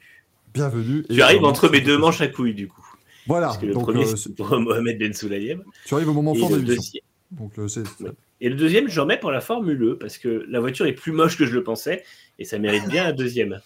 [0.55, 1.05] Bienvenue.
[1.11, 2.87] Tu arrives entre mes deux manches à couilles, du coup.
[3.27, 3.47] Voilà.
[3.49, 5.63] Parce que le Donc, premier, euh, c'est pour Mohamed Ben Sulayem.
[5.87, 7.01] tu arrives au moment fort de l'émission.
[7.31, 7.81] Donc, c'est.
[8.03, 8.11] Ouais.
[8.45, 11.13] Et le deuxième, j'en mets pour la Formule E, parce que la voiture est plus
[11.13, 12.05] moche que je le pensais,
[12.39, 13.61] et ça mérite bien un deuxième.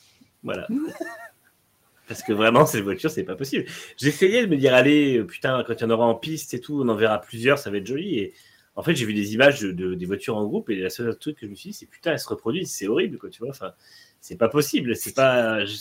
[0.44, 0.68] Voilà.
[2.08, 3.64] Parce que vraiment, cette voiture, c'est pas possible.
[3.96, 6.80] J'essayais de me dire, allez, putain, quand il y en aura en piste et tout,
[6.80, 8.18] on en verra plusieurs, ça va être joli.
[8.20, 8.32] Et
[8.76, 11.16] en fait, j'ai vu des images de, de- des voitures en groupe, et la seule
[11.18, 13.40] truc que je me suis dit, c'est putain, elles se reproduisent, c'est horrible, quoi, tu
[13.40, 13.48] vois.
[13.50, 13.72] Enfin,
[14.20, 15.64] c'est pas possible, c'est pas.
[15.64, 15.74] je-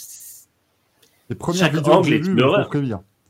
[1.30, 2.34] Les premières Chaque vidéos que angle j'ai est vues.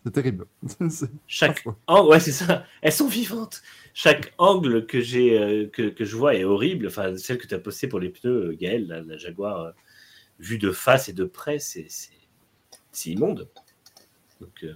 [0.05, 0.47] C'est terrible.
[1.27, 2.65] Chaque angle, ouais, c'est ça.
[2.81, 3.61] Elles sont vivantes.
[3.99, 6.89] Chaque angle que j'ai, euh, que, que je vois est horrible.
[6.89, 9.71] Enfin, celle que tu as postée pour les pneus, euh, Gaël, la, la Jaguar, euh,
[10.39, 11.87] vue de face et de près, c'est,
[13.07, 13.49] immonde.
[14.43, 14.75] Donc, euh,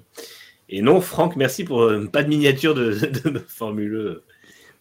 [0.71, 4.25] Et non, Franck, merci pour euh, pas de miniature de, de, de Formule E.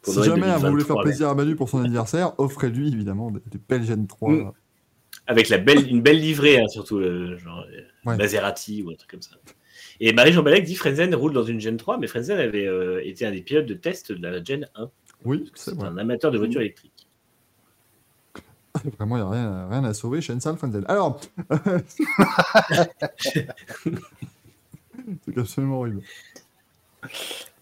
[0.01, 3.31] pour Si jamais vous voulez 2023, faire plaisir à Manu pour son anniversaire, offrez-lui évidemment
[3.31, 4.31] des, des belles Gen 3.
[4.31, 4.51] Mm.
[5.27, 7.65] Avec la belle, une belle livrée, hein, surtout, euh, genre
[8.05, 8.15] Ouais.
[8.15, 9.35] Maserati ou un truc comme ça.
[9.99, 13.25] Et Marie-Jean Balek dit Frenzen roule dans une Gen 3, mais Frenzen avait euh, été
[13.25, 14.89] un des pilotes de test de la Gen 1.
[15.25, 15.87] Oui, c'est vrai.
[15.89, 17.07] un amateur de voitures électriques.
[18.97, 20.85] Vraiment, il n'y a rien, rien à sauver chez Ensal Frenzel.
[20.87, 21.19] Alors,
[23.17, 23.47] c'est
[25.37, 26.01] absolument horrible.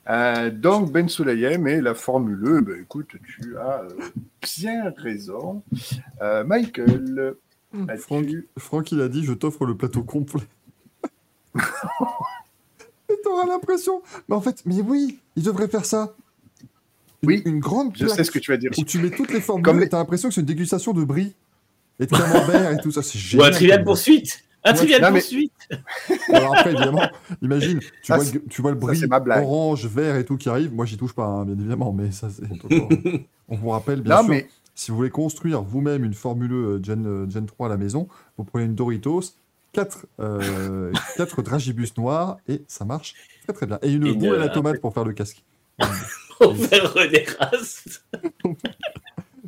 [0.10, 3.90] Euh, donc, Ben Sulayem et la Formule E, ben, écoute, tu as euh,
[4.42, 5.64] bien raison.
[6.22, 7.36] Euh, Michael,
[7.98, 10.44] Franck, Franck, il a dit Je t'offre le plateau complet.
[13.10, 14.02] Et t'auras l'impression.
[14.28, 16.14] Mais en fait, mais oui, il devrait faire ça.
[17.24, 18.70] Une, Oui, une grande je sais ce que tu vas dire.
[18.78, 21.04] où tu mets toutes les formules Comme les- t'as l'impression que c'est une dégustation de
[21.04, 21.34] brie
[22.00, 23.02] et de camembert et tout ça.
[23.02, 23.48] C'est Ou génial.
[23.48, 25.52] un trivial poursuite Un Ouais, trivial mais- poursuite
[26.34, 27.02] Alors après, évidemment,
[27.42, 29.44] imagine, tu, Ça, vois, c'est- le, tu vois le blague.
[29.44, 30.74] orange, vert et tout qui arrive.
[30.74, 32.44] Moi, j'y touche pas, hein, bien évidemment, mais ça, c'est.
[33.50, 36.80] On vous rappelle, bien Non, sûr, mais si vous voulez construire vous-même une Formule E
[36.84, 39.22] Gen, euh, Gen 3 à la maison, vous prenez une Doritos,
[39.74, 43.80] 4, euh, quatre dragibus noirs et ça marche très très bien.
[43.82, 45.44] Et une Et roue à de- la tomate pour faire le casque.
[46.38, 48.04] Pour faire René Rast.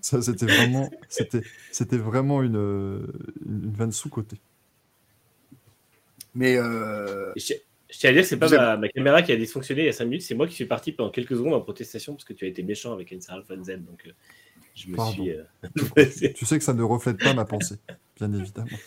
[0.02, 1.42] Ça, c'était vraiment, c'était,
[1.72, 2.56] c'était vraiment une,
[3.46, 4.38] une vanne sous-côté.
[6.34, 7.54] mais euh, Je
[7.92, 9.86] je tiens à dire que c'est pas avez- ma, ma caméra qui a dysfonctionné il
[9.86, 12.24] y a 5 minutes, c'est moi qui suis parti pendant quelques secondes en protestation parce
[12.24, 13.84] que tu as été méchant avec Ensar Fanzen.
[13.84, 14.12] Donc euh,
[14.76, 15.14] je me Pardon.
[15.14, 15.32] suis.
[15.32, 15.44] euh,
[16.36, 17.78] Tu sais que ça ne reflète pas ma pensée,
[18.16, 18.80] bien évidemment.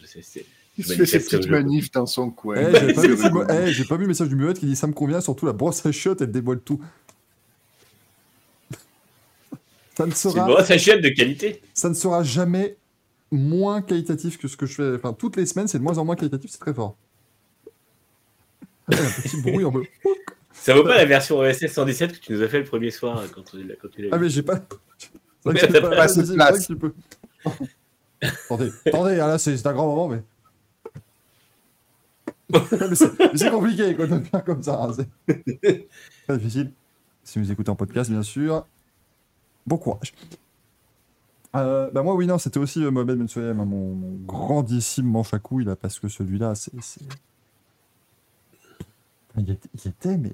[0.00, 0.44] Je sais, c'est-
[0.76, 2.56] il Je se fait ses petites manifs dans son coin.
[2.56, 3.46] Eh, j'ai pas, C'est vu, rigolo.
[3.50, 5.52] eh, j'ai pas vu le message du muette qui dit ça me convient, surtout la
[5.52, 6.80] brosse à chiottes, elle dévoile tout.
[9.96, 11.62] Ça ne c'est une sera, brosse à chiottes de qualité.
[11.72, 12.76] ça ne sera jamais
[13.30, 14.94] moins qualitatif que ce que je fais.
[14.96, 16.96] Enfin, toutes les semaines, c'est de moins en moins qualitatif, c'est très fort.
[18.90, 19.72] Eh, un petit bruit en.
[20.52, 23.18] Ça vaut pas la version OSS 117 que tu nous as fait le premier soir
[23.18, 24.60] euh, quand tu l'as quand tu l'as Ah, mais j'ai pas.
[24.98, 25.10] C'est
[25.44, 25.96] Mais vrai que j'ai t'as pas.
[25.96, 26.68] pas assez de place.
[28.22, 30.22] Attendez, attendez, ah là, c'est un grand moment, mais.
[33.34, 34.82] c'est compliqué, quoi, de faire comme ça.
[34.82, 35.88] hein, c'est
[36.26, 36.72] pas difficile.
[37.22, 38.66] Si vous écoutez en podcast, bien sûr.
[39.66, 40.12] Bon courage.
[41.56, 45.38] Euh, bah moi, oui, non, c'était aussi euh, Mohamed hein, mon, mon grandissime manche à
[45.38, 46.72] couilles, là, parce que celui-là, c'est.
[49.36, 50.32] Il était, il était, mais.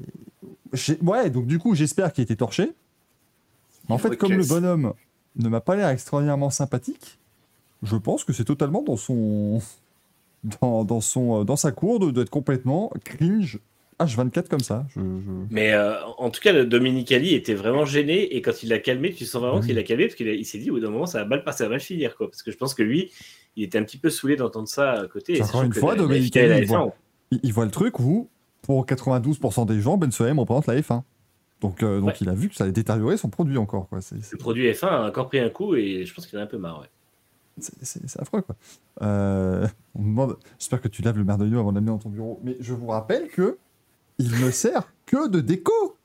[1.02, 2.73] Ouais, donc du coup, j'espère qu'il était torché.
[3.89, 4.94] Mais en fait, comme le bonhomme
[5.36, 7.18] ne m'a pas l'air extraordinairement sympathique,
[7.83, 9.60] je pense que c'est totalement dans son.
[10.62, 13.59] Dans, dans, son, euh, dans sa cour de- d'être complètement cringe
[13.99, 14.86] H24 comme ça.
[14.97, 18.78] Je, je- Mais euh, en tout cas, Dominicali était vraiment gêné et quand il l'a
[18.78, 19.67] calmé, tu sens vraiment Oui.
[19.67, 21.59] qu'il l'a calmé parce qu'il s'est dit au bout d'un moment ça va mal passer,
[21.59, 22.31] ça va mal finir quoi.
[22.31, 23.10] Parce que je pense que lui,
[23.57, 25.42] il était un petit peu saoulé d'entendre ça à côté.
[25.42, 26.86] Encore une fois, Dominicali, il voit-
[27.33, 28.31] F1, il, voit le truc où,
[28.62, 31.02] pour 92% des gens, Ben Sohem représente la F1.
[31.60, 32.15] Donc, euh, donc Ouais.
[32.23, 33.91] il a vu que ça allait détériorer son produit encore.
[33.91, 33.99] quoi.
[34.10, 36.49] Le produit F1 a encore pris un coup et je pense qu'il en a un
[36.49, 36.81] peu marre.
[36.81, 36.86] Ouais.
[37.61, 38.57] C'est affreux, quoi.
[39.03, 42.41] Euh, on me demande, j'espère que tu laves le merveilleux avant de dans ton bureau.
[42.43, 43.59] Mais je vous rappelle que
[44.19, 45.97] il ne sert que de déco.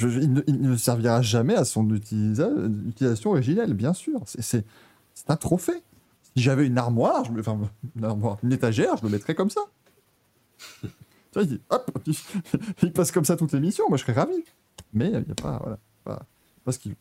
[0.00, 4.20] Il, ne, servira jamais à son utilisa- utilisation originelle, bien sûr.
[4.26, 4.64] C'est-
[5.26, 5.82] un trophée.
[6.22, 7.24] Si j'avais une armoire,
[8.42, 9.60] une, étagère, je le mettrais comme ça.
[11.30, 11.90] Tu vois, il, dit, hop,
[12.82, 13.84] il passe comme ça toutes les missions.
[13.90, 14.44] Moi, je serais ravi.
[14.94, 16.22] Mais il n'y a pas, voilà, pas,
[16.64, 16.94] pas ce qu'il.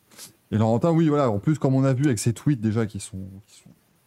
[0.51, 1.29] Et Laurentin, oui, voilà.
[1.29, 3.25] En plus, comme on a vu avec ses tweets déjà qui sont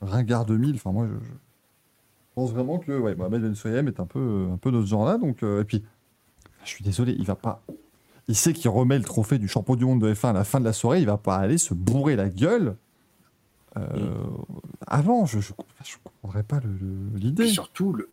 [0.01, 0.75] ringard 2000.
[0.77, 1.31] Enfin, moi, je, je
[2.35, 5.19] pense vraiment que ouais, Mohamed Ben Soyem est un peu, un peu de ce genre-là.
[5.19, 5.83] Donc, euh, et puis,
[6.65, 7.63] je suis désolé, il va pas.
[8.29, 10.61] Il sait qu'il remet le trophée du champion du monde de F1 à la fin
[10.61, 11.01] de la soirée.
[11.01, 12.77] Il va pas aller se bourrer la gueule
[13.77, 14.15] euh,
[14.87, 15.27] avant.
[15.27, 15.53] Je, je,
[15.85, 17.49] je comprendrais pas le- le- Et l'idée.
[17.49, 18.09] surtout, le...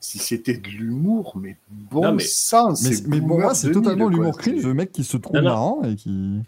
[0.00, 3.72] si c'était de l'humour, mais bon Non, mais- sang, Mais, c'est mais pour moi, c'est
[3.72, 5.48] totalement 2000, l'humour cringe, le mec qui se trouve Non, non.
[5.48, 6.40] marrant et qui.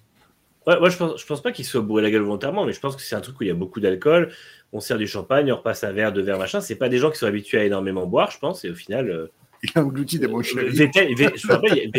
[0.67, 2.81] Ouais, moi je pense, je pense pas qu'il soit bourré la gueule volontairement, mais je
[2.81, 4.33] pense que c'est un truc où il y a beaucoup d'alcool.
[4.73, 6.61] On sert du champagne, on repasse un verre, deux verres, machin.
[6.61, 8.65] C'est pas des gens qui sont habitués à énormément boire, je pense.
[8.65, 9.27] Et au final, euh,
[9.63, 10.71] Il a englouti des chéris.
[10.71, 11.91] Vettel, Ve- je me rappelle,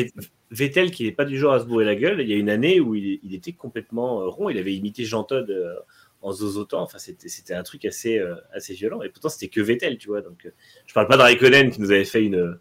[0.51, 2.21] Vettel qui n'est pas du genre à se bourrer la gueule.
[2.21, 4.49] Il y a une année où il, il était complètement euh, rond.
[4.49, 5.75] Il avait imité Jean Todt euh,
[6.21, 6.81] en zozotant.
[6.81, 9.01] Enfin, c'était un truc assez, euh, assez violent.
[9.03, 10.21] Et pourtant, c'était que Vettel, tu vois.
[10.21, 10.49] Donc, euh,
[10.85, 12.57] je parle pas d'Raikkonen qui nous avait fait une,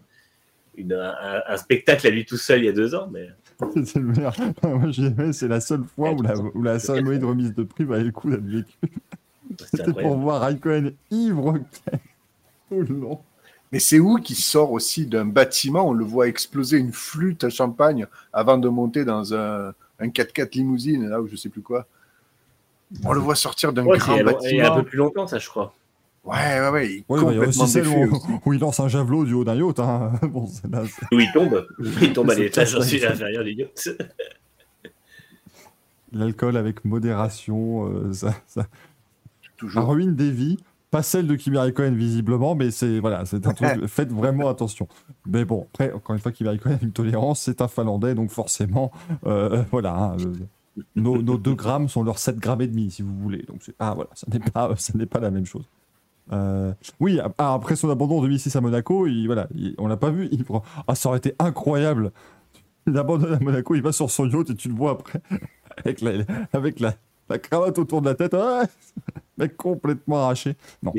[0.75, 3.27] une- un, un spectacle à lui tout seul il y a deux ans, mais
[3.85, 4.35] C'est le meilleur.
[4.63, 7.63] Moi, j'y vais, c'est la seule fois où la, où la cérémonie de remise de
[7.63, 8.73] prix valait le coup d'être vécue.
[9.59, 11.59] c'était C'était pour voir Raikkonen ivre
[12.69, 13.19] tout le long.
[13.71, 17.49] Mais c'est où qui sort aussi d'un bâtiment On le voit exploser une flûte à
[17.49, 21.87] champagne avant de monter dans un, un 4x4 limousine, là où je sais plus quoi.
[23.03, 24.33] On le voit sortir d'un Ouais, grand c'est- il y a- un
[24.69, 24.75] bâtiment.
[24.75, 25.73] peu plus longtemps, ça, je crois.
[26.25, 26.89] Ouais, ouais, ouais.
[26.91, 28.27] Il bah, il y a complètement aussi celle défait où, aussi.
[28.45, 29.79] où il lance un javelot du haut d'un yacht.
[29.79, 30.13] Hein.
[30.23, 31.67] Bon, celle-là, c'est- Où il tombe.
[32.01, 33.89] Il tombe à l'étage pas inférieur du yacht.
[36.11, 38.67] L'alcool avec modération, euh, ça, ça,
[39.57, 39.87] Toujours.
[39.89, 40.57] ruine des vies.
[40.91, 43.85] Pas celle de Kimi Raikkonen visiblement, mais c'est voilà, c'est un truc.
[43.87, 44.87] faites vraiment attention.
[45.25, 48.29] Mais bon, après, encore une fois, Kimi Raikkonen a une tolérance, c'est un Finlandais, donc
[48.29, 48.91] forcément,
[49.25, 49.93] euh, voilà.
[49.95, 53.43] hein, euh, nos, nos 2 grammes sont leurs 7 grammes et demi, si vous voulez.
[53.43, 55.65] Donc c'est ah voilà, ça n'est pas, ça n'est pas la même chose.
[56.31, 59.97] Euh, oui, ah, après son abandon en 2006 à Monaco, il, voilà, il- on l'a
[59.97, 60.27] pas vu.
[60.31, 62.11] Il prend, ah, ça aurait été incroyable.
[62.87, 65.21] Il abandonne à Monaco, il va sur son yacht et tu le vois après
[65.85, 66.11] avec la,
[66.53, 66.95] avec la,
[67.29, 68.33] la cravate autour de la tête.
[68.33, 68.63] Ah,
[69.37, 70.55] mec complètement arraché.
[70.81, 70.93] Non,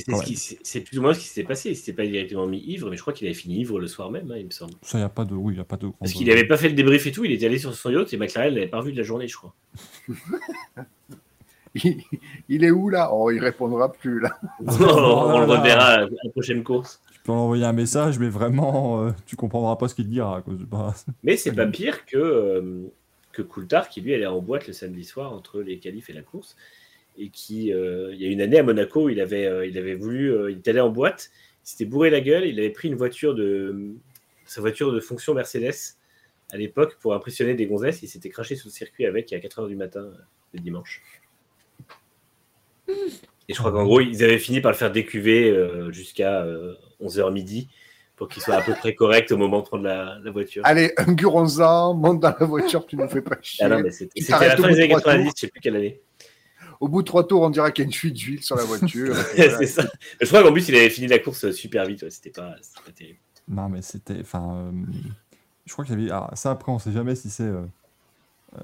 [0.63, 1.71] c'est plus ou moins ce qui s'était passé.
[1.71, 4.11] Il s'était pas directement mis ivre, mais je crois qu'il avait fini ivre le soir
[4.11, 4.75] même, hein, il me semble.
[4.83, 5.89] ça y a pas de, oui, il a pas de.
[5.99, 8.13] Parce qu'il n'avait pas fait le débrief et tout, il était allé sur son yacht
[8.13, 9.55] et McLaren l'avait pas revu de la journée, je crois.
[11.85, 12.03] Il,
[12.49, 13.11] il est où là?
[13.13, 14.39] Oh, il répondra plus là.
[14.67, 15.59] on, on le là là.
[15.61, 17.01] reverra à la prochaine course.
[17.13, 20.43] Tu peux envoyer un message, mais vraiment, euh, tu comprendras pas ce qu'il dira.
[20.43, 20.55] Quoi.
[20.59, 22.83] C'est pas- Mais c'est pas pire que, euh,
[23.33, 26.23] que Coulthard qui lui allait en boîte le samedi soir entre les qualifs et la
[26.23, 26.57] course.
[27.19, 29.77] Et qui, euh, il y a une année à Monaco, où il avait, euh, il
[29.79, 31.31] avait voulu, euh, il était allé en boîte,
[31.65, 33.95] il s'était bourré la gueule, il avait pris une voiture de,
[34.45, 35.73] sa voiture de fonction Mercedes
[36.53, 39.67] à l'époque pour impressionner des gonzesses, il s'était craché sur le circuit avec à 4h
[39.67, 40.11] du matin
[40.53, 41.03] le dimanche.
[42.89, 46.45] Et je crois qu'en gros, ils avaient fini par le faire décuver euh, jusqu'à
[47.01, 47.69] 11h midi
[48.17, 50.63] pour qu'il soit à peu près correct au moment de prendre la, la voiture.
[50.65, 53.65] Allez, un guronzan, monte dans la voiture, tu nous fais pas chier.
[53.65, 55.33] Ah non, mais c'était à la fin bout des de années trois 90, tours.
[55.37, 56.01] je sais plus quelle année.
[56.81, 58.65] Au bout de trois tours, on dirait qu'il y a une fuite d'huile sur la
[58.65, 59.15] voiture.
[59.37, 59.67] Voilà.
[59.67, 59.85] ça.
[60.21, 62.03] Je crois qu'en plus, il avait fini la course super vite.
[62.03, 62.55] ouais, C'était pas,
[62.95, 63.19] terrible.
[63.49, 64.21] Non, mais c'était.
[64.21, 64.73] Enfin, euh,
[65.65, 66.11] je crois qu'il y avait.
[66.11, 67.63] alors, ça, après, on sait jamais si c'est euh,
[68.59, 68.63] euh,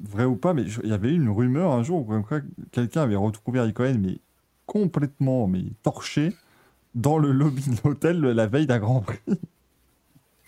[0.00, 2.22] vrai ou pas, mais il y avait eu une rumeur un jour où
[2.70, 4.18] quelqu'un avait retrouvé Raikkonen, mais
[4.66, 6.34] complètement mais torché,
[6.94, 9.18] dans le lobby de l'hôtel la veille d'un Grand Prix.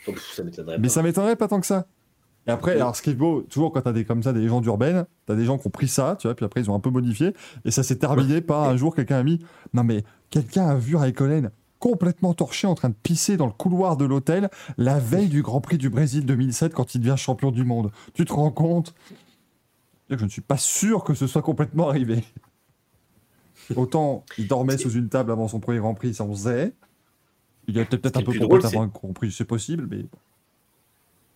[0.09, 0.95] Oh, ça m'étonnerait Mais pas.
[0.95, 1.87] ça m'étonnerait pas tant que ça.
[2.47, 4.65] Et après, alors ce qui est beau, toujours quand t'as des comme ça, des légendes
[4.65, 6.81] urbaines, t'as des gens qui ont pris ça, tu vois, puis après ils ont un
[6.81, 10.67] peu modifié, et ça s'est terminé par un jour quelqu'un a mis, non mais quelqu'un
[10.67, 14.99] a vu Raikkonen complètement torché en train de pisser dans le couloir de l'hôtel la
[14.99, 17.91] veille du Grand Prix du Brésil 2007 quand il devient champion du monde.
[18.15, 18.95] Tu te rends compte?
[20.11, 22.25] Je ne suis pas sûr que ce soit complètement arrivé.
[23.77, 26.73] Autant il dormait sous une table avant son premier Grand Prix, ça on sait.
[27.69, 30.05] Il a peut-être un peu drôle, avant un Grand Prix, c'est possible, mais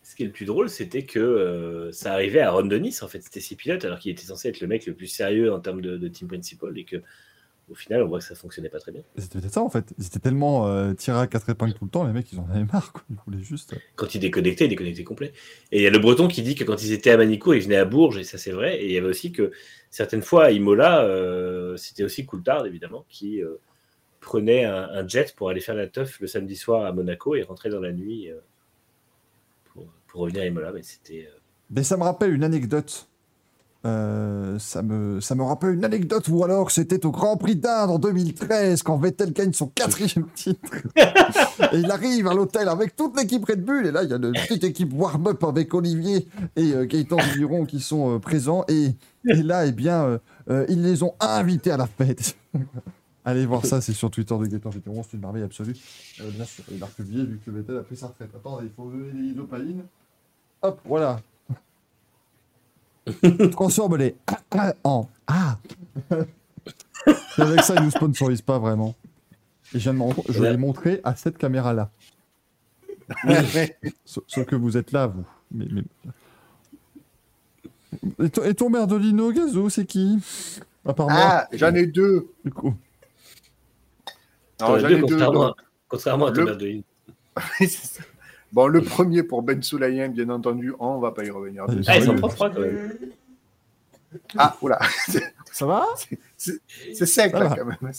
[0.03, 3.09] Ce qui est le plus drôle, c'était que euh, ça arrivait à Ron Dennis, en
[3.09, 3.23] fait.
[3.23, 5.81] C'était six pilotes, alors qu'il était censé être le mec le plus sérieux en termes
[5.81, 6.97] de, de team principal, et que
[7.71, 9.03] au final, on voit que ça fonctionnait pas très bien.
[9.17, 9.95] C'était peut-être ça en fait.
[9.99, 12.49] Ils étaient tellement euh, tirés à quatre épingles tout le temps, les mecs ils en
[12.51, 13.03] avaient marre quoi.
[13.11, 13.75] Ils voulaient juste.
[13.97, 15.33] Quand il déconnectait, il déconnectait complet.
[15.73, 17.63] Et il y a le Breton qui dit que quand ils étaient à Manicourt, ils
[17.63, 18.83] venaient à Bourges, et ça c'est vrai.
[18.83, 19.51] Et il y avait aussi que
[19.91, 23.57] certaines fois à Imola, euh, c'était aussi Coulthard, évidemment, qui euh,
[24.21, 27.43] prenait un, un jet pour aller faire la teuf le samedi soir à Monaco et
[27.43, 28.41] rentrer dans la nuit euh,
[29.73, 30.73] pour, pour revenir à Imola.
[30.73, 31.29] Mais c'était.
[31.31, 31.39] euh,
[31.71, 33.09] Mais ça me rappelle une anecdote.
[33.87, 37.91] Euh, ça, me, ça me rappelle une anecdote ou alors c'était au Grand Prix d'Inde
[37.91, 40.73] en 2013 quand Vettel gagne son quatrième titre.
[40.97, 44.17] et il arrive à l'hôtel avec toute l'équipe Red Bull et là il y a
[44.17, 47.19] une petite équipe warm-up avec Olivier et euh, Gaëtan
[47.69, 48.95] qui sont euh, présents et,
[49.29, 52.39] et là eh bien euh, ils les ont invités à la fête.
[53.27, 55.77] Allez voir ça, c'est sur Twitter de Gaëtan Vigneron, c'est une merveille absolue.
[56.19, 58.31] Bien sûr, il a republié vu que Vettel a pris sa retraite.
[58.35, 59.85] Attends, il faut donner les isopaïnes.
[60.63, 61.21] Hop, voilà.
[63.53, 64.17] Transforme-les
[64.85, 65.59] en A.
[67.39, 68.95] Et avec ça, ils nous sponsorisent pas vraiment.
[69.75, 69.91] Et je
[70.43, 71.91] l'ai montré à cette caméra-là.
[74.05, 75.25] Ce que vous êtes là, vous.
[75.51, 75.83] Mais, mais-
[78.25, 80.19] Et, ton- et ton Merdolino Gazo, c'est qui?
[80.87, 82.29] À part Ah, j'en ai deux.
[82.45, 82.75] du coup.
[84.61, 85.01] J'en ai deux.
[85.03, 85.55] contrairement, à,
[85.89, 86.83] contrairement à Le-
[87.69, 88.03] ça.
[88.55, 91.65] Bon, le premier pour Ben Soulayen, bien entendu, on va pas y revenir.
[91.69, 91.85] Ah, dessus.
[91.89, 92.97] Ah, ils sont Sérieux propres, quand même.
[94.39, 94.79] Ah, oula,
[95.53, 95.85] Ça va
[96.37, 97.57] c'est sec Ça là va.
[97.57, 97.93] quand même.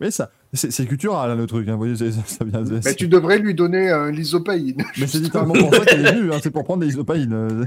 [0.00, 1.68] Mais ça, c'est culturel, hein, le truc.
[1.68, 2.62] hein, vous voyez, c'est- ça, ça vient.
[2.84, 4.82] Mais tu devrais lui donner un lysopaïne.
[4.98, 7.32] Mais c'est littéralement pour ça qu'elle est venue, hein, c'est pour prendre des isopaïnes.
[7.34, 7.64] euh.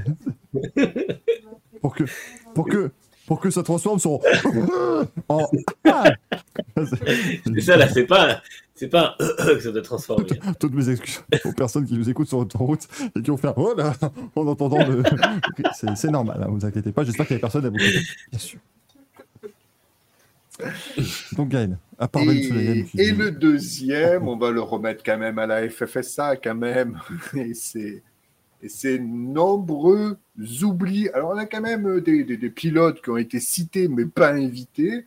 [1.80, 2.02] pour que,
[2.54, 2.90] pour que,
[3.26, 4.20] pour que ça transforme son
[5.28, 5.48] en
[5.84, 6.04] Ah
[6.76, 8.42] C'est ça, là, c'est pas,
[8.84, 10.26] c'est pas un que ça doit transformer.
[10.60, 13.54] Toutes mes excuses aux personnes qui nous écoutent sur autoroute et qui ont fait un
[13.56, 13.92] oh là
[14.36, 15.02] en entendant le.
[15.74, 17.04] C'est- C'est normal, hein, vous inquiétez pas.
[17.04, 18.58] J'espère qu'il y a personne à vous bien sûr.
[21.36, 25.18] Donc Gaël, à part Ben Et, qui et le deuxième, on va le remettre quand
[25.18, 27.00] même à la FFSA, quand même.
[27.34, 28.02] Et c'est
[28.62, 30.16] et c'est nombreux
[30.62, 31.10] oublis.
[31.10, 34.30] Alors, on a quand même des, des- des pilotes qui ont été cités, mais pas
[34.32, 35.04] invités,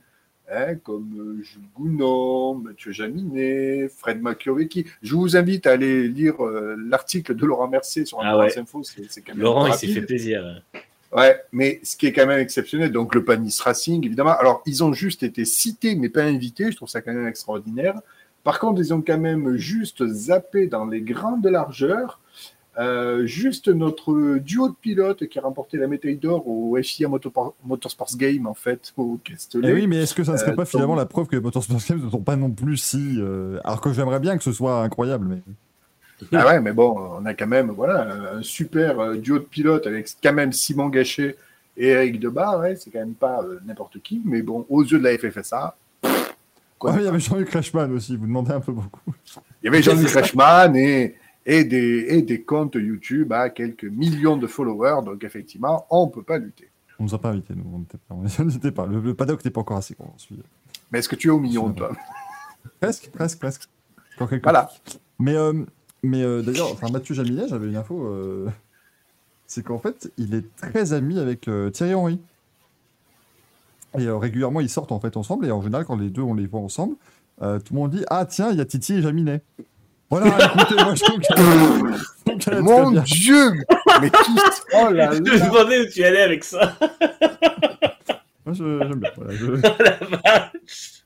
[0.52, 4.86] hein, comme euh, Jules Gounon, Mathieu Jaminet, Fred Machiovecchi.
[5.02, 8.58] Je vous invite à aller lire euh, l'article de Laurent Mercier sur Ah ouais.
[8.58, 8.82] Info.
[8.82, 10.62] Quand même Laurent, il s'est fait plaisir.
[11.12, 14.38] Ouais, mais ce qui est quand même exceptionnel, donc le Panis Racing, évidemment.
[14.38, 16.72] Alors, ils ont juste été cités, mais pas invités.
[16.72, 17.96] Je trouve ça quand même extraordinaire.
[18.44, 22.20] Par contre, ils ont quand même juste zappé dans les grandes largeurs.
[22.80, 28.16] Euh, juste notre duo de pilotes qui a remporté la médaille d'or au FIA Motorsports
[28.18, 29.70] Game, en fait, au Castellet.
[29.70, 31.36] Eh oui, mais est-ce que ça ne serait Euh, pas finalement donc- la preuve que
[31.36, 33.16] les Motorsport Games ne sont pas non plus si.
[33.18, 35.42] euh, Alors que j'aimerais bien que ce soit incroyable, mais.
[36.34, 38.08] Ah ouais, mais bon, on a quand même voilà,
[38.38, 41.36] un super duo de pilotes avec quand même Simon Gachet
[41.78, 42.60] et Eric Debar.
[42.60, 45.76] Ouais, c'est quand même pas n'importe qui, mais bon, aux yeux de la FFSA.
[46.04, 49.02] il y avait Jean-Luc Reichmann aussi, vous demandez un peu beaucoup.
[49.62, 51.16] Il y avait Jean-Luc Reichmann et,
[51.48, 56.12] et, des, et des comptes YouTube à quelques millions de followers, donc effectivement, on ne
[56.12, 56.70] peut pas lutter.
[57.00, 57.64] On nous a pas invités, nous.
[58.10, 58.20] On
[58.50, 58.86] n'était pas.
[58.86, 60.16] Le, le paddock n'était pas encore assez grand.
[60.92, 61.92] Mais est-ce que tu es au million, toi?
[62.82, 63.70] Presque, presque, presque.
[64.20, 64.70] Encore Voilà.
[65.20, 65.64] Mais, euh,
[66.04, 68.06] mais euh, d'ailleurs, enfin, Mathieu Jaminet, j'avais une info.
[68.08, 68.50] euh,
[69.46, 72.20] c'est qu'en fait, il est très ami avec Thierry Henry.
[73.98, 75.46] Et régulièrement, ils sortent en fait ensemble.
[75.46, 76.96] Et en général, quand les deux on les voit ensemble,
[77.40, 79.42] tout le monde dit Ah, tiens, il y a Titi et Jaminet.
[80.10, 81.26] Voilà, écoutez, moi je trouve que.
[82.56, 83.02] je Mon bien.
[83.02, 83.52] Dieu
[84.02, 84.36] Mais tout
[84.74, 86.76] Oh là Je me là demandais où tu allais avec ça.
[88.46, 89.10] Moi, je- j'aime bien.
[89.18, 89.46] Voilà, je...
[89.52, 91.04] La vache.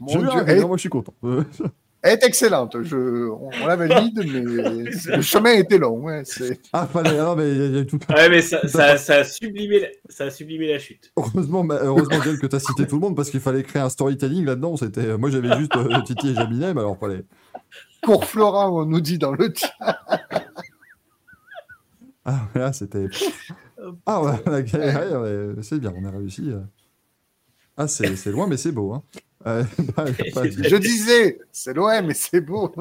[0.00, 1.14] Mon Dieu rire, Elle, moi je suis content.
[2.02, 2.76] Elle est excellente.
[2.82, 5.98] Je, on, on la valide, mais le chemin était long.
[6.00, 7.16] Ouais, c'est- Ah, fallait.
[7.18, 8.00] non, mais il y a- tout.
[8.08, 11.12] Ouais, mais ça, ça, ça a sublimé la, ça a sublimé la chute.
[11.16, 13.82] Heureusement, bah, heureusement Gaël, que tu as cité tout le monde parce qu'il fallait créer
[13.82, 14.76] un storytelling là-dedans.
[14.78, 17.22] C'était, moi j'avais juste euh, Titi et Jaminet, mais alors fallait.
[18.02, 19.74] Pour Florent, on nous dit dans le chat.
[22.24, 23.06] Ah là, c'était.
[24.06, 26.50] Ah ouais, la ouais, c'est bien, on a réussi.
[26.50, 26.60] euh.
[27.76, 28.92] Ah, c'est c'est loin, mais c'est beau.
[28.92, 29.02] Hein.
[29.46, 29.64] Euh,
[29.96, 30.04] bah,
[30.34, 30.44] pas.
[30.48, 32.72] Je disais, c'est loin, mais c'est beau.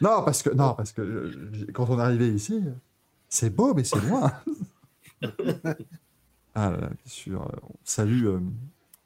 [0.00, 2.62] Non, parce que non, parce que euh, quand on est arrivé ici,
[3.28, 4.32] c'est beau, mais c'est loin.
[6.54, 7.50] ah là là, bien sûr.
[7.62, 8.40] on salue euh,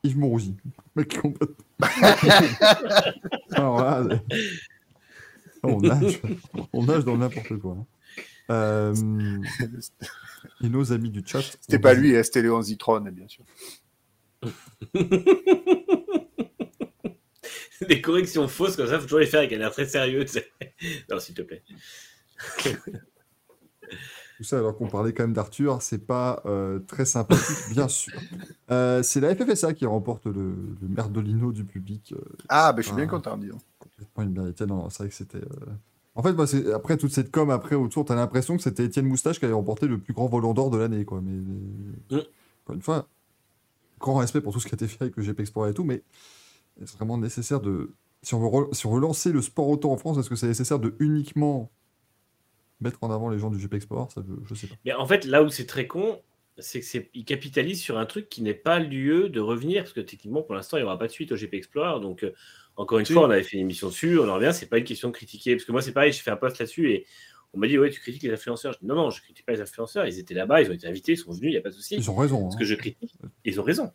[0.06, 0.54] Yves Mourouzi.
[0.94, 1.18] Mec.
[3.52, 4.20] Alors là, c'est-
[5.62, 6.20] on nage,
[6.72, 7.76] on nage dans n'importe quoi.
[7.78, 7.86] hein.
[8.48, 8.94] Euh,
[10.62, 11.42] et nos amis du chat.
[11.60, 13.44] C'était pas dit- lui, c'était Léon Zitron, bien sûr.
[17.88, 20.24] Des corrections fausses comme ça, faut toujours les faire avec un air très sérieux.
[20.24, 20.50] tu sais.
[21.10, 21.62] Non, s'il te plaît.
[24.36, 28.12] Tout ça alors qu'on parlait quand même d'Arthur, c'est pas euh, très sympathique, bien sûr.
[28.72, 30.32] Euh, c'est la FFSA qui remporte le,
[30.82, 32.12] le merdolino du public.
[32.16, 33.48] euh, Ah, ben je suis bien content, dis
[33.78, 34.66] complètement immérité.
[34.66, 35.40] Non, non, c'est vrai que c'était.
[36.16, 39.38] En fait, moi, après toute cette com après autour, t'as l'impression que c'était Étienne Moustache
[39.38, 41.20] qui avait remporté le plus grand volant d'or de l'année, quoi.
[41.22, 41.30] Mais
[42.10, 42.22] Mm.
[42.64, 43.06] encore une fois,
[44.00, 45.84] grand respect pour tout ce qui a été fait avec le GP Explorer et tout,
[45.84, 46.02] mais
[46.84, 47.92] c'est vraiment nécessaire de.
[48.24, 50.34] Si on veut, re- si on veut lancer le sport auto en France, est-ce que
[50.34, 51.70] c'est nécessaire de uniquement
[52.80, 54.74] mettre en avant les gens du GP Explorer Ça, je, je sais pas.
[54.84, 56.20] Mais en fait, là où c'est très con,
[56.58, 59.92] c'est que c'est, ils capitalisent sur un truc qui n'est pas lieu de revenir, parce
[59.92, 62.00] que techniquement, pour l'instant, il n'y aura pas de suite au GP Explorer.
[62.00, 62.32] Donc, euh,
[62.76, 64.84] encore une fois, on avait fait une émission dessus, on en revient, c'est pas une
[64.84, 65.54] question de critiquer.
[65.54, 67.06] Parce que moi, c'est pareil, j'ai fait un post là-dessus et
[67.52, 68.72] on m'a dit, ouais, tu critiques les influenceurs.
[68.72, 70.86] Je dis, non, non, je critique pas les influenceurs, ils étaient là-bas, ils ont été
[70.86, 71.96] invités, ils sont venus, il n'y a pas de souci.
[71.96, 72.50] Ils ont raison.
[72.50, 72.58] Ce hein.
[72.58, 73.14] que je critique,
[73.44, 73.92] ils ont raison.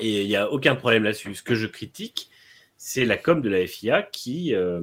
[0.00, 1.34] Et il n'y a aucun problème là-dessus.
[1.34, 2.30] Ce que je critique,
[2.76, 4.80] c'est la com de la FIA qui, euh,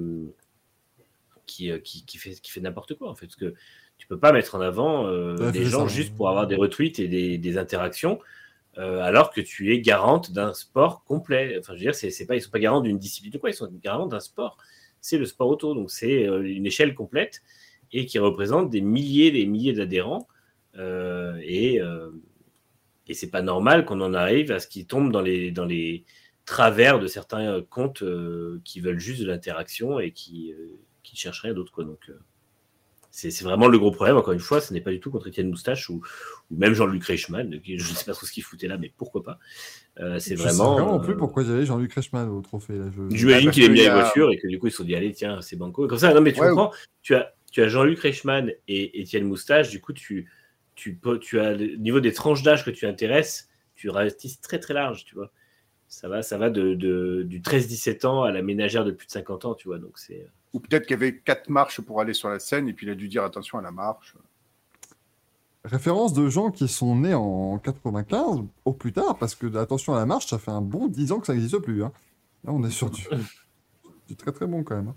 [1.45, 3.27] qui, euh, qui, qui fait, qui fait n'importe quoi, en fait.
[3.27, 3.53] Parce que
[3.97, 5.93] tu peux pas mettre en avant euh, Ouais, des gens ça.
[5.95, 8.19] juste pour avoir des retweets et des, des interactions,
[8.77, 11.57] euh, alors que tu es garante d'un sport complet.
[11.59, 13.55] Enfin, je veux dire, c'est, pas, ils sont pas garants d'une discipline ou quoi, ils
[13.55, 14.57] sont garants d'un sport.
[14.99, 17.41] C'est le sport auto, donc c'est une échelle complète
[17.91, 20.27] et qui représente des milliers des milliers d'adhérents.
[20.77, 21.81] Et,
[23.07, 26.05] et c'est pas normal qu'on en arrive à ce qui tombe dans les, dans les
[26.45, 30.77] travers de certains comptes euh, qui veulent juste de l'interaction et qui, euh,
[31.13, 31.71] qui cherchent rien d'autre.
[31.71, 31.83] Quoi.
[31.85, 32.13] Donc, euh,
[33.11, 34.17] c'est c'est vraiment le gros problème.
[34.17, 36.01] Encore une fois, ce n'est pas du tout contre Étienne Moustache ou,
[36.51, 37.61] ou même Jean-Luc Reichmann.
[37.61, 39.37] qui- Je ne sais pas trop ce qu'il foutait là, mais pourquoi pas.
[39.99, 40.75] Euh, c'est Je vraiment.
[40.75, 42.73] sais vraiment euh, plus pourquoi j'avais Jean-Luc Reichmann au trophée.
[42.77, 42.85] Là.
[42.95, 43.15] Je...
[43.15, 45.11] J'imagine qu'il aime bien les voitures et que du coup ils se sont dit allez
[45.13, 46.71] tiens c'est banco comme ça non mais tu Ouais, comprends
[47.03, 50.31] tu as tu as Jean-Luc Reichmann et Étienne Moustache du coup tu
[50.73, 54.57] tu peux tu as le niveau des tranches d'âge que tu intéresses tu ratisses très
[54.59, 55.31] très large tu vois
[55.93, 59.11] ça va ça va de, de- du 13-17 ans à la ménagère de plus de
[59.11, 62.13] 50 ans tu vois donc c'est Ou peut-être qu'il y avait quatre marches pour aller
[62.13, 64.15] sur la scène et puis il a dû dire attention à la marche.
[65.63, 69.97] référence de gens qui sont nés en 95 au plus tard, parce que attention à
[69.99, 71.83] la marche, ça fait un bon 10 ans que ça n'existe plus.
[71.83, 71.91] hein.
[72.43, 73.03] Là, on est sur du,
[74.07, 74.93] du très très bon quand même.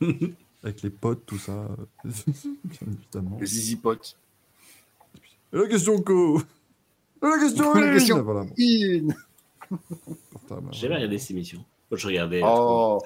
[0.00, 0.12] hein.
[0.64, 1.52] Avec les potes, tout ça.
[1.52, 2.10] euh,
[2.86, 3.36] évidemment.
[3.40, 4.16] Les easy potes.
[5.52, 6.40] Et la question co.
[6.40, 6.42] Et
[7.26, 9.08] la question La question- Voilà, bon, In.
[10.72, 11.64] J'ai jamais regardé cette émission.
[11.92, 12.40] Je regardais.
[12.44, 13.00] Oh,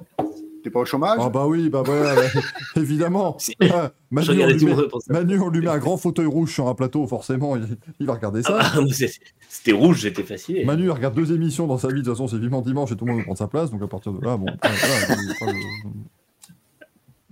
[0.64, 1.18] t'es pas au chômage?
[1.20, 2.40] Ah bah oui, bah voilà, bah,
[2.76, 3.36] évidemment.
[3.39, 3.55] Si.
[3.62, 4.74] Ah, Je Manu, on lui met.
[5.08, 8.42] Manu, on lui un grand fauteuil rouge sur un plateau, forcément, il, il va regarder
[8.42, 8.58] ça.
[8.60, 10.64] Ah, c'est- C'était rouge, j'étais fasciné.
[10.64, 12.97] Manu il regarde deux émissions dans sa vie, de toute façon c'est vivement dimanche et
[12.97, 15.52] tout le monde prendre sa place, donc à partir de là, bon, voilà, voilà,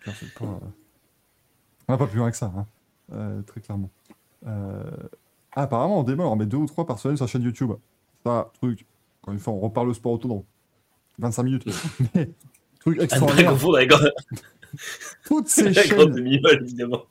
[0.04, 0.58] pas pas, euh,
[1.88, 2.66] On va pas plus loin que ça, hein,
[3.12, 3.90] euh, très clairement.
[4.46, 4.82] Euh,
[5.56, 7.72] Ah, apparemment, en démo, on met deux ou trois par semaine sur la chaîne YouTube.
[8.24, 8.84] Ça, truc,
[9.22, 10.44] encore une fois, on reparle le sport auto dans
[11.18, 11.64] 25 minutes.
[12.14, 12.30] Mais,
[12.80, 13.56] truc extraordinaire,
[15.24, 17.04] toutes ces chaînes, évidemment.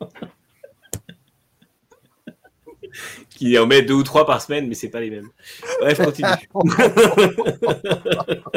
[3.30, 5.28] Qui en met deux ou trois par semaine, mais c'est pas les mêmes.
[5.80, 6.28] Bref, continue.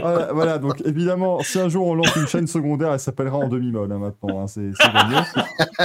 [0.02, 3.48] voilà, voilà, donc évidemment, si un jour on lance une chaîne secondaire, elle s'appellera en
[3.48, 5.18] demi-molle hein, maintenant, hein, c'est gagné.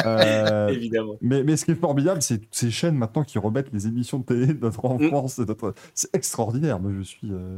[0.05, 1.17] Euh, évidemment.
[1.21, 4.19] Mais, mais ce qui est formidable, c'est toutes ces chaînes maintenant qui remettent les émissions
[4.19, 5.07] de télé de notre Mm.
[5.07, 5.39] enfance.
[5.39, 6.79] notre- C'est extraordinaire.
[6.81, 7.57] Moi, je suis euh,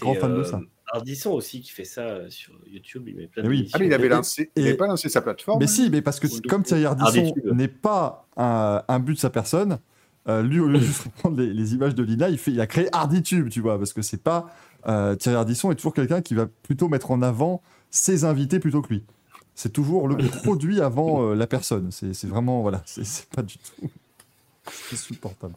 [0.00, 0.60] grand fan de euh, ça.
[0.92, 3.04] Ardisson aussi qui fait ça euh, sur YouTube.
[3.06, 3.70] Il met plein Eh oui.
[3.72, 4.50] Ah, mais il avait Et- lancé.
[4.56, 5.58] Il et- avait pas lancé sa plateforme.
[5.60, 9.18] Mais hein si, mais parce que comme Thierry Ardisson n'est pas un, un but de
[9.18, 9.78] sa personne,
[10.28, 12.60] euh, lui, au lieu de juste reprendre les, les images de Lina, il, fait, il
[12.60, 14.54] a créé Arditube, tu vois, parce que c'est pas.
[14.86, 18.82] euh, Thierry Ardisson est toujours quelqu'un qui va plutôt mettre en avant ses invités plutôt
[18.82, 19.04] que lui.
[19.54, 21.90] C'est toujours le produit avant euh, la personne.
[21.90, 22.62] C'est vraiment.
[22.62, 23.88] Voilà, c'est pas du tout.
[24.70, 25.54] C'est insupportable.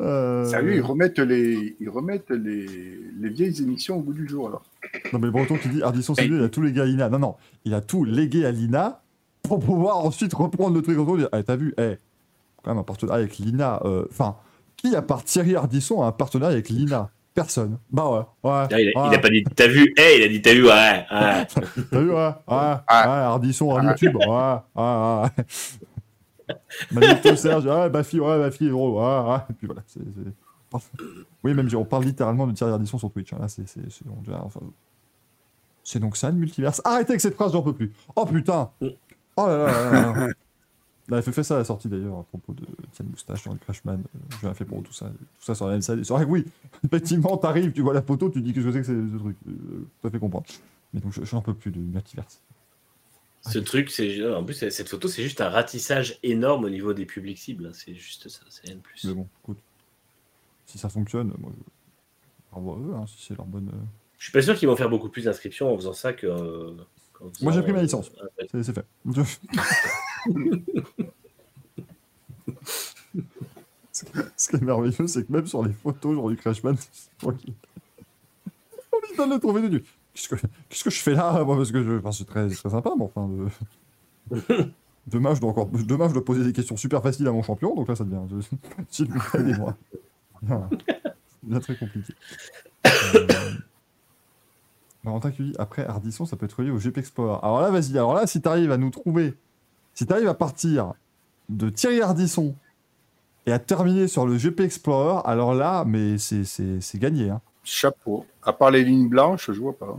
[0.00, 4.64] Sérieux, ils remettent les, ils remettent les, les vieilles émissions au bout du jour alors.
[5.12, 7.08] Non, mais breton qui dit Ardisson, c'est lui, il a tout légué à Lina.
[7.10, 9.02] Non, non, il a tout légué à Lina
[9.42, 11.96] pour pouvoir ensuite reprendre le truc en dire Eh, t'as vu, eh,
[12.62, 13.80] quand même un partenariat avec Lina.
[13.84, 14.36] euh, Enfin,
[14.76, 17.10] qui, à part Thierry Ardisson, a un partenariat avec Lina?
[17.32, 17.78] Personne.
[17.90, 18.24] Bah ouais, ouais.
[18.50, 19.16] Ah, il, a, il ouais.
[19.16, 21.46] a pas dit t'as vu, hey, il a dit t'as vu, ouais, ouais.
[21.90, 25.28] T'as vu, ouais, ouais, ouais, Ardisson, Arditube, ouais, ouais, ouais.
[26.90, 29.38] Magneto Serge, ouais, ma fille, ouais, ma fille, gros, ouais, ouais.
[29.48, 30.00] Et puis voilà, c'est.
[31.44, 33.32] Oui, même, on parle littéralement de Thierry Ardisson sur Twitch.
[33.32, 33.68] hein, Là, c'est.
[33.68, 34.60] c'est- c'est- on dirait- enfin,
[35.84, 36.82] c'est donc ça, le multiverse.
[36.84, 37.92] Arrêtez avec cette phrase, j'en peux plus.
[38.16, 38.70] Oh putain
[39.36, 40.26] Oh là là là là
[41.16, 44.00] elle fait ça à la sortie d'ailleurs, à propos de Tienne Moustache dans le Crashman.
[44.00, 45.06] Euh, Je viens fait pour tout ça.
[45.06, 45.96] Tout ça sur la MSA.
[46.04, 46.44] C'est vrai que oui,
[46.84, 49.36] effectivement, t'arrives, tu vois la photo, tu dis qu'est-ce que c'est que ce truc.
[49.48, 50.46] Euh, tout à fait comprendre.
[50.92, 52.40] Mais donc, je, je n'en peux plus du multiverse.
[53.42, 57.06] Ce truc, c'est en plus cette photo, c'est juste un ratissage énorme au niveau des
[57.06, 57.66] publics cibles.
[57.66, 57.72] hein.
[57.72, 59.04] C'est juste ça, c'est rien de plus.
[59.06, 59.58] Mais bon, écoute.
[60.66, 62.60] Si ça fonctionne, moi, je...
[62.60, 63.68] eux, hein, si c'est leur bonne.
[63.68, 63.78] euh,
[64.18, 66.26] Je suis pas sûr qu'ils vont faire beaucoup plus d'inscriptions en faisant ça que.
[66.26, 66.72] euh,
[67.40, 68.10] Moi, j'ai pris ma licence.
[68.22, 68.84] un- c'est fait.
[73.92, 76.76] Ce qui- est merveilleux, c'est que même sur les photos, genre du Crashman,
[77.22, 77.54] on lui
[79.16, 79.82] donne le trouver de.
[80.14, 80.36] Qu'est-ce que,
[80.68, 83.28] qu'est-ce que je fais là moi Parce que je, enfin, c'est très, sympa, mais enfin.
[83.28, 83.48] De...
[85.06, 87.74] Demain, je dois encore, demain, je dois poser des questions super faciles à mon champion,
[87.74, 88.20] donc là, ça devient.
[88.88, 89.76] S'il vous plaît, aidez-moi.
[90.46, 90.68] Ça
[91.42, 92.12] devient très compliqué.
[92.86, 93.26] Euh...
[95.02, 97.38] Valentin qui dit après Ardisson, ça peut être relié au GP Explorer.
[97.42, 97.96] Alors là, vas-y.
[97.96, 99.34] Alors là, si tu arrives à nous trouver,
[100.00, 100.94] si tu arrives à partir
[101.50, 102.54] de Thierry Ardisson
[103.44, 107.28] et à terminer sur le GP Explorer, alors là, mais c'est- c'est c'est gagné.
[107.28, 107.42] Hein.
[107.62, 108.24] Chapeau.
[108.42, 109.98] À part les lignes blanches, je vois pas.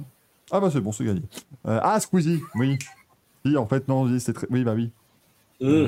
[0.49, 1.21] Ah bah c'est bon, c'est gagné.
[1.67, 2.79] Euh, ah, Squeezie, oui.
[3.45, 4.47] Si, en fait, non, oui, c'était très...
[4.49, 4.91] Oui, bah oui.
[5.61, 5.65] Mmh.
[5.67, 5.87] Euh,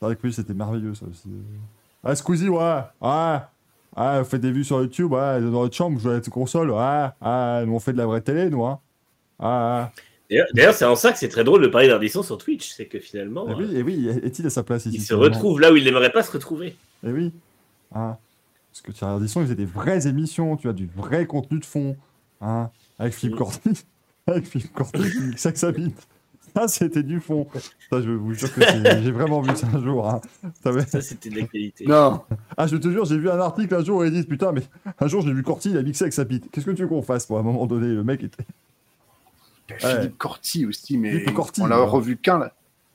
[0.00, 1.28] C'est vrai que oui, c'était merveilleux, ça aussi.
[2.02, 2.80] Ah, Squeezie, ouais.
[3.00, 3.38] Ouais.
[3.96, 6.20] Ouais, on fait des vues sur YouTube, ouais, dans notre chambre, je joue à la
[6.20, 7.06] console, ouais.
[7.22, 8.80] Ouais, nous on fait de la vraie télé, nous, hein.
[9.38, 9.86] Ouais, ouais.
[10.54, 12.98] D'ailleurs- c'est en ça que c'est très drôle de parler d'Ardisson sur Twitch, c'est que
[12.98, 15.72] finalement, Et euh, oui, et oui, est-il à sa place ici il se retrouve là
[15.72, 16.76] où il n'aimerait pas se retrouver.
[17.06, 17.32] Eh oui.
[17.94, 18.16] Hein.
[18.72, 21.64] Parce que Thierry Ardisson, il faisait des vraies émissions, tu as du vrai contenu de
[21.64, 21.96] fond.
[22.40, 22.70] Hein.
[22.98, 23.38] Avec Philippe Mm.
[23.38, 23.70] Corti.
[24.26, 26.06] Avec Philippe Corti qui mixait que sa bite.
[26.54, 27.46] Ça, c'était du fond.
[27.90, 28.60] Ça, je vous jure que
[29.02, 30.08] j'ai vraiment vu ça un jour.
[30.08, 30.20] Hein.
[30.62, 31.86] Ça c'était de la qualité.
[31.86, 32.22] Non.
[32.56, 34.62] Ah, je te jure, j'ai vu un article un jour où ils disent Putain, mais
[34.98, 36.50] un jour, j'ai vu Corti, il a mixé avec sa bite.
[36.50, 38.44] Qu'est-ce que tu veux qu'on fasse, moi À un moment donné, le mec était.
[39.78, 41.86] Philippe Corti aussi, mais Philippe Corti, on l'a ouais.
[41.86, 42.52] revu là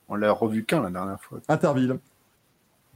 [0.09, 1.97] On l'a revu quand la dernière fois Interville.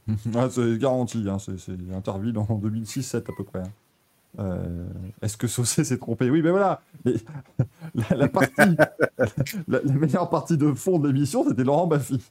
[0.36, 3.60] ah, c'est garanti, hein, c'est Interville en 2006-7 à peu près.
[3.60, 3.72] hein.
[4.40, 4.86] Euh,
[5.22, 6.30] Est-ce que Saucé s'est trompé?
[6.30, 6.82] Oui, mais voilà.
[7.96, 8.54] La, la partie,
[9.68, 12.22] la, la meilleure partie de fond de l'émission, c'était Laurent Baffy.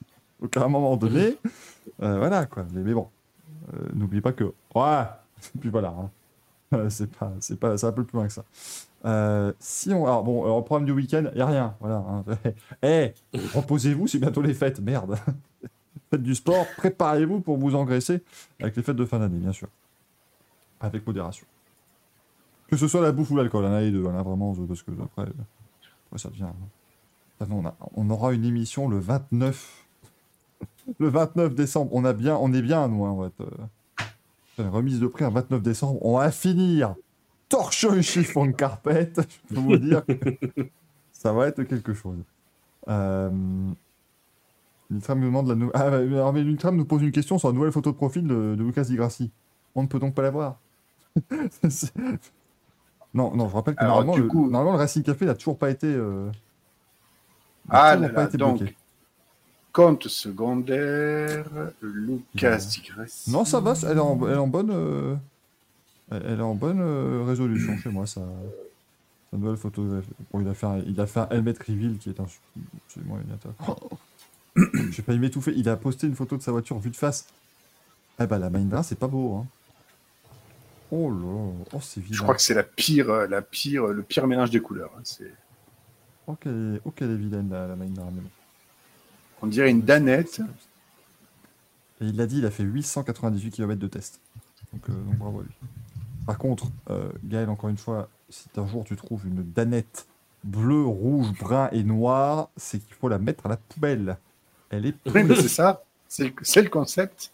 [0.40, 1.36] Donc à un moment donné,
[2.02, 2.64] euh, voilà quoi.
[2.72, 3.08] Mais, mais bon,
[3.74, 4.44] euh, n'oubliez pas que
[4.74, 5.02] ouais.
[5.60, 5.88] Puis voilà.
[5.88, 6.10] hein.
[6.74, 8.44] Euh, c'est pas, c'est pas, c'est un peu plus loin que ça.
[9.04, 11.74] Euh, si on, alors bon, alors, le du week-end, y a rien.
[11.80, 11.96] Voilà.
[12.08, 12.24] hein.
[12.82, 13.14] Eh,
[13.54, 14.80] reposez-vous, c'est bientôt les fêtes.
[14.80, 15.16] Merde.
[16.10, 18.22] faites du sport, préparez-vous pour vous engraisser
[18.60, 19.68] avec les fêtes de fin d'année, bien sûr.
[20.80, 21.46] Avec modération.
[22.68, 24.90] Que ce soit la bouffe ou l'alcool, un et deux, hein, là, vraiment, parce que
[25.02, 26.46] après, euh, ça devient.
[27.48, 29.84] Non, on, a- on aura une émission le 29.
[30.98, 31.90] Le 29 décembre.
[31.94, 33.30] On, a bien, on est bien, nous, hein, on va
[34.66, 35.98] remise de prix un 29 décembre.
[36.04, 36.94] On va finir
[37.48, 39.12] torchon chiffon carpet.
[39.50, 40.36] Je peux vous dire que
[41.12, 42.18] ça va être quelque chose.
[42.88, 43.30] Euh...
[44.90, 47.48] Nitram nous demande la nou- ah, bah, alors, mais Nitram nous pose une question sur
[47.48, 49.30] la nouvelle photo de profil de, de Lucas Di Grassi.
[49.74, 50.58] On ne peut donc pas la voir.
[53.14, 55.34] Non, non, je rappelle que Alors, normalement, du le, coup- normalement, le Racing Café n'a
[55.34, 55.86] toujours pas été.
[55.86, 56.30] euh,
[57.70, 58.76] Ah pas été donc, bloqué.
[59.78, 61.44] Compte secondaire,
[61.80, 63.06] Lucas Tigres.
[63.28, 64.70] Non, ça va, elle est en, elle est en bonne.
[64.72, 65.14] euh,
[66.10, 68.22] elle est en bonne euh, résolution chez moi, ça.
[69.30, 69.84] Sa nouvelle photo.
[70.32, 72.26] Bon, il a fait un, il a fait un helmet reveal qui est un,
[72.86, 73.78] absolument inintéressant.
[74.90, 75.52] J'ai failli m'étouffer.
[75.54, 77.26] Il a posté une photo de sa voiture vue de face.
[78.20, 79.46] Eh bah, la Mahindra, c'est pas beau, hein.
[80.90, 82.16] Oh là, oh, c'est vilain.
[82.16, 84.90] Je crois que c'est la pire, la pire, le pire mélange des couleurs.
[84.96, 85.02] hein.
[85.04, 85.32] C'est,
[86.26, 88.06] Oh, qu'elle est, oh, est vilaine, la, la Mahindra.
[88.12, 88.30] mais bon.
[89.42, 90.40] On dirait une danette.
[92.00, 94.20] Et il l'a dit, il a fait 898 km de test.
[94.72, 95.50] Donc, euh, donc bravo à lui.
[96.26, 100.06] Par contre, euh, Gaël, encore une fois, si un jour tu trouves une danette
[100.44, 104.18] bleue, rouge, brun et noire, c'est qu'il faut la mettre à la poubelle.
[104.70, 105.82] Elle est Oui, mais c'est ça.
[106.06, 107.32] C'est, c'est le concept.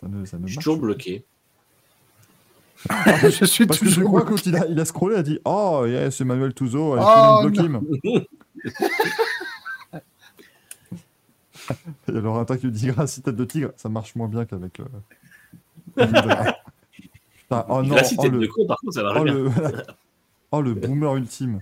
[0.00, 0.82] ça ne, ça ne Je suis toujours pas.
[0.86, 1.24] bloqué.
[3.22, 5.38] je suis Parce que je crois quand il a, il a scrollé, il a dit
[5.44, 7.04] Oh, yeah, c'est Manuel Touzo, avec
[7.58, 7.80] Oh, him.
[12.08, 14.80] Et alors, un tas qui dit grâce tête de tigre, ça marche moins bien qu'avec.
[14.80, 14.84] euh.
[17.38, 19.34] Putain, oh non, oh, le- de con, par contre, ça marche Oh bien.
[19.34, 19.50] le...
[20.52, 21.60] oh le boomer ultime.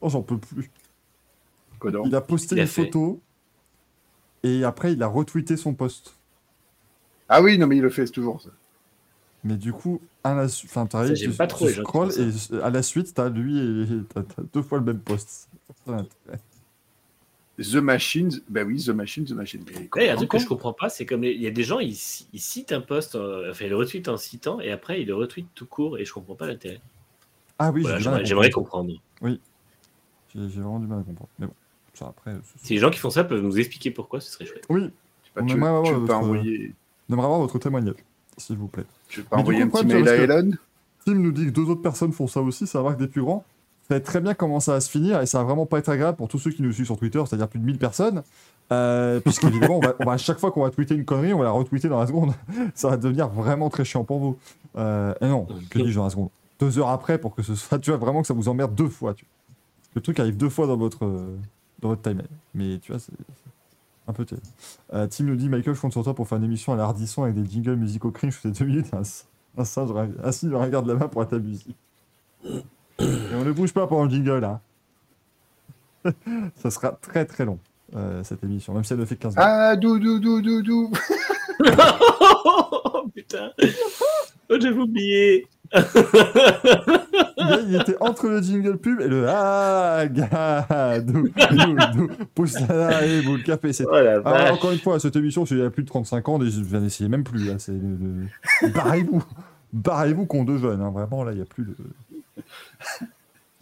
[0.00, 0.70] Oh j'en peux plus.
[1.78, 2.06] Quoi donc?
[2.06, 2.84] Il a posté Il a une fait.
[2.86, 3.20] photo
[4.42, 6.14] et après il a retweeté son post.
[7.28, 8.40] Ah oui, non, mais il le fait toujours.
[8.40, 8.50] Ça.
[9.42, 12.12] Mais du coup, à la su- enfin, t'arrives, Ça, j'aime tu, pas trop tu scrolls
[12.18, 15.48] et à la suite t'as lui et t'as, t'as deux fois le même post.
[17.58, 19.64] The Machine, ben oui, The Machine, The Machine.
[19.96, 21.50] Il y a un truc que je comprends pas, c'est comme les- il y a
[21.52, 21.92] des gens, ils,
[22.32, 25.14] ils citent un post, euh, enfin, ils le retweetent en citant, et après, ils le
[25.14, 26.80] retweetent tout court, et je comprends pas l'intérêt.
[27.60, 28.92] Ah oui, Voilà, j'aimerais j'aimerais comprendre.
[29.20, 29.38] comprendre.
[30.34, 31.30] J'ai, j'ai vraiment du mal à comprendre.
[31.38, 31.54] Mais bon,
[31.92, 32.34] ça après.
[32.60, 34.64] Si les gens qui font ça peuvent nous expliquer pourquoi, ce serait chouette.
[34.68, 34.90] Oui,
[35.36, 36.74] Bah, on tu, aimerait avoir tu pas votre- envoyer,
[37.08, 37.94] on aimerait avoir votre témoignage,
[38.36, 38.84] s'il vous plaît.
[39.08, 40.50] tu veux pas Mais envoyer coup, un petit mail à Elon
[41.06, 43.44] Tim nous dit que deux autres personnes font ça aussi, ça marque des plus grands.
[43.90, 46.16] Être très bien comment ça va se finir et ça va vraiment pas être agréable
[46.16, 48.22] pour tous ceux qui nous suivent sur Twitter, c'est-à-dire plus de 1000 personnes.
[48.72, 51.44] Euh, Puisqu'évidemment, on on va à chaque fois qu'on va tweeter une connerie, on va
[51.44, 52.32] la retweeter dans la seconde.
[52.74, 54.38] Ça va devenir vraiment très chiant pour vous.
[54.76, 56.30] Euh, et non, que dis-je dans la seconde?
[56.58, 58.88] Deux heures après pour que ce soit, tu vois, vraiment que ça vous emmerde deux
[58.88, 59.12] fois.
[59.12, 59.54] Tu vois.
[59.96, 61.36] Le truc arrive deux fois dans votre, euh,
[61.80, 62.26] dans votre timeline.
[62.54, 64.46] Mais tu vois, c'est c'est un peu terrible.
[64.92, 67.22] Euh, Tim nous dit Michael, je compte sur toi pour faire une émission à l'Ardisson
[67.22, 68.92] avec des jingles musicaux cringe les deux minutes.
[68.92, 69.02] Un,
[69.58, 69.90] un singe
[70.22, 71.76] assis de la main pour être ta musique.
[72.98, 74.60] Et on ne bouge pas pendant le jingle, là.
[76.56, 77.58] Ça sera très très long,
[77.96, 79.50] euh, cette émission, même si elle ne fait que 15 minutes.
[79.50, 80.92] Ah, dou, dou, dou, dou, dou.
[82.44, 83.50] oh putain
[84.50, 85.80] Oh, j'avais oublié Il,
[87.80, 93.06] était entre le jingle pub et le Ah, gars, dou, dou, dou, pousse la là
[93.06, 93.72] et boule café.
[93.72, 93.86] C'est...
[93.86, 93.96] Oh
[94.52, 96.80] encore une fois, cette émission, c'est il y a plus de 35 ans, je viens
[96.80, 97.46] d'essayer même plus.
[97.46, 97.72] Là, c'est
[98.74, 99.24] Barrez-vous
[99.72, 101.74] Barrez-vous qu'on de jeunes, hein, vraiment, là, il n'y a plus de.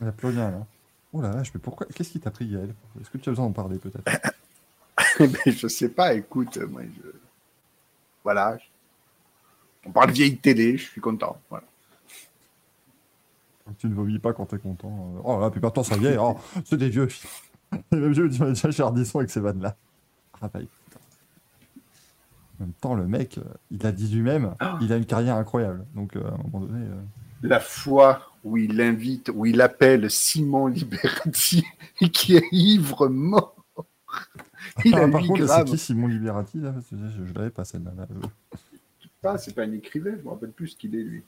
[0.01, 0.67] Il n'y a plus rien, là.
[1.13, 2.75] Oh la vache, mais pourquoi Qu'est-ce qui t'a pris, Yael?
[3.01, 4.33] Est-ce que tu as besoin d'en parler, peut-être?
[5.47, 7.09] Je sais pas, écoute, moi, je...
[8.25, 8.57] Voilà.
[9.85, 11.39] On parle vieille télé, je suis content.
[11.51, 11.65] Voilà.
[13.79, 15.13] Tu ne vomis pas quand t'es content.
[15.17, 15.21] euh.
[15.25, 16.17] Oh là, puis maintenant, ça vieille.
[16.21, 17.09] Oh, c'est des vieux.
[17.93, 19.77] Les mêmes vieux, tu déjà chez Ardisson avec ces vannes-là.
[20.41, 20.61] Ah bah.
[22.61, 25.85] En même temps, le mec, euh, il a dit lui-même, il a une carrière incroyable.
[25.95, 26.87] Donc, euh, à un moment donné.
[26.87, 27.01] euh,
[27.43, 31.65] La fois où il invite, où il appelle Simon Liberati
[32.01, 33.57] et qui est ivre mort.
[34.85, 36.73] Il a par 8 contre, c'est qui Simon Liberati là?
[36.73, 37.93] Parce que Je, je l'avais pas celle-là.
[37.97, 38.07] là.
[39.25, 41.23] Ah, c'est pas un écrivain, je me rappelle plus ce qu'il est, lui.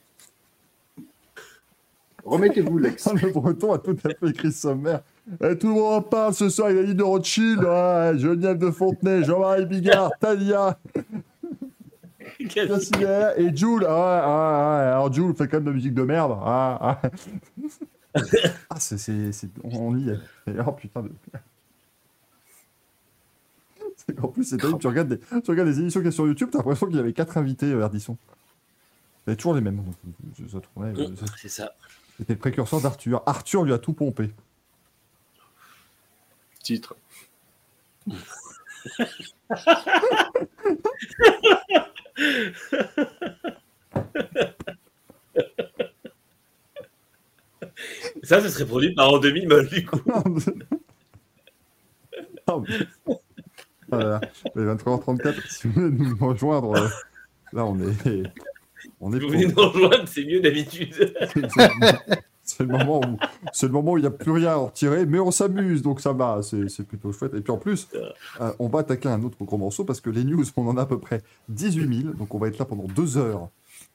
[2.25, 3.07] Remettez-vous l'ex.
[3.23, 5.03] Le breton a tout à fait écrit sommaire.
[5.43, 8.59] Eh, tout le monde en parle ce soir, il a dit de Rothschild, ouais, Geneviève
[8.59, 10.79] de Fontenay, Jean-Marie Bigard, Talia,
[13.37, 13.85] et Jules.
[13.89, 16.37] Ah, ouais, ouais, alors Jules fait quand même de la musique de merde.
[16.45, 17.11] Ah, ah.
[18.71, 20.19] Ah, c'est, c'est, c'est- on y est.
[20.47, 21.11] Et, oh putain de.
[24.17, 26.27] Qu'en plus, c'est terrible, tu regardes, des, tu regardes des émissions qu'il y a sur
[26.27, 28.17] YouTube, t'as l'impression qu'il y avait quatre invités euh, Ardisson.
[29.27, 29.83] Il y avait toujours les mêmes.
[29.83, 29.95] Donc,
[30.51, 31.73] ça tournait, ça- C'est ça.
[32.19, 33.23] c'était le précurseur d'Arthur.
[33.27, 34.31] Arthur lui a tout pompé.
[36.63, 36.95] Titre.
[48.23, 50.01] Ça, ça serait produit par en demi-molle, du coup.
[52.47, 53.17] Ah, mais-
[53.89, 54.21] Voilà.
[54.55, 56.89] Les 23h34, si vous voulez nous rejoindre, euh,
[57.53, 58.23] là on est.
[59.01, 61.15] On est Vous pour- venez nous rejoindre, c'est mieux d'habitude.
[62.45, 63.17] C'est le moment où
[63.53, 65.83] c'est le moment où il n'y a plus rien à en retirer, mais on s'amuse,
[65.83, 67.35] donc ça va, c'est c'est plutôt chouette.
[67.35, 67.89] Et puis en plus,
[68.41, 70.83] euh, on va attaquer un autre gros morceau parce que les news, on en a
[70.83, 73.49] à peu près 18 000, donc on va être là pendant deux heures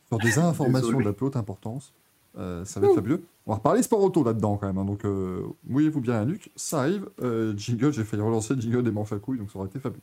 [0.08, 1.06] sur des informations Désolé.
[1.06, 1.94] de la plus haute importance.
[2.38, 3.24] Euh, ça va être fabuleux.
[3.46, 6.52] On va reparler sport auto là-dedans quand même, hein, donc euh, mouillez-vous bien la nuque,
[6.56, 7.10] ça arrive.
[7.22, 9.80] Euh, jingle, j'ai failli relancer le jingle des manches à couilles, donc ça aurait été
[9.80, 10.02] fabuleux.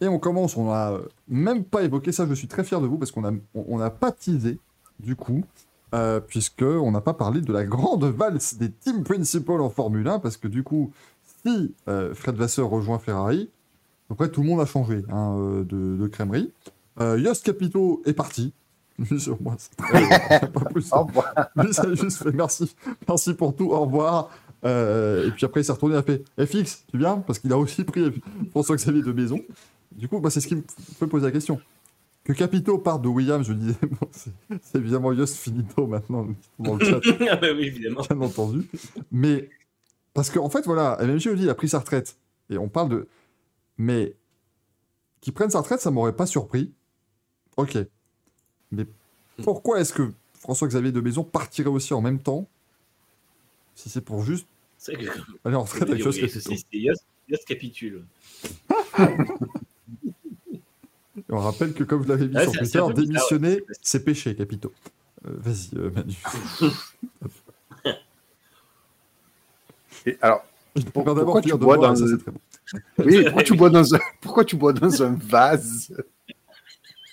[0.00, 2.86] Et on commence, on a euh, même pas évoqué ça, je suis très fier de
[2.86, 4.58] vous parce qu'on a, on on n'a pas teasé
[5.00, 5.44] du coup,
[5.94, 10.06] euh, puisque on n'a pas parlé de la grande valse des team principal en Formule
[10.08, 10.92] 1, parce que du coup,
[11.44, 13.50] si euh, Fred Vasseur rejoint Ferrari,
[14.10, 16.52] après tout le monde a changé hein, euh, de, de crèmerie.
[17.00, 18.52] Euh, Yost Capito est parti.
[18.98, 20.92] Lui, sur moi, c'est très- pas plus.
[20.92, 21.32] Au revoir.
[21.56, 22.74] Lui, ça a juste fait merci,
[23.08, 24.28] merci pour tout, au revoir.
[24.66, 27.16] Euh, et puis après, il s'est retourné, il a fait FX, tu viens?
[27.26, 28.12] Parce qu'il a aussi pris
[28.50, 29.40] François-Xavier de Maison.
[29.92, 30.62] Du coup, bah, c'est ce qui me
[30.98, 31.58] fait poser la question.
[32.24, 36.84] Que Capito parte de Williams, je disais, bon, c'est évidemment Yost Finito maintenant, dans le
[36.84, 37.00] chat,
[37.30, 38.02] ah bah oui, évidemment.
[38.02, 38.68] bien entendu.
[39.10, 39.48] Mais,
[40.12, 42.18] parce qu'en fait, voilà, MMG Audi, a pris sa retraite.
[42.50, 43.08] Et on parle de.
[43.78, 44.16] Mais,
[45.20, 46.72] qu'il prenne sa retraite, ça m'aurait pas surpris.
[47.56, 47.78] Ok.
[48.70, 48.86] Mais
[49.42, 52.48] pourquoi est-ce que François-Xavier de Maison partirait aussi en même temps
[53.74, 54.46] Si c'est pour juste
[54.78, 55.06] C'est que
[55.44, 56.54] aller en retraite avec Capito?
[57.30, 58.04] Yos capitule.
[61.30, 63.64] Et on rappelle que, comme vous l'avez vu Ouais, sur Twitter, un démissionner, ouais.
[63.82, 64.72] c'est péché, Capito.
[65.26, 66.16] Euh, Vas-y, euh, Manu.
[70.06, 70.44] Et alors,
[70.92, 72.40] Pourquoi tu bois dans très bon.
[72.98, 75.92] oui, pourquoi tu bois dans un, pourquoi tu bois dans un vase?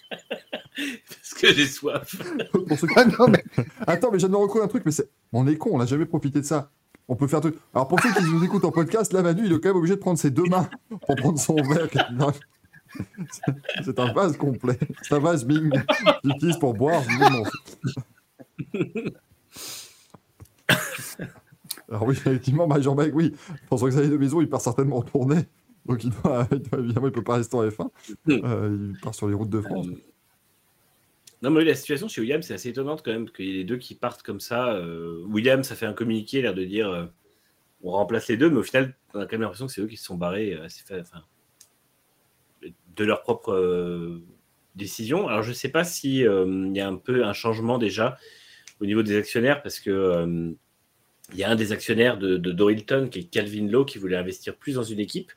[0.09, 2.15] Parce que j'ai soif.
[2.51, 3.43] Pour ceux qui- Ah non, mais
[3.85, 5.09] Attends, mais je viens de un truc, mais c'est...
[5.33, 6.69] on est con, on n'a jamais profité de ça.
[7.07, 7.51] On peut faire tout.
[7.73, 9.95] Alors pour ceux qui nous écoutent en podcast, là, Manu, il est quand même obligé
[9.95, 11.87] de prendre ses deux mains pour prendre son verre.
[13.83, 14.77] C'est- un vase complet.
[15.01, 15.71] C'est un vase Ming
[16.21, 17.01] qu'il utilise pour boire.
[21.89, 23.33] Alors oui, effectivement, bah, Jean-Bec, oui,
[23.67, 25.45] François-Xavier de Maison, il part certainement en tournée.
[25.85, 27.89] Donc il doit, il doit- peut pas rester en F1.
[28.29, 29.87] Euh, il part sur les routes de France.
[29.87, 29.95] Euh,
[31.41, 33.53] Non, mais oui, la situation chez Williams, c'est assez étonnante quand même qu'il y ait
[33.53, 34.73] les deux qui partent comme ça.
[34.73, 37.05] Euh, Williams, ça fait un communiqué, l'air de dire euh,
[37.83, 39.87] on remplace les deux, mais au final, on a quand même l'impression que c'est eux
[39.87, 41.03] qui se sont barrés assez fa-
[42.97, 44.21] de leur propre euh,
[44.75, 45.27] décision.
[45.27, 48.17] Alors, je ne sais pas s'il y a un peu un changement déjà
[48.79, 50.51] au niveau des actionnaires, parce que euh,
[51.33, 54.55] il y a un des actionnaires de, Dorilton, qui est Calvin Lowe, qui voulait investir
[54.55, 55.31] plus dans une équipe.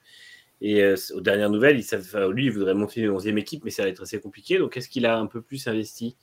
[0.61, 3.83] Et euh, aux dernières nouvelles, il lui, il voudrait monter une 11e équipe, mais ça
[3.83, 4.59] va être assez compliqué.
[4.59, 6.17] Donc, est-ce qu'il a un peu plus investi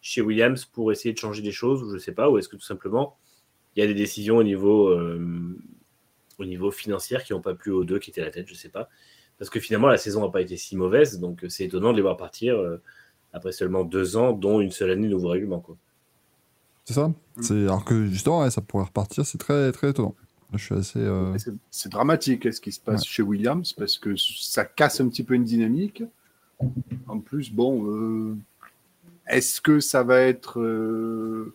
[0.00, 2.48] chez Williams pour essayer de changer des choses, ou je ne sais pas, ou est-ce
[2.48, 3.18] que tout simplement,
[3.74, 5.58] il y a des décisions au niveau, euh,
[6.38, 8.52] au niveau financier qui n'ont pas plu aux deux qui étaient à la tête, je
[8.52, 8.88] ne sais pas.
[9.40, 11.96] Parce que finalement, la saison n'a pas été si mauvaise, donc euh, c'est étonnant de
[11.96, 12.80] les voir partir euh,
[13.32, 15.58] après seulement deux ans, dont une seule année de nouveau règlement.
[15.60, 15.76] Quoi.
[16.84, 17.62] C'est ça c'est...
[17.62, 20.14] Alors que justement, ouais, ça pourrait repartir, c'est très, très étonnant.
[20.52, 20.98] Je suis assez.
[20.98, 23.72] euh, c'est- c'est dramatique ce qui se passe chez Williams?
[23.72, 26.02] Parce que ça casse un petit peu une dynamique.
[27.08, 28.36] En plus, bon, euh,
[29.28, 31.54] est-ce que ça va être, euh,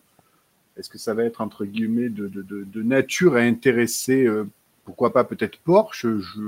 [0.76, 4.48] est-ce que ça va être entre guillemets de, de- de- de nature à intéresser, euh,
[4.86, 6.40] pourquoi pas peut-être Porsche, je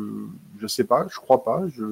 [0.59, 1.85] je sais pas, je crois pas, je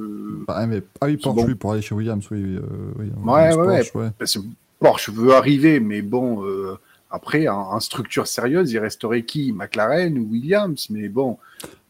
[0.49, 0.83] Ah, mais...
[1.03, 1.45] ah oui, Porsche, bon.
[1.47, 2.43] oui, pour aller chez Williams, oui.
[2.43, 2.63] oui, euh,
[2.99, 4.11] oui Ouais, Williams, ouais, Porsche, ouais.
[4.19, 4.39] parce que
[4.79, 6.79] Porsche veut arriver, mais bon, euh,
[7.11, 9.53] après, en, en structure sérieuse, il resterait qui?
[9.53, 10.89] McLaren ou Williams?
[10.91, 11.39] Mais bon,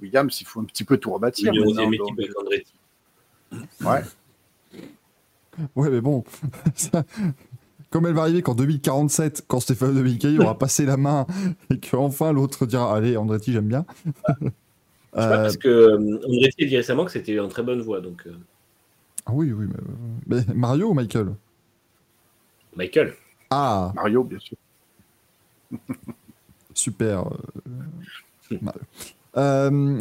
[0.01, 1.53] Williams, il faut un petit peu tout rebâtir.
[1.53, 2.73] Maintenant, 11e donc, équipe avec Andretti.
[3.85, 4.03] ouais.
[5.75, 6.23] Ouais, mais bon,
[6.75, 7.05] ça-
[7.97, 11.27] comme elle va arriver qu'en 2047, quand Stéphane Dominicali aura passé la main
[11.71, 13.87] et qu'enfin l'autre dira Allez, Andretti, j'aime bien.
[14.05, 14.51] Je sais
[15.15, 18.03] pas, Euh, parce que euh, Andretti a dit récemment que c'était en très bonne voie.
[18.03, 18.35] Donc, euh,
[19.25, 19.67] Ah oui, oui,
[20.27, 21.33] mais, mais Mario ou Michael?
[22.77, 23.15] Michael,
[23.49, 24.59] Ah, Mario, bien sûr.
[26.75, 27.29] super.
[28.53, 28.81] euh, Mario.
[29.39, 30.01] Euh,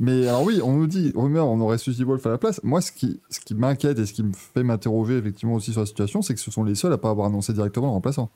[0.00, 2.60] mais alors oui, on nous dit, rumeur, on aurait Suzy Wolf à la place.
[2.64, 5.80] Moi, ce qui, ce qui m'inquiète et ce qui me fait m'interroger effectivement aussi sur
[5.80, 8.30] la situation, c'est que ce sont les seuls à pas avoir annoncé directement le remplaçant.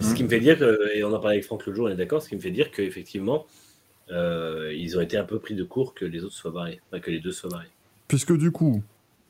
[0.00, 1.88] ce qui me fait dire, que- et on en parlait avec Franck le jour, on
[1.88, 3.46] est d'accord, ce qui me fait dire qu'effectivement,
[4.10, 7.00] euh, ils ont été un peu pris de court que les autres soient barrés, enfin,
[7.00, 7.70] que les deux soient barrés.
[8.08, 8.82] Puisque du coup,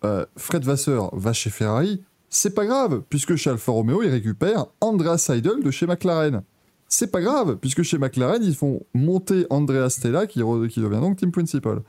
[0.05, 4.67] euh, Fred Vasseur va chez Ferrari, c'est pas grave, puisque chez Alfa Romeo, il récupère
[4.81, 6.43] Andreas Seidel de chez McLaren.
[6.89, 11.01] C'est pas grave, puisque chez McLaren, ils font monter Andrea Stella, qui, re- qui devient
[11.01, 11.81] donc team principal.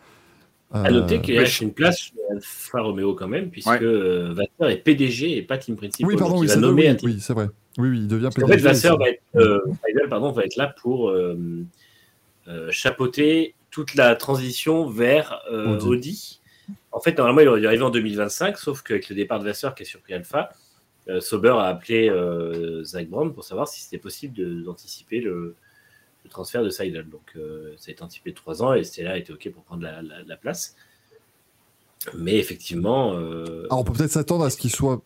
[0.72, 3.80] À noter Euh, qu'il lâche une place chez Alfa Romeo quand même, puisque Ouais.
[3.82, 6.08] euh, Vasseur est PDG et pas team principal.
[6.12, 6.62] Oui, pardon, oui, c'est oui,
[6.98, 7.50] team oui, vrai.
[7.78, 10.44] Oui, oui, il devient Parce qu'en fait, PDG, Vasseur c'est- va être, euh, pardon, va
[10.44, 11.38] être là pour euh,
[12.50, 15.88] euh, chapeauter toute la transition vers euh, Audi.
[15.88, 16.42] Audi.
[16.92, 19.74] En fait, normalement, il aurait dû arriver en 2025, sauf qu'avec le départ de Vasseur
[19.76, 20.54] qui a surpris Alpha, euh,
[21.20, 25.56] Sauber a appelé euh, Zach Brown pour savoir si c'était possible d'anticiper le,
[26.24, 27.10] le transfert de Seidel.
[27.10, 29.84] Donc, euh, ça a été anticipé de trois ans et Stella était OK pour prendre
[29.84, 30.76] la, la- la place.
[32.18, 35.02] Mais effectivement, euh, Alors, on peut peut-être s'attendre à ce qu'il soit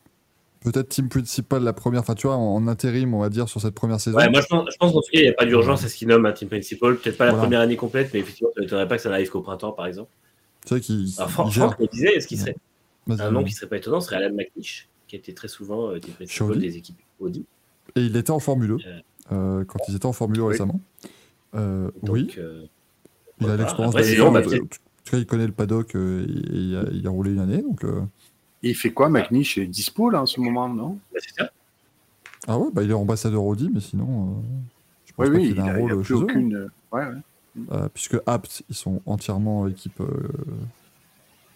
[0.63, 3.59] peut-être team principal la première, enfin, tu vois, en, en intérim, on va dire, sur
[3.61, 4.17] cette première saison.
[4.17, 5.87] Ouais, moi je pense, je pense qu'en tout cas, il n'y a pas d'urgence à
[5.89, 6.97] ce qu'il nomme un team principal.
[6.97, 7.43] Peut-être pas la Voilà.
[7.43, 9.87] première année complète, mais effectivement, ça ne m'étonnerait pas que ça n'arrive qu'au printemps, par
[9.87, 10.09] exemple.
[10.63, 11.51] C'est vrai qu'il Franck.
[11.53, 12.55] Franck disait, ce qui serait
[13.09, 15.99] un nom qui serait pas étonnant serait Alan McNish, qui était très souvent euh,
[16.39, 16.59] Audi.
[16.59, 17.45] des équipes Audi.
[17.97, 19.01] Et il était en Formule 1, Euh.
[19.59, 20.51] euh, quand ils étaient en Formule 1 Oui.
[20.53, 20.79] récemment.
[21.53, 22.63] Euh, Donc, oui, euh,
[23.41, 24.01] il a l'expérience.
[24.01, 24.67] Sinon, bah, en tout
[25.03, 27.61] cas, il connaît le paddock euh, et, et il, a, il a roulé une année.
[27.61, 28.01] Donc, euh,
[28.63, 29.57] Et il fait quoi, McNish?
[29.57, 30.97] Est dispo là en ce moment, non?
[31.13, 31.51] Bah, c'est ça.
[32.47, 34.41] Ah ouais, bah, il est ambassadeur Audi, mais sinon, euh,
[35.07, 36.23] je pense Oui, pas oui, qu'il il un a, il a rôle plus chez eux.
[36.23, 36.69] aucune.
[36.93, 37.89] Ouais, ouais.
[37.93, 40.29] Puisque Apt, ils sont entièrement équipe euh,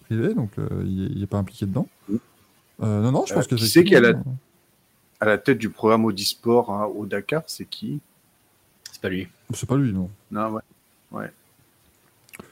[0.07, 1.87] privée, donc euh, il n'est pas impliqué dedans.
[2.09, 2.15] Mm.
[2.83, 4.37] Euh, non, non, je Euh, pense que qui c'est qui la- effectivement,
[5.21, 7.99] À la tête du programme Audi Sport hein, au Dakar, c'est qui?
[8.91, 9.23] C'est pas lui.
[9.23, 10.09] euh, C'est pas lui, non.
[10.31, 10.61] Non, ouais.
[11.11, 11.31] ouais.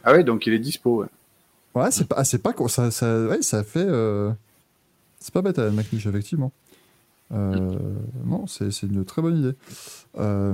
[0.03, 1.01] Ah ouais, donc il est dispo.
[1.03, 1.07] Ouais.
[1.75, 3.85] Ouais, c'est pas, ah, c'est pas, ça, ça, ouais, ça fait.
[3.85, 4.31] euh,
[5.19, 6.51] C'est pas bête à McNish, effectivement.
[7.33, 7.77] Euh,
[8.25, 9.55] non, c'est c'est une très bonne idée.
[10.19, 10.53] Euh,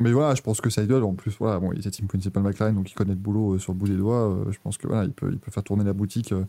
[0.00, 2.74] Mais voilà, je pense que Seidel, en plus, voilà, bon, il était team principal McLaren,
[2.74, 4.28] donc il connaît le boulot euh, sur le bout des doigts.
[4.30, 6.44] euh, je pense que voilà, il peut, il peut faire tourner la boutique euh,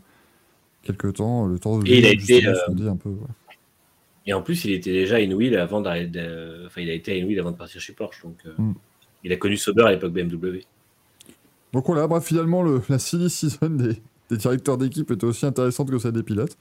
[0.82, 2.54] quelques temps, le temps de Et il a été, euh,
[2.90, 3.10] un peu.
[3.10, 3.26] ouais.
[4.26, 6.06] Et en plus, il était déjà à Inwheel avant d'arrêter.
[6.20, 8.22] de- Enfin, il a été à avant de partir chez Porsche.
[8.22, 8.74] Donc, euh, Mm.
[9.24, 10.60] il a connu Sauber à l'époque BMW.
[11.72, 13.94] Donc voilà, bref, finalement, le, la silly season des,
[14.30, 16.56] des directeurs d'équipe était aussi intéressante que celle des pilotes.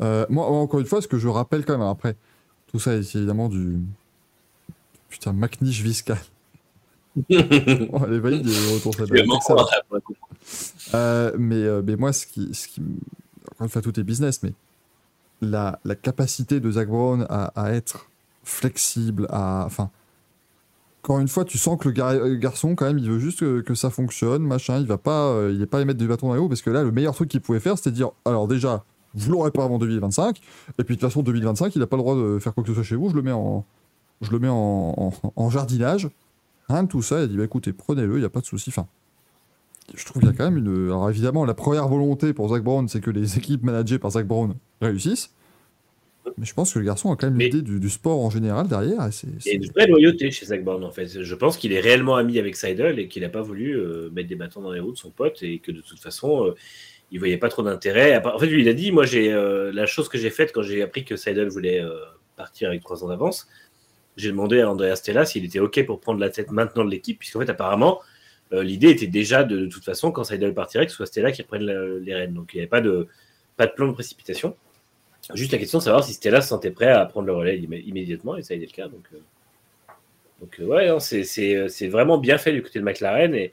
[0.00, 2.16] Euh, moi, encore une fois, ce que je rappelle quand même, après,
[2.66, 3.78] tout ça est évidemment du.
[5.08, 6.18] Putain, McNish Viscal.
[7.16, 9.54] oh, elle est valide, il retourne ça.
[10.94, 12.80] Euh, mais, mais moi, ce qui, ce qui.
[13.56, 14.52] Encore une fois, tout est business, mais
[15.40, 18.08] la, capacité de Zach Brown à, être
[18.44, 19.64] flexible, à.
[19.66, 19.90] Enfin.
[21.02, 23.74] Encore une fois, tu sens que le euh, garçon, quand même, il veut juste que,
[23.74, 24.80] ça fonctionne, machin.
[24.80, 26.62] Il va pas, euh, il est pas à mettre du bâton dans les roues, parce
[26.62, 29.64] que là, le meilleur truc qu'il pouvait faire, c'était dire alors déjà, vous l'aurez pas
[29.64, 30.40] avant 2025,
[30.78, 32.68] et puis de toute façon, 2025, il n'a pas le droit de faire quoi que
[32.70, 33.64] ce soit chez vous, je le mets en,
[34.20, 35.12] je le mets en,
[35.50, 36.10] jardinage.
[36.68, 38.46] Rien de tout ça, il a dit bah, écoutez, prenez-le, il n'y a pas de
[38.46, 38.70] souci.
[38.70, 38.86] Enfin,
[39.94, 40.86] je trouve qu'il y a quand même une.
[40.86, 44.26] Alors évidemment, la première volonté pour Zach Brown, c'est que les équipes managées par Zach
[44.26, 45.32] Brown réussissent.
[46.38, 48.66] Mais je pense que le garçon a quand même l'idée du, du sport en général
[48.66, 49.08] derrière.
[49.22, 51.22] Il y a une vraie loyauté chez Zach Brown en fait.
[51.22, 54.28] Je pense qu'il est réellement ami avec Seidel et qu'il n'a pas voulu euh, mettre
[54.28, 56.54] des bâtons dans les roues de son pote et que de toute façon, euh,
[57.10, 58.20] il voyait pas trop d'intérêt.
[58.24, 60.62] En fait, lui, il a dit Moi, j'ai euh, la chose que j'ai faite quand
[60.62, 61.94] j'ai appris que Seidel voulait euh,
[62.36, 63.48] partir avec trois ans d'avance.
[64.16, 67.18] J'ai demandé à Andrea Stella s'il était OK pour prendre la tête maintenant de l'équipe,
[67.18, 68.00] puisqu'en fait, apparemment,
[68.52, 71.42] euh, l'idée était déjà de, toute façon, quand Seidel partirait, que ce soit Stella qui
[71.42, 71.64] reprenne
[71.98, 72.34] les rênes.
[72.34, 73.08] Donc, il n'y avait pas de,
[73.74, 74.56] plan de précipitation.
[75.34, 77.82] Juste la question de savoir si Stella se sentait prêt à prendre le relais immé-
[77.84, 78.88] immédiatement, et ça a été le cas.
[78.88, 79.18] Donc, euh,
[80.60, 83.52] euh, ouais, euh, c'est vraiment bien fait du côté de McLaren, et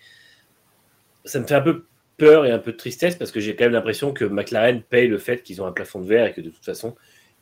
[1.26, 1.86] ça me fait un peu
[2.18, 5.08] peur et un peu de tristesse, parce que j'ai quand même l'impression que McLaren paye
[5.08, 6.96] le fait qu'ils ont un plafond de verre, et que de toute façon,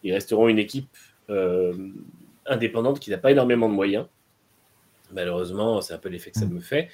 [0.04, 0.88] ils resteront une équipe
[2.46, 4.06] indépendante qui n'a pas énormément de moyens.
[5.14, 6.90] Malheureusement, c'est un peu l'effet que ça me fait.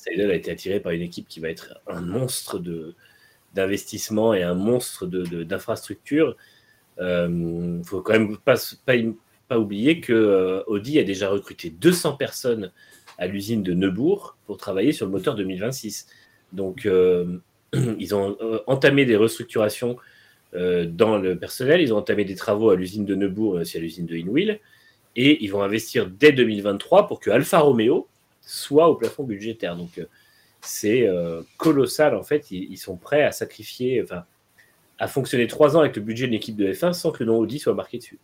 [0.00, 2.94] Seidel a été attiré par une équipe qui va être un monstre de
[3.54, 6.36] d'investissement et un monstre de- de- d'infrastructure.
[7.00, 8.54] Il ne faut quand même pas,
[8.86, 8.94] pas,
[9.48, 12.70] pas oublier que euh, Audi a déjà recruté 200 personnes
[13.18, 16.06] à l'usine de Neubourg pour travailler sur le moteur 2026.
[16.52, 17.38] Donc, euh,
[17.98, 19.96] ils ont euh, entamé des restructurations
[20.54, 23.76] euh, dans le personnel, ils ont entamé des travaux à l'usine de Neubourg et aussi
[23.76, 24.60] à l'usine de Inwheel,
[25.16, 28.08] et ils vont investir dès 2023 pour que Alfa Romeo
[28.50, 29.76] soit au plafond budgétaire.
[29.76, 30.06] Donc, euh,
[30.60, 32.50] c'est euh, colossal en fait.
[32.50, 34.24] Ils, ils sont prêts à sacrifier, enfin,
[34.98, 37.38] à fonctionner trois ans avec le budget d'une équipe de F1 sans que le nom
[37.38, 38.18] Audi soit marqué dessus.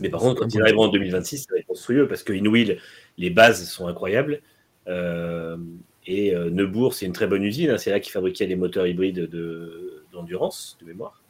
[0.00, 3.30] Mais par contre, quand ils arriveront en 2026, ça va être monstrueux parce que les
[3.30, 4.40] bases sont incroyables.
[4.86, 5.58] Euh,
[6.06, 7.70] et euh, Neubourg, c'est une très bonne usine.
[7.70, 7.78] hein.
[7.78, 11.22] C'est là qu'ils fabriquaient les moteurs hybrides de- d'endurance, de, mémoire.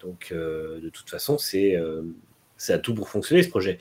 [0.00, 1.76] Donc, euh, de toute façon, c'est
[2.56, 3.78] c'est à tout pour fonctionner ce projet.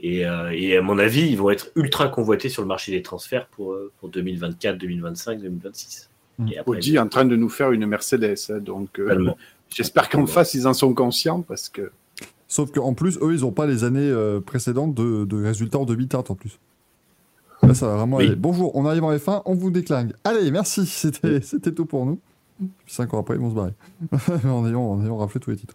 [0.00, 3.02] Et, euh, et à mon avis, ils vont être ultra convoités sur le marché des
[3.02, 6.08] transferts pour, euh, pour 2024, 2025, 2026.
[6.38, 6.48] Mm.
[6.52, 8.36] Et après, Audi est en train de nous faire une Mercedes.
[8.50, 9.30] hein, donc, euh,
[9.70, 11.90] j'espère qu'en face, ils en sont conscients parce que
[12.50, 15.84] Sauf qu'en plus, eux, ils n'ont pas les années euh, précédentes de, de résultats en
[15.84, 16.58] demi-teinte en plus.
[17.62, 18.28] Là, ça va vraiment Oui.
[18.28, 18.36] aller.
[18.36, 20.12] Bonjour, on arrive en F1, on vous déclingue.
[20.24, 22.18] Allez, merci, c'était c'était tout pour nous.
[22.58, 23.72] Puis cinq ans après, ils vont se barrer.
[24.48, 25.74] en, ayant, en ayant raflé tous les titres.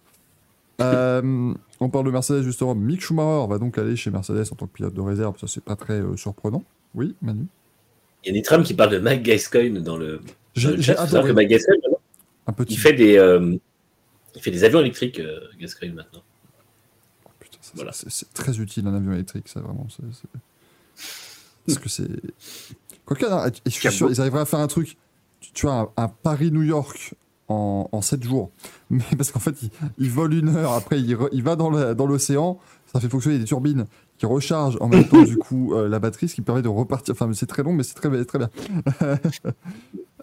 [0.80, 2.74] Euh, on parle de Mercedes justement.
[2.74, 5.38] Mick Schumacher va donc aller chez Mercedes en tant que pilote de réserve.
[5.38, 6.64] Ça, c'est pas très euh, surprenant.
[6.94, 7.46] Oui, Manu?
[8.24, 10.22] Il y a Nitram qui parle de Mike Gascoigne dans le, dans
[10.54, 10.94] J'ai le chat.
[10.94, 11.78] Que Mike Gascoigne,
[12.46, 12.74] Un petit.
[12.74, 13.56] il fait des, euh,
[14.34, 15.20] il fait des avions électriques,
[15.60, 16.22] Gascoigne maintenant.
[17.38, 17.92] Putain, ça, Voilà.
[17.92, 19.86] c'est- très utile un avion électrique, ça vraiment.
[19.90, 20.28] c'est-
[21.66, 22.08] Parce que c'est.
[23.04, 23.26] Quoique,
[23.66, 24.96] je suis sûr, ils arriveraient à faire un truc.
[25.40, 27.14] Tu, tu vois, un, un Paris-New York
[27.48, 28.50] en, en 7 jours.
[28.90, 31.70] Mais parce qu'en fait, il, il vole une heure, après il, re- il va dans
[32.06, 32.58] l'océan,
[32.92, 33.86] ça fait fonctionner des turbines
[34.18, 37.12] qui rechargent en même temps, du coup, euh, la batterie, ce qui permet de repartir.
[37.12, 38.48] Enfin, c'est très long, mais c'est très, très bien.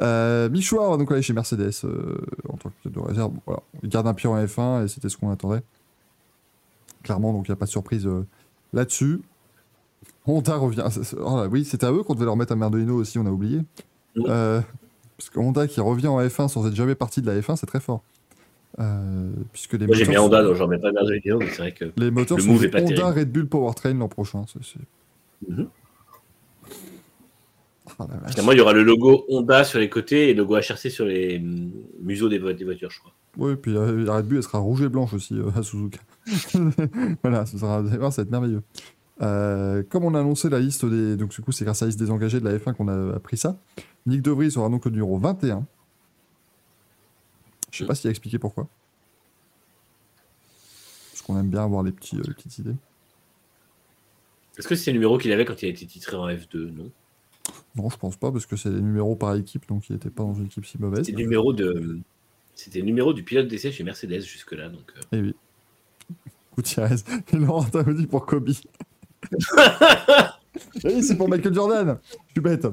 [0.02, 2.18] euh, Michoua va donc aller chez Mercedes euh,
[2.50, 3.34] en tant que de réserve.
[3.46, 3.62] Voilà.
[3.84, 5.62] Il garde un pied en F1 et c'était ce qu'on attendait.
[7.04, 8.26] Clairement, donc il n'y a pas de surprise euh,
[8.74, 9.22] là-dessus.
[10.26, 10.86] Honda revient.
[10.90, 13.26] c'est- oh là, oui, c'était à eux qu'on devait leur mettre un Merdolino aussi, on
[13.26, 13.62] a oublié.
[14.18, 14.62] Euh,
[15.22, 17.68] parce que Honda qui revient en F1 sans être jamais parti de la F1, c'est
[17.68, 18.04] très fort.
[18.80, 21.58] Euh, puisque les Moi, j'ai sont- Honda, donc j'en mets pas de vidéo, mais c'est
[21.62, 21.86] vrai que.
[21.98, 23.20] les moteurs Le sont move des est pas Honda terrible.
[23.20, 24.46] Red Bull Powertrain l'an prochain.
[24.48, 24.80] c'est-
[25.48, 25.68] Mhm.
[28.00, 28.30] Ah, la.
[28.30, 31.06] Finalement, il y aura le logo Honda sur les côtés et le logo HRC sur
[31.06, 33.14] les hum, museaux des, vo- des voitures, je crois.
[33.38, 36.00] Oui, puis euh, la Red Bull, elle sera rouge et blanche aussi euh, à Suzuka.
[37.24, 38.64] voilà, ça, sera, ça va être merveilleux.
[39.22, 41.16] Euh, comme on a annoncé la liste des.
[41.16, 43.16] Donc, du coup, c'est grâce à la liste des engagés de la F1 qu'on a
[43.16, 43.58] appris ça.
[44.06, 45.66] Nick De Vries aura donc le numéro 21.
[47.72, 48.68] Je sais pas s'il a expliqué pourquoi.
[51.12, 52.76] Parce qu'on aime bien avoir les, petits, euh, les petites idées.
[54.58, 56.92] Est-ce que c'est le numéro qu'il avait quand il a été titré en F2 Non?
[57.76, 60.24] Non, je pense pas, parce que c'est des numéros par équipe, donc il n'était pas
[60.24, 61.06] dans une équipe si mauvaise.
[61.06, 62.00] C'était le numéro de.
[62.76, 64.70] Le numéro du pilote d'essai chez Mercedes jusque-là.
[64.70, 65.02] Donc, euh.
[65.14, 65.36] Eh oui.
[66.56, 66.96] Gutiérrez.
[67.32, 68.50] Et Laurent dit pour Kobe.
[70.84, 71.98] Oui, c'est pour Michael Jordan.
[72.28, 72.68] Je suis bête.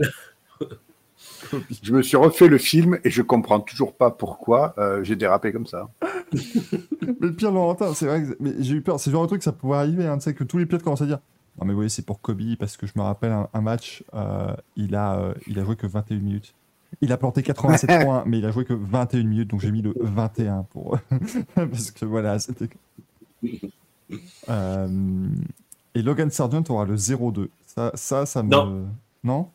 [1.82, 5.52] Je me suis refait le film et je comprends toujours pas pourquoi euh, j'ai dérapé
[5.52, 5.88] comme ça.
[6.32, 9.00] Mais le pire, Laurentin, c'est vrai que j'ai eu peur.
[9.00, 10.06] C'est genre de truc, ça pouvait arriver.
[10.06, 11.18] Hein, tu sais, que tous les pilotes commencent à dire
[11.58, 14.04] Non, mais vous voyez, c'est pour Kobe, parce que je me rappelle un, un match,
[14.14, 16.54] euh, il, a, euh, il a joué que 21 minutes.
[17.00, 19.82] Il a planté 87 points, mais il a joué que 21 minutes, donc j'ai mis
[19.82, 20.98] le 21 pour.
[21.54, 22.68] parce que voilà, c'était.
[24.48, 24.88] Euh,
[25.94, 27.46] et Logan Sargent aura le 0-2.
[27.64, 28.50] Ça, ça, ça me.
[28.50, 28.88] Non.
[29.22, 29.48] Non?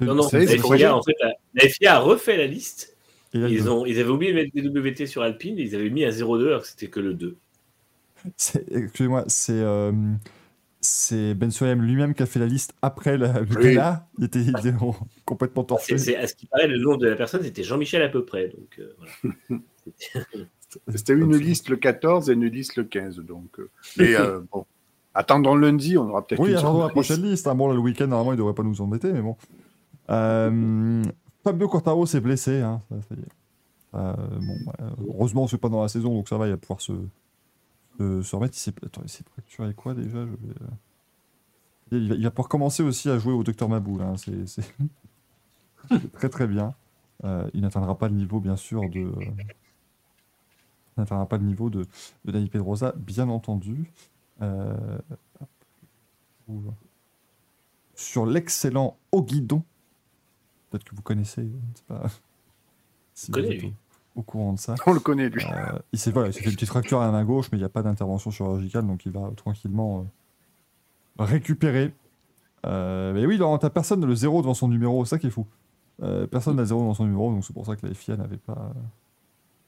[0.00, 2.96] Non, non, C'est- la FIA, en fait, la, la FIA a refait la liste.
[3.32, 5.62] Et là, il Ils, ont, ils avaient oublié de mettre des WT sur Alpine et
[5.62, 7.36] ils avaient mis un 0,2 alors que c'était que le 2.
[8.36, 9.52] c'est- Excusez-moi, c'est.
[9.52, 9.92] euh,
[10.80, 13.74] c'est Ben Soyem lui-même qui a fait la liste après la, le Oui.
[13.74, 14.08] gala.
[14.18, 14.72] Il était, il était
[15.24, 15.94] complètement torché.
[16.16, 18.48] À ce qui paraît, le nom de la personne, c'était Jean-Michel à peu près.
[18.48, 19.62] Donc, euh, voilà.
[20.88, 23.16] C'était une liste le 14 et une liste le 15.
[23.20, 24.64] Donc, euh, mais euh, bon,
[25.14, 27.46] attendons lundi, on aura peut-être Oui, attendons la prochaine liste.
[27.46, 27.54] hein.
[27.54, 29.36] Bon, là, le week-end, normalement, il devrait pas nous embêter, mais bon.
[30.10, 31.02] Euh,
[31.44, 32.60] Fabio Quartaro s'est blessé.
[32.60, 32.80] Hein.
[32.88, 33.28] Ça, ça y est.
[33.94, 36.80] Euh, bon, euh, heureusement, c'est pas dans la saison, donc ça va, il va pouvoir
[36.80, 36.92] se,
[37.98, 38.56] se, se remettre.
[38.56, 42.48] Il s'est Attends, il s'est fracturé quoi déjà Je vais, il, va, il va pouvoir
[42.48, 43.98] commencer aussi à jouer au Docteur Mabou.
[43.98, 44.16] là, hein.
[44.46, 46.74] C'est très très bien.
[47.24, 49.12] Euh, il n'atteindra pas le niveau, bien sûr, de.
[50.96, 51.86] N'atteindra pas le niveau de,
[52.24, 53.92] de Dani Pedrosa, bien entendu.
[54.40, 54.98] Euh,
[57.94, 59.62] sur l'excellent Au Guidon.
[60.70, 62.02] Peut-être que vous connaissez, je sais pas
[63.14, 63.72] si vous êtes au,
[64.16, 64.74] au courant de ça.
[64.86, 65.44] On le connaît, lui.
[65.44, 67.58] Euh, il s'est voilà, il s'est fait une petite fracture à la main gauche, mais
[67.58, 71.92] il n'y a pas d'intervention chirurgicale, donc il va tranquillement euh, récupérer.
[72.64, 75.30] Euh, mais oui, Laurent, t'as personne le zéro devant son numéro, c'est ça qui est
[75.30, 75.46] fou.
[76.02, 78.38] Euh, personne n'a zéro devant son numéro, donc c'est pour ça que la FIA n'avait
[78.38, 78.72] pas.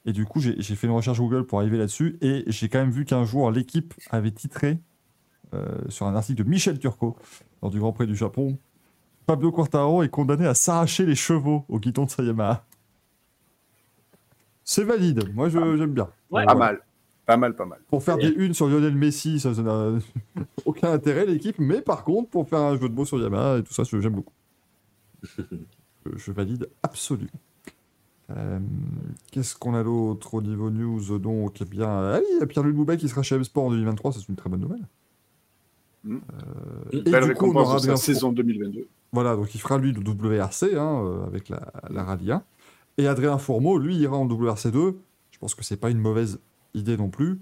[0.07, 2.91] Et du coup, j'ai fait une recherche Google pour arriver là-dessus, et j'ai quand même
[2.91, 4.79] vu qu'un jour, l'équipe avait titré
[5.55, 7.17] euh, sur un article de Michel Turcot,
[7.63, 8.59] lors du Grand Prix du Japon,
[9.27, 12.67] Pablo Quartaro est condamné à s'arracher les chevaux au guidon de sa Yamaha.
[14.63, 16.09] C'est valide, moi je- j'aime bien.
[16.31, 16.45] Ouais.
[16.45, 16.81] Pas mal.
[17.27, 17.81] Pas mal, pas mal.
[17.89, 19.93] Pour faire des unes sur Lionel Messi, ça n'a
[20.67, 23.63] aucun intérêt l'équipe, mais par contre, pour faire un jeu de mots sur Yamaha et
[23.63, 24.35] tout ça, je- j'aime beaucoup.
[25.39, 25.43] je,
[26.17, 27.31] je valide absolument.
[28.31, 28.59] Euh,
[29.31, 32.47] Qu'est-ce qu'on a d'autre au niveau news Donc, eh bien, ah oui, il y a
[32.47, 34.87] Pierre-Louis Loubet qui sera chez M-Sport en 2023, c'est une très bonne nouvelle.
[36.05, 36.17] Mm.
[36.17, 36.21] Euh,
[36.93, 38.89] et Belle du coup, on aura de sa saison 2022.
[39.13, 42.43] voilà, donc il fera lui le WRC hein, euh, avec la, la Rallye 1.
[42.99, 44.95] Et Adrien Fourmeau, lui, ira en WRC2.
[45.33, 46.39] Je pense que c'est pas une mauvaise
[46.75, 47.41] idée non plus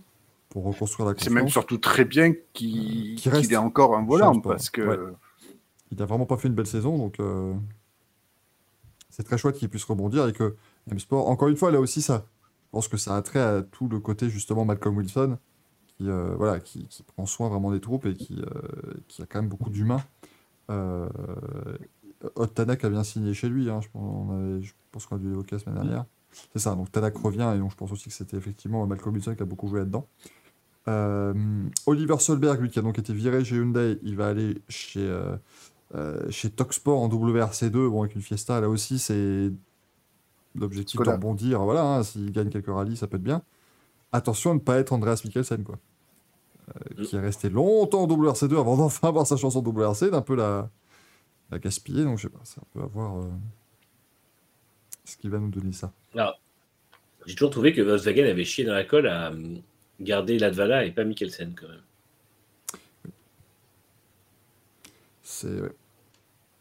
[0.49, 1.53] pour reconstruire la C'est même confiance.
[1.53, 4.53] surtout très bien qu'il qu'il ait encore un volant sport.
[4.53, 4.99] parce que Ouais.
[5.91, 7.53] Il n'a vraiment pas fait une belle saison, donc euh,
[9.11, 10.57] c'est très chouette qu'il puisse rebondir et que
[10.91, 12.27] M-Sport, encore une fois, là aussi, ça,
[12.73, 15.39] pense que ça a trait à tout le côté justement Malcolm Wilson,
[15.87, 19.27] qui, euh, voilà, qui, qui prend soin vraiment des troupes et qui, euh, qui a
[19.27, 20.03] quand même beaucoup d'humains.
[20.71, 21.09] Euh,
[22.37, 25.17] Hot Tanak a bien signé chez lui, hein, je pense, on avait- je pense qu'on
[25.17, 26.05] a dû l'évoquer la semaine dernière.
[26.53, 29.35] C'est ça, donc Tanak revient et donc je pense aussi que c'était effectivement Malcolm Wilson
[29.35, 30.07] qui a beaucoup joué là-dedans.
[30.89, 31.35] Euh,
[31.87, 35.37] Oliver Solberg, lui qui a donc été viré chez Hyundai, il va aller chez, euh,
[35.95, 39.53] euh, chez Toxport en WRC2, bon avec une Fiesta là aussi c'est
[40.55, 43.43] l'objectif de rebondir, voilà, hein, s'il gagne quelques rallyes ça peut être bien.
[44.13, 45.79] Attention à ne pas être Andreas Mikkelsen quoi.
[46.69, 47.03] Euh, Mm.
[47.03, 50.37] qui est resté longtemps en WRC2 avant d'enfin avoir sa chance en WRC, d'un peu
[50.37, 50.71] la,
[51.51, 53.29] la gaspiller, donc je sais pas, ça peut avoir euh,
[55.05, 55.93] ce qui va nous donner ça.
[56.15, 56.39] Alors,
[57.27, 59.57] j'ai toujours trouvé que Volkswagen avait chié dans la colle à euh,
[60.01, 63.13] garder Latvala et pas Mikkelsen quand même.
[65.23, 65.73] C'est ouais.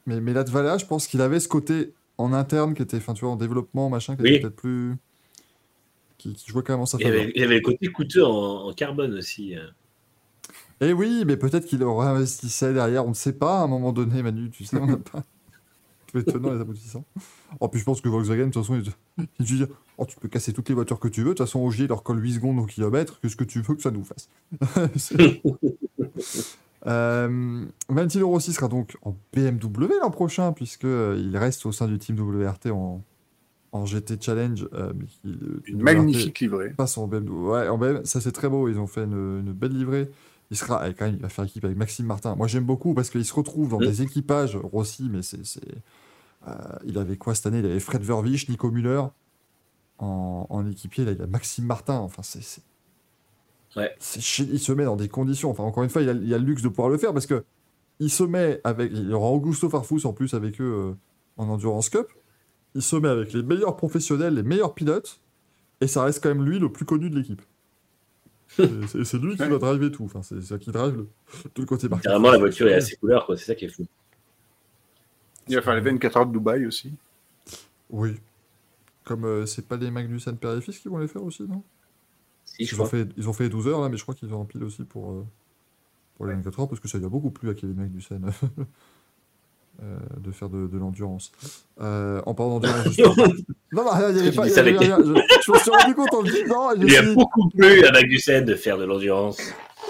[0.08, 3.26] Mais, mais Latvala, je pense qu'il avait ce côté en interne qui était, enfin, tu
[3.26, 4.30] vois, en développement, machin, qui Oui.
[4.32, 4.96] était peut-être plus.
[6.18, 7.22] Qui, qui jouait quand même en sa Il y faveur.
[7.22, 9.58] avait, il y avait le côté coûteux en, en carbone aussi.
[9.58, 9.68] euh.
[10.82, 13.92] Et oui, mais peut-être qu'il aurait investissait derrière, on ne sait pas à un moment
[13.92, 15.24] donné, Manu, tu sais, on n'a pas.
[16.12, 17.06] Tout étonnant les aboutissants.
[17.62, 19.68] En plus, je pense que Volkswagen, de toute façon, ils te disent
[19.98, 22.04] Oh, tu peux casser toutes les voitures que tu veux, de toute façon, Ogier leur
[22.04, 24.30] colle 8 secondes au kilomètre, qu'est-ce que tu veux que ça nous fasse?
[26.88, 32.18] Euh, Valentino Rossi sera donc en BMW l'an prochain, puisqu'il reste au sein du team
[32.20, 33.04] WRT en,
[33.72, 34.68] en GT Challenge.
[34.74, 34.92] euh,
[35.26, 36.72] euh, Une WRT magnifique livrée.
[36.72, 37.50] passe en BMW.
[37.52, 38.68] Ouais, en BMW, ça c'est très beau.
[38.68, 40.10] Ils ont fait une, une belle livrée.
[40.50, 42.36] Il sera eh, quand même, il va faire équipe avec Maxime Martin.
[42.36, 43.86] Moi j'aime beaucoup parce qu'il se retrouve dans Mm.
[43.86, 45.40] des équipages Rossi, mais c'est,
[46.48, 46.52] euh,
[46.86, 47.60] il avait quoi cette année?
[47.60, 49.04] Il avait Fred Vervich, Nico Müller
[50.00, 51.06] en, en équipier.
[51.06, 51.96] Là, il a Maxime Martin.
[52.00, 52.62] Enfin, c'est,
[53.76, 53.96] Ouais.
[54.00, 55.50] c'est chi- il se met dans des conditions.
[55.50, 57.26] Enfin, encore une fois, il a, il a le luxe de pouvoir le faire parce
[57.26, 57.44] que
[58.00, 60.94] il se met avec, il y aura Augusto Farfus en plus avec eux euh,
[61.38, 62.08] en Endurance Cup.
[62.76, 65.20] Il se met avec les meilleurs professionnels, les meilleurs pilotes,
[65.82, 67.42] et ça reste quand même lui le plus connu de l'équipe.
[68.58, 70.04] C'est- lui qui va driver tout.
[70.04, 71.08] Enfin, c'est c'est qui drive le,
[71.54, 72.10] tout le côté marketing.
[72.12, 73.38] Carrément, la voiture est assez couleur, quoi.
[73.38, 73.86] C'est ça qui est fou.
[75.48, 76.92] Il va faire les 24 heures de Dubaï aussi.
[77.90, 78.16] Oui.
[79.06, 81.64] Comme euh, c'est pas les Magnussen père et fils qui vont les faire aussi, non?
[82.66, 84.46] Je ils, ont fait, ils ont fait 12 heures là, mais je crois qu'ils ont
[84.46, 85.26] pile aussi pour, euh,
[86.16, 88.26] pour les 24 heures parce que ça lui a beaucoup plu à Kevin Magnussen
[89.84, 91.32] euh, de faire de, de l'endurance.
[91.80, 93.16] Euh, en parlant d'endurance, justement-
[93.74, 94.48] non, non, il y avait pas.
[94.48, 94.74] y avait.
[94.78, 96.72] Je, me suis rendu compte en le disant.
[96.74, 99.40] Il suis a dit- beaucoup plu à Magnussen de faire de l'endurance.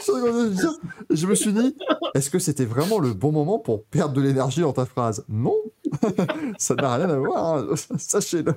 [0.08, 1.76] Je me suis dit,
[2.16, 5.26] est-ce que c'était vraiment le bon moment pour perdre de l'énergie dans ta phrase?
[5.28, 5.56] Non,
[6.58, 8.54] ça n'a rien à voir, hein, sachez-le.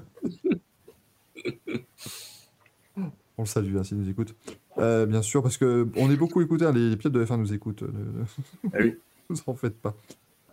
[3.37, 4.35] On le salue, hein, s'il nous écoute.
[4.79, 7.37] Euh, bien sûr, parce que on est beaucoup écoutés, hein, les, les pilotes de F1
[7.39, 7.83] nous écoutent.
[7.83, 8.95] euh, ne- Ah oui.
[9.29, 9.95] vous en faites pas.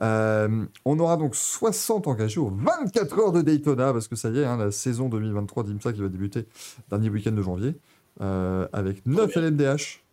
[0.01, 4.39] Euh, on aura donc 60 engagés aux 24 heures de Daytona, parce que ça y
[4.39, 6.47] est, hein, la saison 2023 d'IMSA qui va débuter
[6.89, 7.75] dernier week-end de janvier,
[8.21, 10.03] euh, avec 9 LMDH.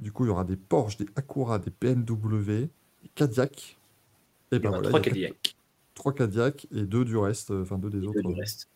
[0.00, 2.70] Du coup, il y aura des Porsche, des Acura, des BMW, des
[3.14, 3.78] Cadillac.
[4.50, 5.56] Et Il y en a voilà, trois il y a Cadillac.
[5.94, 8.68] trois Cadillac et deux du reste, enfin deux des Et autres, deux du reste.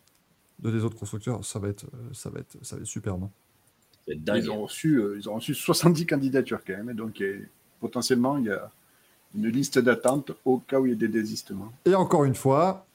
[0.59, 1.43] Deux des autres constructeurs.
[1.45, 3.23] Ça va être, euh, ça va être, ça va être superbe.
[3.23, 3.29] hein.
[4.15, 4.43] Dingue.
[4.43, 6.89] Ils ont, reçu, euh, ils ont reçu 70 candidatures quand même.
[6.89, 7.39] Et donc, euh,
[7.81, 8.71] potentiellement, il y a
[9.35, 11.71] une liste d'attente au cas où il y a des désistements.
[11.85, 12.85] Et encore une fois,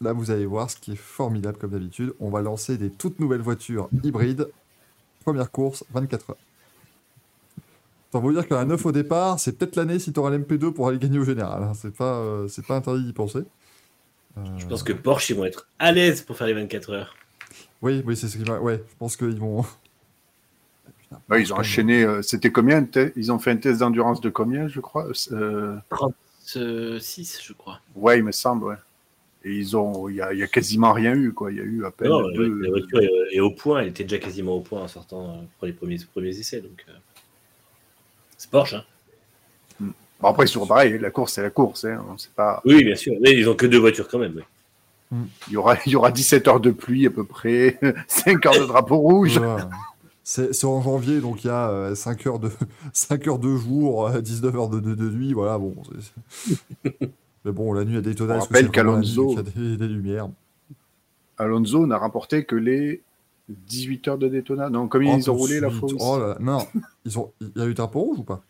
[0.00, 2.14] là vous allez voir ce qui est formidable comme d'habitude.
[2.20, 4.48] On va lancer des toutes nouvelles voitures hybrides.
[5.24, 6.36] Première course, 24 heures.
[8.12, 10.88] Tant vous dire qu'un 9 au départ, c'est peut-être l'année si tu auras l'MP2 pour
[10.88, 11.62] aller gagner au général.
[11.62, 11.72] hein.
[11.74, 13.40] C'est pas, euh, c'est pas interdit d'y penser.
[14.38, 17.14] Euh, Je pense que Porsche, ils vont être à l'aise pour faire les 24 heures.
[17.82, 18.60] Oui, oui, c'est ce qui va.
[18.60, 19.62] Ouais, je pense qu'ils vont.
[21.00, 22.04] Putain, Ouais, ils ont enchaîné.
[22.04, 22.86] euh, C'était combien
[23.16, 27.80] Ils ont fait un test d'endurance de combien, je crois Euh, 36, je crois.
[27.94, 28.76] Ouais, il me semble, ouais.
[29.42, 31.50] Et ils ont, il y a, il y a quasiment rien eu, quoi.
[31.50, 32.60] Il y a eu à peine Non, deux.
[32.60, 33.80] la voiture est, est au point.
[33.80, 36.60] Elle était déjà quasiment au point en sortant euh, pour les premiers, premiers essais.
[36.60, 36.92] Donc, euh,
[38.36, 38.74] c'est Porsche.
[38.74, 38.84] Hein.
[40.20, 40.98] Bon, après, c'est toujours pareil.
[40.98, 41.84] La course, c'est la course.
[41.84, 42.04] Hein.
[42.12, 42.60] On sait pas.
[42.64, 43.14] Oui, bien sûr.
[43.22, 44.34] Mais ils ont que deux voitures quand même.
[44.36, 44.42] oui.
[45.48, 48.60] Il y aura, il y aura 17 heures de pluie à peu près, 5 heures
[48.60, 49.40] de drapeau rouge.
[50.22, 52.48] C'est en janvier, donc il y a 5 heures de
[52.92, 55.58] 5 heures de jour, euh, 19 heures de, de, de nuit, voilà.
[55.58, 55.74] Bon,
[57.44, 60.28] mais bon, la nuit à Daytona, On rappelle qu'Alonso- a des, des lumières.
[61.38, 63.00] Alonso n'a remporté que les
[63.48, 64.70] 18 heures de Daytona.
[64.70, 65.88] Non, comme Oh, ils ont roulé la fois.
[65.98, 66.64] Oh là là, non,
[67.04, 68.42] ils ont, il y a eu drapeau rouge ou pas?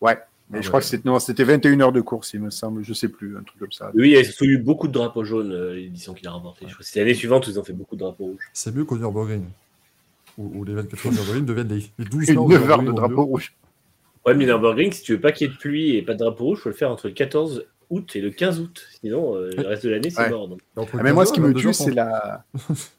[0.00, 0.18] Ouais.
[0.52, 0.68] Mais Ah je ouais.
[0.68, 2.84] crois que c'était, non, c'était 21 heures de course, il me semble.
[2.84, 3.90] Je sais plus, un truc comme ça.
[3.94, 6.66] Oui, il y a eu beaucoup de drapeaux jaunes, euh, l'édition qu'il a remporté.
[6.68, 8.48] Je crois que c'était l'année suivante où ils ont fait beaucoup de drapeaux rouges.
[8.52, 9.44] C'est mieux qu'au Nürburgring.
[10.38, 12.82] Où, où les 24 heures de Nürburgring deviennent les, les 12 Une heures 9 heures
[12.82, 13.22] Nürburgring de au drapeau mieux.
[13.22, 13.52] rouge.
[14.26, 16.18] Ouais, mais Nürburgring, si tu veux pas qu'il y ait de pluie et pas de
[16.18, 18.86] drapeau rouge, faut le faire entre le 14 août et le 15 août.
[19.02, 20.30] Sinon, euh, le reste de l'année, c'est Ouais.
[20.30, 20.48] mort.
[20.48, 20.60] donc.
[20.76, 22.44] Ah, mais moi, 15 ce qui me 22 tue, c'est la,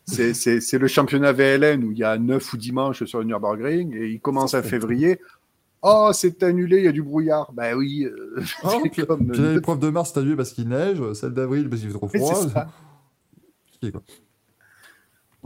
[0.06, 3.26] c'est, c'est, c'est le championnat VLN où il y a 9 ou dimanche sur le
[3.26, 5.20] Nürburgring et il commence en février.
[5.86, 7.52] Oh, c'est annulé, il y a du brouillard.
[7.54, 8.06] Ben oui.
[8.06, 8.42] euh,
[8.84, 11.82] c'est puis- comme- Puis l'épreuve de mars, c'est annulé parce qu'il neige, celle d'avril parce
[11.82, 12.36] qu'il fait trop froid.
[12.36, 12.68] c'est ça.
[13.74, 14.02] Compliqué, quoi.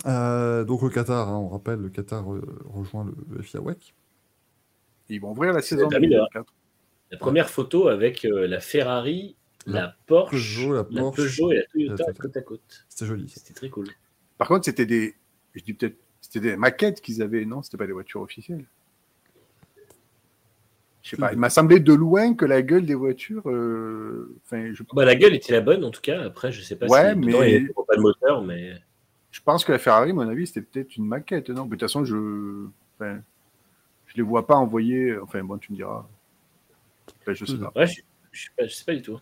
[0.05, 3.95] Euh, donc le Qatar, hein, on rappelle, le Qatar euh, rejoint le, le FIA WEC.
[5.09, 5.89] Ils vont ouvrir la saison.
[5.89, 5.99] là.
[5.99, 6.53] 2024.
[7.11, 9.35] La première photo avec euh, la Ferrari,
[9.65, 12.21] la Porsche, Peugeot, la la Porsche, Peugeot et la Toyota la Toyota.
[12.21, 12.85] côte à côte.
[12.89, 13.27] C'était joli.
[13.29, 13.87] C'était très cool.
[14.37, 15.15] Par contre, c'était des,
[15.55, 17.63] je dis peut-être, c'était des maquettes qu'ils avaient, non?
[17.63, 18.67] C'était pas des voitures officielles.
[21.09, 21.31] Je sais pas.
[21.31, 23.49] Il m'a semblé de loin que la gueule des voitures.
[23.49, 26.21] euh, Enfin, je, Bah, la gueule était la bonne en tout cas.
[26.23, 28.73] Après, je sais pas Ouais, si mais- dedans, il pas de moteur, mais
[29.31, 31.63] je pense que la Ferrari, à mon avis, c'était peut-être une maquette, non?
[31.63, 32.65] Mais De toute façon, je,
[32.99, 33.19] enfin,
[34.07, 35.17] je les vois pas envoyer.
[35.19, 36.05] Enfin, bon, tu me diras.
[37.21, 37.71] Enfin, je sais pas.
[37.77, 38.01] ouais, je,
[38.33, 39.17] je, sais pas, je sais pas du tout.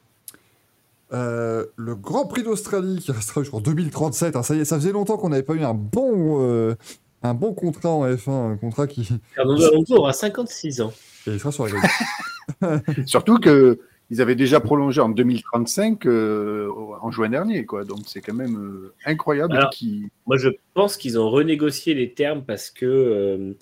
[1.14, 4.36] Euh, le Grand Prix d'Australie qui restera jusqu'en 2037.
[4.36, 6.74] hein, ça y est, ça faisait longtemps qu'on n'avait pas eu un bon, euh,
[7.22, 10.92] un bon contrat en F1, un contrat qui Fernando Alonso aura 56 ans.
[11.28, 13.06] Et il sera sur la grille.
[13.06, 13.80] Surtout que
[14.12, 16.70] ils avaient déjà prolongé en 2035 euh,
[17.02, 17.84] en juin dernier, quoi.
[17.86, 19.56] Donc c'est quand même euh, incroyable.
[19.58, 23.54] Alors, qu'ils- Moi, je pense qu'ils ont renégocié les termes parce que euh,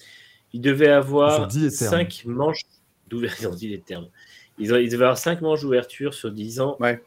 [0.51, 1.91] ils devaient Ils ont avoir dit les termes.
[1.91, 2.61] 5 5 manches
[3.07, 3.49] d'ouverture.
[3.49, 4.07] Ils ont dit les termes.
[4.59, 6.75] Ils, ont- ils devaient avoir 5 manches d'ouverture sur 10 ans.
[6.81, 7.01] Ouais.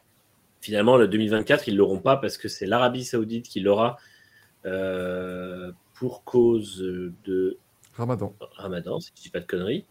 [0.63, 3.99] Finalement, le 2024, ils ne l'auront pas parce que c'est l'Arabie Saoudite qui l'aura
[4.65, 6.79] euh, pour cause
[7.25, 7.59] de
[7.95, 8.35] Ramadan.
[8.57, 9.85] Ramadan, si je dis pas de conneries.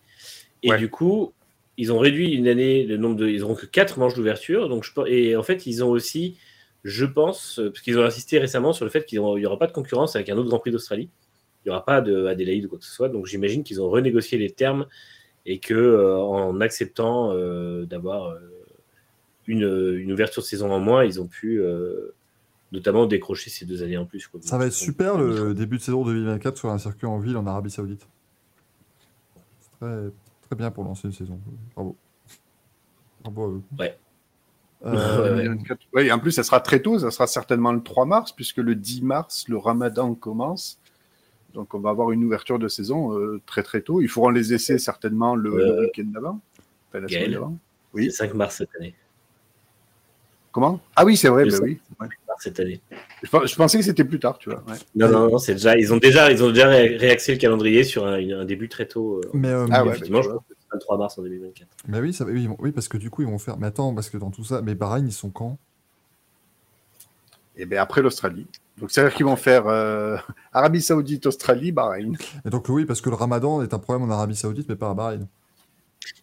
[0.66, 0.78] Et Ouais.
[0.78, 1.32] du coup,
[1.78, 3.28] ils ont réduit une année le nombre de.
[3.28, 4.68] Ils n'auront que 4 manches d'ouverture.
[4.70, 6.38] Donc je, et en fait, ils ont aussi,
[6.84, 9.68] je pense, euh, parce qu'ils ont insisté récemment sur le fait qu'il n'y aura pas
[9.68, 11.10] de concurrence avec un autre Grand Prix d'Australie.
[11.64, 13.10] Il n'y aura pas de Adélaïde ou quoi que ce soit.
[13.10, 14.86] Donc j'imagine qu'ils ont renégocié les termes
[15.48, 18.40] et que euh, en acceptant euh, d'avoir euh,
[19.48, 21.62] une, une ouverture de saison en moins, ils ont pu
[22.72, 24.28] notamment décrocher ces deux années en plus.
[24.28, 24.40] quoi.
[24.44, 27.46] Ça va être super le début de saison 2024 sur un circuit en ville en
[27.46, 28.08] Arabie Saoudite.
[29.62, 29.96] C'est très,
[30.56, 31.40] très bien pour lancer une saison.
[31.76, 31.96] Bravo.
[33.24, 33.62] Bravo à eux.
[33.80, 33.98] Ouais.
[34.86, 34.92] Euh,
[35.24, 35.44] Ouais, ouais.
[35.44, 35.80] 2024.
[35.94, 37.00] Ouais, et en plus, ça sera très tôt.
[37.00, 40.80] Ça sera certainement le 3 mars, puisque le 10 mars, le Ramadan commence.
[41.54, 44.02] Donc, on va avoir une ouverture de saison euh, très très tôt.
[44.02, 46.40] Ils feront les essais certainement le, Euh, le week-end d'avant.
[46.90, 47.24] Enfin, la Gaël.
[47.26, 47.58] semaine d'avant.
[47.94, 48.06] C'est Oui.
[48.06, 48.94] le 5 mars cette année.
[50.56, 50.80] Comment?
[50.96, 51.44] Ah oui, c'est vrai.
[51.44, 51.80] Bah 5 oui.
[52.00, 52.08] Ouais.
[52.40, 52.80] cette année.
[53.22, 54.64] Je, pen- je pensais que c'était plus tard, tu vois.
[54.70, 54.78] ouais.
[54.96, 57.84] Non, non, non, c'est déjà, ils ont déjà, ils ont déjà ré- réaxé le calendrier
[57.84, 59.18] sur un, début très tôt.
[59.18, 61.18] euh, mais, euh, Ah mais- ouais, effectivement, bah, je pense que c'est le 23 mars
[61.20, 61.68] en 2024.
[61.90, 63.58] mais oui, ça, oui, oui, parce que du coup, ils vont faire.
[63.58, 65.58] Mais attends, parce que dans tout ça, mais Bahreïn, ils sont quand?
[67.58, 68.48] Et bien après l'Australie.
[68.78, 70.16] Donc, c'est-à-dire qu'ils vont faire euh,
[70.54, 72.14] Arabie Saoudite, Australie, Bahreïn.
[72.46, 74.90] Et donc, oui, parce que le ramadan est un problème en Arabie Saoudite, mais pas
[74.90, 75.28] à Bahreïn.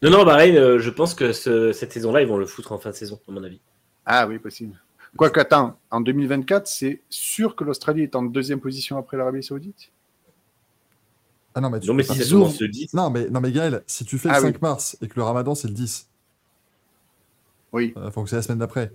[0.03, 2.79] Non, non, Bahreïn, euh, je pense que ce- cette saison-là, ils vont le foutre en
[2.79, 3.61] fin de saison, à mon avis.
[4.07, 4.75] Ah oui, possible.
[5.17, 9.91] Quoique, attends, en 2024, c'est sûr que l'Australie est en deuxième position après l'Arabie Saoudite?
[11.55, 13.83] Ah non, mais tu Non, mais si commence le 10, Non, mais, non, mais Gaël,
[13.87, 14.53] si tu fais Ah le oui.
[14.53, 16.09] 5 mars et que le ramadan c'est le 10,
[17.73, 17.93] Oui.
[17.97, 18.93] euh, faut que c'est la semaine d'après.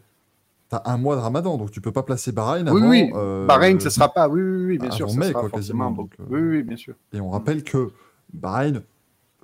[0.70, 2.90] T'as un mois de ramadan, donc tu peux pas placer Bahreïn Oui, avant.
[2.90, 3.12] oui.
[3.16, 4.28] euh, Bahreïn, ce sera pas.
[4.28, 5.14] Oui, oui, oui, bien sûr.
[5.14, 6.96] Mai, sera quoi, quasiment, donc, euh, Oui, oui, bien sûr.
[7.14, 7.92] Et on rappelle que
[8.34, 8.84] Bahreïn,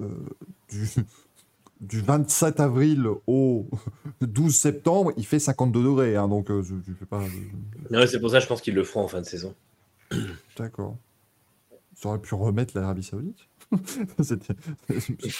[0.02, 0.08] euh,
[0.70, 0.88] du,
[1.84, 3.68] du 27 avril au
[4.22, 6.16] 12 septembre, il fait 52 degrés.
[6.16, 7.22] hein, donc, euh, je- fais pas.
[7.22, 7.28] euh,
[7.92, 9.54] non, c'est pour ça, je pense qu'ils le feront en fin de saison.
[10.58, 10.98] D'accord.
[11.96, 13.38] Ça aurait pu remettre l'Arabie Saoudite.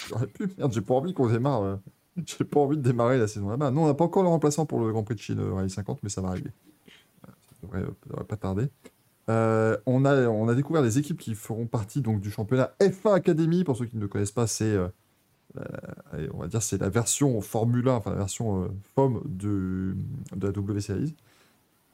[0.10, 0.50] J'aurais pu.
[0.58, 1.62] Merde, j'ai pas envie qu'on démarre.
[1.64, 1.76] euh,
[2.26, 3.72] J'ai pas envie de démarrer la saison là-bas.
[3.72, 6.00] Non, on n'a pas encore le remplaçant pour le Grand Prix de Chine Rallye 50,
[6.04, 6.52] mais ça va arriver.
[7.26, 7.32] Ça
[7.64, 8.68] devrait, ça devrait pas tarder.
[9.30, 13.14] Euh, on, a, on a découvert les équipes qui feront partie donc, du championnat F1
[13.16, 13.64] Academy.
[13.64, 14.76] Pour ceux qui ne le connaissent pas, c'est
[15.58, 19.96] euh, on va dire c'est la version Formule 1, enfin la version euh, FOM de,
[20.36, 21.16] de la W Series.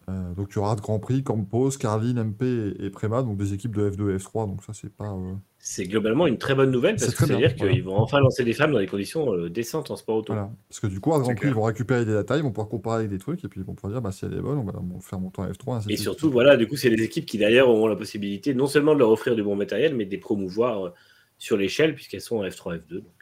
[0.09, 3.37] Euh, donc il y aura de Grand Prix, Campos, Carlin, MP et, et Prema, donc
[3.37, 4.47] des équipes de F2 et F3.
[4.47, 5.11] Donc ça c'est pas.
[5.11, 7.73] euh, C'est globalement une très bonne nouvelle parce que ça veut dire voilà.
[7.73, 10.33] qu'ils vont enfin lancer des femmes dans des conditions euh, décentes en sport auto.
[10.33, 10.49] Voilà.
[10.67, 11.51] Parce que du coup, à Grand Prix, clair.
[11.51, 13.65] ils vont récupérer des data, ils vont pouvoir comparer avec des trucs, et puis ils
[13.67, 15.47] vont pouvoir dire bah, si elle est bonne, on va on va faire monter en
[15.51, 15.75] F3.
[15.75, 16.03] ainsi de Et suite.
[16.05, 18.99] surtout, voilà, du coup, c'est des équipes qui derrière auront la possibilité non seulement de
[18.99, 20.91] leur offrir du bon matériel, mais de les promouvoir
[21.37, 22.95] sur l'échelle puisqu'elles sont en F3, F2.
[22.95, 23.18] Donc, euh, Ça,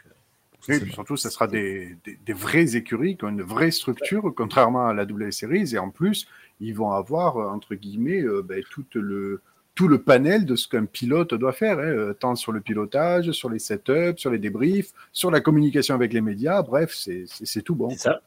[0.70, 4.34] Oui, puis surtout, ce sera des, des, des vraies écuries qui ont une vraie structure,
[4.36, 5.74] contrairement à la W Series.
[5.74, 6.28] Et en plus,
[6.60, 9.42] ils vont avoir, euh, entre guillemets, euh, ben, tout, le,
[9.76, 13.32] tout le panel de ce qu'un pilote doit faire, hein, euh, tant sur le pilotage,
[13.32, 16.62] sur les setups, sur les débriefs, sur la communication avec les médias.
[16.64, 17.90] Bref, c'est tout bon.
[17.92, 18.22] C'est ça.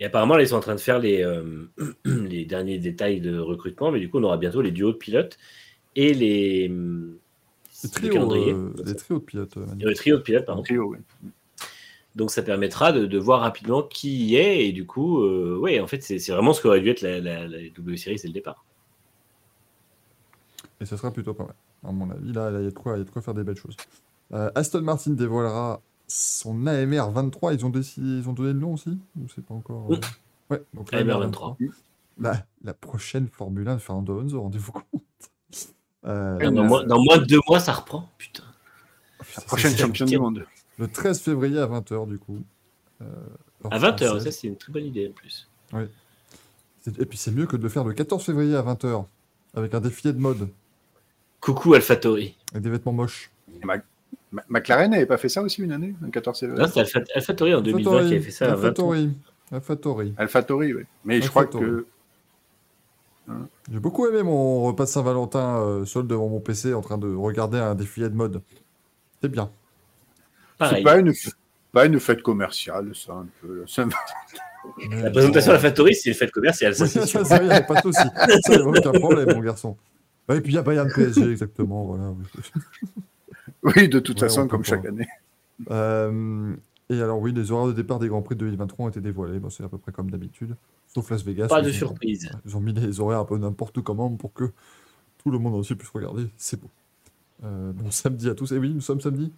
[0.00, 1.68] Et apparemment, là, ils sont en train de faire les, euh,
[2.04, 5.38] les derniers détails de recrutement, mais du coup, on aura bientôt les duos de pilotes
[5.96, 7.16] et les, hum,
[7.82, 9.56] Des les trios, euh, de pilotes.
[9.56, 10.62] le trio de pilotes, pardon.
[10.62, 10.98] Trio, oui.
[12.18, 14.66] Donc ça permettra de, de voir rapidement qui y est.
[14.66, 17.46] Et du coup, euh, ouais, en fait, c'est vraiment ce qu'aurait dû être la, la,
[17.46, 18.64] la W Series dès le départ.
[20.80, 21.54] Et ce sera plutôt pas mal.
[21.86, 23.34] À mon avis, là, il y, a de quoi- il y a de quoi faire
[23.34, 23.76] des belles choses.
[24.32, 27.54] Euh, Aston Martin dévoilera son AMR 23.
[27.54, 29.98] Ils ont, décidé, ils ont donné le nom aussi Ou c'est pas encore euh, Oui.
[30.50, 31.56] Ouais, donc AMR l'AMR 23.
[32.18, 34.84] La, la prochaine Formule 1 de Fernando Alonso, rendez-vous compte
[36.04, 38.08] Euh, Dans, moins, dans moins de deux mois, ça reprend.
[38.18, 38.42] Putain.
[39.36, 40.44] La prochaine championne du monde.
[40.78, 42.38] Le 13 février à 20h, du coup.
[43.02, 43.04] Euh,
[43.70, 44.24] À 20h, française.
[44.24, 45.48] ça c'est une très bonne idée en plus.
[46.80, 49.04] C'est- Et puis c'est mieux que de le faire le 14 février à 20h,
[49.54, 50.48] avec un défilé de mode,
[51.40, 52.36] Coucou AlphaTauri.
[52.52, 53.30] avec des vêtements moches.
[53.62, 56.60] Ma- McLaren n'avait pas fait ça aussi une année, un 14 février?
[56.62, 58.90] Non, c'est Alpha, AlphaTauri en 2020 qui a fait ça à 20 ans.
[58.92, 59.10] AlphaTauri.
[59.50, 60.14] AlphaTauri.
[60.18, 60.82] AlphaTauri, oui.
[61.04, 61.86] Mais je crois que
[63.70, 67.14] J'ai beaucoup aimé mon repas de Saint-Valentin euh, seul devant mon PC en train de
[67.14, 68.40] regarder un défilé de mode.
[69.20, 69.50] C'est bien.
[70.60, 70.84] C'est Pareil.
[70.84, 71.12] pas une,
[71.72, 73.64] pas une fête commerciale, ça, un peu.
[73.66, 73.86] Ça-
[75.02, 77.80] La présentation à AlphaTauri, c'est une fête commerciale, ça Oui, c'est ça, a pas de
[77.82, 77.98] souci.
[78.42, 79.76] Ça, y a aucun problème, mon garçon.
[80.28, 81.84] Ouais, Et puis il y a Bayern PSG, exactement.
[81.84, 82.12] Voilà.
[83.62, 84.68] Oui, de toute Ouais, façon, comme pas.
[84.68, 85.08] chaque année.
[85.70, 86.54] Euh,
[86.90, 89.38] et alors, oui, les horaires de départ des Grands Prix de 2023 ont été dévoilés.
[89.40, 90.54] Bon, c'est à peu près comme d'habitude.
[90.86, 91.48] Sauf Las Vegas.
[91.48, 92.30] Pas de ils ont- surprise.
[92.46, 94.44] Ils ont mis les horaires un peu n'importe comment pour que
[95.22, 96.28] tout le monde entier puisse regarder.
[96.36, 96.68] C'est beau.
[97.44, 98.52] Euh, bon samedi à tous.
[98.52, 99.32] Et oui, nous sommes samedi.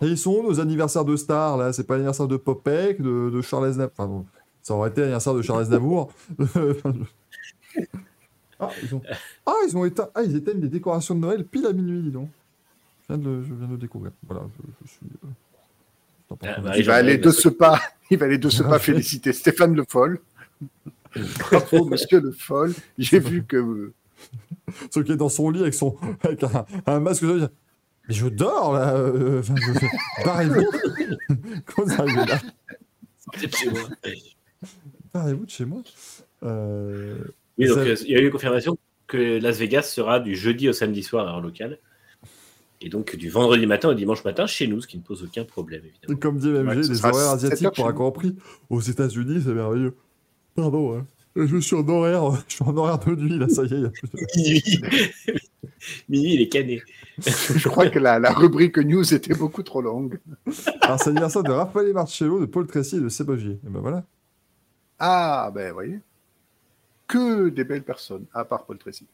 [0.00, 3.40] Et ils sont nos anniversaires de stars là C'est pas l'anniversaire de Popek, de, de
[3.42, 3.92] Charles Aznavour.
[3.96, 4.26] Enfin, bon,
[4.62, 6.12] ça aurait été l'anniversaire de Charles Aznavour.
[8.60, 9.02] ah, ils ont...
[9.46, 10.08] ah, ils ont éteint.
[10.14, 12.28] Ah, ils éteignent les décorations de Noël pile à minuit, dis donc.
[13.08, 14.12] Je viens de le, je viens de le découvrir.
[14.26, 15.06] Voilà, je, je suis.
[15.24, 15.28] euh,
[16.42, 17.80] Ah, bah, Il va aller de ce pas,
[18.10, 20.20] il va aller de ce pas féliciter Stéphane Le Foll.
[21.40, 22.74] Bravo, monsieur Le Foll.
[22.98, 23.92] J'ai vu que.
[24.90, 27.24] Ce qui est dans son lit avec, son, avec un, un masque.
[28.08, 28.94] Je mais je dors là.
[28.96, 29.86] euh, enfin, je-
[30.24, 30.64] Barrez-vous.
[31.66, 32.40] Comment vous arrivez là
[33.38, 33.80] C'est de chez moi.
[35.14, 35.82] Barrez-vous de chez moi.
[36.42, 37.18] Euh,
[37.58, 40.68] Oui, donc euh, il y a eu une confirmation que Las Vegas sera du jeudi
[40.68, 41.78] au samedi soir à heure locale.
[42.84, 45.44] Et donc du vendredi matin au dimanche matin chez nous, ce qui ne pose aucun
[45.44, 46.18] problème, évidemment.
[46.18, 47.92] Comme dit MG, Ouais, les horaires 7 asiatiques pour un.
[47.92, 48.34] Grand Prix
[48.70, 49.94] aux États-Unis, c'est merveilleux.
[50.56, 51.06] Pardon, hein.
[51.36, 53.76] je suis en horaire, je suis en horaire de nuit là, ça y est.
[53.76, 55.38] il y a plus de-
[56.08, 56.34] Minuit.
[56.34, 56.82] Il est cané.
[57.18, 60.18] Je crois que la, la rubrique news était beaucoup trop longue.
[60.80, 63.58] Alors c'est l'anniversaire de Raphaël Marcello, de Paul Tracy et de Sébagier.
[63.66, 64.04] Et ben voilà.
[64.98, 66.00] Ah, ben, voyez.
[67.06, 69.06] Que des belles personnes, à part Paul Tracy.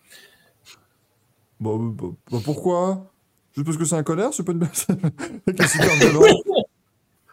[1.61, 3.11] Bon, bah, bah, bah, pourquoi?
[3.53, 4.69] Juste parce que c'est un connard, c'est pas une un
[5.99, 6.21] violent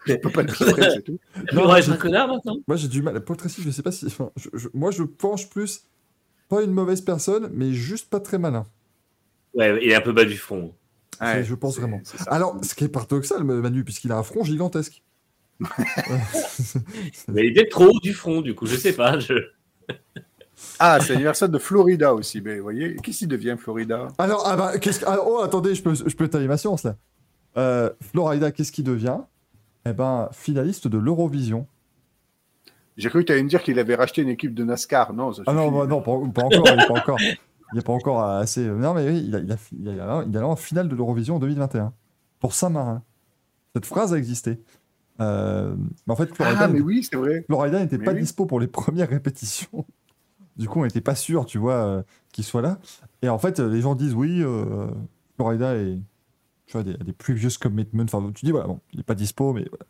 [0.06, 1.20] Je peux pas le dire, c'est tout.
[1.54, 3.24] Non, j'ai- un connard maintenant Moi j'ai du mal.
[3.24, 4.08] Paul Tracy, je sais pas si.
[4.08, 5.84] enfin, je- je- moi je penche plus.
[6.50, 8.66] Pas une mauvaise personne, mais juste pas très malin.
[9.56, 10.74] Ouais, il est un peu bas du fond.
[11.20, 12.02] C'est- je pense vraiment.
[12.28, 15.02] Alors, ce qui est paradoxal, Manu, puisqu'il a un front gigantesque.
[17.28, 19.20] Mais il est trop haut du front, du coup, je sais pas.
[19.20, 19.34] Je...
[20.80, 22.42] Ah, c'est l'anniversaire de Florida aussi.
[22.42, 24.08] Mais vous voyez, qu'est-ce qu'il devient, Florida?
[24.18, 26.84] Alors, ah bah, qu'est-ce que- ah, oh, attendez, je peux, je peux étaler ma science
[26.84, 26.96] là.
[27.58, 29.20] Euh, Florida, qu'est-ce qu'il devient?
[29.88, 31.68] Eh ben, finaliste de l'Eurovision.
[32.98, 35.14] J'ai cru que tu allais me dire qu'il avait racheté une équipe de NASCAR.
[35.14, 37.20] Non, ça Ah non, bah, non, pas, pas encore, pas encore.
[37.76, 38.66] Il n'est pas encore assez.
[38.66, 41.36] Non, mais oui, il a, il a, il a, il a en finale de l'Eurovision
[41.36, 41.94] en 2021
[42.40, 43.04] pour Saint-Marin.
[43.76, 44.64] Cette phrase a existé.
[45.20, 45.76] Euh,
[46.08, 47.44] mais en fait, Florida, Ah, mais oui, c'est vrai.
[47.48, 48.22] Florida n'était pas oui.
[48.22, 49.86] dispo pour les premières répétitions.
[50.56, 52.80] Du coup, on n'était pas sûr, tu vois, euh, qu'il soit là.
[53.22, 54.88] Et en fait, euh, les gens disent oui, euh,
[55.36, 56.00] Florida est,
[56.68, 58.04] tu vois, des, des previous commitments.
[58.04, 59.86] Enfin, tu dis voilà, bon, il n'est pas dispo, mais voilà.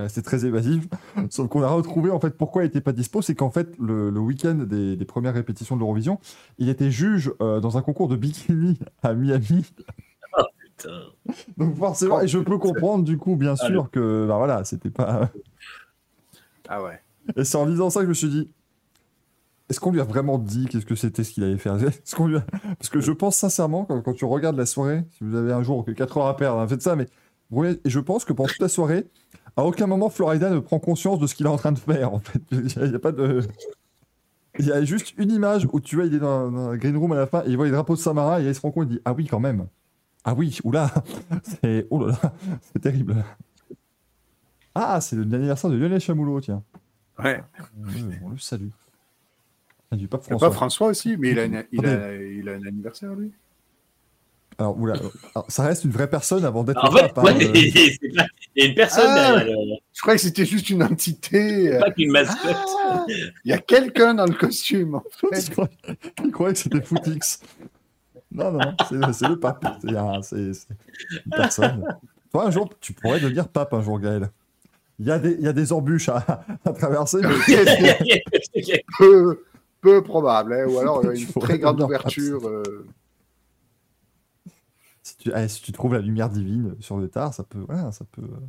[0.00, 0.86] Euh, C'est très évasif.
[1.30, 4.10] Sauf qu'on a retrouvé en fait pourquoi il n'était pas dispo, c'est qu'en fait le,
[4.10, 6.18] le week-end des, des premières répétitions de l'Eurovision,
[6.58, 9.64] il était juge euh, dans un concours de bikini à Miami.
[10.76, 11.00] Putain.
[11.56, 15.30] Donc forcément, et je peux comprendre du coup, bien sûr que bah voilà, c'était pas.
[16.68, 16.98] Ah ouais.
[17.36, 18.50] Et c'est en lisant ça que je me suis dit
[19.68, 21.76] est-ce qu'on lui a vraiment dit qu'est-ce que c'était ce qu'il allait faire?
[21.82, 22.46] Est-ce qu'on lui a-
[22.78, 25.62] Parce que je pense sincèrement, quand, quand tu regardes la soirée, si vous avez un
[25.62, 27.06] jour que 4 heures à perdre, hein, faites ça, mais
[27.62, 29.06] et je pense que pendant toute la soirée,
[29.56, 32.12] à aucun moment Florida ne prend conscience de ce qu'il est en train de faire.
[32.12, 33.42] En fait, il n'y a, pas de.
[34.58, 36.96] Il y a juste une image où tu vois, il est dans, dans la green
[36.96, 38.70] room à la fin et il voit les drapeaux de Samara et il se rend
[38.70, 39.66] compte, il dit Ah oui, quand même.
[40.24, 40.92] Ah oui, oula,
[41.42, 42.32] c'est oh là là,
[42.72, 43.24] c'est terrible.
[44.74, 46.62] Ah, c'est l'anniversaire de Lionel Chamoulot, tiens.
[47.22, 47.42] Ouais.
[48.22, 48.70] On le salue.
[49.90, 50.48] Ah, du pape Il y a François.
[50.48, 52.36] pas François aussi, mais il a, il, a, Attendez.
[52.38, 53.30] il a un anniversaire, lui.
[54.58, 54.94] Alors, oula,
[55.34, 57.52] alors, ça reste une vraie personne avant d'être En fait, ouais, euh.
[57.54, 58.22] il
[58.56, 59.36] y a une personne Ah.
[59.36, 61.74] derrière, le- Je croyais que c'était juste une entité.
[61.74, 62.56] euh, pas qu'une mascotte.
[62.88, 64.94] Ah, il y a quelqu'un dans le costume.
[64.96, 65.02] en
[65.32, 65.40] fait.
[65.42, 65.70] Il croyait-
[66.24, 67.40] il croyait que c'était Footix.
[68.32, 68.60] Non, non,
[68.92, 69.64] non, c'est le pape.
[69.82, 70.68] C'est un- c'est- c'est
[71.26, 71.84] une personne.
[72.32, 74.30] Toi, un jour, tu pourrais devenir pape un jour, Gaël.
[75.00, 77.28] Il y, a des- il y a des embûches à, à traverser, mais
[78.98, 79.42] peu,
[79.80, 82.46] peu probable, hein, ou alors euh, une très grande ouverture.
[82.48, 82.86] euh,
[85.04, 87.60] si tu, allez, si tu trouves la lumière divine sur le tard, ça peut.
[87.68, 88.22] Voilà, ça peut.
[88.22, 88.40] euh,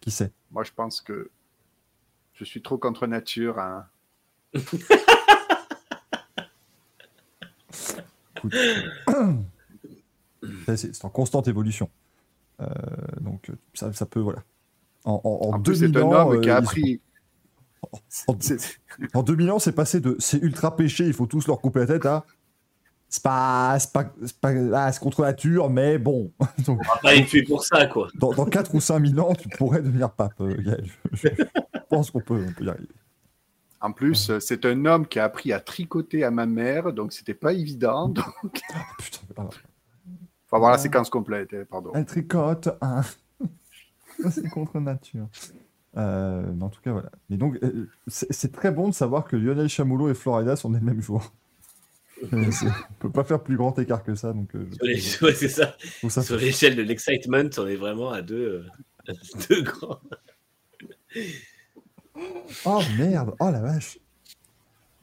[0.00, 1.30] Qui sait moi, je pense que
[2.34, 3.58] je suis trop contre nature.
[3.58, 3.86] hein.
[8.36, 8.54] Écoute,
[10.76, 11.90] c'est en constante évolution.
[12.60, 12.66] Euh,
[13.20, 14.20] donc, ça, ça peut.
[14.20, 14.42] Voilà.
[15.04, 17.00] En, en, en En plus, c'est 2000 un ans, homme qui a euh, appris.
[19.14, 21.86] En 2000 ans, c'est passé de c'est ultra péché, il faut tous leur couper la
[21.86, 22.24] tête à
[23.08, 26.32] c'est pas, c'est pas, c'est pas ah, c'est contre nature, mais bon.
[26.66, 28.08] Donc, On va pas être tué pour ça, quoi.
[28.16, 30.84] dans, dans 4 ou 5 000 ans, tu pourrais devenir pape, euh, Gaël.
[31.12, 32.88] Je, je pense qu'on peut, on peut y arriver.
[33.80, 37.12] En plus, euh, c'est un homme qui a appris à tricoter à ma mère, donc
[37.12, 38.08] c'était pas évident.
[38.42, 38.60] Donc...
[38.74, 39.48] Ah, putain, ah,
[40.48, 41.90] Enfin, voir la séquence complète, hein, pardon.
[41.94, 43.00] elle tricote, hein.
[44.30, 45.26] c'est contre nature.
[45.96, 47.10] Euh, mais en tout cas, voilà.
[47.28, 50.78] Mais donc, euh, c'est très bon de savoir que Lionel Chamoulot et Florida sont nés
[50.78, 51.20] le même jour.
[51.20, 51.45] Euh, c'est-
[52.32, 52.50] on
[52.98, 55.76] peut pas faire plus grand écart que ça, donc euh, Sur les- ouais, c'est ça.
[55.78, 58.64] je trouve ça Sur l'échelle de l'excitement, on est vraiment à deux,
[59.08, 59.12] euh,
[59.50, 60.00] deux grands.
[62.64, 63.98] Oh merde, oh la vache.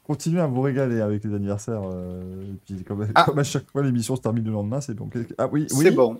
[0.04, 1.82] Continuez à vous régaler avec les anniversaires.
[1.86, 3.24] euh, et puis comme, Ah.
[3.26, 5.08] comme à chaque fois l'émission se termine le lendemain, c'est bon.
[5.08, 5.86] Quel- Ah oui, oui.
[5.86, 6.20] C'est bon.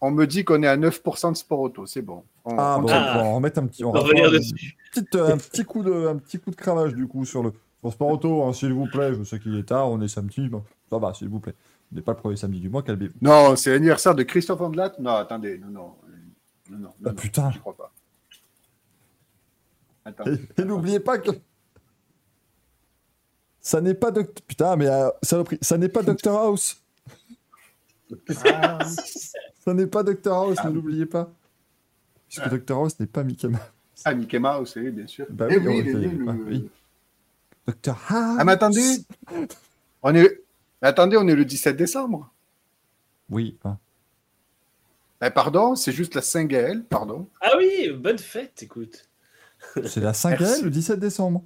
[0.00, 2.22] On me dit qu'on est à 9% de sport auto, c'est bon.
[2.44, 3.12] On- Ah on- bon, Ah.
[3.14, 6.16] on va en remettre un petit, on On va euh, un petit coup de, un
[6.16, 9.14] petit coup de cravache du coup sur le, sur Sport Auto, hein, s'il vous plaît.
[9.14, 11.54] Je sais qu'il est tard, on est samedi, bon, ça va, s'il vous plaît.
[11.92, 13.14] On n'est pas le premier samedi du mois, calmez-vous.
[13.22, 15.94] Non, c'est l'anniversaire de Christophe Andelat Non, attendez, non, non.
[16.70, 17.50] Non, non, Ah, non, putain.
[17.50, 17.92] Je crois pas.
[20.04, 20.24] Attends.
[20.26, 21.30] Et, et n'oubliez pas que
[23.60, 26.82] ça n'est pas Doct- putain, mais euh, saloperie, ça n'est pas Dr House.
[28.46, 28.78] Ah,
[29.60, 30.68] Ça n'est pas Dr House, Ah.
[30.68, 31.30] ne l'oubliez pas.
[32.28, 32.48] Puisque Ah.
[32.50, 33.60] Dr House n'est pas Mickey Mouse.
[34.04, 35.26] ah, Mickey Mouse, oui, bien sûr.
[35.30, 36.06] Bah Eh oui, oui,
[36.46, 36.70] oui.
[37.68, 38.36] Dr House.
[38.38, 38.98] Ah, mais attendez.
[40.02, 40.42] On est...
[40.82, 42.32] mais attendez, on est le 17 décembre.
[43.30, 43.58] Oui.
[43.64, 43.78] hein.
[45.20, 47.28] Ben, pardon, c'est juste la Saint-Gaël, pardon.
[47.40, 49.08] Ah oui, bonne fête, écoute.
[49.84, 50.62] C'est la 5 Merci.
[50.62, 51.42] le 17 décembre.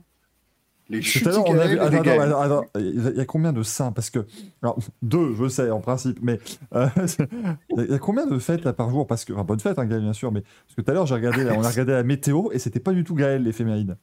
[0.91, 1.77] Les chutes on a vu.
[1.77, 2.21] Gaël et Attends, les attends, Gaël.
[2.21, 2.67] attends, attends.
[2.79, 3.93] Il y a- combien de saints?
[3.93, 4.27] Parce que.
[4.63, 6.39] Alors, deux, je sais, en principe, mais.
[6.75, 6.89] euh,
[7.79, 9.07] il y a- combien de fêtes là par jour?
[9.07, 9.33] Parce que.
[9.33, 10.43] Enfin, bonne fête, hein, Gaël, bien sûr, mais.
[10.43, 12.93] Parce que tout à l'heure, j'ai regardé, on a regardé la météo et c'était pas
[12.93, 13.97] du tout Gaël, l'éphéméride.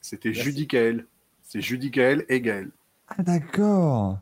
[0.00, 1.06] C'était Judy Gaël.
[1.52, 2.70] C'est Judy Gaël et Gaël.
[3.08, 4.20] Ah, d'accord.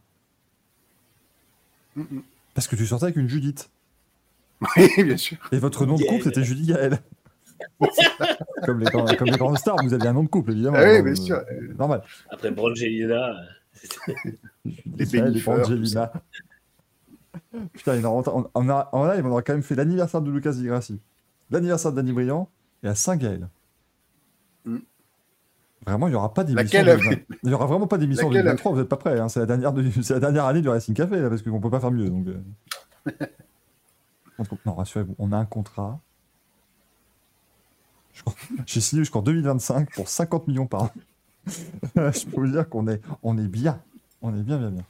[1.94, 2.22] Mm, mm.
[2.54, 3.68] Parce que tu sortais avec une Judith.
[4.78, 5.36] Oui, bien sûr.
[5.52, 6.98] Et votre nom de couple, c'était Judy Gaël.
[8.64, 10.78] comme, les, grands- comme les grandes stars, vous aviez un nom de couple, évidemment.
[10.80, 11.42] Ah oui, Euh, bien sûr.
[11.78, 12.02] Normal.
[12.30, 13.34] Après Brangelina,
[13.84, 16.12] Les Gaël et Bénifeurs, Angelina.
[17.74, 20.64] Putain, on, on a, en live, on aura quand même fait l'anniversaire de Lucas Di
[20.64, 20.98] Grassi,
[21.50, 22.48] l'anniversaire de Danny Briand
[22.82, 23.48] et à Saint-Gaël.
[25.88, 26.78] Vraiment, il n'y aura pas d'émission.
[26.82, 29.18] Laquelle de- avait- Il aura vraiment pas d'émission en Laquelle 2023, vous n'êtes pas prêts.
[29.18, 31.58] hein, c'est, la dernière de- la dernière année du Racing Café, là, parce qu'on ne
[31.60, 32.08] peut pas faire mieux.
[32.10, 32.42] Donc, euh.
[34.66, 35.98] Non, rassurez-vous, on a un contrat.
[38.66, 40.90] J'ai signé jusqu'en 2025 pour 50 millions par an.
[41.46, 43.80] Je peux vous dire qu'on est, on est bien.
[44.22, 44.84] On est bien, bien, bien.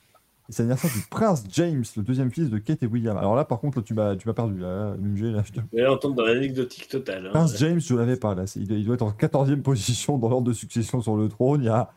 [0.49, 3.19] Et C'est l'anniversaire du prince James, le deuxième fils de Kate et William.
[3.19, 4.59] Alors là, par contre, là, tu m'as, tu m'as perdu.
[4.61, 7.27] Là, MG, là, je te- mais là, on tombe dans l'anecdotique totale.
[7.27, 7.31] hein.
[7.33, 8.47] Prince James, je l'avais pas là.
[8.47, 11.29] C'est- Il doit, il doit être en 14e position dans l'ordre de succession sur le
[11.29, 11.61] trône.
[11.63, 11.91] Il y a,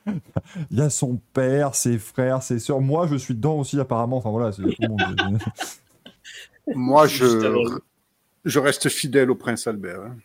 [0.69, 2.81] il y a son père, ses frères, ses sœurs.
[2.81, 4.17] Moi, je suis dedans aussi, apparemment.
[4.17, 5.39] Enfin voilà, c'est tout le monde.
[6.75, 10.01] Moi, je, reste fidèle au prince Albert.
[10.01, 10.17] hein.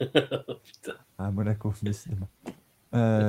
[1.18, 2.28] ah, Monaco, décidément.
[2.94, 3.28] Euh,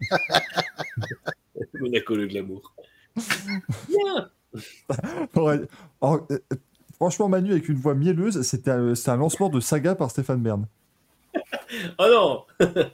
[1.80, 2.74] Monaco le glamour.
[3.88, 4.30] Bien.
[5.36, 5.60] ouais.
[6.02, 6.38] Alors, euh,
[6.96, 10.66] franchement, Manu, avec une voix mielleuse, c'était un, un lancement de saga par Stéphane Bern.
[11.98, 12.66] Oh non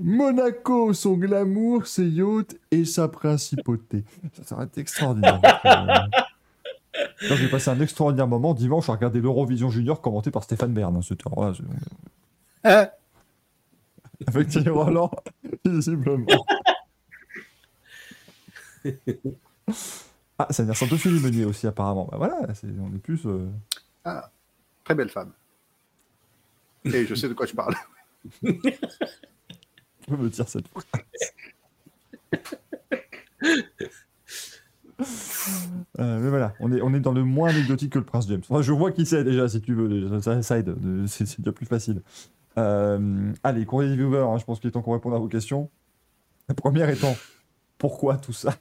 [0.00, 4.04] Monaco, son glamour, ses yachts et sa principauté.
[4.34, 5.40] Ça, ça aurait été extraordinaire.
[5.66, 10.96] Euh, j'ai passé un extraordinaire moment dimanche à regarder l'Eurovision Junior commenté par Stéphane Bern.
[10.96, 11.00] hein.
[11.02, 11.62] C'était c'est-
[12.64, 12.88] Hein
[14.26, 15.10] avec Thierry Roland,
[15.64, 16.26] visiblement.
[20.40, 22.08] Ah, l'anniversaire de Philippe Meunier aussi, apparemment.
[22.12, 22.38] Bah voilà,
[22.80, 23.26] on est plus.
[23.26, 23.48] euh,
[24.84, 25.32] Très belle femme.
[26.84, 27.74] Et je sais de quoi je parle.
[28.42, 30.84] Je me dire cette phrase.
[35.00, 38.42] Euh, mais voilà, on est, on est dans le moins anecdotique que le prince James.
[38.48, 41.40] Enfin, je vois qui c'est déjà, si tu veux, ça, ça aide, de- c'est c'est
[41.40, 42.02] déjà plus facile.
[42.56, 45.28] Euh, allez, courrier des viewers, hein, je pense qu'il est temps qu'on réponde à vos
[45.28, 45.68] questions.
[46.48, 47.16] La première étant,
[47.76, 48.56] pourquoi tout ça?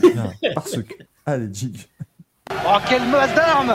[0.00, 0.94] Bien, Parce que...
[1.26, 1.88] Allez, Jig.
[2.50, 3.74] Oh, quelle masse d'armes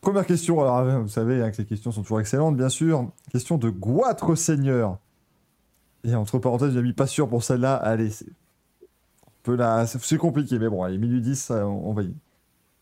[0.00, 3.10] Première question, alors euh, vous savez hein, que les questions sont toujours excellentes, bien sûr.
[3.30, 4.98] Question de Goitre Seigneur.
[6.04, 7.76] Et entre parenthèses, j'ai mis pas sûr pour celle-là.
[7.76, 12.14] Allez, c'est compliqué, mais bon, allez, minuit 10, ça, on, on va y.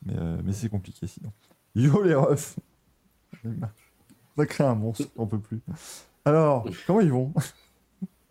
[0.05, 1.31] Mais, euh, mais c'est compliqué sinon.
[1.75, 2.55] Yo les refs
[4.37, 5.59] Ça crée un monstre, on peut plus.
[6.25, 7.31] Alors, comment ils vont?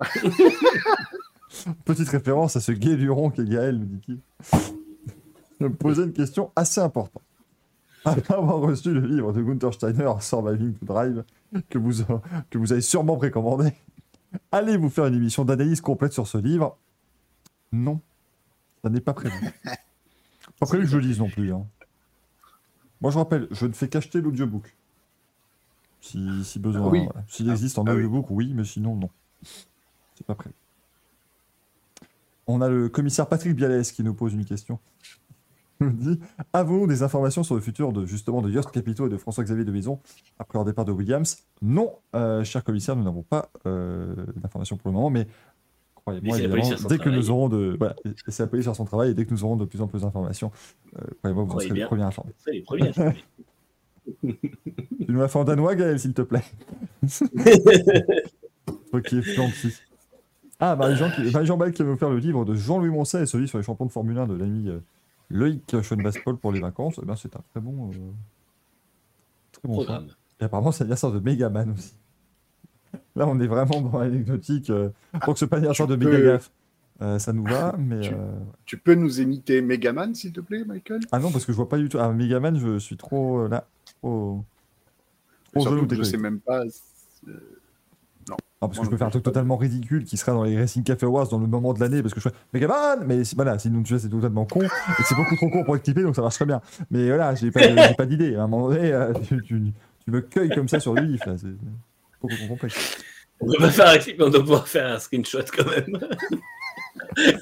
[1.85, 4.19] Petite référence à ce gay luron qu'est Gaël, me dit-il.
[5.61, 7.23] Je me posais une question assez importante.
[8.05, 11.25] Après avoir reçu le livre de Gunther Steiner, Surviving to Drive,
[11.69, 11.93] que vous,
[12.49, 13.73] que vous avez sûrement précommandé,
[14.53, 16.79] allez-vous faire une émission d'analyse complète sur ce livre?
[17.73, 18.01] Non,
[18.83, 19.37] ça n'est pas prévu.
[20.59, 21.53] Pas prévu que je le lise non plus.
[21.53, 21.67] hein.
[23.03, 24.75] Moi, je rappelle, je ne fais qu'acheter l'audiobook.
[26.01, 26.87] Si, si besoin.
[26.87, 27.05] Ah oui.
[27.05, 27.25] voilà.
[27.29, 27.99] S'il existe en Ah oui.
[27.99, 29.11] audiobook, oui, mais sinon, non.
[30.15, 30.55] C'est pas prévu.
[32.51, 34.79] On a le commissaire Patrick Bialès qui nous pose une question.
[35.81, 36.21] Il nous dit
[36.53, 39.73] Avons-nous des informations sur le futur de justement de Yost Capito et de François-Xavier de
[39.73, 40.01] Maison
[40.39, 41.45] après leur départ de Williams?
[41.63, 45.27] Non, euh, cher commissaire, nous n'avons pas euh, d'informations pour le moment, mais
[45.95, 46.39] croyez-moi,
[46.89, 47.77] dès que nous aurons de.
[47.79, 47.95] Voilà,
[48.27, 50.03] c'est la police faire son travail, et dès que nous aurons de plus en plus
[50.03, 50.51] d'informations,
[50.99, 52.33] euh, croyez-moi, vous en serez les premiers informés.
[52.39, 52.93] C'est les premiers.
[54.23, 56.43] Tu nous l'as fait en danois, Gaël, s'il te plaît?
[58.93, 59.73] ok, Flanty.
[60.61, 63.27] Ah, Marie-Jean qui- Marie-Jean Ball qui va nous faire le livre de Jean-Louis Moncet et
[63.27, 64.79] celui sur les champions de Formule 1 de l'ami euh,
[65.31, 67.01] Loïc Schoenbaspol pour les vacances.
[67.03, 67.91] Eh ben, c'est un très bon.
[67.91, 67.95] euh,
[69.53, 69.85] Très bon choix.
[69.87, 70.07] Programme.
[70.41, 71.95] Et apparemment, c'est l'anniversaire de Megaman aussi.
[73.17, 74.71] Là, on est vraiment dans l'anecdotique.
[74.71, 74.91] Euh,
[75.23, 76.51] pour que ce pas l'anniversaire de peux- Megagaf,
[77.03, 78.01] euh, ça nous va, mais.
[78.01, 78.33] Tu- euh,
[78.67, 81.01] Tu peux nous imiter Megaman, s'il te plaît, Michael?
[81.13, 81.99] Ah non, parce que je vois pas du tout.
[82.01, 83.41] Ah, Megaman, je suis trop.
[83.41, 83.67] euh, là.
[84.03, 84.45] Trop.
[85.53, 86.63] Trop Surtout que je sais même pas.
[88.69, 91.07] Parce que je peux faire un truc totalement ridicule qui sera dans les Racing Café
[91.07, 93.95] Awards dans le moment de l'année parce que je fais Megaman Mais voilà, sinon tu
[93.95, 94.69] vois, c'est totalement con et
[95.09, 96.61] c'est beaucoup trop con pour activer donc ça marcherait bien.
[96.91, 98.37] Mais voilà, j'ai pas, j'ai pas d'idée.
[98.37, 99.73] À un moment donné, euh, tu, tu-
[100.05, 101.47] tu me cueilles comme ça sur le livre c'est
[102.21, 102.99] beaucoup trop complexe.
[103.41, 105.99] On peut pas faire un clip, mais on doit pouvoir faire un screenshot quand même.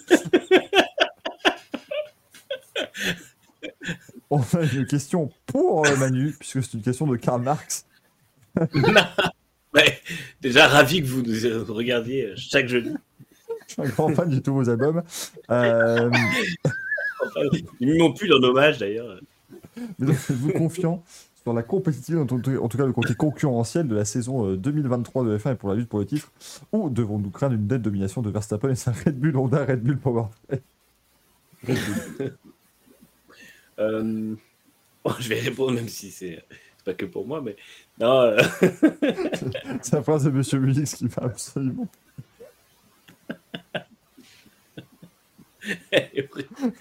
[4.30, 7.86] On a une question pour euh, Manu, puisque c'est une question de Karl Marx.
[10.40, 12.92] Déjà ravi que vous nous euh, regardiez chaque jeudi.
[13.66, 15.02] Je suis un grand fan de tous vos albums.
[15.50, 16.10] Euh,
[17.20, 17.40] Enfin,
[17.80, 19.20] ils m'ont plus dans hommage d'ailleurs.
[19.98, 21.02] mais donc, êtes-vous confiant
[21.42, 25.38] sur la compétitivité, en tout, cas le côté concurrentiel de la saison euh, 2023 de
[25.38, 26.30] F1 et pour la lutte pour le titre
[26.72, 29.98] Ou devons-nous craindre une nette domination de Verstappen et sa Red Bull Honda Red Bull
[29.98, 30.26] Power
[33.80, 34.34] Euh,
[35.04, 36.44] bon, je vais répondre même si c'est
[36.88, 37.56] pas que pour moi, mais
[38.00, 38.20] non.
[38.22, 38.38] euh,
[39.82, 41.86] C'est la phrase de Monsieur Mulix qui va absolument.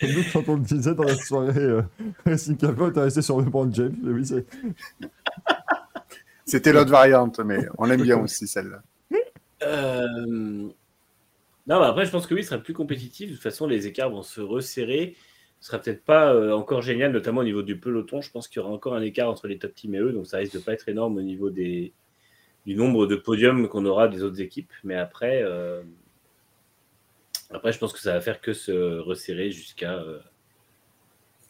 [0.01, 1.81] Nous, quand on le disait dans la soirée euh,
[2.25, 3.95] Racing Café, on était resté sur le brand James.
[4.01, 4.45] Mais oui, c'est.
[6.45, 8.81] C'était l'autre variante, mais on aime bien aussi celle-là.
[9.63, 10.71] euh, Non,
[11.67, 13.29] mais après, je pense que oui, ce sera plus compétitif.
[13.29, 15.15] De toute façon, les écarts vont se resserrer.
[15.59, 18.21] Ce sera peut-être pas euh, encore génial, notamment au niveau du peloton.
[18.21, 20.27] Je pense qu'il y aura encore un écart entre les top teams et eux, donc
[20.27, 21.93] ça risque de pas être énorme au niveau des,
[22.67, 24.71] du nombre de podiums qu'on aura des autres équipes.
[24.83, 25.81] Mais après, euh,
[27.49, 30.19] après, je pense que ça va faire que se resserrer jusqu'à euh,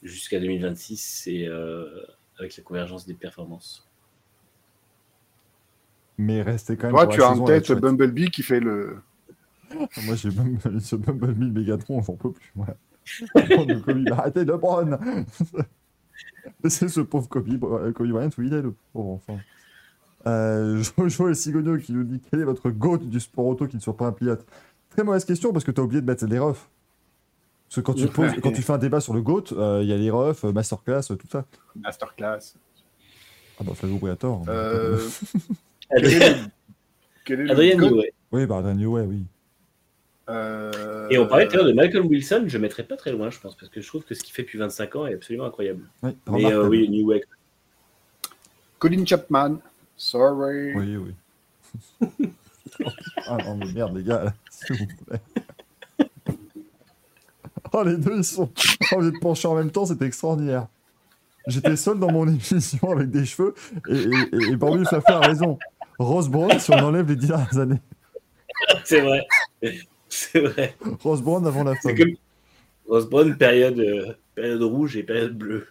[0.03, 2.05] jusqu'à 2026 et euh,
[2.37, 3.89] avec la convergence des performances.
[6.19, 6.95] Mais restez quand même.
[6.95, 7.71] Toi, tu as en tête.
[7.71, 9.01] Bumblebee qui fait le.
[10.05, 12.51] Moi, j'ai Bumblebee, ce Bumblebee Megatron, j'en peux plus.
[12.55, 12.77] Voilà.
[13.35, 14.99] Le Kobe, arrêtez de prendre
[16.67, 19.39] C'est ce pauvre Kobe, euh, Kobe Bryant, où il est, le pauvre enfant.
[20.25, 23.75] Euh, Jojo et Sigogno qui nous dit quel est votre GOAT du sport auto qui
[23.75, 24.45] ne soit pas un pilote?
[24.89, 26.69] Très mauvaise question parce que tu as oublié de mettre les refs.
[27.67, 29.89] Parce que quand tu, poses, quand tu fais un débat sur le GOAT, euh, il
[29.89, 31.45] y a les refs, euh, Masterclass, tout ça.
[31.75, 32.55] Masterclass.
[33.59, 34.45] Ah bah, Flavio Briator.
[34.47, 34.99] Euh,
[35.89, 36.49] quel est Adrien, le-
[37.25, 38.13] quel est le Adrien goat Newey.
[38.31, 39.25] Oui, bah, Daniel, ouais, oui.
[40.29, 43.11] Euh, Et on parlait tout à l'heure de Malcolm Wilson, je ne mettrais pas très
[43.11, 45.13] loin, je pense, parce que je trouve que ce qu'il fait depuis 25 ans est
[45.13, 45.83] absolument incroyable.
[46.03, 47.13] oui Mais euh, oui, New.
[48.79, 49.57] Colin Chapman.
[49.95, 50.73] Sorry.
[50.75, 51.15] Oui, oui.
[53.27, 55.21] ah non, mais merde, les gars, s'il vous plaît.
[57.73, 58.49] Oh, les deux, ils sont.
[58.93, 60.67] Oh, vous êtes penchés en même temps, c'était extraordinaire.
[61.47, 63.55] J'étais seul dans mon émission avec des cheveux,
[63.89, 65.59] et, et, et Bambi a raison.
[65.99, 67.81] Rose Brown, si on enlève les dix dernières années.
[68.85, 69.27] C'est vrai.
[70.09, 70.75] C'est vrai.
[71.03, 71.95] Rose Brown avant la femme.
[71.95, 72.15] comme
[72.87, 75.67] Osborne, période, euh, période rouge et période bleue.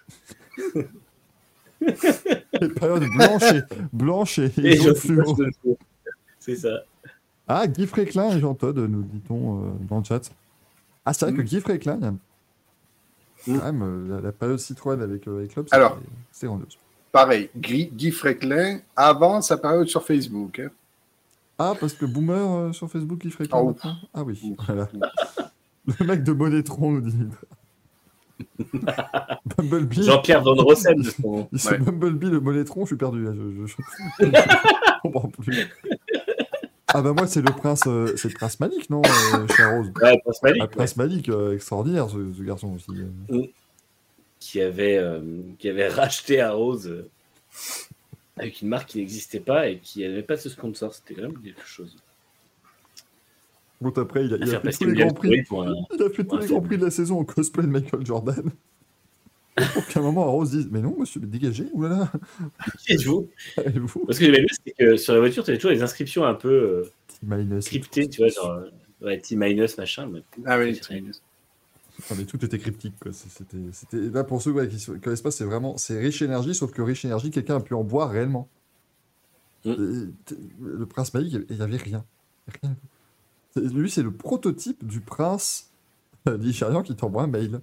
[1.81, 5.37] Les périodes blanches et, blanches et, Et et jaune je- fluo.
[6.39, 6.85] C'est ça.
[7.49, 10.31] Ah, Guy Fréclin et Jean Todd, nous dit-on euh, dans le chat.
[11.05, 11.45] Ah, c'est vrai que Mm.
[11.45, 12.19] Guy Fréclin, Mm.
[13.47, 15.99] quand même, euh, la, la période Citroën avec, euh, avec Club, c'est Alors.
[16.33, 16.77] c'est grandiose.
[17.13, 20.59] pareil, Guy, Guy Fréquelin, avant sa période sur Facebook.
[20.59, 20.71] hein.
[21.59, 24.89] Ah, parce que Boomer euh, sur Facebook, il fréquente Ah, maintenant Ah oui, voilà.
[26.01, 27.17] Le mec de Monétron nous dit.
[29.57, 30.03] Bumblebee.
[30.03, 31.79] Jean-Pierre Van Rossem son Ouais.
[31.79, 32.41] Bumblebee, le
[32.83, 33.25] je suis perdu.
[33.25, 34.27] là, Je, je-
[35.03, 35.69] comprends plus.
[36.89, 39.91] Ah bah moi, c'est le prince, euh, c'est le prince Malik, non, euh, cher Rose?
[40.03, 43.01] Ouais, Prince Malik, Ah, ouais, Prince Malik, euh, extraordinaire, ce, ce garçon aussi.
[43.31, 43.43] euh.
[44.41, 45.01] qui, avait,
[45.59, 47.05] qui avait racheté à Rose
[48.37, 50.95] avec une marque qui n'existait pas et qui n'avait pas ce sponsor.
[50.95, 51.97] C'était quand même quelque chose.
[53.81, 55.41] Bon, après, il a, il a fait tous les grands prix.
[55.51, 58.05] Un- Il a fait tous les grands prix de la saison en cosplay de Michael
[58.07, 58.51] Jordan.
[59.75, 62.11] Pour qu'à un moment, Rose dise Mais non, monsieur, mais dégagez, oulala,
[62.79, 63.29] Qui êtes-vous?
[64.07, 66.35] Parce que j'aimais bien, c'est que sur la voiture, tu avais toujours des inscriptions un
[66.35, 66.91] peu euh,
[67.23, 67.65] Minus.
[67.65, 70.07] scriptées, tu vois, genre euh, ouais, T-minus, machin.
[70.13, 71.03] mais- Ah oui, C'est
[72.17, 72.95] mais tout était cryptique.
[73.01, 73.13] Quoi.
[73.13, 73.99] C'était, c'était...
[73.99, 76.83] Là, pour ceux ouais, qui ne connaissent pas, c'est vraiment c'est Rich Energy, sauf que
[76.83, 78.49] Rich Energy, quelqu'un a pu en boire réellement.
[79.65, 79.71] Mm.
[79.71, 82.05] Et le prince Malik, il n'y avait rien.
[82.63, 82.77] Rien.
[83.55, 85.71] C'est- Lui, c'est le prototype du prince
[86.29, 87.61] euh, nigérian qui t'envoie un mail.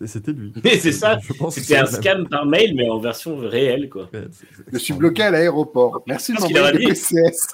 [0.00, 0.52] Et c'était lui.
[0.64, 1.92] Mais c'est ça, Je pense que C'était un même.
[1.92, 4.10] scam par mail, mais en version réelle, quoi.
[4.12, 6.02] Ouais, c'est- c'est Je suis bloqué à l'aéroport.
[6.06, 6.86] Merci de m'envoyer des.
[6.86, 7.46] PCS.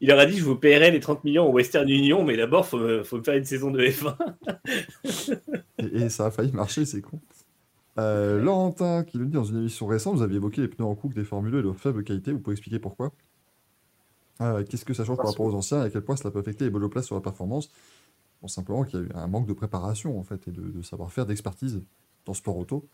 [0.00, 2.64] Il leur a dit Je vous paierai les 30 millions au Western Union, mais d'abord,
[2.66, 4.16] il faut, me- faut me faire une saison de F1.
[5.78, 7.20] Et, et ça a failli marcher, c'est con.
[7.98, 10.94] Euh, Laurentin qui nous dit dans une émission récente, vous aviez évoqué les pneus en
[10.94, 12.32] coupe des Formule 1 et leur faible qualité.
[12.32, 13.12] Vous pouvez expliquer pourquoi?
[14.42, 16.40] Euh, Qu'est-ce que ça change par rapport aux anciens et à quel point cela peut
[16.40, 17.70] affecter les monoplaces sur la performance?
[18.42, 20.82] Bon, simplement qu'il y a eu un manque de préparation en fait et de, de
[20.82, 21.82] savoir-faire, d'expertise
[22.26, 22.86] dans le sport auto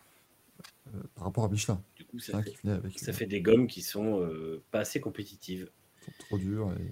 [0.94, 3.66] euh, par rapport à Michelin, Du coup, ça fait, avec ça euh, fait des gommes
[3.66, 5.68] qui sont euh, pas assez compétitives.
[6.04, 6.90] Sont trop dur et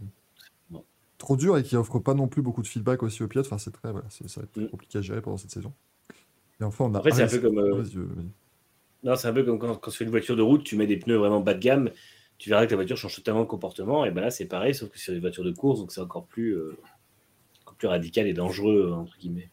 [1.19, 3.45] trop dur et qui offrent pas non plus beaucoup de feedback aussi aux pilotes.
[3.47, 4.69] Enfin, c'est très voilà, c'est- ça va être Mm.
[4.71, 5.71] compliqué à gérer pendant cette saison.
[6.61, 8.07] Et enfin, on a Après, c'est un peu comme, euh, euh.
[9.05, 10.87] Non, c'est un peu comme quand, quand tu fais une voiture de route, tu mets
[10.87, 11.91] des pneus vraiment bas de gamme,
[12.39, 14.07] tu verras que la voiture change totalement de comportement.
[14.07, 16.25] Et ben là, c'est pareil, sauf que sur des voitures de course, donc c'est encore
[16.25, 16.75] plus, euh,
[17.65, 19.51] encore plus radical et dangereux, entre guillemets.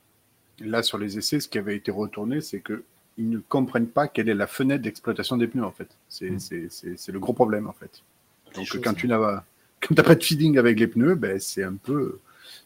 [0.61, 2.83] Là, sur les essais, ce qui avait été retourné, c'est que
[3.17, 5.89] ils ne comprennent pas quelle est la fenêtre d'exploitation des pneus, en fait.
[6.07, 6.39] C'est Mm.
[6.39, 8.03] c'est- c'est- c'est le gros problème, en fait.
[8.55, 9.43] Donc, quand tu n'as
[9.81, 12.19] quand t'as pas de feeding avec les pneus, ben, c'est un peu.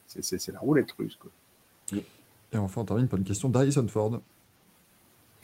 [0.07, 1.31] c'est- la roulette russe, quoi.
[2.53, 4.19] Et enfin, on termine par une question d'Harrison Ford.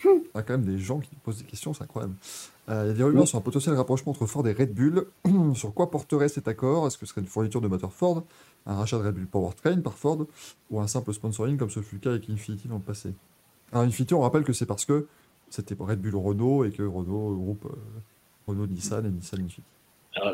[0.04, 2.14] Il y a quand même des gens qui posent des questions, c'est incroyable.
[2.70, 3.28] Euh, il y a des rumeurs Oui.
[3.28, 5.08] sur un potentiel rapprochement entre Ford et Red Bull.
[5.56, 6.86] sur quoi porterait cet accord?
[6.86, 8.24] Est-ce que ce serait une fourniture de moteur Ford,
[8.66, 10.28] un rachat de Red Bull Powertrain par Ford,
[10.70, 13.14] ou un simple sponsoring comme ce fut le cas avec Infinity dans le passé?
[13.72, 15.08] Alors Infinity, on rappelle que c'est parce que
[15.50, 17.76] c'était Red Bull Renault et que Renault groupe euh,
[18.48, 19.64] Renault Nissan et Nissan Infinity.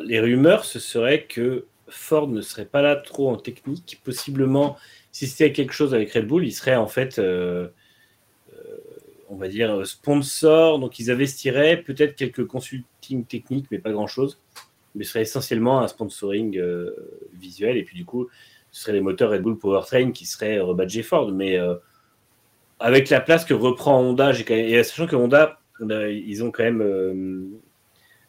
[0.04, 4.02] Les rumeurs, ce serait que Ford ne serait pas là trop en technique.
[4.04, 4.78] Possiblement,
[5.12, 7.68] si c'était quelque chose avec Red Bull, il serait en fait, euh,
[8.54, 8.78] euh,
[9.30, 10.80] on va dire, sponsor.
[10.80, 14.40] Donc, ils investiraient peut-être quelques consulting techniques, mais pas grand-chose.
[14.96, 16.96] Mais ce serait essentiellement un sponsoring euh,
[17.34, 17.78] visuel.
[17.78, 18.28] Et puis, du coup,
[18.72, 21.32] ce serait les moteurs Red Bull Powertrain qui seraient rebadgés Ford.
[21.32, 21.58] Mais
[22.80, 27.60] avec la place que reprend Honda, et sachant que Honda, ils ont quand même.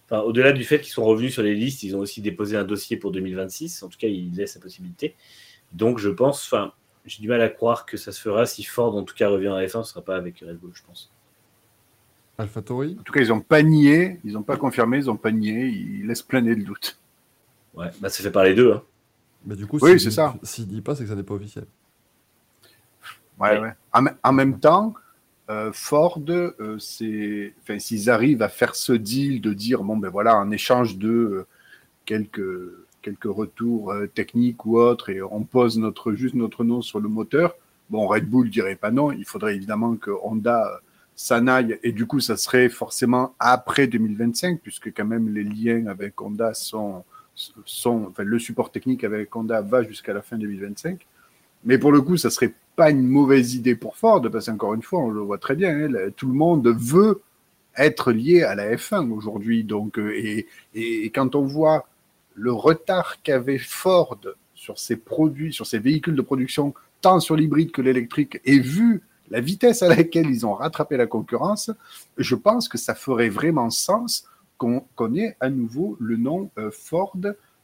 [0.06, 2.64] Enfin, au-delà du fait qu'ils sont revenus sur les listes, ils ont aussi déposé un
[2.64, 3.82] dossier pour 2026.
[3.82, 5.14] En tout cas, ils laissent la possibilité.
[5.72, 6.72] Donc, je pense, enfin,
[7.06, 9.48] j'ai du mal à croire que ça se fera si Ford, en tout cas, revient
[9.48, 11.10] à F1, ce ne sera pas avec Red Bull, je pense.
[12.36, 15.30] AlphaTauri En tout cas, ils n'ont pas nié, ils n'ont pas confirmé, ils n'ont pas
[15.30, 16.98] nié, ils laissent planer le doute.
[17.74, 18.72] Ouais, bah, ça fait par les deux.
[18.72, 18.82] Hein.
[19.46, 20.34] Mais du coup, Oui, s'il c'est dit- ça.
[20.42, 21.64] S'il dit pas, c'est que ça n'est pas officiel.
[23.38, 23.72] Ouais, Ouais.
[23.92, 24.94] En, en même temps,
[25.50, 30.50] euh, Ford, euh, s'ils arrivent à faire ce deal de dire bon ben voilà, en
[30.50, 31.46] échange de euh,
[32.06, 32.70] quelques
[33.02, 37.54] quelques retours techniques ou autres, et on pose notre juste notre nom sur le moteur.
[37.90, 39.12] Bon, Red Bull dirait pas non.
[39.12, 40.80] Il faudrait évidemment que Honda
[41.14, 45.86] s'en aille, et du coup, ça serait forcément après 2025, puisque quand même les liens
[45.86, 51.06] avec Honda sont sont, enfin, le support technique avec Honda va jusqu'à la fin 2025.
[51.64, 54.82] Mais pour le coup, ça serait pas une mauvaise idée pour Ford, parce qu'encore une
[54.82, 57.22] fois, on le voit très bien, hein, tout le monde veut
[57.76, 59.64] être lié à la F1 aujourd'hui.
[59.64, 60.44] Donc, euh,
[60.74, 61.86] et, quand on voit
[62.34, 64.18] le retard qu'avait Ford
[64.54, 69.02] sur ses produits, sur ses véhicules de production, tant sur l'hybride que l'électrique, et vu
[69.30, 71.70] la vitesse à laquelle ils ont rattrapé la concurrence,
[72.18, 74.26] je pense que ça ferait vraiment sens
[74.58, 77.16] qu'on qu'on ait à nouveau le nom euh, Ford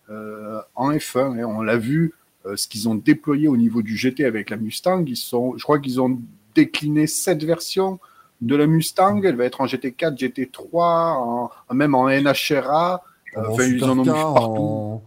[0.08, 1.38] euh, en F1.
[1.38, 1.44] hein.
[1.44, 2.14] On l'a vu
[2.46, 5.04] euh, ce qu'ils ont déployé au niveau du GT avec la Mustang.
[5.06, 6.18] Ils sont, je crois qu'ils ont
[6.54, 7.98] décliné sept versions
[8.40, 9.20] de la Mustang.
[9.24, 13.02] Elle va être en GT4, GT3, en, même en NHRA.
[13.36, 14.04] Euh, En enfin, ils en ont mis
[14.34, 14.62] partout.
[14.62, 15.02] en-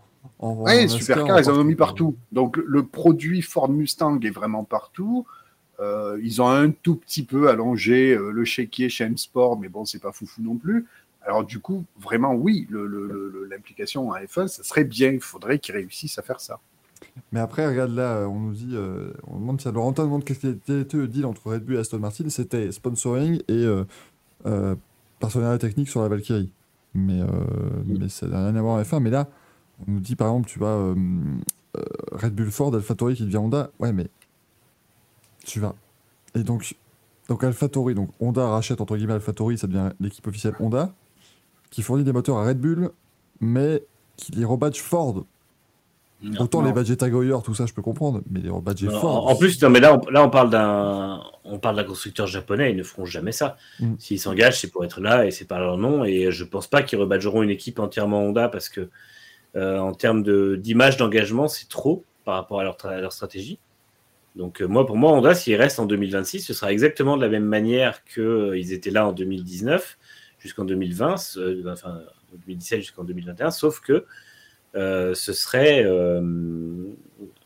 [0.84, 2.16] NASCAR, supercar, ils en ont mis partout.
[2.32, 5.26] Donc le- produit Ford Mustang est vraiment partout.
[5.80, 9.70] Euh, ils ont un tout petit peu allongé euh, le chéquier chez M Sport, mais
[9.70, 10.86] bon, c'est pas foufou non plus.
[11.26, 15.10] Alors du coup, vraiment, oui, le- le- le- l'implication en F1, ça serait bien.
[15.12, 16.60] Il faudrait qu'ils réussissent à faire ça.
[17.32, 20.48] Mais après, regarde là, on nous dit, euh, on demande si Laurentin demande qu'est-ce qui
[20.48, 22.30] était le deal entre Red Bull et Aston Martin.
[22.30, 23.86] C'était sponsoring et euh,
[24.46, 24.76] euh,
[25.20, 26.50] partenariat technique sur la Valkyrie.
[26.94, 27.28] Mais, euh,
[27.86, 29.00] mais ça n'a rien à voir en F1.
[29.00, 29.28] Mais là,
[29.88, 30.96] on nous dit par exemple, tu vois,
[32.12, 33.72] Red Bull Ford, AlphaTauri qui devient Honda.
[33.80, 34.08] Ouais, mais
[35.46, 35.76] tu vas.
[36.36, 36.76] Et donc,
[37.30, 40.94] donc AlphaTauri, donc Honda rachète entre guillemets AlphaTauri, ça devient l'équipe officielle Honda,
[41.70, 42.92] qui fournit des moteurs à Red Bull,
[43.40, 43.84] mais
[44.18, 45.26] qui les rebadge Ford.
[46.40, 46.68] Autant non.
[46.68, 49.28] les badges Tagoyer, tout ça, je peux comprendre, mais les badges En, Ford.
[49.28, 52.72] en plus, non, mais là, on, là, on parle d'un, on parle d'un constructeur japonais.
[52.72, 53.58] Ils ne feront jamais ça.
[53.80, 53.94] Mm.
[54.00, 56.04] S'ils s'engagent, c'est pour être là et c'est par leur nom.
[56.06, 58.90] Et je pense pas qu'ils rebadgeront une équipe entièrement Honda parce que,
[59.56, 63.12] euh, en termes de, d'image d'engagement, c'est trop par rapport à leur, tra- à leur
[63.14, 63.60] stratégie.
[64.36, 67.30] Donc, euh, moi, pour moi, Honda, s'ils restent en 2026, ce sera exactement de la
[67.30, 69.98] même manière qu'ils étaient là en 2019
[70.40, 72.00] jusqu'en 2020, euh, enfin,
[72.48, 74.06] 2017 jusqu'en 2021, sauf que euh,
[74.74, 76.22] ce serait euh,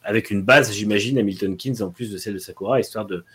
[0.04, 3.26] avec une base, j'imagine, Hamilton Keynes en plus de celle de Sakura, histoire de,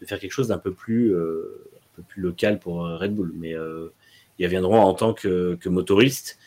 [0.00, 3.14] de faire quelque chose d'un peu plus, euh, un peu plus local pour euh, Red
[3.14, 3.32] Bull.
[3.34, 3.88] Mais euh,
[4.38, 6.38] ils viendront en tant que, que motoristes,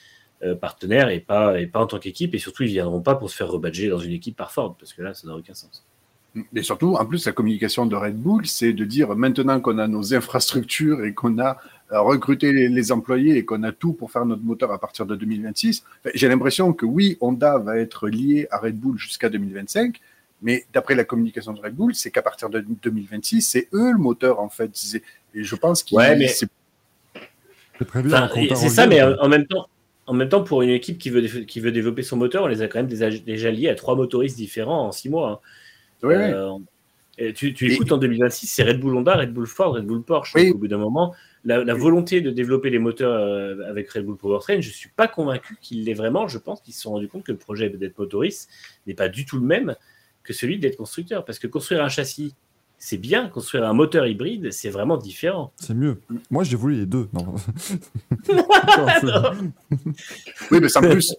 [0.43, 2.35] euh, partenaires, et pas, et pas en tant qu'équipe.
[2.35, 4.93] Et surtout, ils viendront pas pour se faire rebadger dans une équipe par Ford, parce
[4.93, 5.83] que là, ça n'a aucun sens.
[6.55, 9.87] Et surtout, en plus, la communication de Red Bull, c'est de dire maintenant qu'on a
[9.87, 11.57] nos infrastructures et qu'on a
[11.91, 15.05] euh, recruté les, les employés et qu'on a tout pour faire notre moteur à partir
[15.05, 15.83] de 2026.
[15.99, 19.99] Enfin, J'ai l'impression que oui, Honda va être lié à Red Bull jusqu'à 2025,
[20.41, 23.97] mais d'après la communication de Red Bull, c'est qu'à partir de 2026, c'est eux le
[23.97, 24.71] moteur en fait.
[25.35, 26.47] Et je pense qu'il Ouais, mais- c'est-
[27.81, 29.67] Enfin, ça, mais en même temps,
[30.05, 32.61] en même temps, pour une équipe qui veut, qui veut développer son moteur, on les
[32.61, 35.29] a quand même déjà, liés à trois motoristes différents en six mois.
[36.03, 36.07] hein.
[36.07, 36.31] Ouais, ouais.
[36.33, 36.51] Euh,
[37.17, 39.85] et tu, tu Et- écoutes en 2026, c'est Red Bull Honda, Red Bull Ford, Red
[39.85, 40.33] Bull Porsche.
[40.35, 40.47] Oui.
[40.47, 41.13] Donc, Au bout d'un moment,
[41.43, 44.89] la, la volonté de développer les moteurs euh, avec Red Bull Powertrain, je ne suis
[44.89, 46.27] pas convaincu qu'il l'est vraiment.
[46.27, 48.49] Je pense qu'ils se sont rendus compte que le projet d'être motoriste
[48.87, 49.75] n'est pas du tout le même
[50.23, 51.25] que celui d'être constructeur.
[51.25, 52.35] Parce que construire un châssis,
[52.77, 53.27] c'est bien.
[53.27, 55.51] Construire un moteur hybride, c'est vraiment différent.
[55.55, 55.99] C'est mieux.
[56.29, 57.07] Moi, j'ai voulu les deux.
[57.13, 57.35] Non.
[60.51, 61.15] Oui, mais en plus,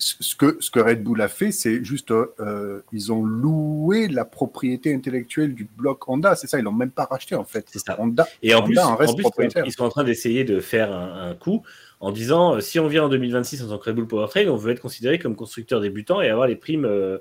[0.00, 4.24] ce que, ce que Red Bull a fait, c'est juste, euh, ils ont loué la
[4.24, 6.34] propriété intellectuelle du bloc Honda.
[6.34, 7.66] C'est ça, ils l'ont même pas racheté en fait.
[7.70, 8.00] C'est ça.
[8.00, 9.64] Honda, Et en Honda plus, en reste en plus, propriétaire.
[9.66, 11.62] ils sont en train d'essayer de faire un, un coup
[12.00, 14.56] en disant euh, si on vient en 2026 en tant que Red Bull Powertrain, on
[14.56, 16.86] veut être considéré comme constructeur débutant et avoir les primes.
[16.86, 17.18] euh,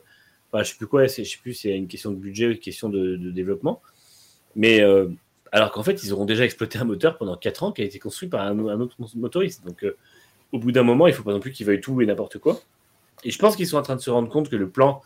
[0.51, 2.47] enfin, je sais plus quoi, c'est- je sais plus si c'est une question de budget
[2.47, 3.81] ou une question de, de développement.
[4.55, 5.07] Mais euh,
[5.51, 7.99] alors qu'en fait, ils auront déjà exploité un moteur pendant 4 ans qui a été
[7.99, 9.65] construit par un, un autre motoriste.
[9.65, 9.97] Donc, euh,
[10.51, 12.61] au bout d'un moment, il faut pas non plus qu'ils veuillent tout et n'importe quoi.
[13.23, 15.01] Et je pense qu'ils sont en train de se rendre compte que le plan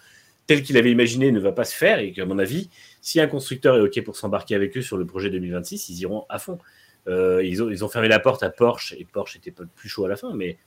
[0.45, 2.69] tel qu'il avait imaginé ne va pas se faire et qu'à mon avis,
[3.01, 6.25] si un constructeur est OK pour s'embarquer avec eux sur le projet 2026, ils iront
[6.29, 6.59] à fond.
[7.07, 9.69] Euh, ils, ont, ils ont fermé la porte à Porsche et Porsche était pas le
[9.73, 10.57] plus chaud à la fin, mais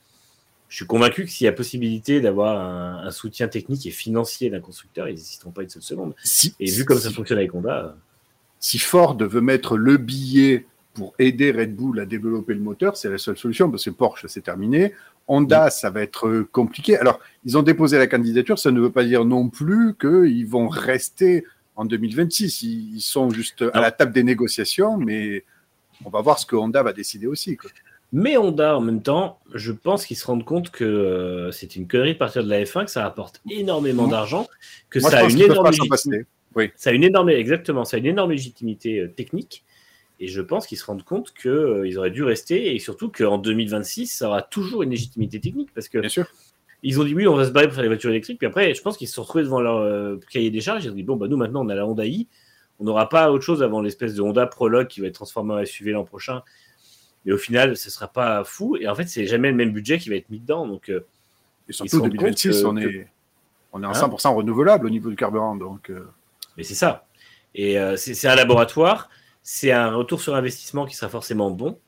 [0.68, 4.50] je suis convaincu que s'il y a possibilité d'avoir un, un soutien technique et financier
[4.50, 6.14] d'un constructeur, ils n'hésiteront pas une seule seconde.
[6.24, 7.96] Si, Et vu comme ça fonctionne avec Honda,
[8.58, 13.10] si Ford veut mettre le billet pour aider Red Bull à développer le moteur, c'est
[13.10, 14.94] la seule solution parce que Porsche, c'est terminé.
[15.28, 16.96] Honda, ça va être euh, compliqué.
[16.96, 20.68] Alors, ils ont déposé la candidature, ça ne veut pas dire non plus qu'ils vont
[20.68, 21.44] rester
[21.76, 22.62] en 2026.
[22.62, 25.44] Ils, sont juste à la table des négociations, mais
[26.04, 27.56] on va voir ce que Honda va décider aussi.
[27.58, 27.70] quoi.
[28.12, 31.86] Mais Honda, en même temps, je pense qu'ils se rendent compte que euh, c'est une
[31.86, 34.46] connerie de partir de la F1, que ça rapporte énormément Moi- d'argent,
[34.88, 35.70] que Moi, ça a une énorme.
[36.76, 39.62] Ça a une énorme, exactement, ça a une énorme légitimité euh, technique.
[40.18, 44.06] Et je pense qu'ils se rendent compte qu'ils auraient dû rester et surtout qu'en 2026,
[44.06, 46.26] ça aura toujours une légitimité technique parce que Bien sûr.
[46.82, 48.38] ils ont dit oui, on va se barrer pour faire les voitures électriques.
[48.38, 50.84] Puis après, je pense qu'ils se sont retrouvés devant leur euh, cahier des charges.
[50.84, 52.26] Ils ont dit bon, bah nous maintenant, on a la Honda i.
[52.78, 55.64] On n'aura pas autre chose avant l'espèce de Honda Prologue qui va être transformé en
[55.64, 56.42] SUV l'an prochain.
[57.26, 58.76] Mais au final, ce sera pas fou.
[58.76, 60.66] Et en fait, c'est jamais le même budget qui va être mis dedans.
[60.66, 61.04] Donc, euh,
[61.68, 63.08] Et surtout, rendent 2026, compte on est,
[63.72, 65.56] on est en Hein 100% renouvelable au niveau du carburant.
[65.56, 66.06] Donc, euh,
[66.56, 67.06] Mais c'est ça.
[67.54, 69.08] Et euh, c'est un laboratoire,
[69.48, 71.78] c'est un retour sur investissement qui sera forcément bon.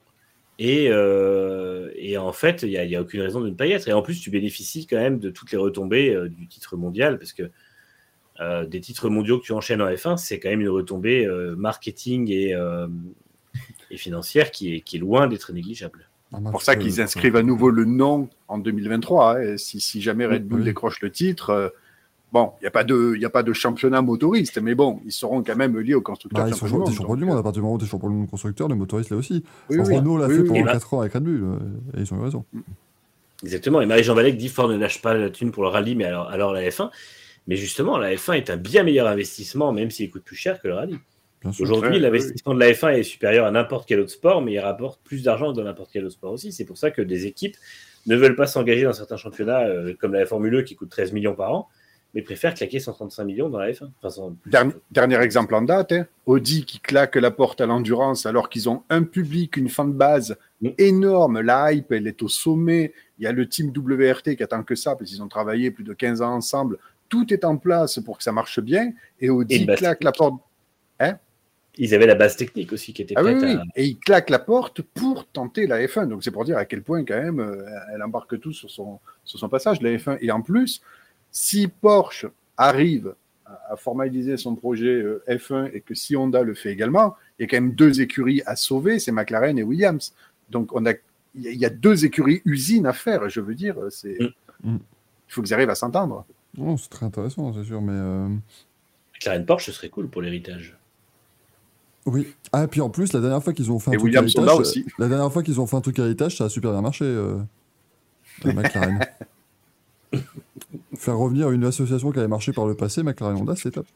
[0.60, 3.88] Et, euh, et en fait, il n'y a, aucune raison de ne pas y être.
[3.88, 7.18] Et en plus, tu bénéficies quand même de toutes les retombées euh, du titre mondial,
[7.18, 7.50] parce que
[8.38, 11.56] euh, des titres mondiaux que tu enchaînes en F1, c'est quand même une retombée euh,
[11.56, 12.86] marketing et, euh,
[13.90, 16.08] et financière qui est, qui est loin d'être négligeable.
[16.32, 19.34] Ah, C'est pour ça qu'ils inscrivent à nouveau le nom en 2023.
[19.36, 19.42] hein.
[19.42, 21.68] Et si, si jamais Red Bull décroche le titre, euh,
[22.32, 25.00] bon, il n'y a, pas de- il y a pas de championnat motoriste, mais bon,
[25.04, 27.38] ils seront quand même liés au constructeur Bah, ils sont champion champions du du monde.
[27.38, 29.44] À partir du moment où tu es champion du monde constructeur, le motoriste là aussi.
[29.70, 29.96] Oui, oui.
[29.96, 30.72] Renault l'a Oui, fait oui, pendant oui.
[30.72, 31.42] 4 ans avec Red Bull.
[31.42, 32.44] euh, Et ils ont eu raison.
[33.42, 33.80] Exactement.
[33.80, 36.28] Et Marie-Jean Valec dit Ford ne lâche pas la thune pour le rallye, mais alors,
[36.28, 36.90] alors la F1.
[37.46, 40.68] Mais justement, la F1 est un bien meilleur investissement, même s'il coûte plus cher que
[40.68, 40.98] le rallye.
[41.60, 44.58] Aujourd'hui, Ouais, l'investissement de la F1 est supérieur à n'importe quel autre sport, mais il
[44.58, 46.50] rapporte plus d'argent que dans n'importe quel autre sport aussi.
[46.50, 47.54] C'est pour ça que des équipes
[48.06, 51.12] ne veulent pas s'engager dans certains championnats, euh, comme la Formule E qui coûte 13
[51.12, 51.68] millions par an,
[52.14, 53.90] mais préfèrent claquer 135 millions dans la F1.
[53.98, 56.06] Enfin, sans- Dernier, dernier exemple en date, hein.
[56.26, 60.36] Audi qui claque la porte à l'endurance alors qu'ils ont un public, une fan base
[60.60, 60.68] Mm.
[60.78, 61.40] énorme.
[61.40, 62.92] La hype, elle est au sommet.
[63.18, 65.84] Il y a le team WRT qui attend que ça parce qu'ils ont travaillé plus
[65.84, 66.78] de 15 ans ensemble.
[67.08, 68.92] Tout est en place pour que ça marche bien.
[69.20, 70.34] Et Audi claque la porte.
[71.80, 73.52] Ils avaient la base technique aussi qui était Ah prête oui.
[73.52, 73.62] à.
[73.76, 76.08] Et il claque la porte pour tenter la F1.
[76.08, 77.64] Donc c'est pour dire à quel point quand même euh,
[77.94, 80.18] elle embarque tout sur son, sur son passage, la F1.
[80.20, 80.80] Et en plus,
[81.40, 82.26] si Porsche
[82.56, 83.14] arrive
[83.46, 87.44] à, formaliser son projet euh, F1 et que si Honda le fait également, il y
[87.44, 90.12] a quand même deux écuries à sauver, c'est McLaren et Williams.
[90.50, 90.92] Donc on a,
[91.36, 93.28] il y a- deux écuries usines à faire.
[93.28, 94.18] Je veux dire, c'est,
[94.64, 94.72] Mm.
[94.72, 94.78] Mm.
[95.28, 96.26] il faut qu'ils arrivent à s'entendre.
[96.76, 97.92] C'est très intéressant, c'est sûr, mais.
[97.94, 98.28] euh,
[99.14, 100.76] McLaren Porsche, ce serait cool pour l'héritage.
[102.06, 102.34] Oui.
[102.52, 104.34] Ah, et puis en plus, la dernière fois qu'ils ont fait un Et truc Williams
[104.38, 104.84] à aussi.
[104.98, 107.04] la dernière fois qu'ils ont fait un truc à l'étage, ça a super bien marché.
[107.04, 107.38] Euh,
[108.44, 108.98] la McLaren.
[110.98, 113.86] Faire revenir une association qui avait marché par le passé, McLaren Honda, c'est top.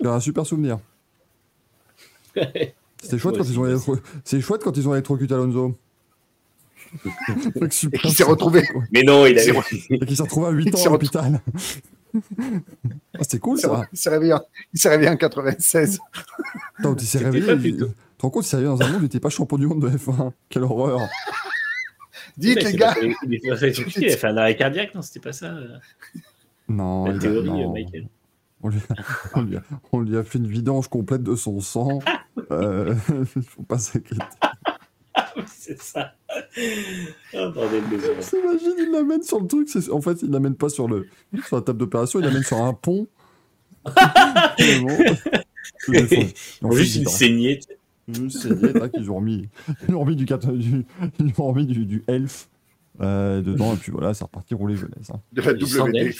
[0.00, 0.78] J'ai un super souvenir.
[3.02, 5.76] C'était chouette, quand ils ont électro- C'est chouette quand ils ont électrocuté Alonso.
[7.70, 8.66] Super Et qui s'est retrouvé.
[8.92, 9.60] Mais non, il C'est avait.
[9.90, 11.40] Et qui s'est retrouvé à 8 Il ans à l'hôpital.
[12.14, 12.18] ah,
[13.20, 13.86] c'était cool ça.
[13.92, 14.40] il s'est réveillé, en,
[14.74, 16.00] il s'est réveillé en 96.
[16.78, 17.76] Attends, il s'est réveillé.
[17.76, 17.86] Tu te
[18.22, 19.82] rends compte, il s'est réveillé dans un monde où il n'était pas champion du monde
[19.82, 20.32] de F1.
[20.48, 20.98] Quelle horreur.
[22.40, 22.94] Dites les gars,
[23.28, 25.46] il a fait un arrêt cardiaque, non, c'était pas ça.
[25.54, 25.76] euh,
[26.68, 27.68] Non, La il a- théorie, non.
[27.70, 28.06] euh, Michael.
[28.62, 28.94] On lui, a,
[29.34, 29.62] on, lui a,
[29.92, 32.00] on lui a fait une vidange complète de son sang.
[32.52, 32.94] Euh,
[33.36, 34.24] Il faut pas s'inquiéter.
[35.36, 36.14] Oui, c'est ça.
[37.34, 39.68] Oh, bordel de il l'amène sur le truc.
[39.92, 41.06] En fait, il l'amène pas sur, le,
[41.46, 43.06] sur la table d'opération, il l'amène sur un pont.
[44.58, 44.84] Ils
[46.62, 47.60] On fait juste une saignée.
[48.14, 48.20] Sais.
[48.22, 49.48] Une saignée, tac, ils ont remis,
[49.88, 50.84] ils ont remis du, du,
[51.18, 52.48] ils ont remis du, du elf
[53.00, 55.10] euh, dedans, et puis voilà, c'est reparti rouler jeunesse.
[55.12, 55.20] hein.
[55.32, 56.12] de la Du WD.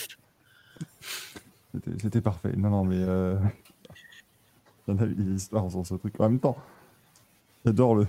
[2.01, 2.51] C'était- parfait.
[2.57, 2.97] Non, non, mais.
[2.99, 3.35] Euh...
[4.87, 6.19] Il y en a eu des histoires sur ce truc.
[6.19, 6.57] En même temps,
[7.65, 8.07] j'adore le.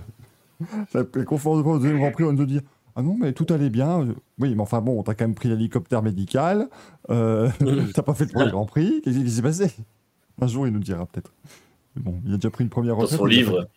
[0.93, 2.59] La, la conférence de presse au deuxième Grand Prix, on nous dit
[2.95, 4.07] Ah non, mais tout allait bien.
[4.39, 6.67] Oui, mais enfin bon, t'as quand même pris l'hélicoptère médical.
[7.09, 7.49] Euh...
[7.93, 9.01] t'as pas fait le premier Grand Prix.
[9.03, 9.71] Qu'est-ce qui s'est passé?
[10.41, 11.31] Un jour, il nous dira peut-être.
[11.95, 13.67] Bon, il a déjà pris une première Dans son il a livre.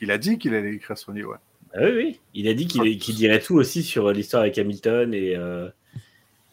[0.00, 1.30] Il a dit qu'il allait écrire son livre.
[1.32, 1.36] ouais.
[1.74, 2.20] Ah oui, oui.
[2.34, 5.68] Il a dit qu'il qu'il dirait tout aussi sur euh, l'histoire avec Hamilton et, euh,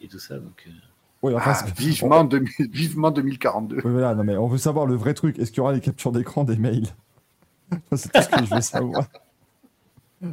[0.00, 0.38] et tout ça.
[0.38, 0.70] Donc, euh,
[1.22, 3.76] Oui, enfin, Ah, c'est- vivement, 2000 vivement 2042.
[3.76, 5.38] Oui, voilà, non, mais on veut savoir le vrai truc.
[5.38, 6.88] Est-ce qu'il y aura les captures d'écran des mails?
[7.94, 9.06] C'est tout ce que je veux savoir.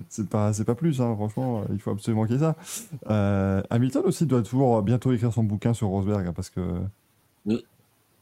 [0.10, 2.56] C'est pas, c'est pas plus, hein, franchement, il faut absolument qu'il y ait ça.
[3.10, 6.62] Euh, Hamilton aussi doit toujours bientôt écrire son bouquin sur Rosberg, hein, parce que
[7.46, 7.56] Mm.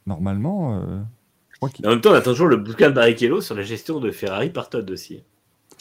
[0.08, 0.82] normalement,
[1.62, 4.50] En même temps, on attend toujours le bouquin de Barrichello sur la gestion de Ferrari
[4.50, 5.24] par Todd aussi.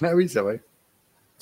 [0.02, 0.62] Ah oui, c'est vrai.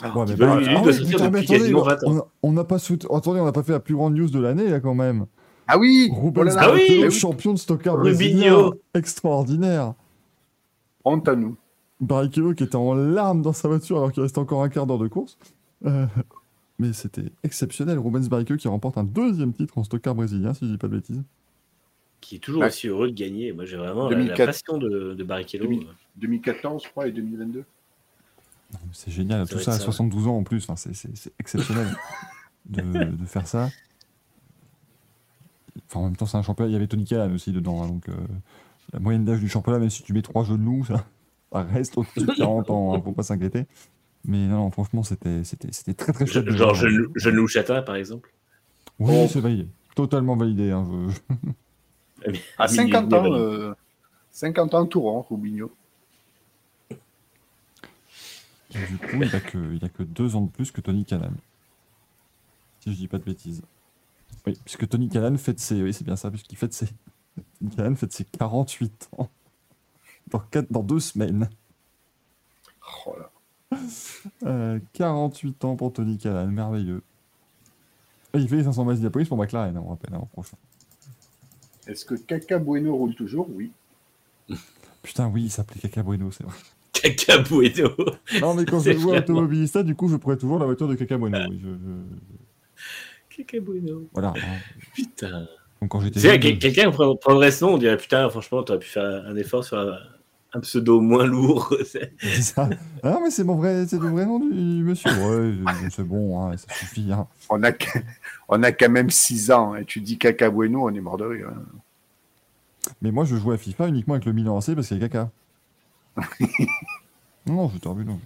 [0.02, 1.82] Ouais, qui mais veut- bah, lui, ah doit oui, sortir putain, mais depuis attendez, quasiment
[1.82, 2.28] 20 ans.
[2.42, 4.38] on a- n'a pas sout- attendez, on n'a pas fait la plus grande news de
[4.40, 5.24] l'année là quand même.
[5.68, 7.10] Ah oui Rubens oh là là, Ah oui, oui.
[7.10, 8.14] champion de stockard Rubinho.
[8.16, 9.94] brésilien, extraordinaire.
[11.04, 11.56] Honte à nous.
[12.00, 14.98] Barrichello qui était en larmes dans sa voiture alors qu'il restait encore un quart d'heure
[14.98, 15.38] de course.
[15.86, 16.04] Euh,
[16.78, 17.98] mais c'était exceptionnel.
[17.98, 20.96] Rubens Barrichello qui remporte un deuxième titre en stockard brésilien, si je dis pas de
[20.96, 21.22] bêtises.
[22.20, 23.52] Qui est toujours aussi heureux de gagner.
[23.52, 24.46] Moi, j'ai vraiment la, la 2004.
[24.46, 25.64] passion de, de Barrichello.
[25.66, 25.86] 2000.
[26.16, 27.58] 2014, je crois, et 2022.
[27.60, 27.64] Non,
[28.72, 30.64] mais C'est génial, Ça tout ça à être ça, 72 ans en plus.
[30.64, 31.86] Enfin, c'est- c'est c'est exceptionnel
[32.66, 33.68] de, de faire ça.
[35.88, 36.70] Enfin, en même temps, c'est un championnat.
[36.70, 37.82] Il y avait Tony Callan aussi dedans.
[37.82, 38.14] hein, donc, euh,
[38.92, 41.04] la moyenne d'âge du championnat, même si tu mets trois genoux, ça,
[41.52, 42.94] ça reste au-dessus de 40 ans.
[42.94, 43.66] Hein, faut pas s'inquiéter.
[44.24, 46.44] Mais non, non, franchement, c'était c'était- c'était très très chouette.
[46.46, 46.88] de Genre voir.
[47.14, 48.32] Jeune Loup Chatin, par exemple.
[48.98, 49.26] Oui, Oh.
[49.30, 49.68] c'est validé.
[49.94, 50.70] Totalement validé.
[50.72, 51.34] hein, je-
[52.26, 53.74] À Ah, 50 il- ans, il- euh,
[54.30, 55.70] 50 ans tout rond, Rubinho.
[58.74, 61.30] Et du coup, il a, que, que deux ans de plus que Tony Callan.
[62.80, 63.62] Si je dis pas de bêtises.
[64.46, 65.82] Oui, puisque Tony Callan fête ses.
[65.82, 66.88] Oui, c'est bien ça, puisqu'il fête ses.
[67.58, 69.28] Tony Callan fête ses 48 ans.
[70.28, 71.48] Dans, quatre, dans deux semaines.
[73.06, 73.30] Oh là.
[74.44, 77.02] Euh, 48 ans pour Tony Callan, merveilleux.
[78.34, 80.56] Et il fait les 500 miles d'Indianapolis pour McLaren, hein, on rappelle, au prochain.
[81.86, 83.48] Est-ce que Caca Bueno roule toujours?
[83.54, 83.70] Oui.
[85.02, 86.54] Putain, oui, il s'appelait Caca Bueno, c'est vrai.
[86.92, 87.90] Caca Bueno.
[88.40, 90.94] Non, mais quand je vois vraiment- Automobilista, du coup, je pourrais toujours la voiture de
[90.94, 91.38] Caca Bueno.
[91.48, 94.02] oui, je- je- Caca Bueno.
[94.12, 94.32] Voilà.
[94.94, 95.46] Putain.
[95.80, 99.04] Donc, quand j'étais quelqu'un prend- prendrait ce nom, on dirait putain, franchement, t'aurais pu faire
[99.26, 99.98] un effort sur un,
[100.54, 101.74] un pseudo moins lourd.
[101.84, 102.68] C'est- ça.
[103.02, 105.10] Ah non, mais c'est mon vrai, c'est le vrai nom du monsieur.
[105.10, 105.54] Ouais,
[105.90, 107.12] c'est- bon, hein, ça suffit.
[107.12, 107.26] Hein.
[107.50, 107.72] On a,
[108.48, 109.74] on a quand même 6 ans.
[109.74, 111.48] Et tu dis Caca Bueno, on est mort de rire.
[111.54, 111.62] hein.
[113.02, 115.08] Mais moi, je joue à FIFA uniquement avec le Milan AC parce qu'il y a
[115.08, 115.30] caca.
[117.46, 118.18] non, non, je t'en non.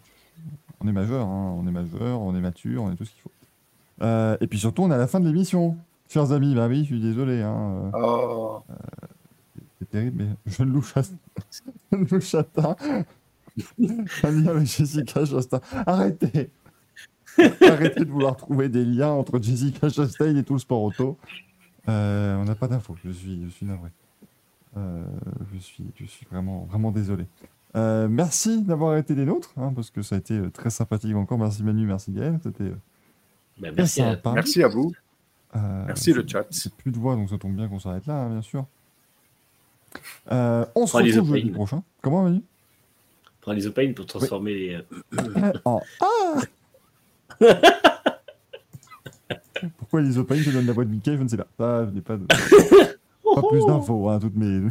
[0.82, 3.20] On est majeur, hein, on est majeur, on est mature, on est tout ce qu'il
[3.22, 3.30] faut.
[4.02, 5.76] Euh, et puis surtout, on est à la fin de l'émission.
[6.08, 7.42] Chers amis, bah oui, je suis désolé.
[7.42, 8.62] Hein, euh, Oh,
[9.80, 11.02] c'est terrible, mais je ne louche à...
[11.02, 12.76] je ne louche à ta.
[14.22, 15.60] Un lien avec Jessica Chastain.
[15.86, 16.50] Arrêtez
[17.38, 21.18] Arrêtez de vouloir trouver des liens entre Jessica Chastain et tout le sport auto.
[21.88, 23.90] Euh, on n'a pas d'infos, je suis, je suis navré.
[24.76, 25.04] Euh,
[25.52, 27.26] je, suis, je suis vraiment, vraiment désolé.
[27.76, 31.38] Euh, merci d'avoir été des nôtres, hein, parce que ça a été très sympathique encore.
[31.38, 32.38] Merci Manu, merci Gaël.
[32.42, 32.70] C'était
[33.60, 34.32] Bah, merci à sympa.
[34.32, 34.92] merci à vous.
[35.56, 36.46] Euh, Merci le chat.
[36.50, 38.66] J'ai plus de voix, donc ça tombe bien qu'on s'arrête là, hein, bien sûr.
[40.30, 41.82] Euh, on se Prends retrouve jeudi prochain.
[42.02, 42.42] Comment, Manu?
[43.40, 44.74] Prendre les open pour transformer les.
[44.74, 46.40] euh, En Ah
[49.78, 51.16] Pourquoi les Opines te donnent la voix de Mickey?
[51.16, 51.46] Je ne sais pas.
[51.58, 52.24] Ça, je n'ai pas, de...
[53.34, 54.68] pas plus d'infos, hein, toutes mes.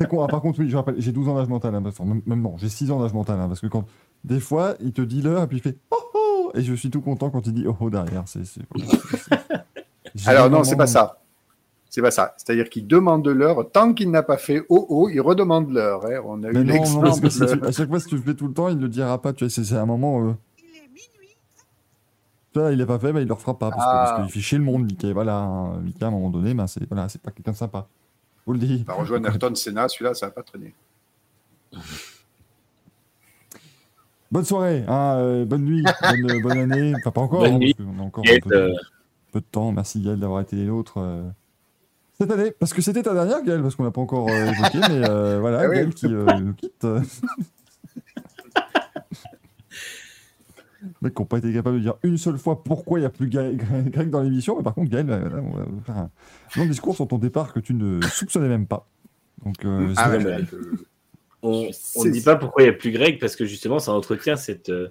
[0.00, 0.22] C'est con.
[0.22, 1.74] Ah, par contre, oui, je rappelle, j'ai 12 ans d'âge mental.
[1.74, 3.38] hein, enfin, même, même non, j'ai 6 ans d'âge mental.
[3.40, 3.84] hein, parce que quand.
[4.24, 6.90] Des fois, il te dit l'heure et puis il fait Oh oh Et je suis
[6.90, 8.22] tout content quand il dit Oh oh derrière.
[8.26, 8.42] C'est.
[10.26, 11.18] Alors non, c'est pas ça.
[11.94, 12.32] C'est pas ça.
[12.38, 13.70] C'est-à-dire qu'il demande l'heure.
[13.70, 16.06] Tant qu'il n'a pas fait oh oh, il redemande l'heure.
[16.06, 16.22] hein.
[16.24, 18.16] On a Mais eu non, non, parce que si tu- à chaque fois, si tu
[18.16, 19.34] le fais tout le temps, il ne le dira pas.
[19.34, 20.26] Tu vois, c'est un moment.
[20.26, 20.32] Euh...
[22.54, 23.68] Vois, il l'a pas fait, bah, il le refera pas.
[23.70, 24.04] Parce que- Ah.
[24.06, 25.12] parce qu'il fait chier le monde, Mickey.
[25.12, 27.86] Voilà, hein, Mickey, à un moment donné, bah, c'est voilà, c'est pas quelqu'un de sympa.
[28.46, 28.84] Vous le dis.
[28.88, 30.74] On va rejoindre Ayrton Senna, celui-là, ça va pas traîner.
[34.30, 36.94] Bonne soirée, hein, euh, bonne nuit, bonne, bonne année.
[36.96, 37.74] Enfin, pas encore, Bonne hein, nuit.
[37.74, 38.72] parce qu'on a encore un peu, de- euh,
[39.30, 39.72] peu de temps.
[39.72, 40.94] Merci Gaël d'avoir été les nôtres.
[40.98, 41.22] euh,
[42.22, 44.78] Cette année, parce que c'était ta dernière, Gaël, parce qu'on n'a pas encore euh, évoqué,
[44.88, 45.74] mais euh, voilà, Ah oui.
[45.74, 46.84] Gaël qui euh, nous quitte.
[51.00, 53.10] Mec, qui n'ont pas été capables de dire une seule fois pourquoi il n'y a
[53.10, 56.10] plus Gaël- Greg dans l'émission, mais par contre, Gaël, là, on va faire un
[56.56, 58.88] long discours sur ton départ que tu ne soupçonnais même pas.
[59.44, 60.56] Donc, euh, Ah ouais, je-
[61.42, 64.36] On ne dit pas pourquoi il n'y a plus Greg parce que justement ça entretient
[64.36, 64.88] cette, euh,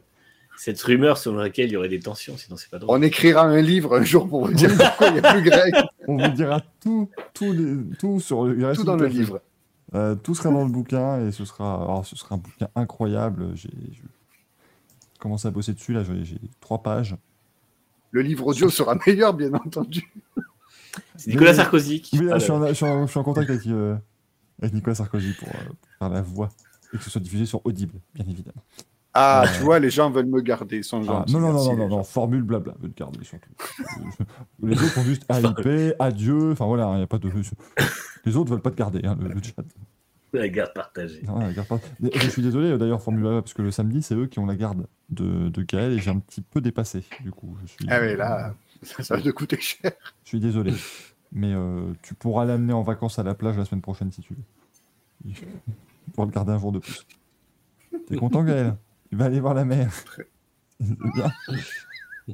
[0.57, 2.97] cette rumeur selon laquelle il y aurait des tensions, sinon c'est pas drôle.
[2.97, 5.73] On écrira un livre un jour pour vous dire pourquoi il n'y a plus Greg.
[6.07, 9.41] on vous dira tout, tout, les- tout sur le reste Tout dans le livre.
[9.93, 13.51] Euh, tout sera dans le bouquin et ce sera, alors, ce sera un bouquin incroyable.
[13.55, 16.03] J'ai je commence à bosser dessus là.
[16.23, 17.15] J'ai trois pages.
[18.11, 20.11] Le livre audio sera meilleur, bien entendu.
[21.15, 23.11] C'est Nicolas Mais- Sarkozy qui Oui, fera là, je, suis en, je suis en- je
[23.11, 23.95] suis en contact avec, euh,
[24.61, 26.49] avec Nicolas Sarkozy pour, euh, pour faire la voix
[26.93, 28.61] et que ce soit diffusé sur Audible, bien évidemment.
[29.13, 32.03] Ah, tu vois, les gens veulent me garder, sont Ah, non, non, non, non, non,
[32.03, 33.49] formule blabla, veut le garder surtout.
[34.63, 37.29] les autres font juste AIP, adieu, enfin voilà, il n'y a pas de.
[38.25, 39.63] Les autres veulent pas te garder, hein, le, le chat.
[40.31, 41.23] la garde partagée.
[41.27, 41.79] Non, la garde pas.
[41.99, 44.45] Mais Je suis désolé d'ailleurs, Formule 1, parce que le samedi, c'est eux qui ont
[44.45, 47.03] la garde de, de Gaël et j'ai un petit peu dépassé.
[47.21, 49.91] Du coup, je suis, Ah oui, là, ça, ça va te coûter cher.
[50.23, 50.73] je suis désolé.
[51.33, 54.35] Mais euh, tu pourras l'amener en vacances à la plage la semaine prochaine si tu
[54.35, 55.33] veux.
[56.13, 57.05] Pour le garder un jour de plus.
[58.07, 58.75] T'es content, Gaël?
[59.11, 59.91] Il va aller voir la mer.
[60.79, 61.31] C'est bien.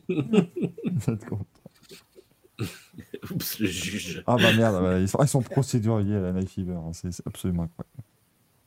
[0.09, 1.45] Il va être content.
[3.31, 4.23] Oups, le juge.
[4.25, 7.25] Ah bah merde, bah, ils, sont, ils sont procéduriers à la Night Fever, hein, c'est
[7.27, 8.03] absolument incroyable.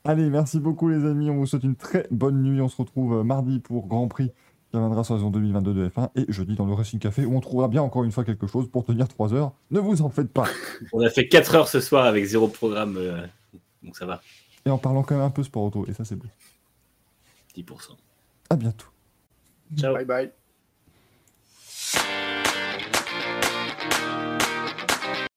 [0.03, 3.19] Allez, merci beaucoup les amis, on vous souhaite une très bonne nuit, on se retrouve
[3.19, 4.31] euh, mardi pour Grand Prix
[4.71, 7.35] qui viendra sur la saison 2022 de F1 et jeudi dans le Racing Café où
[7.35, 9.51] on trouvera bien encore une fois quelque chose pour tenir 3 heures.
[9.69, 10.45] Ne vous en faites pas.
[10.93, 13.27] On a fait 4 heures ce soir avec zéro programme, euh,
[13.83, 14.21] donc ça va,
[14.65, 16.27] Et en parlant quand même un peu sport auto, et ça c'est beau.
[17.55, 17.97] 10%.
[18.49, 18.87] À bientôt.
[19.77, 19.93] Ciao.
[19.93, 20.31] Bye bye.